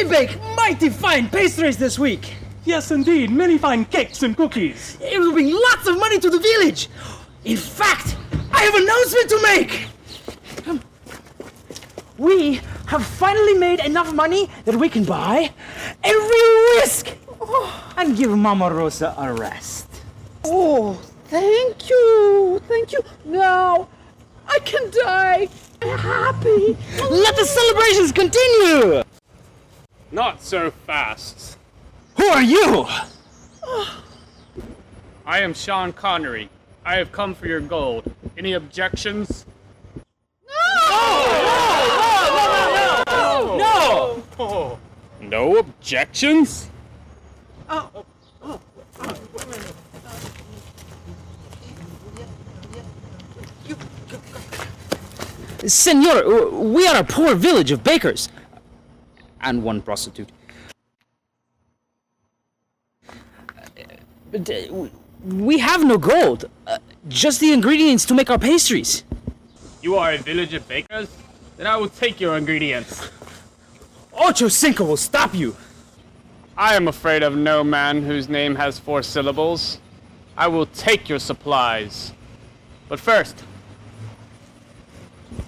We 0.01 0.09
bake 0.09 0.40
mighty 0.56 0.89
fine 0.89 1.28
pastries 1.28 1.77
this 1.77 1.98
week. 1.98 2.32
Yes, 2.64 2.90
indeed, 2.90 3.31
many 3.31 3.59
fine 3.59 3.85
cakes 3.85 4.22
and 4.22 4.35
cookies. 4.35 4.97
It 4.98 5.18
will 5.18 5.32
bring 5.32 5.52
lots 5.52 5.86
of 5.86 5.98
money 5.98 6.18
to 6.20 6.31
the 6.31 6.39
village. 6.39 6.89
In 7.44 7.59
fact, 7.59 8.16
I 8.51 8.62
have 8.62 8.74
an 8.77 8.85
announcement 8.85 9.28
to 9.28 9.43
make. 9.43 10.81
We 12.16 12.62
have 12.86 13.05
finally 13.05 13.52
made 13.52 13.81
enough 13.81 14.14
money 14.14 14.48
that 14.64 14.74
we 14.74 14.89
can 14.89 15.05
buy 15.05 15.52
a 16.02 16.09
real 16.10 16.81
whisk 16.81 17.14
oh. 17.39 17.93
and 17.98 18.16
give 18.16 18.31
Mama 18.31 18.72
Rosa 18.72 19.14
a 19.18 19.35
rest. 19.35 19.86
Oh, 20.47 20.94
thank 21.27 21.90
you, 21.90 22.62
thank 22.68 22.93
you. 22.93 23.01
Now 23.27 23.86
I 24.48 24.60
can 24.60 24.90
die 24.90 25.48
happy. 25.82 26.74
Let 27.10 27.36
the 27.36 27.44
celebrations 27.44 28.12
continue. 28.12 29.02
Not 30.12 30.43
so 30.43 30.73
fast. 30.73 31.57
Who 32.16 32.24
are 32.27 32.43
you? 32.43 32.87
I 35.24 35.41
am 35.41 35.55
Sean 35.55 35.93
Connery. 35.93 36.49
I 36.85 36.97
have 36.97 37.12
come 37.12 37.35
for 37.35 37.47
your 37.47 37.61
gold. 37.61 38.12
Any 38.37 38.55
objections? 38.55 39.47
No! 40.49 40.53
Oh. 40.89 41.45
No 43.07 43.55
No! 43.57 43.57
No! 43.57 44.23
No, 44.39 44.78
no. 45.20 45.28
no 45.28 45.59
objections? 45.59 46.69
Senor, 55.66 56.51
we 56.51 56.87
are 56.89 56.97
a 56.97 57.05
poor 57.05 57.35
village 57.37 57.70
of 57.70 57.85
bakers. 57.85 58.28
And 59.42 59.62
one 59.62 59.80
prostitute. 59.82 60.28
But, 64.30 64.48
uh, 64.48 64.88
we 65.24 65.58
have 65.58 65.84
no 65.84 65.98
gold, 65.98 66.44
uh, 66.66 66.78
just 67.08 67.40
the 67.40 67.52
ingredients 67.52 68.04
to 68.06 68.14
make 68.14 68.30
our 68.30 68.38
pastries. 68.38 69.04
You 69.82 69.96
are 69.96 70.12
a 70.12 70.18
village 70.18 70.54
of 70.54 70.66
bakers? 70.68 71.08
Then 71.56 71.66
I 71.66 71.76
will 71.76 71.88
take 71.88 72.20
your 72.20 72.36
ingredients. 72.36 73.10
Ocho 74.12 74.48
Cinco 74.48 74.84
will 74.84 74.96
stop 74.96 75.34
you. 75.34 75.56
I 76.56 76.74
am 76.74 76.88
afraid 76.88 77.22
of 77.22 77.36
no 77.36 77.64
man 77.64 78.02
whose 78.02 78.28
name 78.28 78.54
has 78.54 78.78
four 78.78 79.02
syllables. 79.02 79.78
I 80.36 80.46
will 80.48 80.66
take 80.66 81.08
your 81.08 81.18
supplies. 81.18 82.12
But 82.88 83.00
first, 83.00 83.44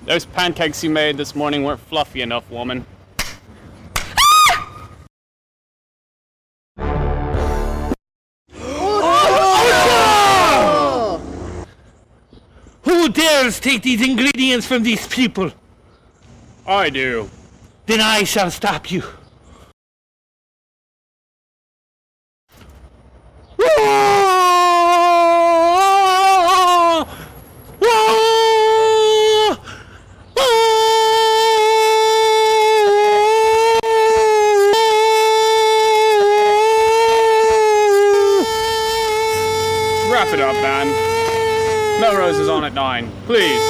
those 0.04 0.24
pancakes 0.24 0.82
you 0.82 0.90
made 0.90 1.16
this 1.16 1.34
morning 1.34 1.64
weren't 1.64 1.80
fluffy 1.80 2.22
enough, 2.22 2.50
woman. 2.50 2.86
Dares 13.12 13.60
take 13.60 13.82
these 13.82 14.02
ingredients 14.06 14.66
from 14.66 14.82
these 14.82 15.06
people? 15.06 15.50
I 16.66 16.90
do. 16.90 17.28
Then 17.86 18.00
I 18.00 18.24
shall 18.24 18.50
stop 18.50 18.90
you. 18.90 19.02
Melrose 42.32 42.44
is 42.44 42.48
on 42.48 42.64
at 42.64 42.72
nine. 42.72 43.10
Please. 43.26 43.60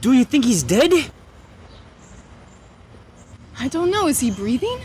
Do 0.00 0.12
you 0.12 0.24
think 0.24 0.44
he's 0.46 0.64
dead? 0.64 0.92
I 3.60 3.68
don't 3.68 3.90
know. 3.90 4.08
Is 4.08 4.18
he 4.18 4.32
breathing? 4.32 4.80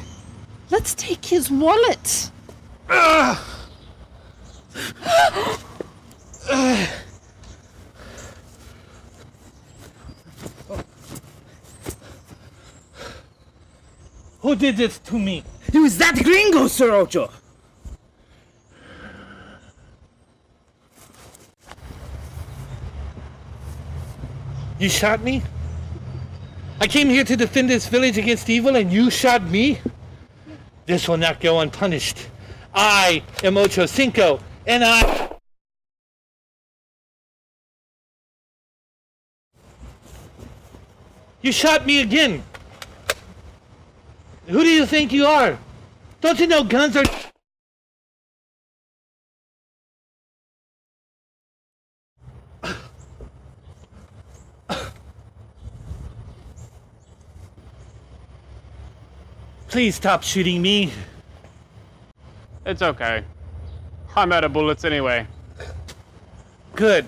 Let's 0.69 0.93
take 0.93 1.25
his 1.25 1.49
wallet. 1.49 2.31
Who 14.41 14.55
did 14.55 14.77
this 14.77 14.99
to 14.99 15.19
me? 15.19 15.43
It 15.73 15.79
was 15.79 15.97
that 15.97 16.15
gringo, 16.23 16.67
Sir 16.67 16.93
Ocho. 16.93 17.29
You 24.79 24.89
shot 24.89 25.21
me? 25.23 25.41
I 26.79 26.87
came 26.87 27.09
here 27.09 27.23
to 27.23 27.35
defend 27.35 27.69
this 27.69 27.87
village 27.87 28.17
against 28.17 28.49
evil 28.49 28.75
and 28.75 28.91
you 28.91 29.09
shot 29.09 29.43
me? 29.43 29.79
This 30.87 31.09
will 31.09 31.17
not 31.17 31.41
go 31.41 31.59
unpunished. 31.59 32.29
I 32.73 33.21
am 33.43 33.57
Ocho 33.57 33.85
Cinco 33.85 34.39
and 34.65 34.85
I. 34.85 35.37
You 41.41 41.51
shot 41.51 41.85
me 41.85 42.01
again. 42.01 42.41
Who 44.47 44.63
do 44.63 44.69
you 44.69 44.85
think 44.85 45.11
you 45.11 45.25
are? 45.25 45.59
Don't 46.21 46.39
you 46.39 46.47
know 46.47 46.63
guns 46.63 46.95
are. 46.95 47.03
Please 59.77 59.93
stop 59.93 60.23
shooting 60.23 60.59
me. 60.59 60.91
It's 62.65 62.81
okay. 62.81 63.23
I'm 64.15 64.31
out 64.31 64.43
of 64.43 64.51
bullets 64.51 64.83
anyway. 64.83 65.27
Good. 66.73 67.05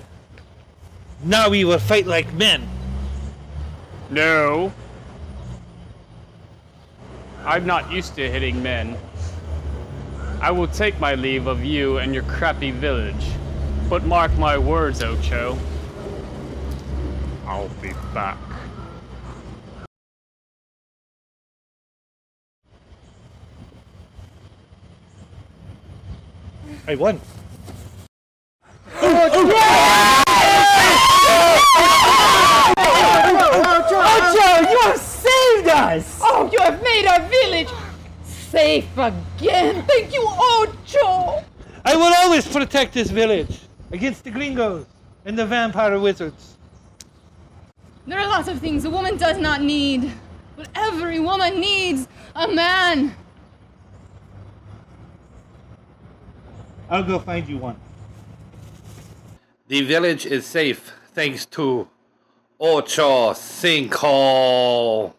Now 1.23 1.49
we 1.49 1.65
will 1.65 1.79
fight 1.79 2.05
like 2.05 2.31
men. 2.35 2.69
No. 4.11 4.71
I'm 7.43 7.65
not 7.65 7.91
used 7.91 8.13
to 8.17 8.29
hitting 8.29 8.61
men. 8.61 8.95
I 10.39 10.51
will 10.51 10.67
take 10.67 10.99
my 10.99 11.15
leave 11.15 11.47
of 11.47 11.65
you 11.65 11.97
and 11.97 12.13
your 12.13 12.23
crappy 12.25 12.69
village. 12.69 13.31
But 13.89 14.05
mark 14.05 14.31
my 14.37 14.59
words, 14.59 15.01
Ocho. 15.01 15.57
I'll 17.47 17.67
be 17.81 17.93
back. 18.13 18.37
I 26.89 26.95
won. 26.95 27.21
Ocho, 28.99 29.21
you 34.71 34.79
have 34.81 34.97
saved 34.97 35.67
us! 35.67 36.19
Oh, 36.23 36.49
you 36.51 36.59
have 36.61 36.81
made 36.81 37.05
our 37.05 37.21
village 37.27 37.69
safe 38.23 38.87
again. 38.97 39.85
Thank 39.85 40.11
you, 40.11 40.25
Ocho. 40.27 41.43
I 41.85 41.95
will 41.95 42.11
always 42.23 42.47
protect 42.47 42.95
this 42.95 43.11
village 43.11 43.59
against 43.91 44.23
the 44.23 44.31
gringos 44.31 44.87
and 45.25 45.37
the 45.37 45.45
vampire 45.45 45.99
wizards. 45.99 46.57
There 48.07 48.17
are 48.17 48.27
lots 48.27 48.47
of 48.47 48.57
things 48.59 48.85
a 48.85 48.89
woman 48.89 49.15
does 49.15 49.37
not 49.37 49.61
need, 49.61 50.11
but 50.55 50.67
every 50.73 51.19
woman 51.19 51.59
needs 51.59 52.07
a 52.33 52.47
man. 52.47 53.13
I'll 56.89 57.03
go 57.03 57.19
find 57.19 57.47
you 57.47 57.57
one. 57.57 57.75
The 59.67 59.81
village 59.83 60.25
is 60.25 60.45
safe 60.45 60.91
thanks 61.13 61.45
to 61.47 61.87
Ocho 62.59 63.33
Cinco. 63.33 65.13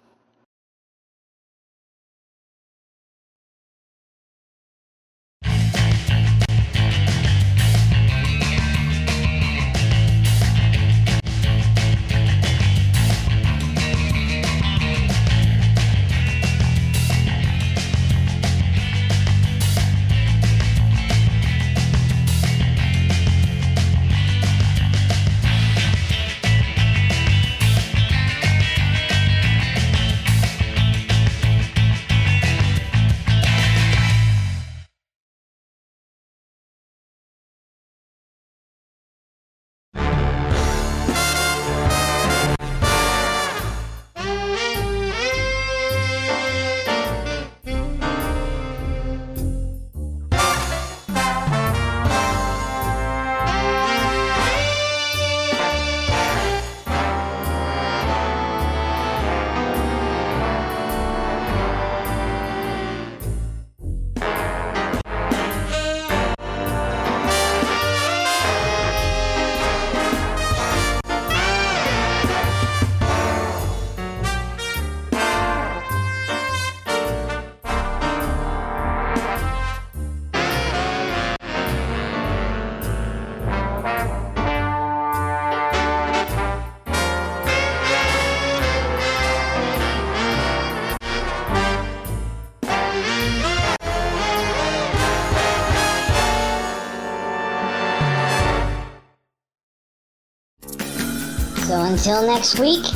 Until 101.91 102.25
next 102.25 102.61
week, 102.61 102.87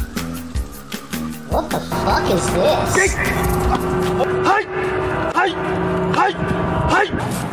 what 1.51 1.69
the 1.69 1.81
fuck 1.81 2.31
is 2.31 2.47
this? 2.53 3.15
Hi! 4.47 4.63
Hi! 5.35 5.49
Hi! 6.15 6.31
Hi! 6.31 7.44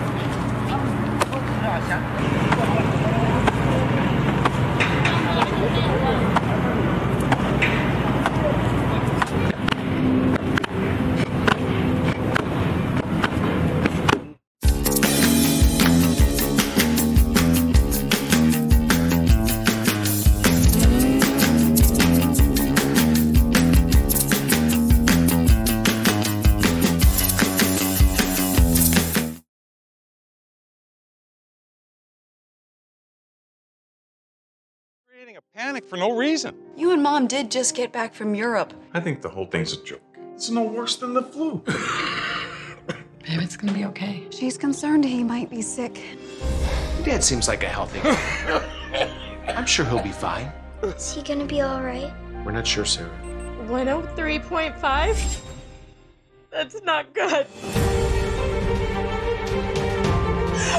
Creating 35.31 35.47
a 35.55 35.57
panic 35.57 35.85
for 35.85 35.95
no 35.95 36.11
reason. 36.11 36.53
You 36.75 36.91
and 36.91 37.01
Mom 37.01 37.25
did 37.25 37.49
just 37.49 37.73
get 37.73 37.93
back 37.93 38.13
from 38.13 38.35
Europe. 38.35 38.73
I 38.93 38.99
think 38.99 39.21
the 39.21 39.29
whole 39.29 39.45
thing's 39.45 39.71
a 39.71 39.81
joke. 39.81 40.01
It's 40.33 40.49
no 40.49 40.63
worse 40.63 40.97
than 40.97 41.13
the 41.13 41.23
flu. 41.23 41.59
Babe, 42.87 43.39
it's 43.39 43.55
gonna 43.55 43.71
be 43.71 43.85
okay. 43.85 44.27
She's 44.31 44.57
concerned 44.57 45.05
he 45.05 45.23
might 45.23 45.49
be 45.49 45.61
sick. 45.61 46.01
Dad 47.05 47.23
seems 47.23 47.47
like 47.47 47.63
a 47.63 47.69
healthy 47.69 48.01
guy. 48.01 49.13
I'm 49.55 49.65
sure 49.65 49.85
he'll 49.85 50.03
be 50.03 50.11
fine. 50.11 50.51
Is 50.83 51.13
he 51.13 51.21
gonna 51.21 51.45
be 51.45 51.63
alright? 51.63 52.11
We're 52.43 52.51
not 52.51 52.67
sure, 52.67 52.83
Sarah. 52.83 53.09
103.5? 53.67 55.41
That's 56.51 56.81
not 56.83 57.13
good. 57.13 57.47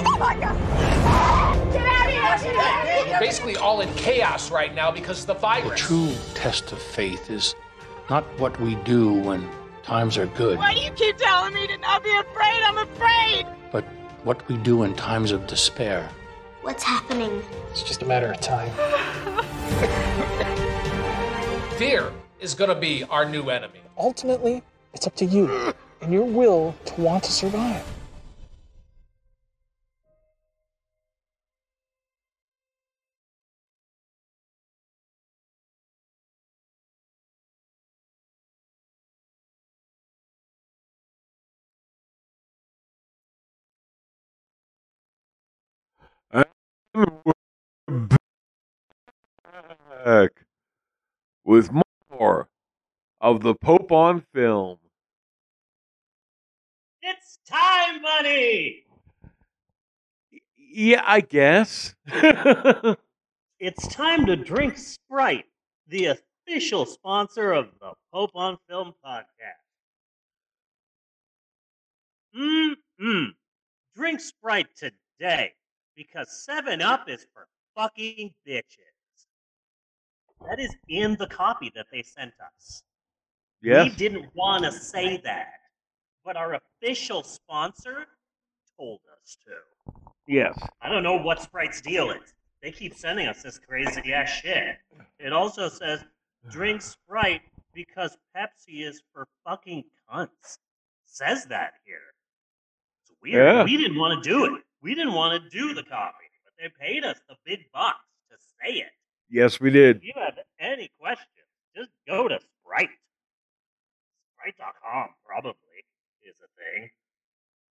Oh 0.05 0.16
my 0.19 0.37
god! 0.39 0.72
We're 2.43 3.20
basically 3.20 3.56
all 3.56 3.81
in 3.81 3.93
chaos 3.94 4.51
right 4.51 4.74
now 4.74 4.90
because 4.90 5.20
of 5.20 5.27
the 5.27 5.35
The 5.69 5.74
true 5.77 6.12
test 6.35 6.73
of 6.73 6.81
faith 6.81 7.31
is 7.31 7.55
not 8.10 8.24
what 8.39 8.59
we 8.60 8.74
do 8.77 9.12
when 9.12 9.48
Times 9.82 10.16
are 10.16 10.27
good, 10.27 10.59
Why 10.59 10.74
do 10.74 10.81
you 10.81 10.93
keep 10.93 11.16
telling 11.16 11.55
me 11.55 11.66
to 11.66 11.77
not 11.78 12.05
be 12.05 12.10
afraid? 12.16 12.62
I'm 12.62 12.78
afraid. 12.78 13.47
but 13.73 13.82
what 14.23 14.47
we 14.47 14.56
do 14.59 14.85
in 14.85 14.94
times 14.94 15.32
of 15.32 15.48
despair, 15.48 16.09
What's 16.60 16.85
happening? 16.85 17.43
it's 17.73 17.82
just 17.82 18.02
a 18.02 18.06
matter 18.06 18.31
of 18.31 18.40
time. 18.40 18.70
Fear 21.78 22.12
is 22.39 22.55
gonna 22.55 22.77
be 22.77 23.02
our 23.05 23.24
new 23.24 23.51
enemy. 23.51 23.81
Ultimately, 23.98 24.62
it's 24.94 25.09
up 25.09 25.16
to 25.16 25.24
you 25.24 25.74
and 26.01 26.12
your 26.12 26.24
will 26.24 26.77
to 26.85 27.01
want 27.01 27.24
to 27.24 27.32
survive. 27.32 27.85
We're 46.94 47.32
back 50.05 50.31
with 51.44 51.70
more 52.10 52.48
of 53.20 53.43
the 53.43 53.55
Pope 53.55 53.93
on 53.93 54.24
film. 54.35 54.78
It's 57.02 57.39
time, 57.48 58.02
buddy. 58.02 58.85
Yeah, 60.56 61.02
I 61.05 61.20
guess. 61.20 61.94
It's 63.64 63.86
time 63.86 64.27
to 64.27 64.35
drink 64.35 64.77
Sprite, 64.77 65.44
the 65.86 66.16
official 66.47 66.85
sponsor 66.85 67.52
of 67.52 67.69
the 67.81 67.93
Pope 68.12 68.32
on 68.35 68.59
Film 68.69 68.93
podcast. 69.06 69.62
Mmm. 72.36 73.27
Drink 73.94 74.20
Sprite 74.20 74.66
today 74.74 75.52
because 75.97 76.44
7 76.44 76.81
Up 76.81 77.09
is 77.09 77.27
for 77.32 77.47
fucking 77.77 78.32
bitches. 78.47 79.27
That 80.48 80.59
is 80.59 80.74
in 80.89 81.16
the 81.19 81.27
copy 81.27 81.70
that 81.74 81.86
they 81.93 82.02
sent 82.02 82.32
us. 82.56 82.82
Yes. 83.62 83.85
We 83.85 83.97
didn't 83.97 84.27
want 84.35 84.64
to 84.64 84.73
say 84.73 85.20
that, 85.24 85.60
but 86.24 86.36
our 86.36 86.55
official 86.55 87.23
sponsor 87.23 88.06
told 88.77 89.01
us 89.20 89.36
to. 89.47 89.93
Yes. 90.27 90.59
I 90.81 90.89
don't 90.89 91.02
know 91.02 91.16
what 91.16 91.43
Sprite's 91.43 91.81
deal 91.81 92.10
is. 92.10 92.35
They 92.62 92.73
keep 92.73 92.94
sending 92.94 93.27
us 93.27 93.43
this 93.43 93.59
crazy 93.59 94.12
ass 94.12 94.31
shit. 94.31 94.77
It 95.19 95.32
also 95.32 95.69
says 95.69 96.05
drink 96.51 96.82
Sprite 96.82 97.43
because 97.73 98.16
Pepsi 98.36 98.86
is 98.86 99.02
for 99.12 99.27
fucking 99.44 99.85
cunts. 100.10 100.59
Says 101.06 101.44
that 101.47 101.74
here. 101.85 102.14
It's 103.02 103.12
weird. 103.23 103.35
Yeah. 103.35 103.64
We 103.64 103.77
didn't 103.77 103.98
want 103.98 104.23
to 104.23 104.28
do 104.28 104.56
it. 104.56 104.62
We 104.83 104.95
didn't 104.97 105.15
want 105.15 105.43
to 105.43 105.49
do 105.49 105.75
the 105.75 105.85
copy, 105.85 106.27
but 106.45 106.55
they 106.59 106.69
paid 106.85 107.05
us 107.05 107.19
the 107.29 107.37
big 107.47 107.61
bucks 107.73 108.05
to 108.31 108.37
say 108.37 108.75
it. 108.79 108.91
Yes, 109.31 109.61
we 109.61 109.71
did. 109.71 109.99
If 109.99 110.05
you 110.05 110.13
have 110.17 110.39
any 110.59 110.91
questions, 111.01 111.29
just 111.75 111.91
go 112.07 112.27
to 112.27 112.39
Sprite. 112.61 112.91
Sprite.com 114.35 115.11
probably 115.25 115.87
is 116.23 116.35
a 116.43 116.51
thing. 116.59 116.91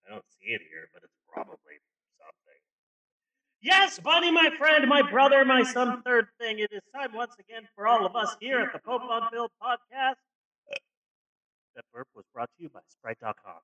I 0.07 0.13
don't 0.13 0.25
see 0.39 0.53
it 0.53 0.61
here, 0.71 0.87
but 0.93 1.03
it's 1.03 1.19
probably 1.27 1.77
something. 2.17 2.59
Yes, 3.61 3.99
Bunny, 3.99 4.31
my 4.31 4.49
friend, 4.57 4.87
my 4.87 5.01
brother, 5.01 5.43
my 5.45 5.63
some 5.63 6.01
third 6.03 6.27
thing. 6.39 6.59
It 6.59 6.71
is 6.71 6.81
time 6.95 7.13
once 7.13 7.35
again 7.39 7.67
for 7.75 7.87
all 7.87 8.05
of 8.05 8.15
us 8.15 8.35
here 8.39 8.61
at 8.61 8.73
the 8.73 8.79
Pope 8.79 9.03
on 9.03 9.29
Film 9.31 9.49
podcast. 9.61 10.15
That 11.75 11.85
burp 11.93 12.07
was 12.15 12.25
brought 12.33 12.49
to 12.57 12.63
you 12.63 12.69
by 12.69 12.79
Sprite.com. 12.87 13.61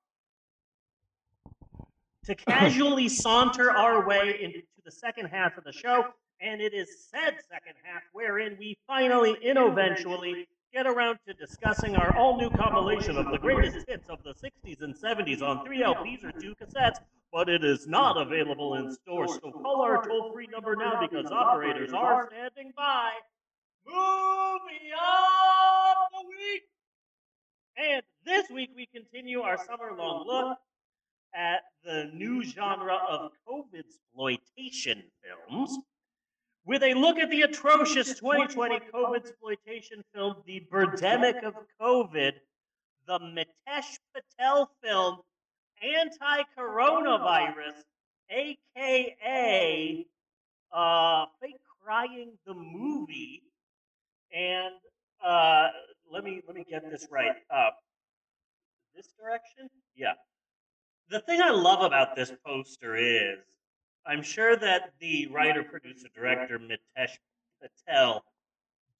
To 2.28 2.34
casually 2.34 3.08
saunter 3.08 3.70
our 3.70 4.06
way 4.06 4.36
into 4.42 4.60
the 4.84 4.90
second 4.90 5.28
half 5.28 5.56
of 5.56 5.64
the 5.64 5.72
show, 5.72 6.08
and 6.42 6.60
it 6.60 6.74
is 6.74 7.08
said 7.10 7.36
second 7.50 7.72
half 7.82 8.02
wherein 8.12 8.54
we 8.58 8.76
finally 8.86 9.38
and 9.42 9.56
eventually 9.58 10.46
get 10.70 10.86
around 10.86 11.18
to 11.26 11.32
discussing 11.32 11.96
our 11.96 12.14
all 12.14 12.36
new 12.36 12.50
compilation 12.50 13.16
of 13.16 13.30
the 13.30 13.38
greatest 13.38 13.88
hits 13.88 14.10
of 14.10 14.22
the 14.24 14.34
60s 14.34 14.82
and 14.82 14.94
70s 14.94 15.40
on 15.40 15.64
three 15.64 15.80
LPs 15.80 16.22
or 16.22 16.32
two 16.38 16.54
cassettes, 16.56 16.98
but 17.32 17.48
it 17.48 17.64
is 17.64 17.86
not 17.86 18.20
available 18.20 18.74
in 18.74 18.92
stores. 18.92 19.38
So 19.42 19.50
call 19.50 19.80
our 19.80 20.06
toll 20.06 20.30
free 20.34 20.48
number 20.48 20.76
now 20.76 21.00
because 21.00 21.32
operators 21.32 21.94
are 21.94 22.28
standing 22.30 22.74
by. 22.76 23.08
Movie 23.86 24.92
of 24.92 25.96
the 26.12 26.28
week! 26.28 26.64
And 27.78 28.02
this 28.26 28.50
week 28.50 28.68
we 28.76 28.84
continue 28.84 29.40
our 29.40 29.56
summer 29.56 29.94
long 29.96 30.26
look 30.26 30.58
at 31.34 31.60
the 31.84 32.10
new 32.14 32.42
genre 32.44 32.98
of 33.08 33.32
COVID 33.48 33.78
exploitation 33.78 35.02
films 35.22 35.78
with 36.64 36.82
a 36.82 36.92
look 36.94 37.18
at 37.18 37.30
the 37.30 37.42
atrocious 37.42 38.18
2020 38.18 38.80
COVID 38.92 39.16
exploitation 39.16 40.02
film, 40.14 40.36
The 40.46 40.66
Birdemic 40.70 41.42
of 41.42 41.54
COVID, 41.80 42.32
the 43.06 43.18
Mitesh 43.18 43.98
Patel 44.14 44.70
film, 44.82 45.18
Anti 45.82 46.42
Coronavirus, 46.58 47.82
aka 48.30 50.06
uh, 50.72 51.24
Fake 51.40 51.56
Crying 51.82 52.32
the 52.46 52.54
Movie. 52.54 53.42
And 54.34 54.74
uh, 55.24 55.68
let 56.12 56.22
me 56.22 56.42
let 56.46 56.54
me 56.54 56.66
get 56.68 56.90
this 56.90 57.06
right. 57.10 57.32
Uh, 57.50 57.70
this 58.94 59.08
direction? 59.18 59.70
Yeah. 59.96 60.12
The 61.10 61.20
thing 61.20 61.40
I 61.40 61.50
love 61.50 61.82
about 61.82 62.14
this 62.16 62.32
poster 62.44 62.94
is 62.96 63.38
I'm 64.06 64.22
sure 64.22 64.56
that 64.56 64.92
the 65.00 65.26
writer, 65.28 65.62
producer, 65.62 66.08
director 66.14 66.58
Mitesh 66.58 67.18
Patel 67.62 68.24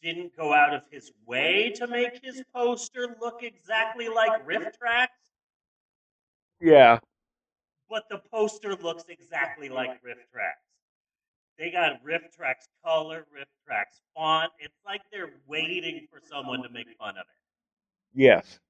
didn't 0.02 0.36
go 0.36 0.52
out 0.55 0.74
of 0.74 0.82
his 0.90 1.12
way 1.26 1.70
to 1.76 1.86
make 1.86 2.22
his 2.22 2.43
poster 2.55 3.16
look 3.20 3.43
exactly 3.43 4.09
like 4.09 4.47
RiffTrax, 4.47 5.09
Yeah. 6.60 6.98
but 7.90 8.09
the 8.09 8.18
poster 8.30 8.74
looks 8.76 9.05
exactly 9.09 9.68
like 9.68 10.02
Riff 10.02 10.18
Tracks. 10.32 10.62
They 11.59 11.70
got 11.70 12.02
RiffTrax 12.05 12.68
color, 12.85 13.26
Riff 13.32 13.48
Tracks 13.66 14.01
font. 14.14 14.52
It's 14.60 14.78
like 14.86 15.02
they're 15.10 15.32
waiting 15.47 16.06
for 16.10 16.20
someone 16.20 16.62
to 16.62 16.68
make 16.68 16.89
fun 16.97 17.16
of 17.16 17.22
it. 17.22 18.14
Yes. 18.14 18.60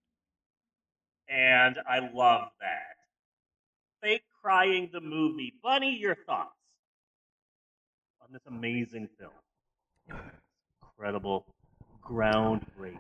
And 1.29 1.79
I 1.87 1.99
love 1.99 2.51
that. 2.61 2.98
Fake 4.01 4.23
Crying 4.43 4.91
the 4.93 5.01
Movie. 5.01 5.55
Bunny, 5.63 5.97
your 5.97 6.15
thoughts 6.15 6.55
on 8.23 8.29
this 8.33 8.43
amazing 8.47 9.09
film? 9.19 10.21
Incredible, 10.83 11.47
groundbreaking. 12.05 12.99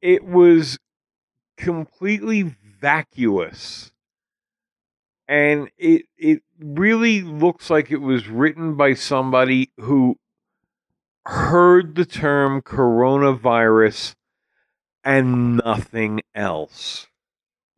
It 0.00 0.24
was 0.24 0.78
completely 1.56 2.54
vacuous. 2.80 3.92
And 5.28 5.70
it 5.76 6.02
it 6.16 6.42
really 6.60 7.20
looks 7.20 7.68
like 7.68 7.90
it 7.90 8.00
was 8.00 8.28
written 8.28 8.76
by 8.76 8.94
somebody 8.94 9.72
who 9.78 10.16
heard 11.26 11.96
the 11.96 12.04
term 12.04 12.62
coronavirus 12.62 14.14
and 15.02 15.56
nothing 15.56 16.20
else. 16.34 17.08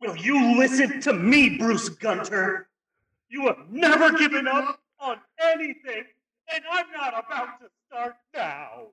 Will 0.01 0.15
you 0.15 0.57
listen 0.57 1.01
to 1.01 1.13
me, 1.13 1.57
Bruce 1.57 1.89
Gunter? 1.89 2.67
You 3.29 3.47
have 3.47 3.69
never 3.69 4.17
given 4.17 4.47
up 4.47 4.79
on 4.99 5.17
anything, 5.41 6.03
and 6.53 6.63
I'm 6.71 6.85
not 6.91 7.09
about 7.09 7.59
to 7.59 7.67
start 7.87 8.15
now. 8.33 8.87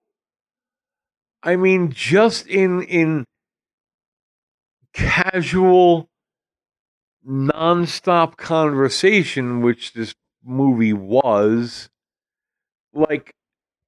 I 1.43 1.57
mean, 1.57 1.93
just 1.93 2.47
in 2.49 2.83
in 2.83 3.25
casual, 4.93 6.09
nonstop 7.27 8.37
conversation, 8.37 9.61
which 9.61 9.93
this 9.93 10.15
movie 10.45 10.93
was, 10.93 11.89
like 12.93 13.33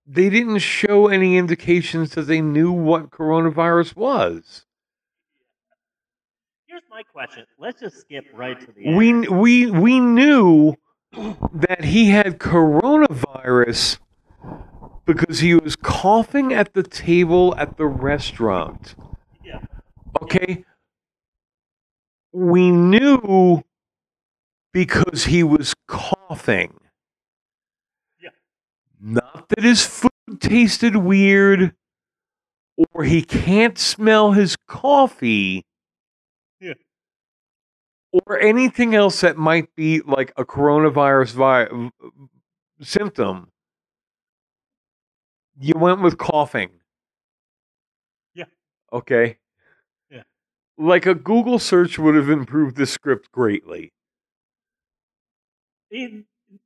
they 0.07 0.31
didn't 0.31 0.61
show 0.61 1.09
any 1.09 1.37
indications 1.37 2.11
that 2.15 2.23
they 2.23 2.41
knew 2.41 2.71
what 2.71 3.11
coronavirus 3.11 3.97
was. 3.97 4.65
Here's 6.79 6.91
my 6.91 7.03
question. 7.03 7.45
Let's 7.59 7.81
just 7.81 8.03
skip 8.03 8.27
right 8.33 8.61
to 8.61 8.71
the 8.71 8.87
end. 8.87 8.97
We 8.97 9.27
we 9.27 9.67
we 9.69 9.99
knew 9.99 10.77
that 11.53 11.85
he 11.85 12.11
had 12.11 12.39
coronavirus 12.39 13.99
because 15.05 15.41
he 15.41 15.57
was 15.57 15.75
coughing 15.75 16.53
at 16.53 16.75
the 16.75 16.85
table 16.85 17.53
at 17.59 17.79
the 17.79 17.87
restaurant. 17.87 18.95
Yeah. 19.45 19.59
Okay. 20.23 20.65
We 22.33 22.71
knew 22.71 23.65
because 24.73 25.25
he 25.25 25.43
was 25.43 25.75
coughing. 25.89 26.79
Yeah. 28.23 28.31
Not 29.01 29.49
that 29.49 29.65
his 29.65 29.85
food 29.85 30.41
tasted 30.41 30.95
weird 30.95 31.75
or 32.95 33.03
he 33.03 33.23
can't 33.23 33.79
smell 33.79 34.31
his 34.31 34.55
coffee. 34.69 35.65
Or 38.13 38.39
anything 38.39 38.95
else 38.95 39.21
that 39.21 39.37
might 39.37 39.75
be 39.75 40.01
like 40.01 40.33
a 40.37 40.45
coronavirus 40.45 41.33
vi- 41.33 41.91
symptom, 42.81 43.51
you 45.61 45.75
went 45.77 46.01
with 46.01 46.17
coughing. 46.19 46.71
Yeah. 48.35 48.45
Okay. 48.93 49.37
Yeah. 50.11 50.23
Like 50.79 51.07
a 51.07 51.15
Google 51.15 51.59
search 51.59 51.99
would 51.99 52.15
have 52.15 52.31
improved 52.31 52.77
the 52.77 52.87
script 52.87 53.31
greatly. 53.33 53.93
It- 55.91 56.25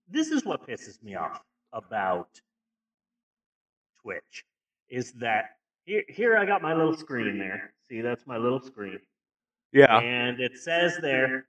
this 0.09 0.29
is 0.29 0.45
what 0.45 0.67
pisses 0.69 1.03
me 1.03 1.17
off 1.17 1.43
about 1.73 2.29
Twitch 4.03 4.45
is 4.89 5.13
that 5.15 5.57
here, 5.87 6.05
here 6.09 6.37
I 6.37 6.45
got 6.45 6.63
my 6.63 6.75
little 6.75 6.97
screen 6.97 7.39
there. 7.39 7.73
See, 7.89 8.01
that's 8.01 8.27
my 8.27 8.37
little 8.37 8.61
screen. 8.61 9.01
Yeah. 9.73 9.99
And 9.99 10.41
it 10.41 10.59
says 10.59 10.99
there, 11.01 11.47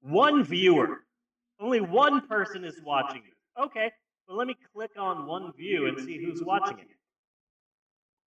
one 0.00 0.44
viewer. 0.44 1.04
Only 1.60 1.80
one 1.80 2.26
person 2.26 2.64
is 2.64 2.80
watching 2.84 3.22
this. 3.22 3.64
Okay, 3.64 3.90
well, 4.28 4.36
let 4.36 4.46
me 4.46 4.54
click 4.72 4.92
on 4.96 5.26
one 5.26 5.52
view 5.54 5.86
and 5.86 5.98
see 5.98 6.22
who's 6.22 6.42
watching 6.42 6.78
it. 6.78 6.86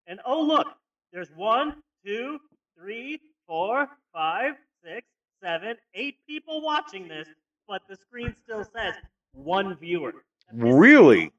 And 0.07 0.19
oh, 0.25 0.41
look, 0.41 0.67
there's 1.13 1.29
one, 1.35 1.75
two, 2.05 2.39
three, 2.77 3.21
four, 3.47 3.87
five, 4.11 4.55
six, 4.83 5.07
seven, 5.41 5.75
eight 5.93 6.15
people 6.27 6.61
watching 6.61 7.07
this, 7.07 7.27
but 7.67 7.83
the 7.87 7.95
screen 7.95 8.35
still 8.43 8.65
says 8.75 8.95
one 9.33 9.77
viewer. 9.77 10.13
Really? 10.51 11.31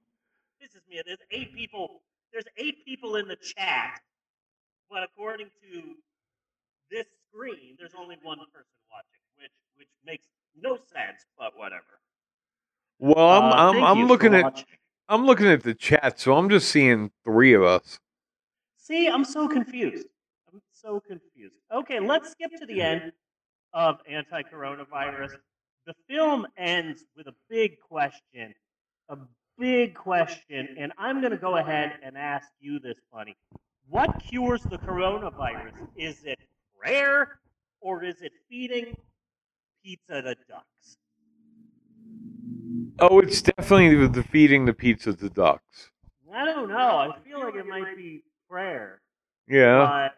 Pisses 0.63 0.89
me. 0.89 1.03
There's 1.05 1.19
eight 1.31 1.55
people. 1.55 2.03
There's 2.33 2.47
eight 2.57 2.85
people 2.87 3.17
in 3.17 3.29
the 3.29 3.37
chat, 3.37 4.01
but 4.89 5.03
according 5.03 5.49
to 5.63 5.83
this 6.91 7.05
screen, 7.33 7.77
there's 7.79 7.95
only 7.99 8.17
one 8.23 8.39
person 8.39 8.77
watching, 8.91 9.23
which 9.39 9.53
which 9.77 9.89
makes 10.05 10.27
no 10.61 10.77
sense. 10.77 11.25
But 11.39 11.57
whatever. 11.57 12.01
Well, 12.99 13.17
I'm 13.19 13.45
Uh, 13.45 13.81
I'm 13.81 13.85
I'm 13.85 14.07
looking 14.07 14.35
at 14.35 14.45
watching. 14.45 14.67
I'm 15.09 15.27
looking 15.27 15.47
at 15.47 15.63
the 15.63 15.75
chat, 15.75 16.21
so 16.21 16.37
I'm 16.37 16.49
just 16.49 16.69
seeing 16.69 17.11
three 17.25 17.53
of 17.53 17.63
us. 17.63 17.99
See, 18.77 19.09
I'm 19.09 19.25
so 19.25 19.49
confused. 19.49 20.07
I'm 20.53 20.61
so 20.71 21.01
confused. 21.01 21.59
Okay, 21.73 22.01
let's 22.01 22.31
skip 22.31 22.51
to 22.59 22.67
the 22.67 22.81
end 22.81 23.13
of 23.73 24.01
anti-coronavirus. 24.09 25.33
The 25.87 25.95
film 26.09 26.47
ends 26.57 27.05
with 27.17 27.27
a 27.27 27.35
big 27.49 27.79
question, 27.81 28.55
a 29.09 29.17
big 29.59 29.95
question, 29.95 30.77
and 30.79 30.93
I'm 30.99 31.21
going 31.21 31.33
to 31.33 31.39
go 31.39 31.57
ahead 31.57 31.95
and 32.03 32.17
ask 32.17 32.49
you 32.61 32.79
this, 32.79 32.97
Bunny. 33.13 33.37
What 33.89 34.23
cures 34.23 34.63
the 34.63 34.79
coronavirus? 34.79 35.75
Is 35.97 36.25
it 36.25 36.39
prayer 36.83 37.39
or 37.81 38.05
is 38.05 38.21
it 38.23 38.33
feeding 38.49 38.97
pizza 39.85 40.23
to 40.23 40.37
ducks? 40.49 40.97
Oh, 42.99 43.21
it's 43.21 43.43
definitely 43.43 43.95
the, 43.97 44.09
the 44.09 44.23
feeding 44.23 44.65
the 44.65 44.73
pizza 44.73 45.13
to 45.15 45.29
ducks. 45.29 45.91
I 46.33 46.45
don't 46.45 46.69
know. 46.69 46.75
I 46.77 47.11
feel 47.25 47.41
like 47.41 47.55
it 47.55 47.67
might 47.67 47.97
be 47.97 48.23
prayer. 48.49 49.01
Yeah. 49.49 49.79
But, 50.11 50.15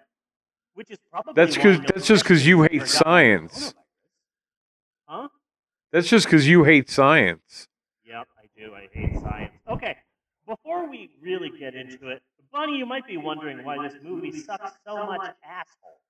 which 0.75 0.91
is 0.91 0.99
probably 1.11 1.35
That's 1.35 1.55
because 1.57 1.79
that's 1.81 2.07
just 2.07 2.25
because 2.25 2.47
you 2.47 2.63
hate 2.63 2.87
science. 2.87 3.75
Huh? 5.07 5.29
That's 5.93 6.09
just 6.09 6.27
because 6.27 6.49
you 6.49 6.65
hate 6.65 6.91
science. 6.91 7.69
Yep, 8.05 8.27
I 8.39 8.61
do. 8.61 8.75
I 8.75 8.89
hate 8.93 9.21
science. 9.21 9.53
Okay, 9.69 9.97
before 10.47 10.89
we 10.89 11.11
really 11.21 11.51
get 11.59 11.75
into 11.75 12.09
it, 12.09 12.23
Bunny, 12.53 12.77
you 12.77 12.87
might 12.87 13.07
be 13.07 13.17
wondering 13.17 13.65
why 13.65 13.87
this 13.87 13.97
movie 14.03 14.33
sucks 14.33 14.73
so 14.87 15.07
much 15.07 15.35
asshole. 15.45 16.01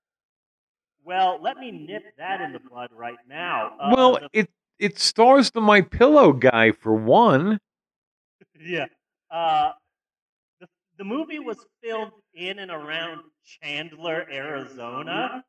Well, 1.05 1.39
let 1.41 1.57
me 1.57 1.71
nip 1.71 2.03
that 2.17 2.41
in 2.41 2.51
the 2.51 2.59
bud 2.59 2.89
right 2.91 3.17
now. 3.29 3.73
Uh, 3.79 3.93
well, 3.95 4.13
the- 4.13 4.29
it 4.33 4.49
it 4.79 4.99
stars 4.99 5.51
the 5.51 5.61
My 5.61 5.81
Pillow 5.81 6.33
guy 6.33 6.71
for 6.71 6.93
one. 6.95 7.59
yeah. 8.59 8.87
Uh, 9.31 9.71
the, 10.59 10.67
the 10.97 11.03
movie 11.05 11.39
was 11.39 11.57
filmed 11.81 12.11
in 12.33 12.59
and 12.59 12.71
around 12.71 13.21
Chandler, 13.61 14.25
Arizona. 14.31 15.45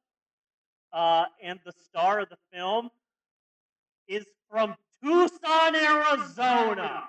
Uh, 0.92 1.24
and 1.42 1.58
the 1.64 1.72
star 1.84 2.20
of 2.20 2.28
the 2.28 2.36
film 2.52 2.88
is 4.08 4.24
from 4.50 4.74
Tucson, 5.02 5.74
Arizona. 5.74 7.08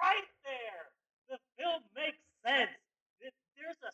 Right 0.00 0.28
there. 0.44 0.84
The 1.28 1.38
film 1.58 1.82
makes 1.96 2.18
sense. 2.46 2.70
There's 3.56 3.80
a 3.82 3.92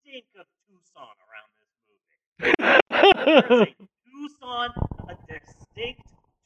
stink 0.00 0.24
of 0.38 0.46
Tucson 0.66 1.12
around 1.28 1.48
this 1.54 1.59
movie. 1.59 1.59
There's 1.59 1.59
a 1.59 1.59
Tucson, 4.10 4.70
a 5.08 5.16
distinct 5.28 6.02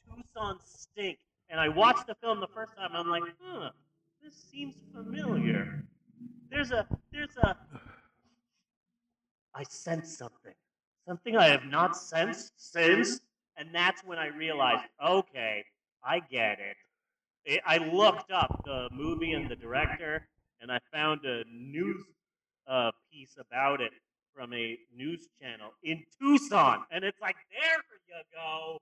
Tucson 0.07 0.59
stink. 0.63 1.17
And 1.49 1.59
I 1.59 1.69
watched 1.69 2.07
the 2.07 2.15
film 2.15 2.39
the 2.39 2.47
first 2.47 2.75
time. 2.75 2.91
I'm 2.93 3.09
like, 3.09 3.23
huh, 3.41 3.69
this 4.23 4.33
seems 4.51 4.75
familiar. 4.93 5.83
There's 6.49 6.71
a, 6.71 6.87
there's 7.11 7.35
a. 7.43 7.55
I 9.53 9.63
sense 9.63 10.17
something, 10.17 10.53
something 11.07 11.37
I 11.37 11.47
have 11.47 11.65
not 11.65 11.95
sensed 11.95 12.53
since, 12.57 13.21
and 13.55 13.69
that's 13.73 14.01
when 14.03 14.17
I 14.17 14.27
realized, 14.27 14.83
okay, 15.05 15.63
I 16.03 16.19
get 16.19 16.59
it. 16.59 17.61
I 17.65 17.77
looked 17.77 18.31
up 18.31 18.63
the 18.65 18.89
movie 18.91 19.31
and 19.31 19.49
the 19.49 19.55
director, 19.55 20.27
and 20.59 20.71
I 20.71 20.79
found 20.91 21.23
a 21.25 21.43
news 21.49 22.03
uh, 22.67 22.91
piece 23.11 23.37
about 23.39 23.79
it 23.81 23.91
from 24.35 24.53
a 24.53 24.77
news 24.95 25.27
channel 25.41 25.71
in 25.83 26.03
Tucson, 26.19 26.85
and 26.91 27.03
it's 27.05 27.19
like, 27.21 27.37
there 27.51 27.79
you 28.09 28.23
go. 28.33 28.79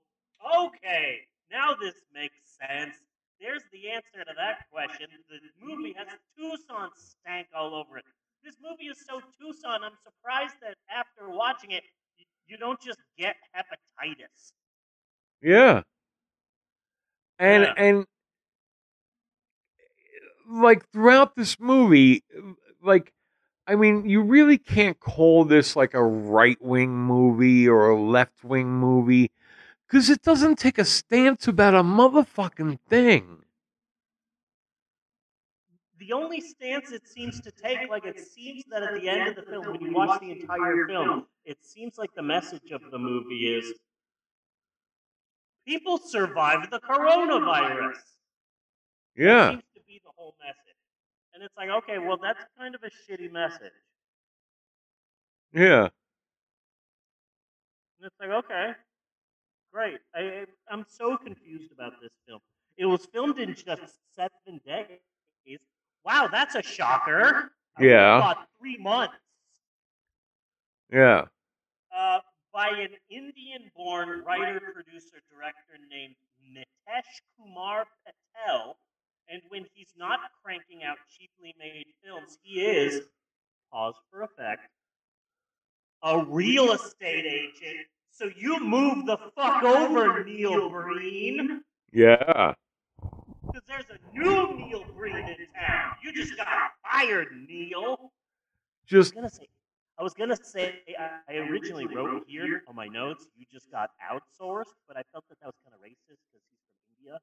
Okay, 0.66 1.20
now 1.50 1.74
this 1.74 1.94
makes 2.14 2.36
sense. 2.60 2.96
There's 3.40 3.62
the 3.72 3.90
answer 3.90 4.24
to 4.26 4.34
that 4.36 4.68
question. 4.70 5.08
The 5.30 5.38
movie 5.64 5.94
has 5.96 6.08
Tucson 6.36 6.90
stank 6.96 7.48
all 7.54 7.74
over 7.74 7.98
it. 7.98 8.04
This 8.44 8.56
movie 8.62 8.86
is 8.88 8.98
so 9.08 9.20
Tucson, 9.40 9.82
I'm 9.84 9.96
surprised 10.04 10.56
that 10.62 10.76
after 10.90 11.30
watching 11.30 11.70
it, 11.72 11.84
you 12.46 12.58
don't 12.58 12.80
just 12.80 13.00
get 13.18 13.36
hepatitis. 13.56 14.52
Yeah. 15.42 15.82
And 17.38 17.64
Yeah. 17.64 17.74
and 17.76 18.06
like 20.48 20.84
throughout 20.92 21.34
this 21.36 21.58
movie, 21.60 22.22
like 22.82 23.12
I 23.66 23.76
mean, 23.76 24.08
you 24.08 24.22
really 24.22 24.58
can't 24.58 25.00
call 25.00 25.44
this 25.44 25.74
like 25.74 25.94
a 25.94 26.02
right 26.02 26.60
wing 26.60 26.94
movie 26.94 27.66
or 27.68 27.88
a 27.88 28.00
left 28.00 28.44
wing 28.44 28.68
movie 28.68 29.30
because 29.88 30.10
it 30.10 30.22
doesn't 30.22 30.58
take 30.58 30.78
a 30.78 30.84
stance 30.84 31.48
about 31.48 31.74
a 31.74 31.82
motherfucking 31.82 32.78
thing. 32.88 33.38
The 35.98 36.12
only 36.12 36.42
stance 36.42 36.92
it 36.92 37.08
seems 37.08 37.40
to 37.40 37.50
take, 37.50 37.88
like 37.88 38.04
it 38.04 38.20
seems 38.20 38.64
that 38.70 38.82
at 38.82 39.00
the 39.00 39.08
end 39.08 39.28
of 39.28 39.36
the 39.36 39.42
film, 39.50 39.72
when 39.72 39.80
you 39.80 39.94
watch 39.94 40.20
the 40.20 40.32
entire 40.32 40.86
film, 40.86 41.26
it 41.46 41.56
seems 41.62 41.96
like 41.96 42.10
the 42.14 42.22
message 42.22 42.72
of 42.72 42.82
the 42.90 42.98
movie 42.98 43.56
is 43.56 43.72
people 45.66 45.96
survived 45.96 46.70
the 46.70 46.80
coronavirus. 46.80 47.96
Yeah. 49.16 49.50
seems 49.50 49.62
to 49.74 49.80
be 49.86 50.02
the 50.04 50.10
whole 50.14 50.34
message. 50.44 50.73
And 51.34 51.42
it's 51.42 51.56
like, 51.56 51.68
okay, 51.68 51.98
well, 51.98 52.16
that's 52.16 52.44
kind 52.56 52.74
of 52.74 52.82
a 52.84 52.90
shitty 52.90 53.30
message. 53.30 53.72
Yeah. 55.52 55.88
And 57.98 58.04
it's 58.04 58.14
like, 58.20 58.30
okay, 58.30 58.70
great. 59.72 59.98
I, 60.14 60.44
I'm 60.70 60.84
so 60.88 61.16
confused 61.16 61.72
about 61.72 61.94
this 62.00 62.12
film. 62.26 62.40
It 62.76 62.86
was 62.86 63.06
filmed 63.06 63.38
in 63.38 63.54
just 63.54 63.98
seven 64.14 64.60
days. 64.64 65.58
Wow, 66.04 66.28
that's 66.30 66.54
a 66.54 66.62
shocker. 66.62 67.50
Yeah. 67.80 68.20
thought 68.20 68.48
three 68.60 68.76
months. 68.76 69.14
Yeah. 70.92 71.22
Uh, 71.96 72.18
by 72.52 72.68
an 72.68 72.90
Indian-born 73.10 74.22
writer, 74.24 74.60
producer, 74.72 75.18
director 75.28 75.78
named 75.90 76.14
Mitesh 76.52 77.20
Kumar 77.36 77.84
Patel. 78.04 78.76
And 79.28 79.40
when 79.48 79.64
he's 79.72 79.92
not 79.96 80.20
cranking 80.42 80.82
out 80.84 80.96
cheaply 81.08 81.54
made 81.58 81.86
films, 82.04 82.38
he 82.42 82.60
is, 82.60 83.02
pause 83.72 83.94
for 84.10 84.22
effect, 84.22 84.68
a 86.02 86.24
real 86.24 86.72
estate 86.72 87.24
agent. 87.24 87.86
So 88.10 88.30
you 88.36 88.60
move 88.60 89.06
the 89.06 89.16
fuck 89.34 89.64
over, 89.64 90.22
Neil 90.24 90.68
Breen. 90.68 91.62
Yeah. 91.92 92.54
Because 93.46 93.62
there's 93.66 93.86
a 93.90 94.16
new 94.16 94.56
Neil 94.56 94.84
Breen 94.96 95.16
in 95.16 95.36
town. 95.58 95.92
You 96.02 96.12
just 96.12 96.36
got 96.36 96.46
fired, 96.82 97.28
Neil. 97.48 98.12
Just 98.86 99.16
I 99.16 99.20
was 99.20 99.30
gonna 99.30 99.30
say, 99.30 99.48
I 99.98 100.02
was 100.02 100.14
gonna 100.14 100.36
say, 100.36 100.74
I, 100.98 101.32
I 101.32 101.36
originally 101.38 101.86
wrote 101.86 102.24
here 102.26 102.62
on 102.68 102.76
my 102.76 102.86
notes, 102.86 103.26
you 103.36 103.46
just 103.50 103.70
got 103.70 103.90
outsourced, 104.02 104.74
but 104.86 104.96
I 104.96 105.02
felt 105.12 105.24
that 105.28 105.40
that 105.40 105.46
was 105.46 105.54
kind 105.64 105.74
of 105.74 105.80
racist 105.80 106.20
because 106.28 106.42
he's 106.50 106.60
from 106.68 106.82
India. 106.98 107.18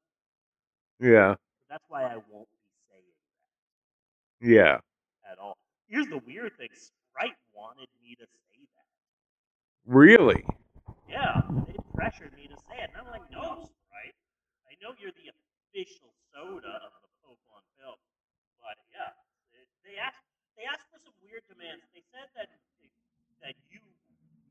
Yeah. 0.99 1.35
That's 1.71 1.87
why 1.87 2.03
I 2.03 2.19
won't 2.27 2.51
be 2.51 2.59
saying 2.91 3.15
that. 3.15 4.43
Yeah. 4.43 4.75
At 5.23 5.39
all. 5.39 5.55
Here's 5.87 6.11
the 6.11 6.19
weird 6.27 6.51
thing 6.59 6.67
Sprite 6.75 7.39
wanted 7.55 7.87
me 8.03 8.19
to 8.19 8.27
say 8.27 8.59
that. 8.75 8.87
Really? 9.87 10.43
Yeah. 11.07 11.39
They 11.71 11.79
pressured 11.95 12.35
me 12.35 12.51
to 12.51 12.57
say 12.67 12.75
it. 12.83 12.91
And 12.91 12.99
I'm 12.99 13.07
like, 13.07 13.23
no, 13.31 13.71
Sprite. 13.71 14.19
I 14.67 14.75
know 14.83 14.91
you're 14.99 15.15
the 15.15 15.31
official 15.71 16.11
soda 16.35 16.75
of 16.83 16.91
the 16.99 17.07
Pokemon 17.23 17.63
on 17.63 17.63
film. 17.79 17.95
But 18.59 18.75
yeah, 18.91 19.15
they, 19.87 19.95
asked, 19.95 20.27
they 20.59 20.67
asked 20.67 20.91
for 20.91 20.99
some 20.99 21.15
weird 21.23 21.47
demands. 21.47 21.87
They 21.95 22.03
said 22.11 22.27
that, 22.35 22.51
that 23.47 23.55
you 23.71 23.79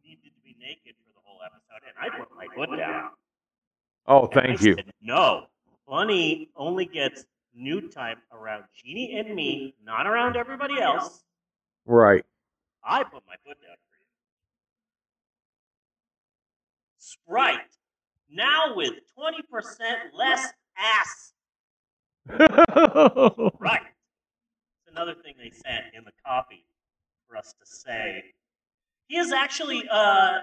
needed 0.00 0.32
to 0.32 0.40
be 0.40 0.56
naked 0.56 0.96
for 1.04 1.12
the 1.12 1.22
whole 1.22 1.44
episode, 1.44 1.84
and 1.84 1.94
I 2.00 2.08
put 2.16 2.32
my 2.32 2.48
foot 2.56 2.72
down. 2.76 3.12
Oh, 4.08 4.26
thank 4.26 4.64
you. 4.64 4.74
Said, 4.74 4.90
no, 5.04 5.46
Bunny 5.90 6.48
only 6.56 6.86
gets 6.86 7.24
nude 7.52 7.90
time 7.90 8.18
around 8.32 8.62
Jeannie 8.76 9.18
and 9.18 9.34
me, 9.34 9.74
not 9.84 10.06
around 10.06 10.36
everybody 10.36 10.80
else. 10.80 11.24
Right. 11.84 12.24
I 12.84 13.02
put 13.02 13.24
my 13.26 13.34
foot 13.44 13.56
down 13.60 13.74
for 13.88 13.96
you. 13.98 14.06
Sprite, 16.98 17.76
now 18.30 18.76
with 18.76 18.92
20% 19.18 19.40
less 20.14 20.52
ass. 20.78 21.32
Right. 23.58 23.80
It's 23.82 24.92
another 24.92 25.14
thing 25.14 25.34
they 25.36 25.50
sent 25.50 25.86
in 25.92 26.04
the 26.04 26.12
copy 26.24 26.64
for 27.28 27.36
us 27.36 27.52
to 27.58 27.66
say. 27.66 28.22
He 29.08 29.16
is 29.16 29.32
actually, 29.32 29.82
uh, 29.90 30.38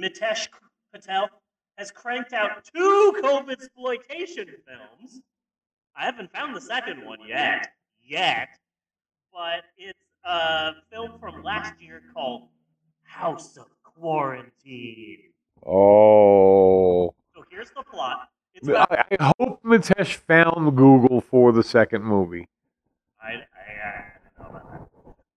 Mitesh 0.00 0.48
Patel 0.94 1.28
has 1.82 1.90
cranked 1.90 2.32
out 2.32 2.64
two 2.72 3.12
COVID 3.24 3.50
exploitation 3.50 4.46
films. 4.46 5.20
I 5.96 6.04
haven't 6.04 6.32
found 6.32 6.54
the 6.54 6.60
second 6.60 7.04
one 7.04 7.18
yet, 7.26 7.72
yet, 8.00 8.50
but 9.32 9.64
it's 9.76 9.98
a 10.24 10.74
film 10.92 11.18
from 11.18 11.42
last 11.42 11.74
year 11.80 12.00
called 12.14 12.46
House 13.02 13.56
of 13.56 13.66
Quarantine. 13.82 15.32
Oh. 15.66 17.12
So 17.34 17.44
here's 17.50 17.70
the 17.70 17.82
plot. 17.82 18.28
It's 18.54 18.68
about 18.68 18.92
I, 18.92 19.04
I 19.18 19.32
hope 19.40 19.60
Mitesh 19.64 20.14
found 20.14 20.76
Google 20.76 21.20
for 21.20 21.50
the 21.50 21.64
second 21.64 22.04
movie. 22.04 22.48
I, 23.20 23.26
I, 23.26 23.32
I 23.32 24.04
don't 24.38 24.52
know 24.52 24.60
about 24.60 24.88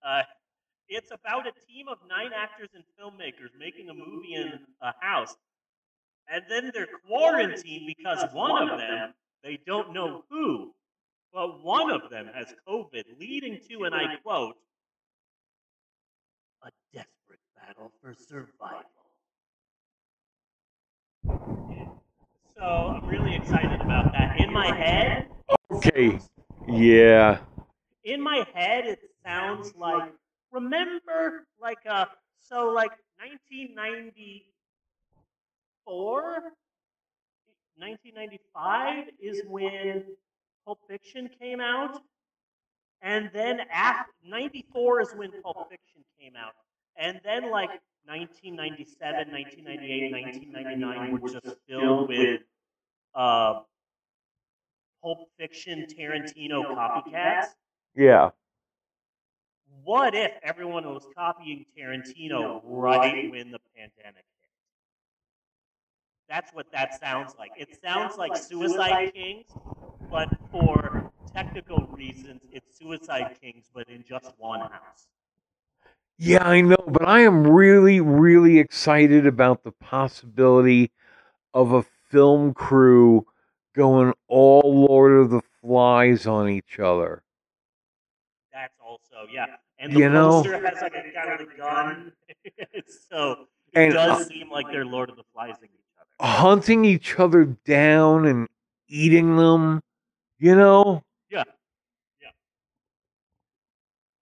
that. 0.04 0.08
Uh, 0.08 0.22
it's 0.90 1.10
about 1.10 1.48
a 1.48 1.54
team 1.68 1.88
of 1.88 1.98
nine 2.08 2.32
actors 2.38 2.70
and 2.76 2.84
filmmakers 3.00 3.50
making 3.58 3.90
a 3.90 3.96
movie 3.96 4.36
in 4.36 4.60
a 4.82 4.94
house, 5.00 5.36
and 6.32 6.44
then 6.50 6.72
they're 6.74 6.88
quarantined 7.08 7.88
because 7.98 8.26
one 8.34 8.68
of 8.70 8.80
them, 8.80 9.14
they 9.44 9.60
don't 9.66 9.94
know 9.94 10.24
who, 10.30 10.74
but 11.34 11.64
one 11.64 11.92
of 11.92 12.10
them 12.10 12.28
has 12.34 12.54
COVID, 12.68 13.04
leading 13.20 13.60
to, 13.70 13.84
and 13.86 13.94
I 13.96 14.16
quote, 14.24 14.56
a 16.64 16.70
desperate 16.94 17.40
battle 17.56 17.92
for 18.02 18.14
survival. 18.14 18.86
So 22.58 22.64
I'm 22.64 23.08
really 23.08 23.36
excited 23.36 23.82
about 23.82 24.12
that. 24.14 24.40
In 24.40 24.52
my 24.52 24.74
head, 24.76 25.28
Okay. 25.72 26.20
Yeah. 26.68 27.40
in 28.04 28.22
my 28.22 28.46
head 28.54 28.86
it 28.86 29.00
sounds 29.26 29.74
like 29.76 30.12
remember 30.52 31.46
like 31.60 31.80
uh 31.90 32.06
so 32.40 32.70
like 32.70 32.92
1994 33.20 34.55
1995 37.78 39.06
is 39.20 39.42
when 39.48 40.04
Pulp 40.66 40.80
Fiction 40.90 41.30
came 41.40 41.60
out 41.60 42.00
and 43.02 43.30
then 43.34 43.60
after 43.72 44.12
94 44.26 45.02
is 45.02 45.14
when 45.16 45.32
Pulp 45.44 45.70
Fiction 45.70 46.02
came 46.20 46.34
out 46.36 46.54
and 46.98 47.20
then 47.24 47.52
like 47.52 47.70
1997 48.06 49.32
1998 49.32 50.12
1999 50.12 51.22
were 51.22 51.30
just 51.30 51.58
filled 51.68 52.08
with 52.10 52.42
uh 53.14 53.60
Pulp 55.04 55.28
Fiction 55.38 55.86
Tarantino 55.88 56.64
copycats 56.66 57.48
Yeah. 57.96 58.30
what 59.84 60.16
if 60.16 60.32
everyone 60.44 60.86
was 60.86 61.06
copying 61.16 61.66
Tarantino 61.78 62.62
right 62.64 63.30
when 63.30 63.52
the 63.52 63.60
pandemic 63.76 64.26
hit? 64.26 64.35
That's 66.30 66.52
what 66.54 66.72
that 66.72 67.00
sounds 67.00 67.36
like. 67.38 67.52
It 67.58 67.78
sounds 67.82 68.18
like 68.18 68.36
Suicide 68.36 69.14
Kings, 69.14 69.46
but 70.10 70.30
for 70.52 71.12
technical 71.34 71.88
reasons, 71.92 72.44
it's 72.52 72.78
Suicide 72.80 73.38
Kings, 73.42 73.66
but 73.74 73.88
in 73.90 74.04
just 74.08 74.34
one 74.38 74.62
house. 74.62 75.08
Yeah, 76.18 76.48
I 76.48 76.62
know, 76.62 76.78
but 76.88 77.06
I 77.08 77.22
am 77.22 77.46
really, 77.46 78.00
really 78.00 78.58
excited 78.58 79.28
about 79.28 79.64
the 79.64 79.72
possibility 79.74 80.92
of 81.54 81.74
a 81.74 81.84
film 82.10 82.54
crew 82.54 83.26
going 83.76 84.14
all 84.28 84.86
Lord 84.88 85.12
of 85.12 85.30
the 85.30 85.42
Flies 85.62 86.26
on 86.26 86.50
each 86.50 86.80
other. 86.80 87.24
That's 88.54 88.78
also 88.80 89.28
yeah. 89.32 89.46
And 89.78 89.92
the 89.94 90.00
You 90.00 90.10
know- 90.10 90.42
poster 90.42 90.66
has 90.66 90.82
like 90.82 90.94
a 90.96 91.12
guy 91.14 91.36
with 91.38 91.50
a 91.54 91.58
gun, 91.58 92.14
so 93.10 93.48
it 93.74 93.80
And, 93.80 93.94
does 93.94 94.22
uh, 94.22 94.24
seem 94.26 94.50
like 94.50 94.68
they're 94.72 94.86
Lord 94.86 95.10
of 95.10 95.18
the 95.18 95.24
Flies 95.34 95.56
each 95.62 95.70
other. 95.70 95.70
Hunting 96.20 96.86
each 96.86 97.20
other 97.20 97.46
down 97.66 98.26
and 98.26 98.48
eating 98.88 99.36
them, 99.36 99.82
you 100.40 100.56
know? 100.56 101.04
Yeah. 101.30 101.44
Yeah. 102.22 102.30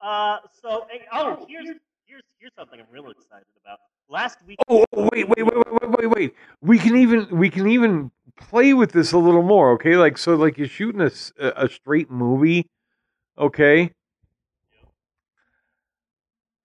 Uh, 0.02 0.38
so 0.62 0.88
eh, 0.94 1.00
oh, 1.14 1.46
here's 1.48 1.68
here's 2.06 2.24
here's 2.40 2.52
something 2.58 2.80
I'm 2.80 2.88
real 2.92 3.10
excited 3.10 3.46
about. 3.64 3.80
Last 4.10 4.40
week. 4.46 4.58
Oh, 4.68 4.86
oh, 4.94 5.10
wait, 5.12 5.28
wait, 5.30 5.46
wait, 5.46 5.56
wait, 5.56 5.82
wait, 5.82 5.98
wait, 6.00 6.08
wait. 6.08 6.36
We 6.62 6.78
can 6.78 6.96
even 6.96 7.28
we 7.32 7.50
can 7.50 7.68
even 7.68 8.12
play 8.38 8.74
with 8.74 8.92
this 8.92 9.12
a 9.12 9.18
little 9.18 9.44
more, 9.44 9.72
okay? 9.74 9.96
Like 9.96 10.18
so, 10.18 10.36
like 10.36 10.58
you're 10.58 10.68
shooting 10.68 11.02
a, 11.02 11.12
a 11.40 11.70
straight 11.70 12.10
movie, 12.10 12.68
okay? 13.38 13.92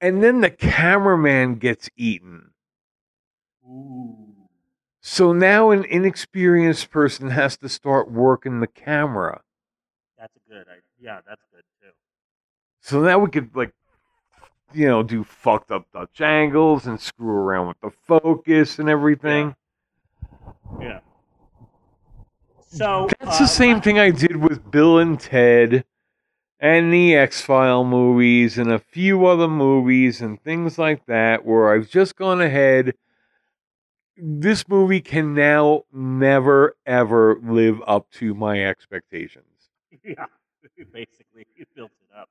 And 0.00 0.22
then 0.22 0.40
the 0.40 0.50
cameraman 0.50 1.56
gets 1.56 1.90
eaten. 1.96 2.50
So 5.10 5.32
now 5.32 5.70
an 5.70 5.84
inexperienced 5.84 6.90
person 6.90 7.30
has 7.30 7.56
to 7.56 7.68
start 7.70 8.10
working 8.10 8.60
the 8.60 8.66
camera. 8.66 9.40
That's 10.18 10.36
a 10.36 10.52
good. 10.52 10.66
Yeah, 11.00 11.20
that's 11.26 11.40
good 11.50 11.62
too. 11.80 11.88
So 12.82 13.00
now 13.00 13.18
we 13.18 13.30
could 13.30 13.56
like, 13.56 13.72
you 14.74 14.86
know, 14.86 15.02
do 15.02 15.24
fucked 15.24 15.70
up 15.70 15.90
Dutch 15.94 16.20
angles 16.20 16.86
and 16.86 17.00
screw 17.00 17.34
around 17.34 17.68
with 17.68 17.80
the 17.80 17.90
focus 18.06 18.78
and 18.78 18.90
everything. 18.90 19.56
Yeah. 20.78 21.00
So 22.66 23.08
That's 23.18 23.36
uh, 23.36 23.44
the 23.44 23.48
same 23.48 23.80
thing 23.80 23.98
I 23.98 24.10
did 24.10 24.36
with 24.36 24.70
Bill 24.70 24.98
and 24.98 25.18
Ted 25.18 25.86
and 26.60 26.92
the 26.92 27.16
X 27.16 27.40
File 27.40 27.82
movies 27.82 28.58
and 28.58 28.70
a 28.70 28.78
few 28.78 29.26
other 29.26 29.48
movies 29.48 30.20
and 30.20 30.40
things 30.42 30.78
like 30.78 31.06
that, 31.06 31.46
where 31.46 31.72
I've 31.72 31.88
just 31.88 32.14
gone 32.14 32.42
ahead. 32.42 32.94
This 34.20 34.68
movie 34.68 35.00
can 35.00 35.34
now 35.34 35.84
never 35.92 36.76
ever 36.84 37.38
live 37.40 37.80
up 37.86 38.10
to 38.12 38.34
my 38.34 38.64
expectations. 38.64 39.70
yeah, 40.04 40.26
basically, 40.92 41.46
you 41.54 41.64
built 41.76 41.92
it 42.00 42.18
up. 42.18 42.28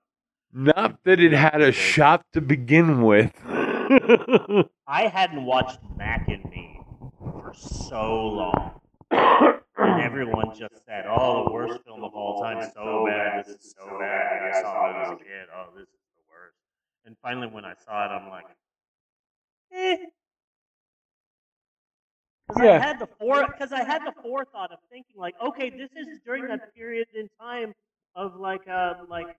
Not 0.51 1.03
that 1.05 1.22
it 1.22 1.31
had 1.31 1.61
a 1.61 1.72
shot 1.72 2.26
to 2.34 2.41
begin 2.41 3.03
with. 3.03 3.31
I 3.45 5.07
hadn't 5.07 5.45
watched 5.45 5.80
Mac 5.95 6.27
and 6.27 6.43
Me 6.49 6.81
for 7.19 7.53
so 7.55 8.27
long, 8.27 8.81
and 9.11 9.61
everyone 10.01 10.57
just 10.57 10.85
said, 10.85 11.05
"Oh, 11.07 11.45
the 11.45 11.53
worst 11.53 11.85
film 11.85 12.03
of 12.03 12.14
all 12.14 12.41
time, 12.41 12.69
so 12.73 13.05
bad. 13.07 13.45
This 13.45 13.55
is 13.55 13.76
so 13.80 13.97
bad." 13.97 14.41
I 14.43 14.61
saw 14.61 14.89
it 14.89 15.03
as 15.05 15.11
a 15.11 15.15
kid. 15.15 15.47
Oh, 15.55 15.68
this 15.73 15.84
is 15.88 15.99
the 16.18 16.23
worst. 16.30 16.57
And 17.05 17.15
finally, 17.22 17.47
when 17.47 17.64
I 17.64 17.76
saw 17.85 18.05
it, 18.05 18.09
I'm 18.09 18.30
like, 18.30 18.45
eh. 19.72 19.97
Because 22.48 22.61
Yeah. 22.64 22.72
I 22.72 22.80
had 22.80 22.99
the 22.99 23.07
fore, 23.19 23.48
because 23.48 23.72
I 23.72 23.84
had 23.84 24.03
the 24.06 24.14
forethought 24.22 24.72
of 24.72 24.80
thinking 24.90 25.15
like, 25.18 25.36
okay, 25.41 25.69
this 25.69 25.90
is 25.95 26.07
during 26.26 26.48
that 26.48 26.74
period 26.74 27.07
in 27.14 27.30
time 27.40 27.74
of 28.15 28.36
like 28.40 28.68
a 28.68 29.06
like 29.10 29.38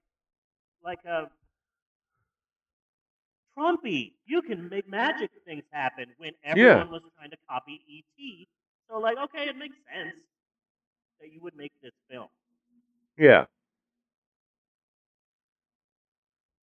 like 0.85 1.05
a 1.05 1.30
Trumpy. 3.56 4.14
You 4.26 4.43
can 4.43 4.68
make 4.68 4.89
magic 4.89 5.30
things 5.44 5.64
happen 5.72 6.06
when 6.18 6.32
everyone 6.44 6.90
was 6.90 7.02
trying 7.16 7.30
to 7.30 7.36
copy 7.48 7.80
ET. 7.89 8.48
So 8.89 8.98
like, 8.98 9.18
okay, 9.18 9.48
it 9.48 9.56
makes 9.56 9.76
sense 9.93 10.16
that 11.20 11.32
you 11.32 11.40
would 11.43 11.56
make 11.56 11.72
this 11.82 11.93
film. 12.10 12.28
yeah. 13.18 13.44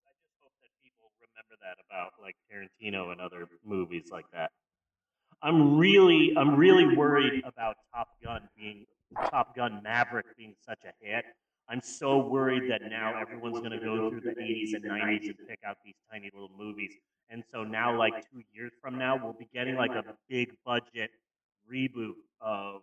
I 0.06 0.12
just 0.20 0.36
hope 0.42 0.52
that 0.62 0.70
people 0.82 1.10
remember 1.20 1.56
that 1.62 1.78
about 1.88 2.12
like 2.20 2.36
Tarantino 2.50 3.12
and 3.12 3.20
other 3.20 3.48
movies 3.64 4.08
like 4.10 4.26
that. 4.32 4.50
I'm 5.46 5.78
really, 5.78 6.34
I'm 6.36 6.56
really 6.56 6.96
worried 6.96 7.44
about 7.44 7.76
Top 7.94 8.08
Gun 8.22 8.48
being 8.56 8.84
Top 9.30 9.54
Gun 9.54 9.80
Maverick 9.80 10.26
being 10.36 10.56
such 10.66 10.80
a 10.84 10.92
hit. 11.00 11.24
I'm 11.68 11.80
so 11.80 12.18
worried 12.18 12.68
that 12.68 12.82
now 12.90 13.14
everyone's 13.16 13.60
going 13.60 13.70
to 13.70 13.78
go 13.78 14.10
through 14.10 14.22
the 14.22 14.30
80s 14.30 14.74
and 14.74 14.84
90s 14.84 15.26
and 15.28 15.48
pick 15.48 15.60
out 15.64 15.76
these 15.84 15.94
tiny 16.10 16.30
little 16.34 16.50
movies. 16.58 16.90
And 17.30 17.44
so 17.52 17.62
now, 17.62 17.96
like 17.96 18.28
two 18.32 18.42
years 18.52 18.72
from 18.82 18.98
now, 18.98 19.16
we'll 19.22 19.34
be 19.34 19.48
getting 19.54 19.76
like 19.76 19.92
a 19.92 20.02
big 20.28 20.50
budget 20.64 21.10
reboot 21.72 22.14
of 22.40 22.82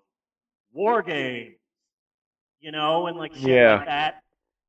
War 0.71 1.01
Games, 1.01 1.55
you 2.61 2.71
know, 2.71 3.07
and 3.07 3.17
like 3.17 3.33
shit 3.33 3.43
Yeah. 3.49 3.75
like 3.75 3.87
that. 3.87 4.23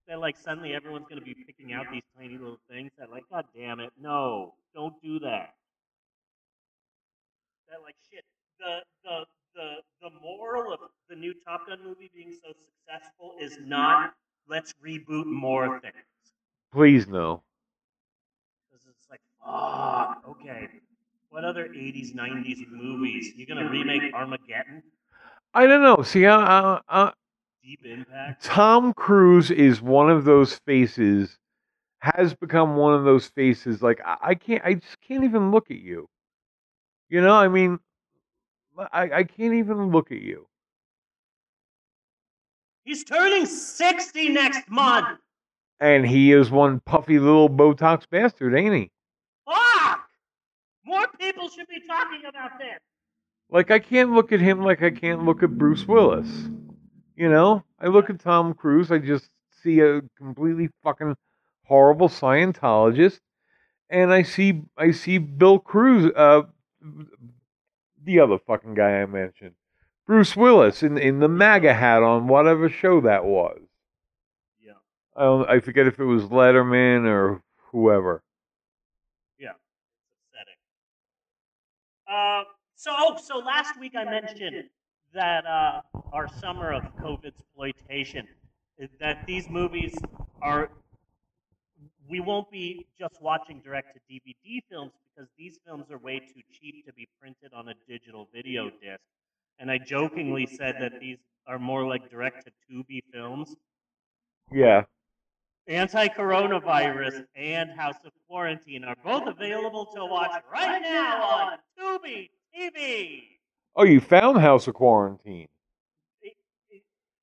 That 0.09 0.19
like 0.19 0.37
suddenly 0.37 0.75
everyone's 0.75 1.07
going 1.09 1.21
to 1.21 1.25
be 1.25 1.35
picking 1.47 1.73
out 1.73 1.87
these 1.93 2.03
tiny 2.19 2.39
little 2.39 2.59
things 2.69 2.91
that 2.99 3.11
like, 3.11 3.23
God 3.31 3.45
damn 3.57 3.79
it, 3.79 3.91
no, 4.01 4.55
don't 4.75 5.01
do 5.01 5.21
that. 5.21 5.55
The 8.65 8.81
the 9.05 9.25
the 9.55 9.69
the 10.03 10.11
moral 10.23 10.73
of 10.73 10.81
the 11.09 11.17
new 11.17 11.35
Top 11.47 11.67
Gun 11.67 11.79
movie 11.85 12.11
being 12.15 12.33
so 12.43 12.53
successful 12.53 13.35
is 13.41 13.59
not 13.65 14.15
let's 14.49 14.75
reboot 14.85 15.27
more 15.27 15.81
things. 15.81 15.95
Please 16.73 17.07
no. 17.07 17.43
Because 18.71 18.87
it's 18.89 19.09
like, 19.11 19.21
fuck, 19.45 20.23
okay. 20.29 20.69
What 21.31 21.45
other 21.45 21.69
80s, 21.69 22.15
90s 22.15 22.69
movies? 22.71 23.33
You 23.37 23.47
gonna 23.47 23.69
remake 23.69 24.15
Armageddon? 24.15 24.83
I 25.53 25.67
don't 25.67 25.83
know. 25.83 26.03
See, 26.03 26.27
I, 26.27 26.37
I, 26.37 26.81
I, 26.89 27.13
Deep 27.63 27.81
Impact? 27.85 28.45
Tom 28.45 28.93
Cruise 28.93 29.51
is 29.51 29.81
one 29.81 30.11
of 30.11 30.25
those 30.25 30.55
faces, 30.67 31.39
has 32.01 32.35
become 32.35 32.77
one 32.77 32.95
of 32.95 33.05
those 33.05 33.27
faces. 33.27 33.83
Like 33.83 34.01
I 34.05 34.35
can't, 34.35 34.65
I 34.65 34.75
just 34.75 35.01
can't 35.01 35.25
even 35.25 35.51
look 35.51 35.71
at 35.71 35.79
you. 35.79 36.09
You 37.15 37.21
know, 37.21 37.37
I 37.37 37.47
mean, 37.47 37.79
I, 38.77 39.03
I 39.03 39.23
can't 39.23 39.55
even 39.55 39.93
look 39.93 40.11
at 40.11 40.21
you. 40.21 40.49
He's 42.85 43.05
turning 43.05 43.47
60 43.47 44.31
next 44.31 44.69
month. 44.69 45.21
And 45.79 46.05
he 46.05 46.33
is 46.33 46.51
one 46.51 46.81
puffy 46.81 47.21
little 47.21 47.49
Botox 47.49 48.03
bastard, 48.11 48.57
ain't 48.57 48.75
he? 48.75 48.91
Fuck! 49.47 50.09
More 50.85 51.07
people 51.21 51.49
should 51.49 51.69
be 51.69 51.87
talking 51.87 52.23
about 52.29 52.59
this. 52.59 52.81
Like 53.49 53.71
I 53.71 53.79
can't 53.79 54.11
look 54.11 54.33
at 54.33 54.41
him 54.41 54.65
like 54.65 54.83
I 54.83 54.91
can't 54.91 55.25
look 55.25 55.45
at 55.45 55.57
Bruce 55.57 55.87
Willis. 55.87 56.49
You 57.15 57.29
know, 57.29 57.63
I 57.79 57.87
look 57.87 58.11
at 58.11 58.19
Tom 58.19 58.55
Cruise, 58.55 58.91
I 58.91 58.99
just 58.99 59.29
see 59.63 59.79
a 59.79 60.03
completely 60.19 60.69
fucking 60.83 61.15
horrible 61.63 62.09
Scientologist, 62.09 63.21
and 63.89 64.13
I 64.13 64.25
see 64.25 64.63
I 64.77 64.91
see 64.91 65.19
Bill 65.19 65.61
Cruz, 65.61 66.11
uh, 66.17 66.43
the 68.03 68.21
other 68.21 68.39
fucking 68.39 68.75
guy 68.75 69.03
I 69.03 69.07
mentioned, 69.07 69.55
Bruce 70.07 70.37
Willis 70.37 70.83
in 70.83 70.99
in 70.99 71.21
the 71.21 71.29
MAGA 71.29 71.75
hat 71.75 72.03
on 72.03 72.29
whatever 72.29 72.69
show 72.69 73.01
that 73.01 73.25
was. 73.25 73.61
Yeah. 74.63 74.73
I 75.17 75.23
don't, 75.23 75.49
I 75.49 75.61
forget 75.61 75.87
if 75.87 75.99
it 75.99 76.05
was 76.05 76.25
Letterman 76.25 77.07
or 77.07 77.43
whoever. 77.71 78.23
Yeah, 79.39 79.53
upsetting. 80.31 80.55
Uh, 82.09 82.45
so, 82.77 82.91
oh, 82.95 83.17
so 83.23 83.39
last 83.39 83.81
week 83.81 83.95
I 83.97 84.05
mentioned 84.05 84.65
that 85.15 85.47
uh, 85.47 85.81
our 86.13 86.29
summer 86.41 86.73
of 86.73 86.83
COVID 86.97 87.29
exploitation, 87.29 88.27
that 89.01 89.27
these 89.27 89.49
movies 89.49 89.97
are, 90.43 90.71
we 92.09 92.21
won't 92.21 92.51
be 92.51 92.87
just 92.99 93.21
watching 93.21 93.61
direct 93.61 93.95
to 93.95 94.01
DVD 94.13 94.61
films 94.71 94.93
because 95.15 95.29
these 95.39 95.59
films 95.67 95.91
are 95.91 95.99
way 95.99 96.19
too 96.19 96.43
cheap 96.53 96.85
to 96.87 96.93
be 96.93 97.09
printed 97.21 97.53
on 97.55 97.69
a 97.69 97.75
digital 97.89 98.29
video 98.33 98.71
disc. 98.71 99.01
And 99.59 99.71
I 99.71 99.79
jokingly 99.79 100.47
said 100.47 100.77
that 100.81 101.01
these 101.01 101.19
are 101.47 101.59
more 101.59 101.87
like 101.87 102.11
direct 102.11 102.47
to 102.47 102.53
Tubi 102.69 103.01
films. 103.13 103.55
Yeah. 104.53 104.83
Anti 105.67 106.09
Coronavirus 106.09 107.25
and 107.35 107.71
House 107.71 107.97
of 108.05 108.13
Quarantine 108.29 108.85
are 108.85 108.97
both 109.03 109.27
available 109.27 109.87
to 109.95 110.05
watch 110.05 110.43
right 110.53 110.83
now 110.83 111.23
on 111.23 111.59
Tubi 111.79 112.29
TV. 112.55 113.23
Oh, 113.77 113.85
you 113.85 114.01
found 114.01 114.41
House 114.41 114.69
of 114.69 114.75
Quarantine. 114.75 115.49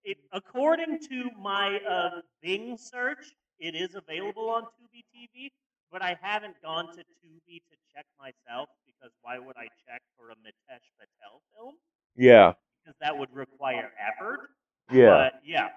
It, 0.04 0.18
according 0.34 1.00
to 1.10 1.30
my 1.40 1.80
uh, 1.88 2.22
Bing 2.42 2.76
search, 2.76 3.36
it 3.62 3.76
is 3.76 3.96
available 3.96 4.50
on 4.50 4.64
Tubi 4.64 5.06
TV, 5.14 5.52
but 5.92 6.02
I 6.02 6.18
haven't 6.20 6.56
gone 6.64 6.88
to 6.88 7.02
Tubi 7.22 7.62
to 7.70 7.76
check 7.94 8.06
myself 8.20 8.70
because 8.86 9.14
why 9.22 9.38
would 9.38 9.56
I 9.56 9.68
check 9.86 10.02
for 10.18 10.32
a 10.32 10.36
Mitesh 10.36 10.88
Patel 10.98 11.42
film? 11.54 11.76
Yeah. 12.16 12.54
Because 12.84 12.98
that 13.00 13.18
would 13.18 13.30
require 13.34 13.92
effort. 14.02 14.50
Yeah. 14.92 15.30
But 15.30 15.34
yeah, 15.46 15.70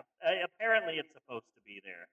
apparently 0.44 0.94
it's 0.94 1.12
supposed 1.12 1.47
to 1.55 1.61
be 1.66 1.81
there. 1.85 2.09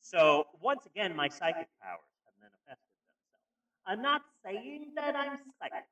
So 0.00 0.46
once 0.60 0.86
again, 0.86 1.14
my 1.14 1.28
psychic 1.28 1.68
powers 1.80 2.10
have 2.24 2.34
manifested 2.40 2.92
themselves. 2.96 3.46
I'm 3.86 4.02
not 4.02 4.22
saying 4.44 4.92
that 4.96 5.14
I'm 5.14 5.38
psychic. 5.60 5.84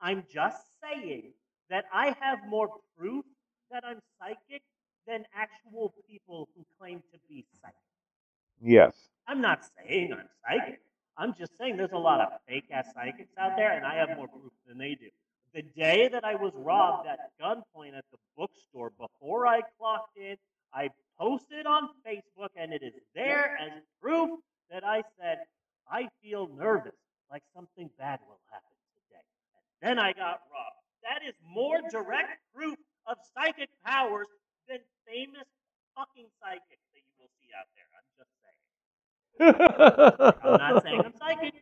I'm 0.00 0.24
just 0.32 0.64
saying 0.82 1.32
that 1.70 1.84
I 1.92 2.16
have 2.20 2.40
more 2.48 2.68
proof 2.98 3.24
that 3.70 3.84
I'm 3.86 4.00
psychic 4.18 4.62
than 5.06 5.24
actual 5.34 5.94
people 6.08 6.48
who 6.56 6.64
claim 6.78 6.98
to 7.12 7.18
be 7.28 7.44
psychic. 7.60 7.89
Yes. 8.60 8.94
I'm 9.26 9.40
not 9.40 9.60
saying 9.78 10.12
I'm 10.12 10.28
psychic. 10.44 10.80
I'm 11.16 11.34
just 11.38 11.56
saying 11.58 11.76
there's 11.76 11.92
a 11.92 11.98
lot 11.98 12.20
of 12.20 12.28
fake 12.48 12.64
ass 12.72 12.88
psychics 12.94 13.32
out 13.38 13.52
there, 13.56 13.72
and 13.72 13.84
I 13.84 13.94
have 13.96 14.16
more 14.16 14.28
proof 14.28 14.52
than 14.66 14.78
they 14.78 14.94
do. 14.94 15.08
The 15.54 15.62
day 15.62 16.08
that 16.08 16.24
I 16.24 16.34
was 16.34 16.52
robbed 16.56 17.08
at 17.08 17.18
gunpoint 17.40 17.96
at 17.96 18.04
the 18.12 18.18
bookstore, 18.36 18.92
before 18.98 19.46
I 19.46 19.60
clocked 19.78 20.16
in, 20.16 20.36
I 20.72 20.90
posted 21.18 21.66
on 21.66 21.90
Facebook, 22.06 22.50
and 22.56 22.72
it 22.72 22.82
is 22.82 22.94
there 23.14 23.58
as 23.60 23.82
proof 24.00 24.40
that 24.70 24.84
I 24.84 25.02
said, 25.20 25.38
I 25.90 26.08
feel 26.22 26.48
nervous, 26.56 26.94
like 27.30 27.42
something 27.54 27.90
bad 27.98 28.20
will 28.26 28.40
happen 28.50 28.76
today. 28.94 29.24
And 29.82 29.98
then 29.98 29.98
I 29.98 30.12
got 30.12 30.46
robbed. 30.48 30.78
That 31.02 31.26
is 31.26 31.34
more 31.42 31.80
direct 31.90 32.38
proof 32.54 32.78
of 33.06 33.16
psychic 33.34 33.68
powers 33.84 34.28
than 34.68 34.78
famous 35.04 35.48
fucking 35.98 36.30
psychics 36.38 36.86
that 36.94 37.02
you 37.02 37.14
will 37.18 37.32
see 37.42 37.50
out 37.58 37.66
there. 37.74 37.89
I'm 39.40 40.58
not 40.58 40.82
saying 40.82 41.02
I'm 41.04 41.14
psychic. 41.16 41.54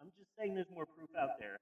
I'm 0.00 0.10
just 0.18 0.30
saying 0.38 0.54
there's 0.54 0.70
more 0.74 0.86
proof 0.86 1.10
out 1.20 1.38
there. 1.38 1.58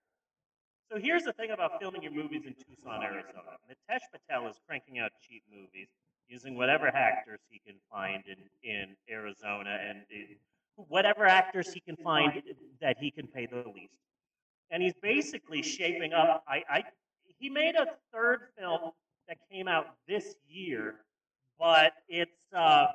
So 0.91 0.99
here's 0.99 1.23
the 1.23 1.33
thing 1.33 1.51
about 1.51 1.81
filming 1.81 2.03
your 2.03 2.13
movies 2.13 2.43
in 2.47 2.55
Tucson, 2.55 3.03
Arizona. 3.03 3.59
Mitesh 3.71 4.01
Patel 4.11 4.49
is 4.49 4.57
cranking 4.67 4.99
out 4.99 5.13
cheap 5.21 5.43
movies 5.53 5.89
using 6.29 6.57
whatever 6.57 6.89
actors 6.89 7.41
he 7.49 7.61
can 7.65 7.77
find 7.91 8.25
in, 8.27 8.69
in 8.69 8.97
Arizona 9.09 9.79
and 9.89 10.03
in, 10.11 10.37
whatever 10.89 11.27
actors 11.27 11.73
he 11.73 11.81
can 11.81 11.97
find 11.97 12.43
that 12.81 12.97
he 12.99 13.11
can 13.11 13.27
pay 13.27 13.47
the 13.47 13.65
least. 13.75 13.95
And 14.71 14.83
he's 14.83 14.95
basically 15.03 15.63
shaping 15.63 16.13
up. 16.13 16.45
I, 16.49 16.63
I 16.69 16.83
he 17.39 17.51
made 17.51 17.75
a 17.75 17.87
third 18.13 18.41
film 18.59 18.93
that 19.29 19.39
came 19.51 19.69
out 19.69 19.95
this 20.07 20.35
year, 20.49 20.97
but 21.59 21.93
it's 22.09 22.31
uh, 22.57 22.87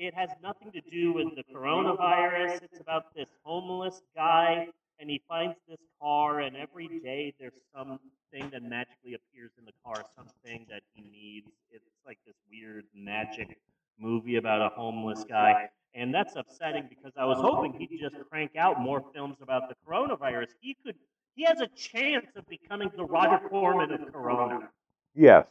it 0.00 0.14
has 0.14 0.30
nothing 0.42 0.72
to 0.72 0.80
do 0.90 1.12
with 1.12 1.28
the 1.36 1.44
coronavirus. 1.54 2.62
It's 2.62 2.80
about 2.80 3.14
this 3.14 3.28
homeless 3.44 4.00
guy, 4.16 4.68
and 4.98 5.10
he 5.10 5.20
finds 5.28 5.56
this 5.68 5.80
car, 6.00 6.40
and 6.40 6.56
every 6.56 6.88
day 7.04 7.34
there's 7.38 7.52
something 7.76 8.50
that 8.50 8.62
magically 8.62 9.14
appears 9.14 9.50
in 9.58 9.66
the 9.66 9.72
car, 9.84 10.02
something 10.16 10.66
that 10.70 10.82
he 10.94 11.02
needs. 11.02 11.48
It's 11.70 11.84
like 12.06 12.18
this 12.26 12.36
weird 12.50 12.86
magic 12.94 13.58
movie 13.98 14.36
about 14.36 14.62
a 14.62 14.74
homeless 14.74 15.24
guy. 15.28 15.68
And 15.94 16.14
that's 16.14 16.34
upsetting 16.34 16.86
because 16.88 17.12
I 17.18 17.26
was 17.26 17.38
hoping 17.38 17.74
he'd 17.74 17.98
just 18.00 18.14
crank 18.30 18.52
out 18.56 18.80
more 18.80 19.04
films 19.12 19.36
about 19.42 19.68
the 19.68 19.74
coronavirus. 19.86 20.48
He 20.60 20.76
could 20.82 20.94
he 21.34 21.44
has 21.44 21.60
a 21.60 21.68
chance 21.68 22.26
of 22.36 22.46
becoming 22.48 22.90
the 22.96 23.04
Roger 23.04 23.48
Corman 23.48 23.92
of 23.92 24.12
Corona. 24.12 24.68
Yes. 25.14 25.46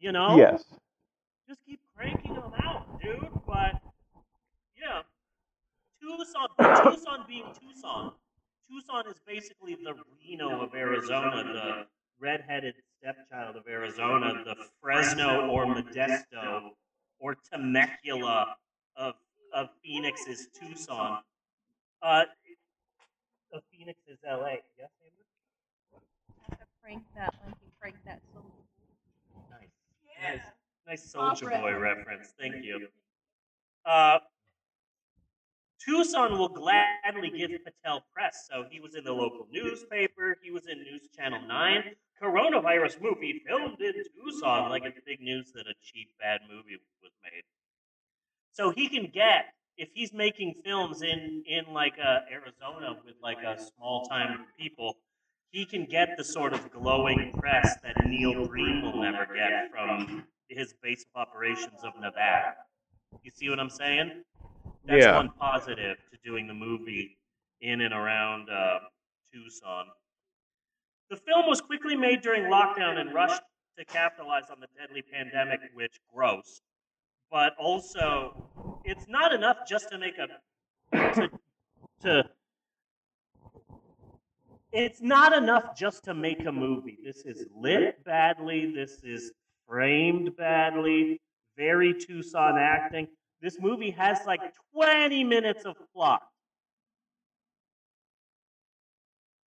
You 0.00 0.12
know? 0.12 0.36
Yes. 0.36 0.64
Just 1.48 1.60
keep 1.66 1.80
cranking 1.96 2.34
them 2.34 2.52
out, 2.62 3.00
dude. 3.00 3.41
But 3.52 3.82
yeah, 4.80 5.02
Tucson, 6.00 6.48
Tucson 6.84 7.24
being 7.28 7.44
Tucson, 7.60 8.12
Tucson 8.66 9.06
is 9.10 9.20
basically 9.26 9.76
the 9.84 9.94
Reno 10.18 10.62
of 10.62 10.74
Arizona, 10.74 11.44
the 11.44 11.86
redheaded 12.18 12.76
stepchild 12.96 13.56
of 13.56 13.64
Arizona, 13.68 14.42
the 14.46 14.56
Fresno 14.80 15.48
or 15.48 15.66
Modesto 15.66 16.70
or 17.18 17.36
Temecula 17.52 18.56
of 18.96 19.16
of 19.52 19.68
Phoenix's 19.84 20.48
Tucson. 20.58 21.18
Uh, 22.00 22.24
of 23.52 23.60
Phoenix 23.70 24.00
is 24.08 24.16
LA. 24.26 24.56
Yes, 24.78 24.88
Amber? 26.48 26.64
Frank 26.80 27.02
that 27.14 27.34
one. 27.44 27.52
He 27.62 27.70
Frank 27.78 27.96
that 28.06 28.22
so. 28.32 28.40
Nice. 29.50 29.68
Nice, 30.22 30.40
nice 30.86 31.10
Soldier 31.10 31.50
Boy 31.50 31.78
reference. 31.78 32.32
Thank 32.38 32.64
you. 32.64 32.88
Uh, 33.84 34.18
Tucson 35.84 36.38
will 36.38 36.48
gladly 36.48 37.30
give 37.30 37.50
Patel 37.64 38.04
press. 38.14 38.48
So 38.50 38.64
he 38.70 38.80
was 38.80 38.94
in 38.94 39.04
the 39.04 39.12
local 39.12 39.46
newspaper. 39.50 40.38
He 40.42 40.50
was 40.50 40.66
in 40.66 40.78
News 40.78 41.08
Channel 41.16 41.40
9. 41.46 41.82
Coronavirus 42.22 43.00
movie 43.02 43.42
filmed 43.46 43.80
in 43.80 43.94
Tucson. 44.14 44.70
Like 44.70 44.84
it's 44.84 45.00
big 45.04 45.20
news 45.20 45.52
that 45.54 45.66
a 45.66 45.74
cheap, 45.82 46.10
bad 46.20 46.40
movie 46.48 46.78
was 47.02 47.12
made. 47.24 47.42
So 48.52 48.70
he 48.70 48.88
can 48.88 49.10
get, 49.12 49.46
if 49.76 49.88
he's 49.92 50.12
making 50.12 50.54
films 50.64 51.02
in, 51.02 51.42
in 51.46 51.72
like 51.72 51.94
uh, 51.98 52.20
Arizona 52.30 52.96
with 53.04 53.16
like 53.22 53.38
a 53.38 53.60
small 53.60 54.04
time 54.04 54.46
people, 54.58 54.98
he 55.50 55.64
can 55.64 55.84
get 55.84 56.16
the 56.16 56.24
sort 56.24 56.52
of 56.52 56.70
glowing 56.70 57.32
press 57.38 57.76
that 57.82 58.06
Neil 58.06 58.46
Breen 58.46 58.82
will 58.82 59.02
never 59.02 59.26
get 59.34 59.70
from 59.70 60.24
his 60.48 60.74
base 60.82 61.04
of 61.14 61.20
operations 61.26 61.80
of 61.82 61.92
Nevada. 62.00 62.54
You 63.22 63.30
see 63.30 63.48
what 63.48 63.60
I'm 63.60 63.70
saying? 63.70 64.24
That's 64.84 65.04
Yeah. 65.04 65.16
one 65.16 65.30
positive 65.30 65.98
to 66.10 66.18
doing 66.24 66.46
the 66.46 66.54
movie 66.54 67.18
in 67.60 67.80
and 67.82 67.94
around 67.94 68.50
uh, 68.50 68.80
Tucson. 69.32 69.86
The 71.10 71.16
film 71.16 71.46
was 71.46 71.60
quickly 71.60 71.94
made 71.94 72.22
during 72.22 72.44
lockdown 72.44 72.98
and 72.98 73.12
rushed 73.14 73.42
to 73.78 73.84
capitalize 73.84 74.50
on 74.50 74.60
the 74.60 74.66
deadly 74.78 75.02
pandemic, 75.02 75.60
which 75.74 76.00
gross. 76.12 76.60
But 77.30 77.54
also, 77.58 78.80
it's 78.84 79.06
not 79.08 79.32
enough 79.32 79.58
just 79.66 79.88
to 79.90 79.98
make 79.98 80.14
a 80.18 80.28
to, 81.16 81.30
to 82.00 82.30
it's 84.72 85.02
not 85.02 85.34
enough 85.34 85.76
just 85.76 86.04
to 86.04 86.14
make 86.14 86.46
a 86.46 86.52
movie. 86.52 86.98
This 87.04 87.24
is 87.26 87.46
lit 87.54 88.02
badly. 88.04 88.72
This 88.74 89.02
is 89.02 89.32
framed 89.68 90.34
badly. 90.36 91.20
Very 91.56 91.94
Tucson 91.94 92.58
acting. 92.58 93.08
This 93.40 93.58
movie 93.60 93.90
has 93.90 94.20
like 94.26 94.40
20 94.74 95.24
minutes 95.24 95.64
of 95.64 95.76
plot. 95.94 96.22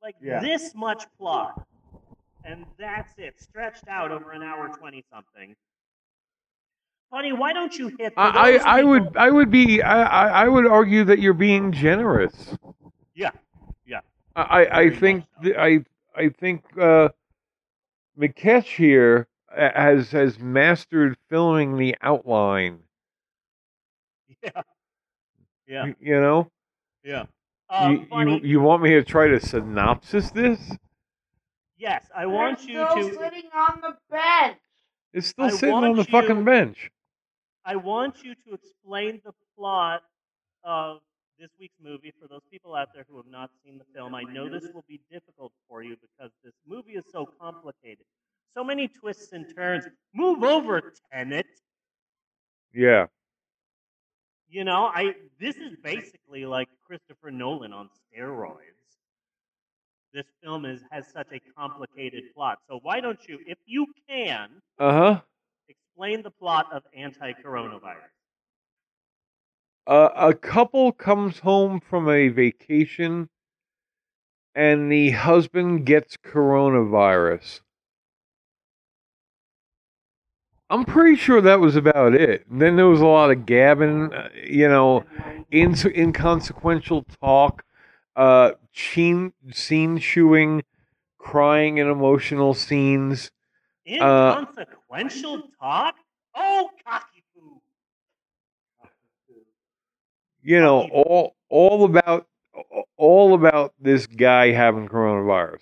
Like 0.01 0.15
Yeah. 0.21 0.39
this 0.39 0.75
much 0.75 1.05
plot. 1.17 1.65
And 2.43 2.65
that's 2.77 3.11
it, 3.17 3.41
stretched 3.41 3.87
out 3.87 4.11
over 4.11 4.31
an 4.31 4.43
hour 4.43 4.67
20 4.67 5.03
something. 5.11 5.55
Buddy, 7.09 7.31
why 7.33 7.53
don't 7.53 7.75
you 7.75 7.87
hit 7.97 8.13
for 8.13 8.19
I, 8.19 8.57
I, 8.57 8.79
I 8.79 8.83
would 8.83 9.15
I 9.17 9.31
would 9.31 9.49
be 9.49 9.81
I, 9.81 10.03
I 10.03 10.43
I 10.43 10.47
would 10.47 10.67
argue 10.67 11.03
that 11.05 11.19
you're 11.19 11.33
being 11.33 11.71
generous. 11.71 12.55
Yeah. 13.15 13.31
Yeah. 13.85 14.01
I 14.35 14.41
I, 14.65 14.79
I 14.81 14.89
think 14.89 15.23
th- 15.41 15.55
I 15.57 15.85
I 16.15 16.29
think 16.29 16.63
uh, 16.77 17.09
McKetch 18.19 18.65
here 18.75 19.27
has 19.55 20.11
has 20.11 20.39
mastered 20.39 21.17
filming 21.29 21.77
the 21.77 21.95
outline. 22.01 22.79
Yeah. 24.43 24.61
Yeah. 25.67 25.83
y- 25.85 25.95
You 25.99 26.21
know. 26.21 26.51
Yeah. 27.03 27.25
Uh, 27.69 27.87
you, 27.89 27.99
you 27.99 28.05
funny- 28.07 28.41
you 28.43 28.59
want 28.61 28.83
me 28.83 28.91
to 28.91 29.03
try 29.03 29.27
to 29.27 29.39
synopsis 29.39 30.31
this? 30.31 30.59
Yes, 31.77 32.05
I 32.15 32.25
want 32.25 32.67
you 32.67 32.75
to 32.79 32.89
still 32.91 33.09
to 33.09 33.15
sitting 33.15 33.49
on 33.53 33.81
the 33.81 33.97
bench. 34.09 34.57
It's 35.13 35.27
still 35.27 35.45
I 35.45 35.49
sitting 35.49 35.73
on 35.75 35.81
want 35.83 35.97
the 35.97 36.03
fucking 36.05 36.43
bench. 36.45 36.91
I 37.65 37.75
want 37.75 38.23
you 38.23 38.35
to 38.47 38.53
explain 38.53 39.21
the 39.25 39.33
plot 39.57 40.03
of 40.63 40.99
this 41.39 41.49
week's 41.59 41.75
movie 41.81 42.13
for 42.21 42.27
those 42.27 42.43
people 42.51 42.75
out 42.75 42.89
there 42.93 43.05
who 43.09 43.17
have 43.17 43.25
not 43.27 43.49
seen 43.63 43.77
the 43.77 43.83
film. 43.93 44.13
I 44.15 44.23
know 44.23 44.47
this 44.47 44.71
will 44.73 44.85
be 44.87 45.01
difficult 45.11 45.51
for 45.67 45.81
you 45.83 45.97
because 45.99 46.31
this 46.43 46.53
movie 46.67 46.93
is 46.93 47.05
so 47.11 47.25
complicated. 47.41 48.05
So 48.55 48.63
many 48.63 48.87
twists 48.87 49.33
and 49.33 49.45
turns. 49.55 49.85
Move 50.13 50.43
over, 50.43 50.93
Tenet. 51.11 51.45
Yeah. 52.73 53.07
You 54.47 54.63
know, 54.63 54.85
I 54.85 55.15
this 55.39 55.57
is 55.57 55.75
basically 55.83 56.45
like 56.45 56.69
Christopher 56.87 57.31
Nolan 57.31 57.73
on 57.73 57.89
steroids. 57.89 58.55
This 60.13 60.25
film 60.41 60.65
is 60.65 60.81
has 60.91 61.05
such 61.11 61.27
a 61.33 61.39
complicated 61.57 62.23
plot. 62.33 62.59
So 62.69 62.79
why 62.81 63.01
don't 63.01 63.19
you, 63.27 63.39
if 63.45 63.57
you 63.65 63.87
can, 64.07 64.61
Uh 64.79 64.91
huh. 64.93 65.21
explain 65.67 66.21
the 66.23 66.31
plot 66.31 66.67
of 66.71 66.83
anti-coronavirus? 66.95 68.11
Uh, 69.87 70.09
a 70.15 70.33
couple 70.33 70.91
comes 70.93 71.39
home 71.39 71.79
from 71.81 72.09
a 72.09 72.29
vacation, 72.29 73.29
and 74.55 74.91
the 74.91 75.11
husband 75.11 75.85
gets 75.85 76.17
coronavirus. 76.17 77.61
I'm 80.69 80.83
pretty 80.83 81.15
sure 81.15 81.41
that 81.41 81.59
was 81.59 81.75
about 81.75 82.15
it. 82.15 82.45
And 82.49 82.61
then 82.61 82.75
there 82.75 82.87
was 82.87 83.01
a 83.01 83.05
lot 83.05 83.31
of 83.31 83.45
gabbing, 83.45 84.11
uh, 84.13 84.29
you 84.43 84.67
know, 84.67 85.05
ins- 85.51 85.85
inconsequential 85.85 87.03
talk, 87.21 87.63
uh, 88.15 88.51
scene, 88.73 89.33
scene 89.51 89.99
chewing, 89.99 90.63
crying 91.19 91.79
and 91.79 91.89
emotional 91.89 92.53
scenes. 92.53 93.31
Uh, 93.87 94.37
Inconsequential 94.39 95.43
talk? 95.59 95.95
Oh, 96.33 96.69
cocky 96.85 97.23
poo. 97.35 97.61
you 100.41 100.59
know, 100.59 100.87
all 100.91 101.35
all 101.49 101.85
about 101.85 102.27
all 102.97 103.33
about 103.35 103.73
this 103.79 104.07
guy 104.07 104.51
having 104.51 104.87
coronavirus. 104.87 105.61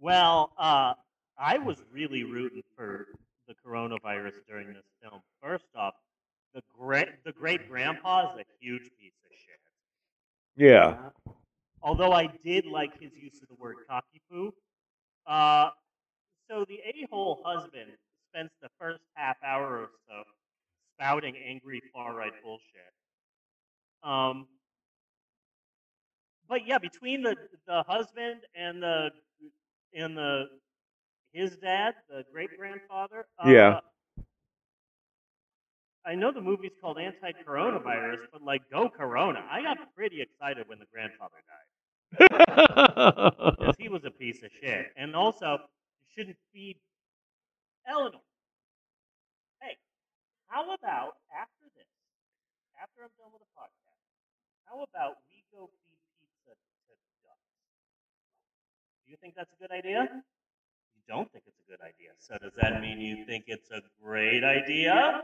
Well, 0.00 0.52
uh, 0.58 0.94
I 1.38 1.58
was 1.58 1.82
really 1.92 2.24
rooting 2.24 2.62
for 2.76 3.06
the 3.46 3.54
coronavirus 3.66 4.34
during 4.48 4.68
this 4.68 4.86
film. 5.02 5.20
First 5.42 5.66
off, 5.74 5.94
the 6.54 6.62
great 6.78 7.08
the 7.24 7.32
great 7.32 7.68
grandpa 7.68 8.32
is 8.32 8.40
a 8.40 8.44
huge 8.60 8.90
piece 8.98 9.12
of 9.24 9.32
shit. 9.32 9.60
Yeah. 10.56 10.96
Although 11.82 12.12
I 12.12 12.28
did 12.44 12.66
like 12.66 12.98
his 13.00 13.16
use 13.16 13.40
of 13.42 13.48
the 13.48 13.54
word 13.54 13.76
cocky 13.88 14.20
poo. 14.30 14.52
Uh, 15.26 15.70
so 16.48 16.64
the 16.68 16.78
a-hole 16.84 17.40
husband 17.44 17.90
spends 18.30 18.50
the 18.62 18.68
first 18.78 19.02
half 19.14 19.36
hour 19.44 19.78
or 19.78 19.90
so 20.08 20.22
spouting 20.94 21.34
angry 21.36 21.82
far-right 21.92 22.32
bullshit. 22.42 22.92
Um, 24.02 24.46
but 26.48 26.66
yeah, 26.66 26.78
between 26.78 27.22
the 27.22 27.36
the 27.66 27.82
husband 27.86 28.40
and 28.54 28.82
the 28.82 29.10
and 29.94 30.16
the 30.16 30.46
his 31.36 31.56
dad, 31.58 31.94
the 32.08 32.24
great 32.32 32.50
grandfather. 32.58 33.26
Uh, 33.38 33.48
Yeah. 33.50 33.80
I 36.06 36.14
know 36.14 36.30
the 36.32 36.40
movie's 36.40 36.70
called 36.80 36.98
Anti-Coronavirus, 36.98 38.30
but 38.32 38.40
like, 38.40 38.62
go 38.70 38.88
Corona! 38.88 39.44
I 39.50 39.60
got 39.60 39.76
pretty 39.96 40.22
excited 40.22 40.68
when 40.68 40.78
the 40.78 40.86
grandfather 40.92 41.34
died 41.50 41.66
because 43.58 43.74
he 43.76 43.88
was 43.88 44.04
a 44.04 44.10
piece 44.12 44.40
of 44.44 44.50
shit. 44.60 44.86
And 44.96 45.16
also, 45.16 45.58
you 45.58 46.06
shouldn't 46.14 46.36
feed 46.52 46.78
Eleanor. 47.88 48.22
Hey, 49.60 49.76
how 50.46 50.62
about 50.72 51.18
after 51.34 51.66
this, 51.74 51.90
after 52.80 53.02
I'm 53.02 53.10
done 53.18 53.34
with 53.34 53.42
the 53.42 53.50
podcast, 53.58 53.98
how 54.70 54.86
about 54.86 55.18
we 55.26 55.42
go 55.50 55.66
feed 55.82 55.98
pizza 56.22 56.54
to 56.54 56.94
ducks? 57.26 57.50
Do 59.04 59.10
you 59.10 59.16
think 59.20 59.34
that's 59.34 59.50
a 59.50 59.58
good 59.60 59.72
idea? 59.74 60.06
Don't 61.08 61.30
think 61.32 61.44
it's 61.46 61.58
a 61.66 61.70
good 61.70 61.80
idea. 61.80 62.10
So 62.18 62.36
does 62.42 62.52
that 62.60 62.80
mean 62.80 63.00
you 63.00 63.24
think 63.26 63.44
it's 63.46 63.70
a 63.70 63.80
great 64.02 64.42
idea? 64.42 65.22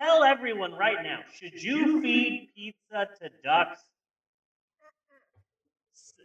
Tell 0.00 0.24
everyone 0.24 0.72
right 0.72 1.02
now, 1.02 1.20
should 1.34 1.62
you 1.62 2.00
feed 2.02 2.50
pizza 2.54 3.08
to 3.20 3.30
ducks? 3.44 3.80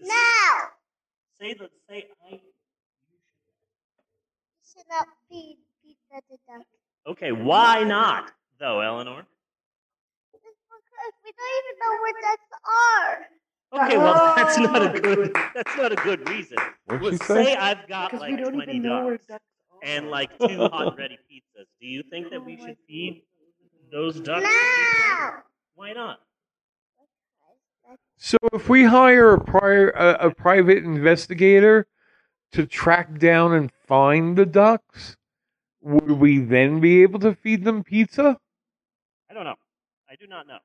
No! 0.01 0.13
Say 1.39 1.53
the 1.53 1.69
say 1.89 2.05
I 2.25 2.31
You 2.31 2.39
should 4.63 4.87
not 4.89 5.07
feed 5.29 5.57
pizza 5.83 6.21
to 6.29 6.37
ducks. 6.47 6.65
Okay, 7.07 7.31
why 7.31 7.83
not 7.83 8.31
though, 8.59 8.81
Eleanor? 8.81 9.25
It's 10.33 10.43
because 10.43 11.13
we 11.23 11.31
don't 11.31 11.55
even 11.59 11.75
know 11.79 11.93
where 12.01 12.13
ducks 12.21 12.51
are. 12.63 13.44
Okay, 13.75 13.97
well 13.97 14.13
that's 14.35 14.57
not 14.57 14.81
a 14.81 14.89
oh, 14.89 14.99
good 14.99 15.35
that's 15.53 15.77
not 15.77 15.91
a 15.91 15.95
good 15.95 16.27
reason. 16.29 16.57
What'd 16.85 17.19
she 17.19 17.25
Say 17.25 17.45
say? 17.45 17.55
I've 17.55 17.87
got 17.87 18.11
Because 18.11 18.25
we 18.25 18.33
like 18.33 18.43
don't 18.43 18.53
twenty 18.53 18.77
even 18.77 18.89
know 18.89 19.05
where 19.05 19.17
ducks 19.17 19.27
ducks 19.27 19.43
and 19.83 20.09
like 20.09 20.37
two 20.39 20.59
hot 20.59 20.97
ready 20.97 21.17
pizzas. 21.31 21.65
Do 21.79 21.87
you 21.87 22.03
think 22.03 22.29
that 22.31 22.43
we 22.43 22.57
should 22.57 22.77
feed 22.87 23.23
those 23.91 24.19
ducks? 24.19 24.43
No! 24.43 25.29
Why 25.75 25.93
not? 25.93 26.19
So 28.17 28.37
if 28.53 28.69
we 28.69 28.83
hire 28.83 29.33
a 29.33 29.41
prior 29.41 29.89
a, 29.89 30.27
a 30.27 30.33
private 30.33 30.83
investigator 30.83 31.87
to 32.53 32.65
track 32.65 33.19
down 33.19 33.53
and 33.53 33.71
find 33.87 34.37
the 34.37 34.45
ducks, 34.45 35.17
would 35.81 36.11
we 36.11 36.39
then 36.39 36.79
be 36.79 37.01
able 37.01 37.19
to 37.19 37.35
feed 37.35 37.65
them 37.65 37.83
pizza? 37.83 38.37
I 39.29 39.33
don't 39.33 39.43
know. 39.43 39.55
I 40.09 40.15
do 40.15 40.27
not 40.27 40.47
know. 40.47 40.59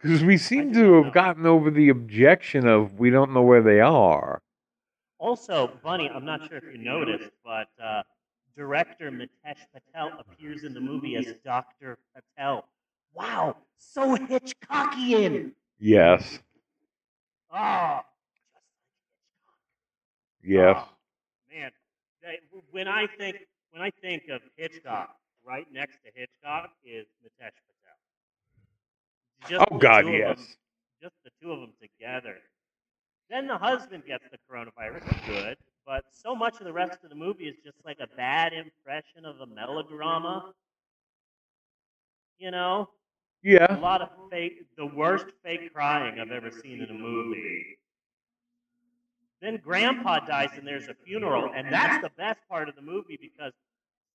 Because 0.00 0.22
we 0.22 0.36
seem 0.36 0.72
to 0.74 1.02
have 1.02 1.12
gotten 1.12 1.44
over 1.44 1.70
the 1.70 1.88
objection 1.88 2.68
of 2.68 2.98
we 2.98 3.10
don't 3.10 3.32
know 3.32 3.42
where 3.42 3.62
they 3.62 3.80
are. 3.80 4.40
Also, 5.18 5.72
Bunny, 5.82 6.08
I'm 6.08 6.24
not 6.24 6.48
sure 6.48 6.58
if 6.58 6.64
you 6.72 6.78
noticed, 6.78 7.30
but 7.44 7.68
uh, 7.82 8.02
director 8.56 9.10
Mitesh 9.10 9.58
Patel 9.72 10.12
appears 10.20 10.62
in 10.62 10.72
the 10.72 10.80
movie 10.80 11.16
as 11.16 11.34
Dr. 11.44 11.98
Patel. 12.14 12.64
Wow, 13.14 13.56
so 13.76 14.16
Hitchcockian. 14.16 15.52
Yes. 15.80 16.38
Oh, 17.52 18.00
Yes. 20.44 20.86
man. 21.50 21.70
When 22.70 22.86
I 22.88 23.06
think 23.18 23.36
when 23.70 23.82
I 23.82 23.90
think 24.00 24.24
of 24.30 24.40
Hitchcock, 24.56 25.16
right 25.44 25.66
next 25.72 25.96
to 26.04 26.10
Hitchcock 26.14 26.70
is 26.84 27.06
Mitesh 27.24 27.52
Patel. 27.66 27.77
Just 29.46 29.64
Oh, 29.70 29.78
God, 29.78 30.06
yes. 30.08 30.38
them- 30.38 30.56
just 31.02 31.14
the 31.24 31.30
two 31.40 31.52
of 31.52 31.60
them 31.60 31.72
together. 31.80 32.38
Then 33.30 33.46
the 33.46 33.58
husband 33.58 34.04
gets 34.06 34.24
the 34.30 34.38
coronavirus. 34.50 35.04
Good, 35.26 35.58
but 35.84 36.04
so 36.12 36.34
much 36.34 36.58
of 36.60 36.64
the 36.64 36.72
rest 36.72 37.04
of 37.04 37.10
the 37.10 37.14
movie 37.14 37.46
is 37.48 37.56
just 37.64 37.76
like 37.84 37.98
a 38.00 38.06
bad 38.16 38.52
impression 38.52 39.24
of 39.24 39.40
a 39.40 39.46
melodrama. 39.46 40.54
You 42.38 42.50
know, 42.50 42.90
Yeah. 43.42 43.76
a 43.76 43.80
lot 43.80 44.00
of 44.02 44.30
fake, 44.30 44.74
the 44.76 44.86
worst 44.86 45.26
fake 45.42 45.72
crying 45.72 46.18
I've 46.18 46.30
ever 46.32 46.50
seen 46.50 46.82
in 46.82 46.90
a 46.90 46.94
movie. 46.94 47.78
Then 49.40 49.56
Grandpa 49.58 50.20
dies, 50.20 50.50
and 50.58 50.66
there's 50.66 50.88
a 50.88 50.94
funeral, 50.94 51.52
and 51.52 51.72
that's 51.72 52.02
the 52.02 52.10
best 52.10 52.40
part 52.48 52.68
of 52.68 52.74
the 52.74 52.82
movie 52.82 53.16
because 53.16 53.52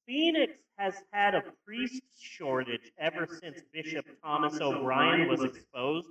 Phoenix 0.05 0.53
has 0.77 0.95
had 1.11 1.35
a 1.35 1.43
priest 1.65 2.01
shortage 2.19 2.91
ever 2.97 3.27
since 3.27 3.61
Bishop 3.71 4.05
Thomas 4.23 4.59
O'Brien 4.59 5.27
was 5.29 5.43
exposed 5.43 6.09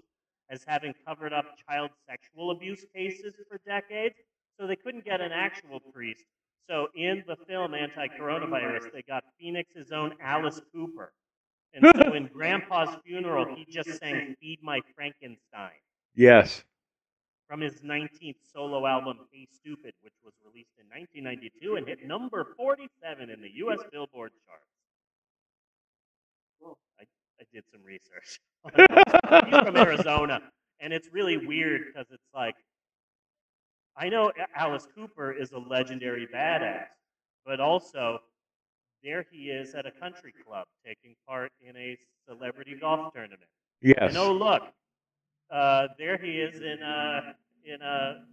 as 0.50 0.64
having 0.66 0.94
covered 1.06 1.32
up 1.32 1.46
child 1.68 1.90
sexual 2.08 2.50
abuse 2.50 2.84
cases 2.94 3.34
for 3.48 3.60
decades. 3.66 4.16
So 4.58 4.66
they 4.66 4.76
couldn't 4.76 5.04
get 5.04 5.20
an 5.20 5.32
actual 5.32 5.80
priest. 5.80 6.24
So 6.68 6.88
in 6.94 7.24
the 7.26 7.36
film 7.48 7.74
Anti 7.74 8.08
Coronavirus, 8.08 8.92
they 8.92 9.02
got 9.02 9.24
Phoenix's 9.40 9.92
own 9.92 10.14
Alice 10.22 10.60
Cooper. 10.72 11.12
And 11.74 11.90
so 11.96 12.12
in 12.14 12.26
Grandpa's 12.32 12.96
funeral, 13.04 13.54
he 13.56 13.66
just 13.70 13.98
sang 13.98 14.36
Feed 14.40 14.60
My 14.62 14.80
Frankenstein 14.94 15.72
Yes. 16.14 16.62
From 17.52 17.60
his 17.60 17.82
19th 17.82 18.36
solo 18.50 18.86
album, 18.86 19.18
Hey 19.30 19.46
Stoopid, 19.46 19.92
which 20.00 20.14
was 20.24 20.32
released 20.42 20.72
in 20.80 20.86
1992 20.88 21.76
and 21.76 21.86
hit 21.86 22.02
number 22.02 22.46
47 22.56 23.28
in 23.28 23.42
the 23.42 23.50
U.S. 23.56 23.78
Billboard 23.92 24.32
charts. 24.46 24.64
I, 26.98 27.02
I 27.38 27.44
did 27.52 27.64
some 27.70 27.82
research. 27.84 28.40
He's 29.50 29.58
from 29.58 29.76
Arizona, 29.76 30.40
and 30.80 30.94
it's 30.94 31.10
really 31.12 31.36
weird 31.36 31.82
because 31.88 32.06
it's 32.10 32.30
like, 32.34 32.54
I 33.98 34.08
know 34.08 34.32
Alice 34.56 34.88
Cooper 34.94 35.30
is 35.30 35.52
a 35.52 35.58
legendary 35.58 36.26
badass, 36.34 36.86
but 37.44 37.60
also 37.60 38.20
there 39.04 39.26
he 39.30 39.50
is 39.50 39.74
at 39.74 39.84
a 39.84 39.90
country 39.90 40.32
club 40.46 40.64
taking 40.86 41.14
part 41.28 41.52
in 41.60 41.76
a 41.76 41.98
celebrity 42.26 42.78
golf 42.80 43.12
tournament. 43.12 43.50
Yes. 43.82 43.98
And 44.00 44.16
oh 44.16 44.32
look, 44.32 44.62
uh, 45.50 45.88
there 45.98 46.16
he 46.16 46.40
is 46.40 46.62
in 46.62 46.82
a 46.82 47.34
in 47.64 47.80
a 47.82 48.24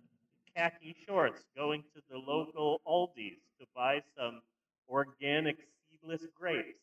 khaki 0.55 0.95
shorts 1.07 1.43
going 1.55 1.83
to 1.95 2.01
the 2.09 2.17
local 2.17 2.81
Aldi's 2.87 3.39
to 3.59 3.65
buy 3.75 4.01
some 4.17 4.41
organic 4.87 5.57
seedless 5.89 6.25
grapes. 6.39 6.79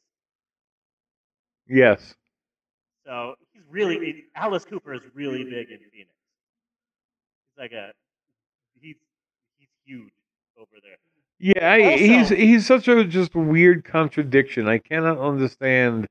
Yes. 1.69 2.15
So 3.05 3.35
he's 3.53 3.63
really 3.69 4.25
Alice 4.35 4.65
Cooper 4.65 4.95
is 4.95 5.03
really 5.15 5.45
big 5.45 5.71
in 5.71 5.79
Phoenix. 5.79 6.11
He's 7.49 7.59
like 7.59 7.73
a 7.73 7.93
he's 8.81 8.97
he's 9.59 9.69
huge 9.85 10.13
over 10.59 10.77
there. 10.83 10.97
Yeah, 11.39 11.71
I, 11.71 11.93
Also- 11.93 11.97
he's 12.05 12.29
he's 12.31 12.67
such 12.67 12.89
a 12.89 13.05
just 13.05 13.35
weird 13.35 13.85
contradiction. 13.85 14.69
I 14.69 14.79
cannot 14.79 15.19
understand. 15.19 16.07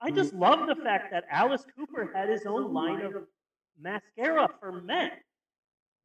I 0.00 0.10
just 0.10 0.34
love 0.34 0.66
the 0.66 0.76
fact 0.76 1.10
that 1.12 1.24
Alice 1.30 1.64
Cooper 1.76 2.10
had 2.14 2.28
his 2.28 2.44
own 2.44 2.74
line 2.74 3.00
of 3.00 3.14
mascara 3.80 4.48
for 4.60 4.72
men. 4.72 5.10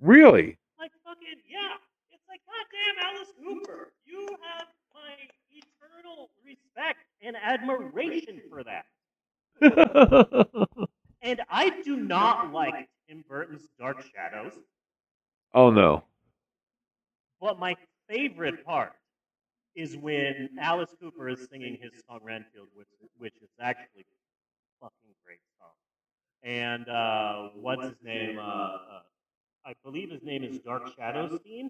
Really? 0.02 0.58
Like 0.80 0.92
fucking 1.06 1.42
yeah. 1.50 1.76
It's 2.12 2.24
like 2.30 2.42
goddamn 2.48 3.16
Alice 3.16 3.34
Cooper. 3.44 3.94
You 4.06 4.28
have 4.42 4.68
my 4.94 5.16
eternal 5.52 6.30
respect 6.46 7.00
and 7.22 7.36
admiration 7.36 8.42
for 8.50 8.64
that. 8.64 8.86
And 11.22 11.42
I 11.50 11.70
do 11.84 11.98
not 11.98 12.54
like 12.54 12.90
Tim 13.08 13.24
Burton's 13.28 13.68
Dark 13.80 14.04
Shadows, 14.14 14.54
oh 15.54 15.70
no. 15.70 16.04
but 17.42 17.60
my 17.60 17.76
favorite 18.10 18.66
part 18.66 18.94
is 19.76 19.98
when 19.98 20.50
Alice 20.60 20.96
Cooper 21.02 21.30
is 21.30 21.48
singing 21.52 21.78
his 21.82 21.92
song 22.08 22.20
Renfield, 22.24 22.70
which 22.74 22.88
which 23.18 23.36
is 23.42 23.50
actually 23.62 24.02
a 24.04 24.86
fucking 24.86 25.16
great 25.26 25.42
song. 25.60 25.74
And 26.44 26.88
uh, 26.88 27.50
what's 27.56 27.84
his 27.84 27.96
name? 28.04 28.38
Uh, 28.40 28.72
I 29.66 29.74
believe 29.84 30.10
his 30.12 30.24
name 30.24 30.44
is 30.44 30.60
Dark 30.60 30.84
Shadowstein. 30.98 31.70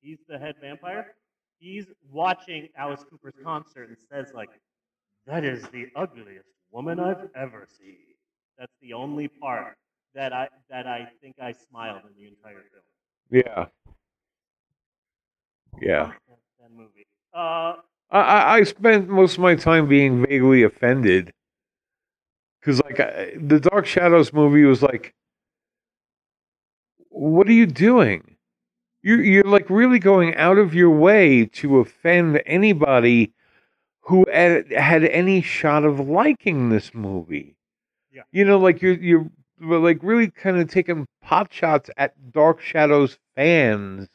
He's 0.00 0.18
the 0.28 0.38
head 0.38 0.56
vampire. 0.60 1.14
He's 1.58 1.86
watching 2.10 2.68
Alice 2.76 3.04
Cooper's 3.10 3.34
concert 3.42 3.88
and 3.88 3.98
says 4.10 4.32
like, 4.34 4.50
"That 5.26 5.44
is 5.44 5.62
the 5.68 5.88
ugliest 5.96 6.48
woman 6.70 6.98
I've 7.00 7.28
ever 7.34 7.66
seen." 7.78 7.98
That's 8.58 8.72
the 8.80 8.92
only 8.94 9.28
part 9.28 9.76
that 10.14 10.32
I 10.32 10.48
that 10.70 10.86
I 10.86 11.08
think 11.20 11.36
I 11.40 11.52
smiled 11.52 12.02
in 12.08 12.14
the 12.16 12.28
entire 12.28 12.64
film. 12.72 12.84
Yeah. 13.30 13.66
Yeah. 15.80 16.12
That, 16.28 16.38
that 16.60 16.70
movie. 16.72 17.06
Uh, 17.34 17.74
I, 18.10 18.20
I 18.20 18.54
I 18.56 18.62
spent 18.62 19.08
most 19.08 19.34
of 19.34 19.40
my 19.40 19.54
time 19.54 19.86
being 19.88 20.24
vaguely 20.26 20.62
offended 20.62 21.32
because, 22.60 22.80
like, 22.82 23.00
I, 23.00 23.32
the 23.36 23.60
Dark 23.60 23.86
Shadows 23.86 24.32
movie 24.32 24.64
was 24.64 24.82
like, 24.82 25.14
"What 27.10 27.48
are 27.48 27.52
you 27.52 27.66
doing? 27.66 28.36
You're 29.02 29.22
you're 29.22 29.44
like 29.44 29.70
really 29.70 29.98
going 29.98 30.34
out 30.36 30.58
of 30.58 30.74
your 30.74 30.90
way 30.90 31.46
to 31.46 31.78
offend 31.78 32.42
anybody 32.46 33.32
who 34.02 34.24
had, 34.32 34.70
had 34.72 35.04
any 35.04 35.42
shot 35.42 35.84
of 35.84 36.00
liking 36.00 36.70
this 36.70 36.94
movie." 36.94 37.56
Yeah. 38.12 38.22
You 38.32 38.44
know, 38.44 38.58
like 38.58 38.82
you're 38.82 38.94
you're 39.00 39.30
like 39.60 40.00
really 40.02 40.30
kind 40.30 40.58
of 40.58 40.68
taking 40.68 41.06
pot 41.22 41.52
shots 41.52 41.90
at 41.96 42.32
Dark 42.32 42.60
Shadows 42.60 43.18
fans 43.36 44.08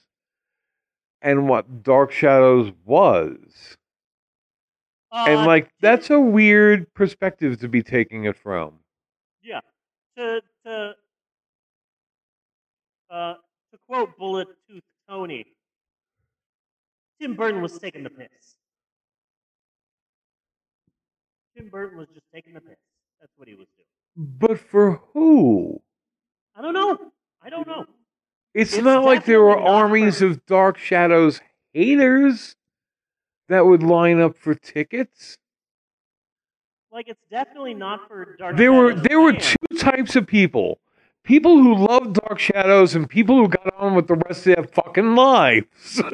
and 1.22 1.48
what 1.48 1.84
Dark 1.84 2.12
Shadows 2.12 2.72
was. 2.86 3.78
And 5.14 5.42
Uh, 5.42 5.46
like 5.46 5.70
that's 5.80 6.10
a 6.10 6.20
weird 6.20 6.92
perspective 6.94 7.60
to 7.60 7.68
be 7.68 7.84
taking 7.84 8.26
it 8.26 8.36
from. 8.36 8.80
Yeah. 9.44 9.62
To 10.18 10.42
to 10.66 10.96
uh 13.10 13.34
to 13.36 13.78
quote 13.88 14.18
Bullet 14.18 14.48
Tooth 14.68 14.84
Tony, 15.08 15.46
Tim 17.22 17.36
Burton 17.36 17.62
was 17.62 17.78
taking 17.78 18.04
the 18.04 18.10
piss. 18.10 18.56
Tim 21.56 21.70
Burton 21.70 21.98
was 21.98 22.08
just 22.10 22.26
taking 22.34 22.54
the 22.54 22.62
piss. 22.62 22.78
That's 23.20 23.32
what 23.36 23.48
he 23.48 23.54
was 23.54 23.68
doing. 23.78 24.28
But 24.40 24.60
for 24.60 25.02
who? 25.14 25.82
I 26.56 26.62
don't 26.62 26.74
know. 26.74 26.98
I 27.42 27.50
don't 27.50 27.68
know. 27.68 27.86
It's, 28.54 28.74
It's 28.74 28.84
not 28.84 29.04
like 29.04 29.26
there 29.26 29.42
were 29.42 29.58
armies 29.60 30.22
of 30.22 30.46
Dark 30.46 30.78
Shadows 30.78 31.42
haters 31.74 32.56
that 33.50 33.66
would 33.66 33.84
line 33.84 34.20
up 34.20 34.38
for 34.38 34.56
tickets. 34.56 35.38
Like 36.92 37.08
it's 37.08 37.24
definitely 37.32 37.74
not 37.74 38.08
for 38.08 38.36
Dark 38.38 38.56
There 38.56 38.72
were 38.72 38.94
there 38.94 39.20
were 39.20 39.34
two 39.34 39.78
types 39.80 40.16
of 40.16 40.28
people. 40.28 40.80
People 41.24 41.58
who 41.58 41.76
loved 41.76 42.14
Dark 42.14 42.38
Shadows 42.40 42.96
and 42.96 43.10
people 43.10 43.38
who 43.38 43.48
got 43.48 43.74
on 43.78 43.96
with 43.96 44.08
the 44.08 44.16
rest 44.16 44.46
of 44.46 44.56
their 44.56 44.64
fucking 44.66 45.16
lives. 45.16 46.02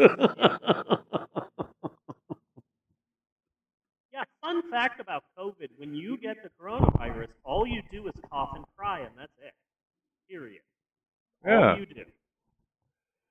Yeah, 4.11 4.25
fun 4.41 4.69
fact 4.69 4.99
about 4.99 5.23
COVID: 5.37 5.69
when 5.77 5.95
you 5.95 6.17
get 6.17 6.43
the 6.43 6.49
coronavirus, 6.61 7.29
all 7.45 7.65
you 7.65 7.81
do 7.89 8.05
is 8.07 8.13
cough 8.29 8.49
and 8.53 8.65
cry, 8.77 8.99
and 8.99 9.11
that's 9.17 9.31
it. 9.41 9.53
Period. 10.29 10.61
Yeah. 11.45 11.71
All 11.71 11.79
you 11.79 11.85
do. 11.85 12.03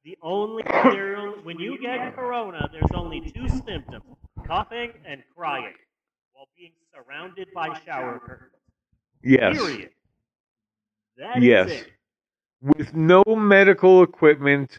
The 0.08 0.16
only 0.22 0.62
there 0.62 1.32
when 1.42 1.58
you 1.58 1.78
get 1.78 2.16
corona, 2.16 2.66
there's 2.72 2.90
only 2.94 3.20
two 3.20 3.46
symptoms: 3.46 4.04
coughing 4.46 4.92
and 5.06 5.22
crying, 5.36 5.74
while 6.32 6.48
being 6.56 6.72
surrounded 6.94 7.48
by 7.54 7.78
shower 7.84 8.18
curtains. 8.18 8.52
yes. 9.22 9.58
Period. 9.58 9.90
That 11.18 11.36
is 11.36 11.44
yes. 11.44 11.68
it. 11.68 11.92
With 12.62 12.94
no 12.94 13.22
medical 13.26 14.02
equipment, 14.02 14.78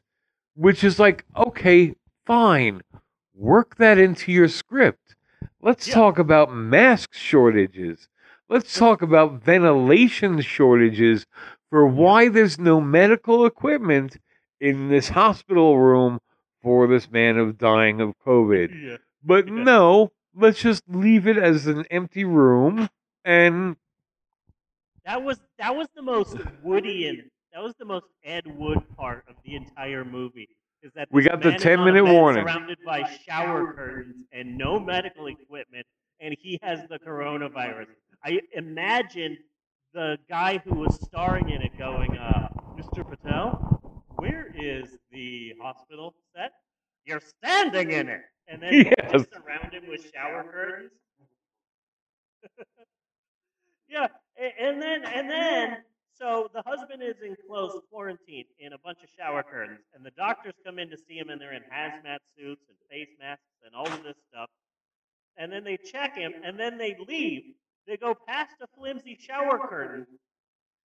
which 0.56 0.84
is 0.84 0.98
like, 0.98 1.26
okay, 1.38 1.94
fine. 2.26 2.82
Work 3.36 3.76
that 3.76 4.00
into 4.00 4.32
your 4.32 4.48
script. 4.48 5.14
Let's 5.62 5.88
talk 5.88 6.18
about 6.18 6.56
mask 6.56 7.14
shortages. 7.14 8.10
Let's 8.50 8.74
talk 8.74 9.04
about 9.04 9.44
ventilation 9.44 10.42
shortages 10.42 11.28
for 11.70 11.86
why 11.86 12.30
there's 12.30 12.58
no 12.58 12.82
medical 12.82 13.46
equipment 13.46 14.18
in 14.60 14.90
this 14.90 15.10
hospital 15.10 15.78
room 15.80 16.20
for 16.62 16.88
this 16.88 17.10
man 17.10 17.38
of 17.38 17.58
dying 17.58 18.02
of 18.02 18.14
COVID. 18.26 18.70
Yeah. 18.90 18.98
But 19.24 19.48
no, 19.48 20.12
let's 20.36 20.60
just 20.62 20.84
leave 20.88 21.28
it 21.28 21.38
as 21.38 21.68
an 21.68 21.86
empty 21.92 22.24
room 22.26 22.90
and 23.26 23.76
That 25.06 25.24
was 25.24 25.40
that 25.58 25.76
was 25.76 25.88
the 25.96 26.02
most 26.02 26.36
Woodyian. 26.66 27.30
That 27.54 27.64
was 27.64 27.74
the 27.80 27.86
most 27.86 28.06
Ed 28.24 28.44
Wood 28.46 28.80
part 28.96 29.26
of 29.28 29.36
the 29.44 29.56
entire 29.56 30.06
movie. 30.06 30.50
Is 30.82 30.92
that 30.96 31.08
We 31.12 31.24
got 31.24 31.42
the 31.42 31.54
10 31.54 31.84
minute 31.84 32.06
warning. 32.06 32.44
surrounded 32.46 32.78
by 32.86 33.04
shower 33.28 33.74
curtains 33.74 34.24
and 34.32 34.58
no 34.58 34.80
medical 34.80 35.28
equipment, 35.28 35.86
and 36.22 36.36
he 36.40 36.60
has 36.62 36.80
the 36.90 37.00
coronavirus. 37.00 37.88
I 38.24 38.40
imagine 38.54 39.38
the 39.94 40.18
guy 40.30 40.60
who 40.60 40.76
was 40.76 40.96
starring 41.04 41.50
in 41.50 41.62
it 41.62 41.78
going, 41.78 42.16
uh, 42.18 42.50
"Mr. 42.78 43.04
Patel, 43.10 43.79
where 44.20 44.48
is 44.56 44.98
the 45.12 45.54
hospital 45.62 46.16
set? 46.36 46.52
You're 47.06 47.22
standing 47.22 47.92
in 47.92 48.10
it." 48.10 48.22
And 48.48 48.62
then 48.62 48.74
Yes. 49.00 49.12
just 49.12 49.34
surround 49.34 49.74
him 49.74 49.84
with 49.90 50.12
shower 50.14 50.44
curtains. 50.44 50.92
yeah, 53.90 54.08
and 54.60 54.82
then 54.82 55.06
and 55.06 55.30
then 55.30 55.78
So 56.14 56.50
the 56.54 56.64
husband 56.66 57.02
is 57.04 57.16
in 57.24 57.36
close 57.48 57.80
quarantine 57.92 58.46
in 58.60 58.74
a 58.74 58.78
bunch 58.80 59.00
of 59.04 59.10
shower 59.18 59.44
curtains, 59.44 59.82
and 59.96 60.06
the 60.06 60.12
doctors 60.12 60.56
come 60.66 60.80
in 60.80 60.90
to 60.90 60.98
see 60.98 61.16
him, 61.18 61.30
and 61.30 61.42
they're 61.42 61.54
in 61.54 61.64
hazmat 61.72 62.20
suits 62.38 62.64
and 62.70 62.78
face 62.92 63.10
masks 63.20 63.44
and 63.66 63.76
all 63.76 63.88
of 63.88 64.04
this 64.04 64.18
stuff. 64.32 64.50
And 65.38 65.52
then 65.52 65.64
they 65.64 65.78
check 65.78 66.16
him, 66.18 66.34
and 66.44 66.60
then 66.60 66.78
they 66.78 66.98
leave. 67.08 67.44
They 67.88 67.98
go 67.98 68.16
past 68.28 68.56
a 68.62 68.68
flimsy 68.78 69.18
shower 69.20 69.60
curtain, 69.68 70.08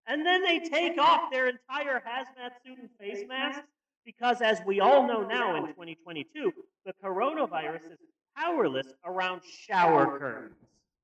and 0.07 0.25
then 0.25 0.43
they 0.43 0.59
take 0.59 0.99
off 0.99 1.31
their 1.31 1.47
entire 1.47 2.01
hazmat 2.01 2.51
suit 2.65 2.77
and 2.79 2.89
face 2.99 3.25
masks 3.27 3.67
because, 4.05 4.41
as 4.41 4.61
we 4.65 4.79
all 4.79 5.07
know 5.07 5.21
now 5.23 5.55
in 5.55 5.67
2022, 5.67 6.53
the 6.85 6.93
coronavirus 7.03 7.91
is 7.91 7.99
powerless 8.37 8.87
around 9.05 9.41
shower 9.43 10.19
curtains. 10.19 10.55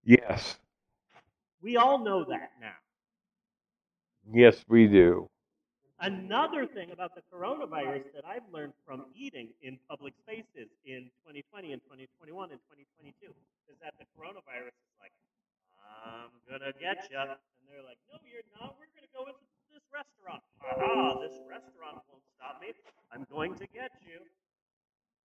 Yes. 0.03 0.57
We 1.61 1.77
all 1.77 1.99
know 2.03 2.23
that 2.25 2.51
now. 2.59 2.73
Yes, 4.33 4.63
we 4.67 4.87
do. 4.87 5.29
Another 5.99 6.65
thing 6.65 6.89
about 6.91 7.13
the 7.13 7.21
coronavirus 7.33 8.09
that 8.15 8.25
I've 8.25 8.45
learned 8.51 8.73
from 8.85 9.05
eating 9.15 9.49
in 9.61 9.77
public 9.87 10.13
spaces 10.17 10.69
in 10.85 11.13
2020 11.29 11.73
and 11.73 11.81
2021 11.85 12.49
and 12.49 12.59
2022 12.73 13.29
is 13.69 13.77
that 13.85 13.93
the 14.01 14.05
coronavirus 14.17 14.73
is 14.73 14.93
like, 14.97 15.13
I'm 16.01 16.33
gonna 16.49 16.73
get 16.73 17.05
you, 17.11 17.21
and 17.21 17.37
they're 17.71 17.87
like, 17.87 17.99
No, 18.11 18.19
you're 18.27 18.43
not. 18.59 18.75
We're 18.75 18.91
gonna 18.91 19.09
go 19.15 19.31
into 19.31 19.39
this 19.71 19.87
restaurant. 19.87 20.43
Aha! 20.59 21.23
This 21.23 21.39
restaurant 21.47 22.03
won't 22.11 22.27
stop 22.35 22.59
me. 22.59 22.75
I'm 23.15 23.23
going 23.31 23.55
to 23.55 23.67
get 23.71 23.95
you. 24.03 24.19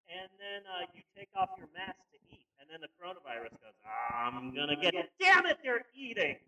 And 0.06 0.30
then 0.38 0.62
uh, 0.70 0.86
you 0.94 1.02
take 1.18 1.28
off 1.34 1.50
your 1.58 1.66
mask 1.74 1.98
to 2.14 2.18
eat, 2.30 2.46
and 2.62 2.70
then 2.70 2.78
the 2.78 2.90
coronavirus 2.94 3.58
goes, 3.58 3.74
I'm 3.82 4.54
gonna 4.54 4.78
get 4.78 4.94
you. 4.94 5.02
Damn 5.18 5.46
it! 5.46 5.58
They're 5.66 5.82
eating. 5.98 6.38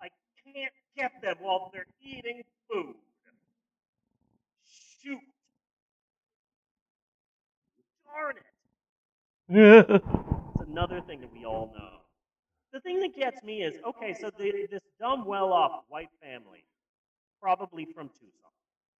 I 0.00 0.08
can't 0.46 0.72
get 0.96 1.10
them 1.20 1.36
while 1.42 1.70
they're 1.74 1.90
eating 2.00 2.42
food. 2.70 2.94
Shoot. 5.02 5.18
Darn 8.06 8.36
it. 8.38 10.02
It's 10.58 10.70
another 10.70 11.00
thing 11.02 11.20
that 11.20 11.32
we 11.32 11.44
all 11.44 11.72
know. 11.76 11.95
The 12.76 12.80
thing 12.80 13.00
that 13.00 13.16
gets 13.16 13.42
me 13.42 13.62
is 13.62 13.74
okay, 13.86 14.12
so 14.12 14.28
the, 14.38 14.66
this 14.70 14.82
dumb, 15.00 15.24
well 15.24 15.50
off 15.50 15.84
white 15.88 16.10
family, 16.22 16.62
probably 17.40 17.86
from 17.86 18.08
Tucson, 18.08 18.50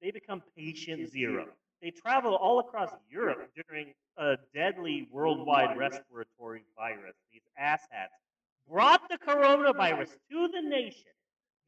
they 0.01 0.11
become 0.11 0.43
patient 0.57 1.11
zero. 1.11 1.49
They 1.83 1.91
travel 1.91 2.37
all 2.37 2.59
across 2.59 2.89
Europe 3.11 3.51
during 3.69 3.93
a 4.17 4.39
deadly 4.55 5.09
worldwide 5.13 5.77
respiratory 5.77 6.65
virus, 6.75 7.17
these 7.31 7.43
asshats, 7.61 8.17
brought 8.67 9.03
the 9.11 9.19
coronavirus 9.19 10.09
to 10.31 10.49
the 10.49 10.63
nation. 10.63 11.13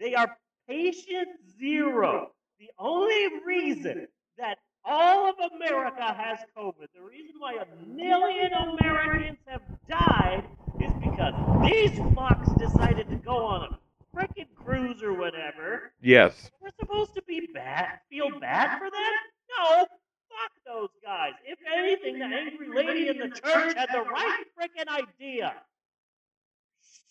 They 0.00 0.14
are 0.14 0.34
patient 0.66 1.28
zero. 1.60 2.30
The 2.58 2.70
only 2.78 3.28
reason 3.44 4.08
that 4.38 4.56
all 4.82 5.28
of 5.28 5.34
America 5.54 6.14
has 6.14 6.38
COVID, 6.56 6.86
the 6.94 7.02
reason 7.02 7.34
why 7.38 7.56
a 7.56 7.86
million 7.86 8.50
Americans 8.54 9.36
have 9.46 9.60
died 9.86 10.44
is 10.80 10.92
because 11.02 11.34
these 11.70 11.98
fucks 12.14 12.56
decided 12.58 13.08
to 13.10 13.16
go 13.16 13.36
on 13.44 13.62
a 13.72 13.78
frickin' 14.16 14.46
cruise 14.54 15.02
or 15.02 15.14
whatever. 15.14 15.92
Yes. 16.00 16.50
We're 16.60 16.70
supposed 16.78 17.14
to 17.14 17.22
be 17.22 17.48
bad, 17.52 18.00
feel 18.10 18.38
bad 18.40 18.78
for 18.78 18.90
them? 18.90 19.12
No, 19.58 19.86
fuck 20.28 20.52
those 20.66 20.90
guys. 21.02 21.32
If 21.44 21.58
anything, 21.72 22.18
the 22.18 22.26
angry 22.26 22.68
lady 22.68 23.08
in 23.08 23.18
the 23.18 23.28
church 23.28 23.76
had 23.76 23.88
the 23.92 24.02
right 24.02 24.44
frickin' 24.58 24.88
idea. 24.88 25.54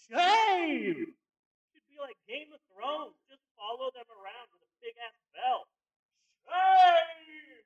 Shame! 0.09 1.13
Should 1.73 1.87
be 1.91 1.97
like 1.99 2.15
Game 2.27 2.47
of 2.53 2.61
Thrones. 2.71 3.15
Just 3.29 3.41
follow 3.57 3.91
them 3.91 4.07
around 4.07 4.47
with 4.53 4.63
a 4.63 4.71
big 4.79 4.95
ass 5.03 5.17
bell. 5.35 5.67
Shame! 6.47 7.59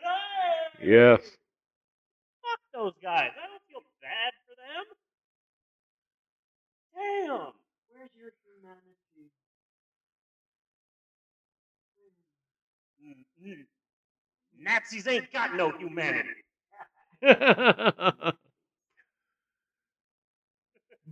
Shame! 0.00 0.88
Yes. 0.88 1.20
Fuck 2.40 2.60
those 2.72 2.96
guys. 3.02 3.32
I 3.36 3.46
don't 3.48 3.62
feel 3.68 3.84
bad 4.00 4.32
them. 4.66 4.86
Damn. 6.94 7.52
Where's 7.88 8.10
your 8.18 8.30
humanity? 8.44 8.96
Mm-mm. 13.02 13.66
Nazis 14.58 15.06
ain't 15.06 15.32
got 15.32 15.54
no 15.54 15.70
humanity. 15.70 16.28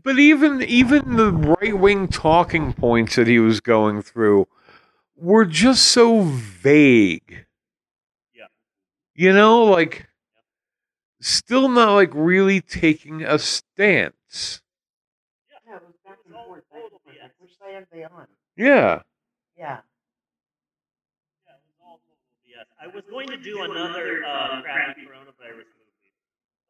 But 0.05 0.19
even 0.19 0.61
even 0.63 1.17
the 1.17 1.33
right 1.33 1.79
wing 1.79 2.09
talking 2.09 2.75
points 2.75 3.17
that 3.17 3.27
he 3.27 3.39
was 3.39 3.61
going 3.61 4.03
through 4.03 4.47
were 5.17 5.47
just 5.47 5.87
so 5.87 6.21
vague. 6.23 7.47
Yeah. 8.35 8.49
You 9.15 9.33
know, 9.33 9.65
like 9.65 10.07
still 11.25 11.69
not 11.69 11.95
like 11.95 12.11
really 12.15 12.61
taking 12.61 13.23
a 13.23 13.39
stance. 13.39 14.63
Yeah, 15.67 15.77
it 15.77 15.83
was 15.87 15.95
back 16.05 16.19
and 16.27 16.35
forth, 16.35 16.63
back 16.71 16.83
and 16.83 16.91
forth. 16.91 17.17
Like, 17.21 17.33
which 17.39 17.59
side 17.59 17.75
are 17.75 17.87
they 17.93 18.05
on? 18.05 18.27
Yeah. 18.57 19.03
Yeah. 19.57 19.81
I 22.81 22.87
was 22.87 23.05
going 23.11 23.29
to 23.29 23.37
do 23.39 23.63
another 23.63 24.23
uh, 24.27 24.61
crappy 24.61 25.03
coronavirus 25.03 25.73
movie 25.73 26.13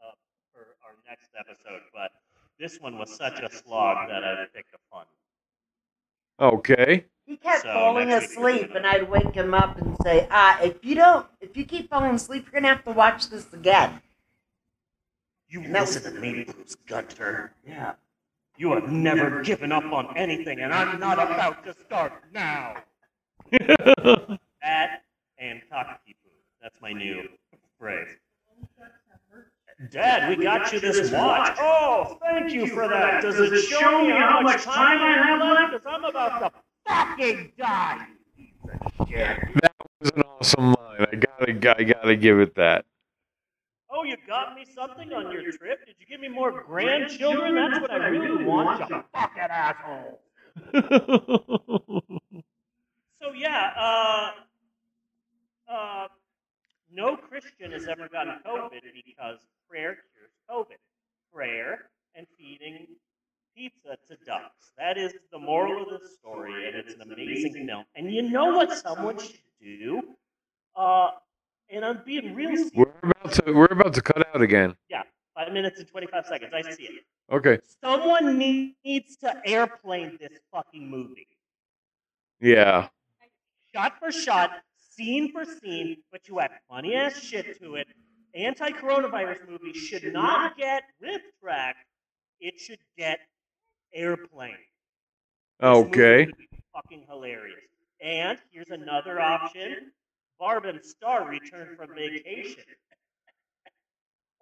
uh, 0.00 0.12
for 0.52 0.76
our 0.86 0.94
next 1.08 1.30
episode, 1.38 1.82
but 1.92 2.12
this 2.58 2.78
one 2.78 2.98
was 2.98 3.14
such 3.16 3.40
a 3.40 3.50
slog 3.50 4.08
that 4.08 4.22
I 4.22 4.44
picked 4.54 4.72
a 4.74 4.78
fun. 4.92 5.06
Okay. 6.40 7.04
He 7.26 7.36
kept 7.36 7.62
So, 7.62 7.72
falling 7.72 8.08
next 8.08 8.30
week 8.30 8.38
we'll 8.38 8.52
do 8.52 8.58
asleep, 8.60 8.74
and 8.76 8.86
I'd 8.86 9.10
wake 9.10 9.34
him 9.34 9.54
up 9.54 9.76
and 9.80 9.96
say, 10.04 10.28
"Ah, 10.30 10.60
if 10.62 10.84
you 10.84 10.94
don't, 10.94 11.26
if 11.40 11.56
you 11.56 11.64
keep 11.64 11.90
falling 11.90 12.14
asleep, 12.14 12.44
you're 12.44 12.60
gonna 12.60 12.72
have 12.72 12.84
to 12.84 12.92
watch 12.92 13.28
this 13.28 13.52
again." 13.52 14.00
You 15.54 15.62
listen 15.68 16.02
to 16.12 16.20
me, 16.20 16.42
Bruce 16.42 16.74
Gunter. 16.88 17.52
Yeah. 17.64 17.92
You 18.56 18.72
have 18.72 18.90
never 18.90 19.40
given 19.40 19.70
up 19.70 19.84
on 19.84 20.16
anything, 20.16 20.58
and 20.58 20.74
I'm 20.74 20.98
not 20.98 21.22
about 21.22 21.64
to 21.64 21.72
start 21.72 22.12
now. 22.32 22.74
That 23.52 25.04
and 25.38 25.62
Takaki. 25.70 26.16
That's 26.60 26.80
my 26.82 26.92
new 26.92 27.28
phrase. 27.78 28.08
Dad, 29.92 30.36
we 30.36 30.42
got 30.42 30.72
you 30.72 30.80
this 30.80 31.12
watch. 31.12 31.56
Oh, 31.60 32.18
thank 32.20 32.52
you 32.52 32.66
for 32.66 32.88
that. 32.88 33.22
Does 33.22 33.38
it 33.38 33.56
show 33.60 34.02
me 34.02 34.10
how 34.10 34.40
much 34.40 34.64
time 34.64 34.98
I 35.00 35.24
have 35.24 35.40
left? 35.40 35.72
Because 35.72 35.86
I'm 35.86 36.04
about 36.04 36.40
to 36.40 36.50
fucking 36.88 37.52
die. 37.56 38.08
That 39.08 39.74
was 40.00 40.10
an 40.16 40.22
awesome 40.22 40.66
line. 40.72 41.06
I 41.12 41.14
gotta 41.14 41.78
I 41.78 41.84
gotta 41.84 42.16
give 42.16 42.40
it 42.40 42.56
that. 42.56 42.86
Oh, 43.96 44.02
you 44.02 44.16
got 44.26 44.56
me 44.56 44.64
something 44.74 45.12
on 45.12 45.30
your 45.30 45.52
trip? 45.52 45.86
Did 45.86 45.94
you 46.00 46.06
give 46.06 46.20
me 46.20 46.28
more 46.28 46.50
grandchildren? 46.64 47.54
That's 47.54 47.80
what 47.80 47.92
I 47.92 48.08
really 48.08 48.44
want, 48.44 48.90
you 48.90 49.04
fucking 49.12 49.42
asshole. 49.42 50.20
So 53.22 53.32
yeah, 53.32 53.70
uh, 53.78 54.30
uh, 55.72 56.08
no 56.92 57.16
Christian 57.16 57.72
has 57.72 57.88
ever 57.88 58.06
gotten 58.06 58.34
COVID 58.44 58.80
because 59.06 59.38
prayer 59.66 59.96
cures 60.12 60.30
COVID. 60.50 60.76
Prayer 61.32 61.88
and 62.14 62.26
feeding 62.38 62.86
pizza 63.56 63.96
to 64.08 64.16
ducks. 64.26 64.72
That 64.76 64.98
is 64.98 65.14
the 65.32 65.38
moral 65.38 65.84
of 65.84 66.02
the 66.02 66.06
story, 66.06 66.66
and 66.66 66.76
it's 66.76 66.92
an 66.94 67.00
amazing 67.00 67.66
film. 67.66 67.84
And 67.94 68.12
you 68.12 68.28
know 68.28 68.54
what 68.56 68.76
someone 68.76 69.18
should 69.18 69.38
do? 69.58 70.02
Uh, 70.76 71.12
and 71.70 71.84
I'm 71.84 72.00
being 72.04 72.34
real 72.34 72.50
serious. 72.56 72.70
We're 72.74 73.10
about 73.10 73.32
to 73.32 73.52
we're 73.52 73.66
about 73.66 73.94
to 73.94 74.02
cut 74.02 74.26
out 74.34 74.42
again. 74.42 74.74
Yeah, 74.88 75.02
five 75.34 75.52
minutes 75.52 75.78
and 75.78 75.88
25 75.88 76.26
seconds. 76.26 76.52
I 76.54 76.62
see 76.70 76.84
it. 76.84 77.04
Okay. 77.32 77.58
Someone 77.82 78.38
needs 78.38 79.16
to 79.18 79.34
airplane 79.46 80.18
this 80.20 80.38
fucking 80.52 80.88
movie. 80.88 81.26
Yeah. 82.40 82.88
shot 83.74 83.98
for 83.98 84.12
shot, 84.12 84.50
scene 84.78 85.32
for 85.32 85.44
scene, 85.44 85.96
but 86.12 86.28
you 86.28 86.40
add 86.40 86.50
funny 86.68 86.94
ass 86.94 87.18
shit 87.18 87.58
to 87.60 87.76
it. 87.76 87.88
Anti 88.34 88.70
coronavirus 88.70 89.48
movie 89.48 89.72
should 89.72 90.12
not 90.12 90.56
get 90.56 90.82
rip 91.00 91.22
track, 91.40 91.76
it 92.40 92.58
should 92.58 92.80
get 92.98 93.20
airplane. 93.94 94.56
Okay. 95.62 96.26
Fucking 96.74 97.04
hilarious. 97.08 97.60
And 98.00 98.38
here's 98.50 98.70
another 98.70 99.20
option 99.20 99.92
Barb 100.38 100.64
and 100.64 100.84
Star 100.84 101.28
return 101.28 101.76
from 101.76 101.94
vacation. 101.94 102.64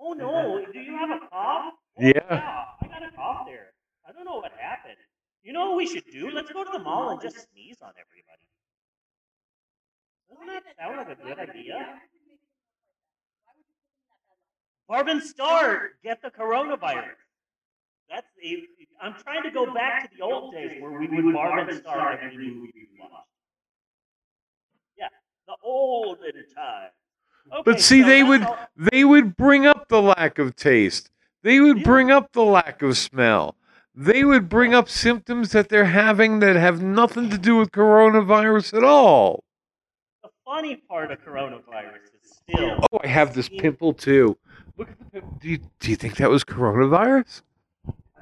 oh 0.01 0.13
no, 0.13 0.65
do 0.73 0.79
you 0.79 0.97
have 0.97 1.11
a 1.11 1.19
cough? 1.29 1.75
Oh, 1.99 2.03
Yeah. 2.03 2.21
I 2.31 2.87
got 2.87 3.03
a 3.03 3.11
cough 3.15 3.47
there. 3.47 3.73
I 4.09 4.13
don't 4.13 4.25
know 4.25 4.37
what 4.39 4.53
happened. 4.59 4.97
You 5.43 5.53
know 5.53 5.71
what 5.71 5.77
we 5.77 5.87
should 5.87 6.05
do? 6.13 6.31
Let's 6.31 6.51
go 6.51 6.65
to 6.65 6.71
the 6.73 6.79
mall 6.79 7.11
and 7.11 7.21
just 7.21 7.49
sneeze 7.51 7.79
on 7.83 7.93
everybody. 7.99 8.47
Doesn't 10.31 10.47
that 10.47 10.63
sound 10.79 10.97
like 10.97 11.19
a 11.19 11.23
good 11.23 11.51
idea? 11.51 12.01
Barb 14.89 15.09
and 15.09 15.23
Star 15.23 15.91
get 16.03 16.23
the 16.23 16.31
coronavirus. 16.31 17.17
That's 18.11 18.27
the, 18.43 18.65
I'm 19.01 19.15
trying 19.23 19.43
to 19.45 19.51
go 19.51 19.73
back 19.73 20.11
to 20.11 20.17
the 20.19 20.25
old 20.25 20.53
days 20.53 20.83
where 20.83 20.93
we 20.93 21.09
would 21.23 21.35
Barb 21.35 21.69
and 21.69 21.79
star 21.79 22.13
every 22.13 22.51
movie 22.51 22.73
we 22.75 23.01
watched. 23.01 23.32
Yeah, 25.49 25.55
the 25.55 25.67
olden 25.67 26.33
time. 26.55 26.91
Okay, 27.53 27.63
But 27.65 27.81
see, 27.81 28.03
so 28.03 28.07
they 28.09 28.23
would 28.23 28.43
all- 28.45 28.59
they 28.77 29.05
would 29.05 29.37
bring 29.37 29.67
up 29.67 29.89
the 29.89 30.01
lack 30.01 30.39
of 30.39 30.55
taste. 30.57 31.11
They 31.43 31.61
would 31.61 31.83
bring 31.83 32.11
up 32.11 32.33
the 32.33 32.45
lack 32.45 32.83
of 32.83 32.97
smell. 32.97 33.57
They 33.95 34.25
would 34.25 34.49
bring 34.49 34.75
up 34.75 34.89
symptoms 34.89 35.53
that 35.53 35.69
they're 35.69 35.85
having 35.87 36.39
that 36.39 36.57
have 36.57 36.81
nothing 36.83 37.29
to 37.31 37.37
do 37.39 37.57
with 37.57 37.73
coronavirus 37.73 38.75
at 38.79 38.85
all. 38.85 39.43
the 40.23 40.31
funny 40.45 40.77
part 40.77 41.11
of 41.11 41.19
coronavirus 41.21 42.05
is 42.23 42.31
still. 42.37 42.79
Oh, 42.93 43.01
I 43.03 43.07
have 43.09 43.35
this 43.35 43.49
pimple 43.49 43.93
too. 43.93 44.37
Look 44.77 44.91
at 44.91 44.99
the 44.99 45.05
pimple. 45.07 45.39
Do 45.41 45.49
you, 45.49 45.59
do 45.81 45.91
you 45.91 45.97
think 45.97 46.17
that 46.17 46.31
was 46.31 46.45
coronavirus? 46.45 47.43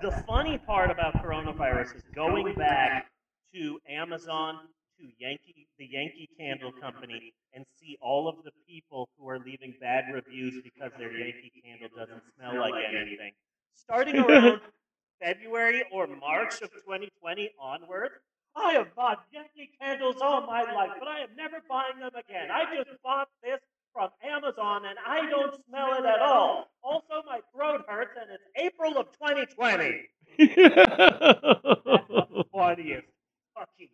The 0.01 0.11
funny 0.27 0.57
part 0.59 0.91
about 0.91 1.15
coronavirus 1.23 1.97
is 1.97 2.03
going 2.15 2.55
back 2.55 3.11
to 3.55 3.79
Amazon, 3.89 4.61
to 5.01 5.09
Yankee, 5.19 5.67
the 5.79 5.87
Yankee 5.87 6.29
Candle 6.39 6.73
Company, 6.73 7.33
and 7.55 7.65
see 7.81 7.97
all 8.01 8.29
of 8.29 8.37
the 8.45 8.53
people 8.69 9.09
who 9.19 9.29
are 9.29 9.39
leaving 9.39 9.75
bad 9.81 10.05
reviews 10.13 10.63
because 10.63 10.93
their 10.99 11.13
Yankee 11.13 11.53
candle 11.65 11.89
doesn't 11.97 12.23
smell 12.37 12.61
like 12.61 12.85
anything. 12.89 13.33
Starting 13.75 14.19
around 14.19 14.61
February 15.23 15.85
or 15.93 16.07
March 16.07 16.61
of 16.63 16.71
2020 16.73 17.51
onward, 17.59 18.11
I 18.57 18.73
have 18.73 18.95
bought 18.95 19.25
Yankee 19.33 19.71
candles 19.81 20.17
all 20.21 20.47
my 20.47 20.63
life, 20.63 20.91
but 20.99 21.09
I 21.09 21.21
am 21.21 21.31
never 21.37 21.59
buying 21.69 21.99
them 22.01 22.11
again. 22.15 22.51
I 22.51 22.77
just 22.77 22.91
bought 23.03 23.29
this 23.43 23.61
from 23.93 24.11
Amazon 24.23 24.83
and 24.87 24.99
I 25.07 25.29
don't 25.29 25.55
smell 25.69 25.95
it 25.95 26.05
at 26.05 26.21
all. 26.21 26.69
Also, 26.83 27.23
my 27.27 27.41
throat 27.55 27.83
hurts 27.89 28.17
and 28.21 28.31
it's 28.31 28.45
April 28.57 28.99
of 28.99 29.07
2020. 29.13 30.09
That's 30.39 32.29
the 32.31 32.45
funniest 32.53 33.07
fucking. 33.55 33.89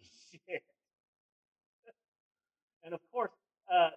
And 2.87 2.95
of 2.95 3.01
course, 3.13 3.33
uh, 3.71 3.91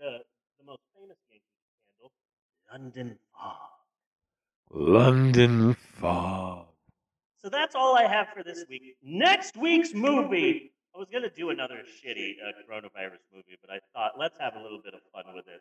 the 0.00 0.18
the 0.58 0.64
most 0.64 0.80
famous 0.98 1.16
Yankee 1.30 1.44
candle, 1.86 2.10
London 2.72 3.18
Fog. 3.34 3.70
London 4.72 5.74
fog. 6.00 6.66
So 7.42 7.48
that's 7.48 7.74
all 7.74 7.96
I 7.96 8.06
have 8.06 8.28
for 8.34 8.42
this 8.42 8.64
week. 8.68 8.96
Next 9.02 9.56
week's 9.56 9.92
movie. 9.94 10.72
I 10.94 10.98
was 10.98 11.08
gonna 11.12 11.30
do 11.30 11.50
another 11.50 11.82
shitty 12.04 12.34
uh, 12.42 12.52
coronavirus 12.68 13.20
movie, 13.34 13.56
but 13.60 13.70
I 13.70 13.78
thought 13.94 14.12
let's 14.18 14.38
have 14.38 14.54
a 14.56 14.62
little 14.62 14.80
bit 14.82 14.94
of 14.94 15.00
fun 15.12 15.34
with 15.34 15.44
this. 15.46 15.60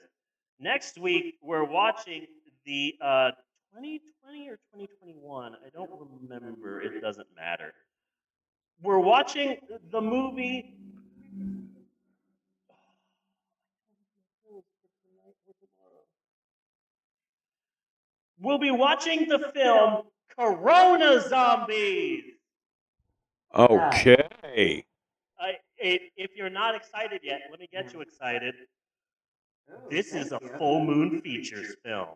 Next 0.60 1.00
week 1.00 1.36
we're 1.42 1.64
watching 1.64 2.28
the 2.66 2.96
uh, 3.02 3.32
2020 3.74 4.50
or 4.50 4.58
2021. 4.74 5.54
I 5.54 5.70
don't 5.74 5.90
remember. 6.22 6.82
It 6.82 7.02
doesn't 7.02 7.28
matter. 7.36 7.74
We're 8.82 9.00
watching 9.00 9.58
the 9.92 10.02
movie. 10.02 10.76
We'll 18.40 18.58
be 18.58 18.72
watching 18.72 19.28
the 19.28 19.52
film 19.54 20.04
Corona 20.38 21.22
Zombies. 21.22 22.24
Okay. 23.54 24.86
Uh, 25.40 25.44
I, 25.44 25.54
if, 25.78 26.02
if 26.16 26.32
you're 26.36 26.50
not 26.50 26.76
excited 26.76 27.22
yet, 27.24 27.42
let 27.50 27.60
me 27.60 27.68
get 27.72 27.94
you 27.94 28.02
excited. 28.02 28.56
This 29.90 30.14
is 30.14 30.32
a 30.32 30.40
full 30.58 30.84
moon 30.86 31.22
features 31.22 31.76
film. 31.84 32.16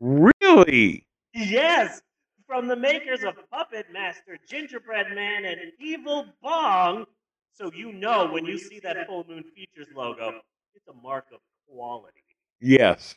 Really? 0.00 1.06
Yes, 1.34 2.00
from 2.46 2.66
the 2.66 2.76
makers 2.76 3.24
of 3.24 3.34
Puppet 3.50 3.86
Master, 3.92 4.38
Gingerbread 4.48 5.14
Man, 5.14 5.44
and 5.44 5.60
Evil 5.78 6.26
Bong. 6.42 7.04
So 7.52 7.70
you 7.74 7.92
know 7.92 8.30
when 8.30 8.44
you 8.44 8.58
see 8.58 8.80
that 8.80 9.06
full 9.06 9.24
moon 9.28 9.44
features 9.54 9.88
logo, 9.94 10.40
it's 10.74 10.88
a 10.88 10.94
mark 10.94 11.26
of 11.32 11.40
quality. 11.68 12.22
Yes. 12.60 13.14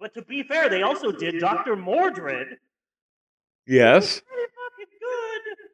But 0.00 0.14
to 0.14 0.22
be 0.22 0.42
fair, 0.42 0.68
they 0.68 0.82
also 0.82 1.12
did 1.12 1.38
Dr. 1.40 1.76
Mordrid. 1.76 2.56
Yes. 3.66 4.20
Pretty 4.20 4.52
fucking 4.52 4.92
good. 5.00 5.68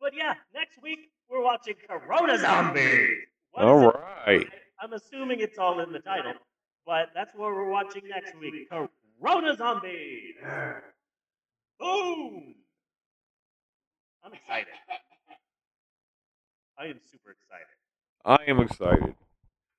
But 0.00 0.12
yeah, 0.16 0.34
next 0.54 0.82
week 0.82 1.10
we're 1.28 1.42
watching 1.42 1.74
Corona 1.88 2.38
Zombie. 2.38 3.16
What 3.52 3.64
All 3.64 3.92
it? 4.26 4.48
I'm 4.80 4.92
assuming 4.92 5.40
it's 5.40 5.58
all 5.58 5.80
in 5.80 5.92
the 5.92 5.98
title, 5.98 6.32
but 6.86 7.08
that's 7.14 7.34
what 7.34 7.52
we're 7.52 7.68
watching 7.68 8.02
next 8.08 8.38
week. 8.38 8.68
Corona 8.70 9.56
Zombie. 9.56 10.34
Boom! 11.78 12.54
I'm 14.24 14.32
excited. 14.32 14.66
I 16.78 16.84
am 16.86 16.98
super 17.10 17.32
excited. 17.32 17.66
I 18.24 18.38
am 18.50 18.60
excited. 18.60 19.14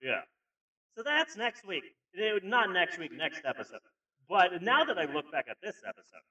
Yeah. 0.01 0.21
So 0.95 1.03
that's 1.03 1.37
next 1.37 1.65
week. 1.65 1.83
Eh, 2.17 2.39
Not 2.43 2.71
next 2.71 2.97
week, 2.99 3.11
next 3.13 3.41
episode. 3.45 3.79
But 4.29 4.61
now 4.61 4.83
that 4.85 4.97
I 4.97 5.05
look 5.05 5.31
back 5.31 5.45
at 5.49 5.57
this 5.61 5.75
episode, 5.87 6.21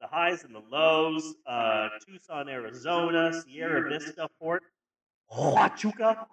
the 0.00 0.06
highs 0.06 0.44
and 0.44 0.54
the 0.54 0.62
lows, 0.70 1.34
uh, 1.46 1.88
Tucson, 2.06 2.48
Arizona, 2.48 3.32
Sierra 3.42 3.88
Vista, 3.90 4.28
Fort 4.38 4.62
Huachuca, 5.32 6.26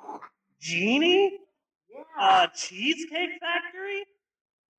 Genie, 0.60 1.38
uh, 2.20 2.48
Cheesecake 2.56 3.32
Factory, 3.40 4.06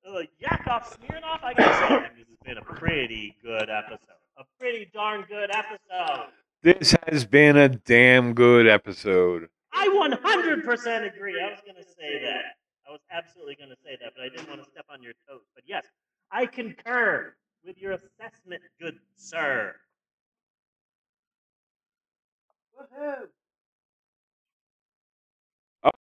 uh, 0.08 0.22
Yakov 0.38 0.84
Smirnoff. 0.84 1.42
I 1.42 1.54
gotta 1.54 1.74
say, 1.74 1.88
that 2.00 2.12
this 2.16 2.26
has 2.28 2.38
been 2.44 2.58
a 2.58 2.62
pretty 2.78 3.36
good 3.42 3.68
episode. 3.68 3.98
A 4.38 4.44
pretty 4.58 4.88
darn 4.94 5.24
good 5.28 5.50
episode. 5.50 6.28
This 6.62 6.94
has 7.06 7.24
been 7.24 7.56
a 7.56 7.68
damn 7.68 8.34
good 8.34 8.66
episode. 8.66 9.48
I 9.72 9.88
100% 9.88 11.14
agree. 11.14 11.40
I 11.40 11.50
was 11.50 11.60
going 11.64 11.76
to 11.76 11.82
say 11.84 12.20
that. 12.24 12.56
I 12.88 12.92
was 12.92 13.00
absolutely 13.12 13.54
going 13.56 13.68
to 13.68 13.76
say 13.84 13.98
that, 14.00 14.12
but 14.16 14.24
I 14.24 14.28
didn't 14.30 14.48
want 14.48 14.64
to 14.64 14.70
step 14.70 14.86
on 14.90 15.02
your 15.02 15.12
toes. 15.28 15.42
But 15.54 15.64
yes, 15.66 15.84
I 16.30 16.46
concur 16.46 17.34
with 17.64 17.76
your 17.78 17.92
assessment, 17.92 18.62
good 18.80 18.98
sir. 19.16 19.74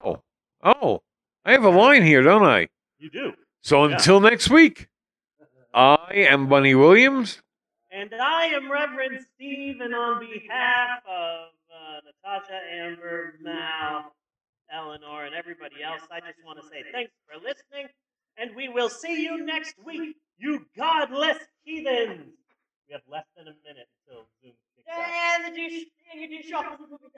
Oh. 0.04 0.22
Oh. 0.62 1.02
I 1.44 1.52
have 1.52 1.64
a 1.64 1.70
line 1.70 2.02
here, 2.02 2.22
don't 2.22 2.44
I? 2.44 2.68
You 2.98 3.10
do. 3.10 3.32
So 3.62 3.84
Yeah. 3.86 3.94
until 3.96 4.20
next 4.20 4.50
week, 4.50 4.88
I 5.74 5.96
am 6.12 6.48
Bunny 6.48 6.74
Williams. 6.74 7.42
And 7.90 8.14
I 8.14 8.46
am 8.46 8.70
Reverend 8.70 9.24
Steve, 9.34 9.80
and 9.80 9.94
on 9.94 10.20
behalf 10.20 11.02
of 11.06 11.48
uh, 11.72 12.00
Natasha, 12.04 12.60
Amber, 12.70 13.36
Mal, 13.40 14.12
Eleanor, 14.72 15.24
and 15.24 15.34
everybody 15.34 15.82
else, 15.82 16.02
I 16.10 16.20
just 16.20 16.38
want 16.44 16.60
to 16.60 16.66
say 16.68 16.82
thanks 16.92 17.12
for 17.26 17.38
listening, 17.38 17.88
and 18.36 18.54
we 18.54 18.68
will 18.68 18.90
see 18.90 19.22
you 19.22 19.44
next 19.44 19.74
week, 19.84 20.16
you 20.38 20.66
godless 20.76 21.38
heathens. 21.64 22.34
We 22.88 22.92
have 22.92 23.02
less 23.10 23.26
than 23.36 23.48
a 23.48 23.56
minute 23.66 23.88
until 24.06 24.26
Zoom 24.42 24.54
kicks 24.76 24.86
off. 24.90 25.06
And 25.06 25.50
the 25.50 25.56
douche, 25.56 25.84
and 26.12 26.20
you 26.20 26.28
do 26.30 26.48
shop 26.48 26.78
with 26.78 26.90
the 26.90 26.98
movie 27.02 27.10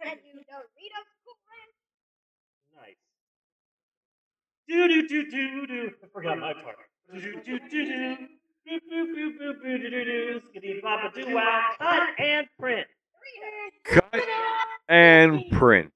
And 0.00 0.18
you 0.22 0.38
Doritos 0.46 1.08
Cool 1.24 1.38
Ranch. 1.50 1.76
Nice. 2.76 3.00
Do 4.68 4.86
do 4.86 5.08
do 5.08 5.30
do 5.30 5.66
do. 5.66 5.90
I 6.02 6.06
forgot 6.12 6.38
my 6.38 6.52
part. 6.54 6.76
Do 7.12 7.20
do 7.20 7.40
do 7.44 7.58
do 7.68 7.86
do. 7.86 8.16
Boop 8.68 8.80
boop 8.92 9.06
boop 9.16 9.38
boop 9.40 9.54
boop 9.64 9.80
do 9.80 9.90
do 9.90 10.04
do. 10.04 10.40
Skitty 10.46 10.80
bop 10.80 11.12
a 11.12 11.20
doo 11.20 11.34
wow. 11.34 11.70
Cut 11.78 12.02
and 12.20 12.46
print. 12.58 12.86
Cut 13.84 14.22
and 14.88 15.50
print. 15.50 15.92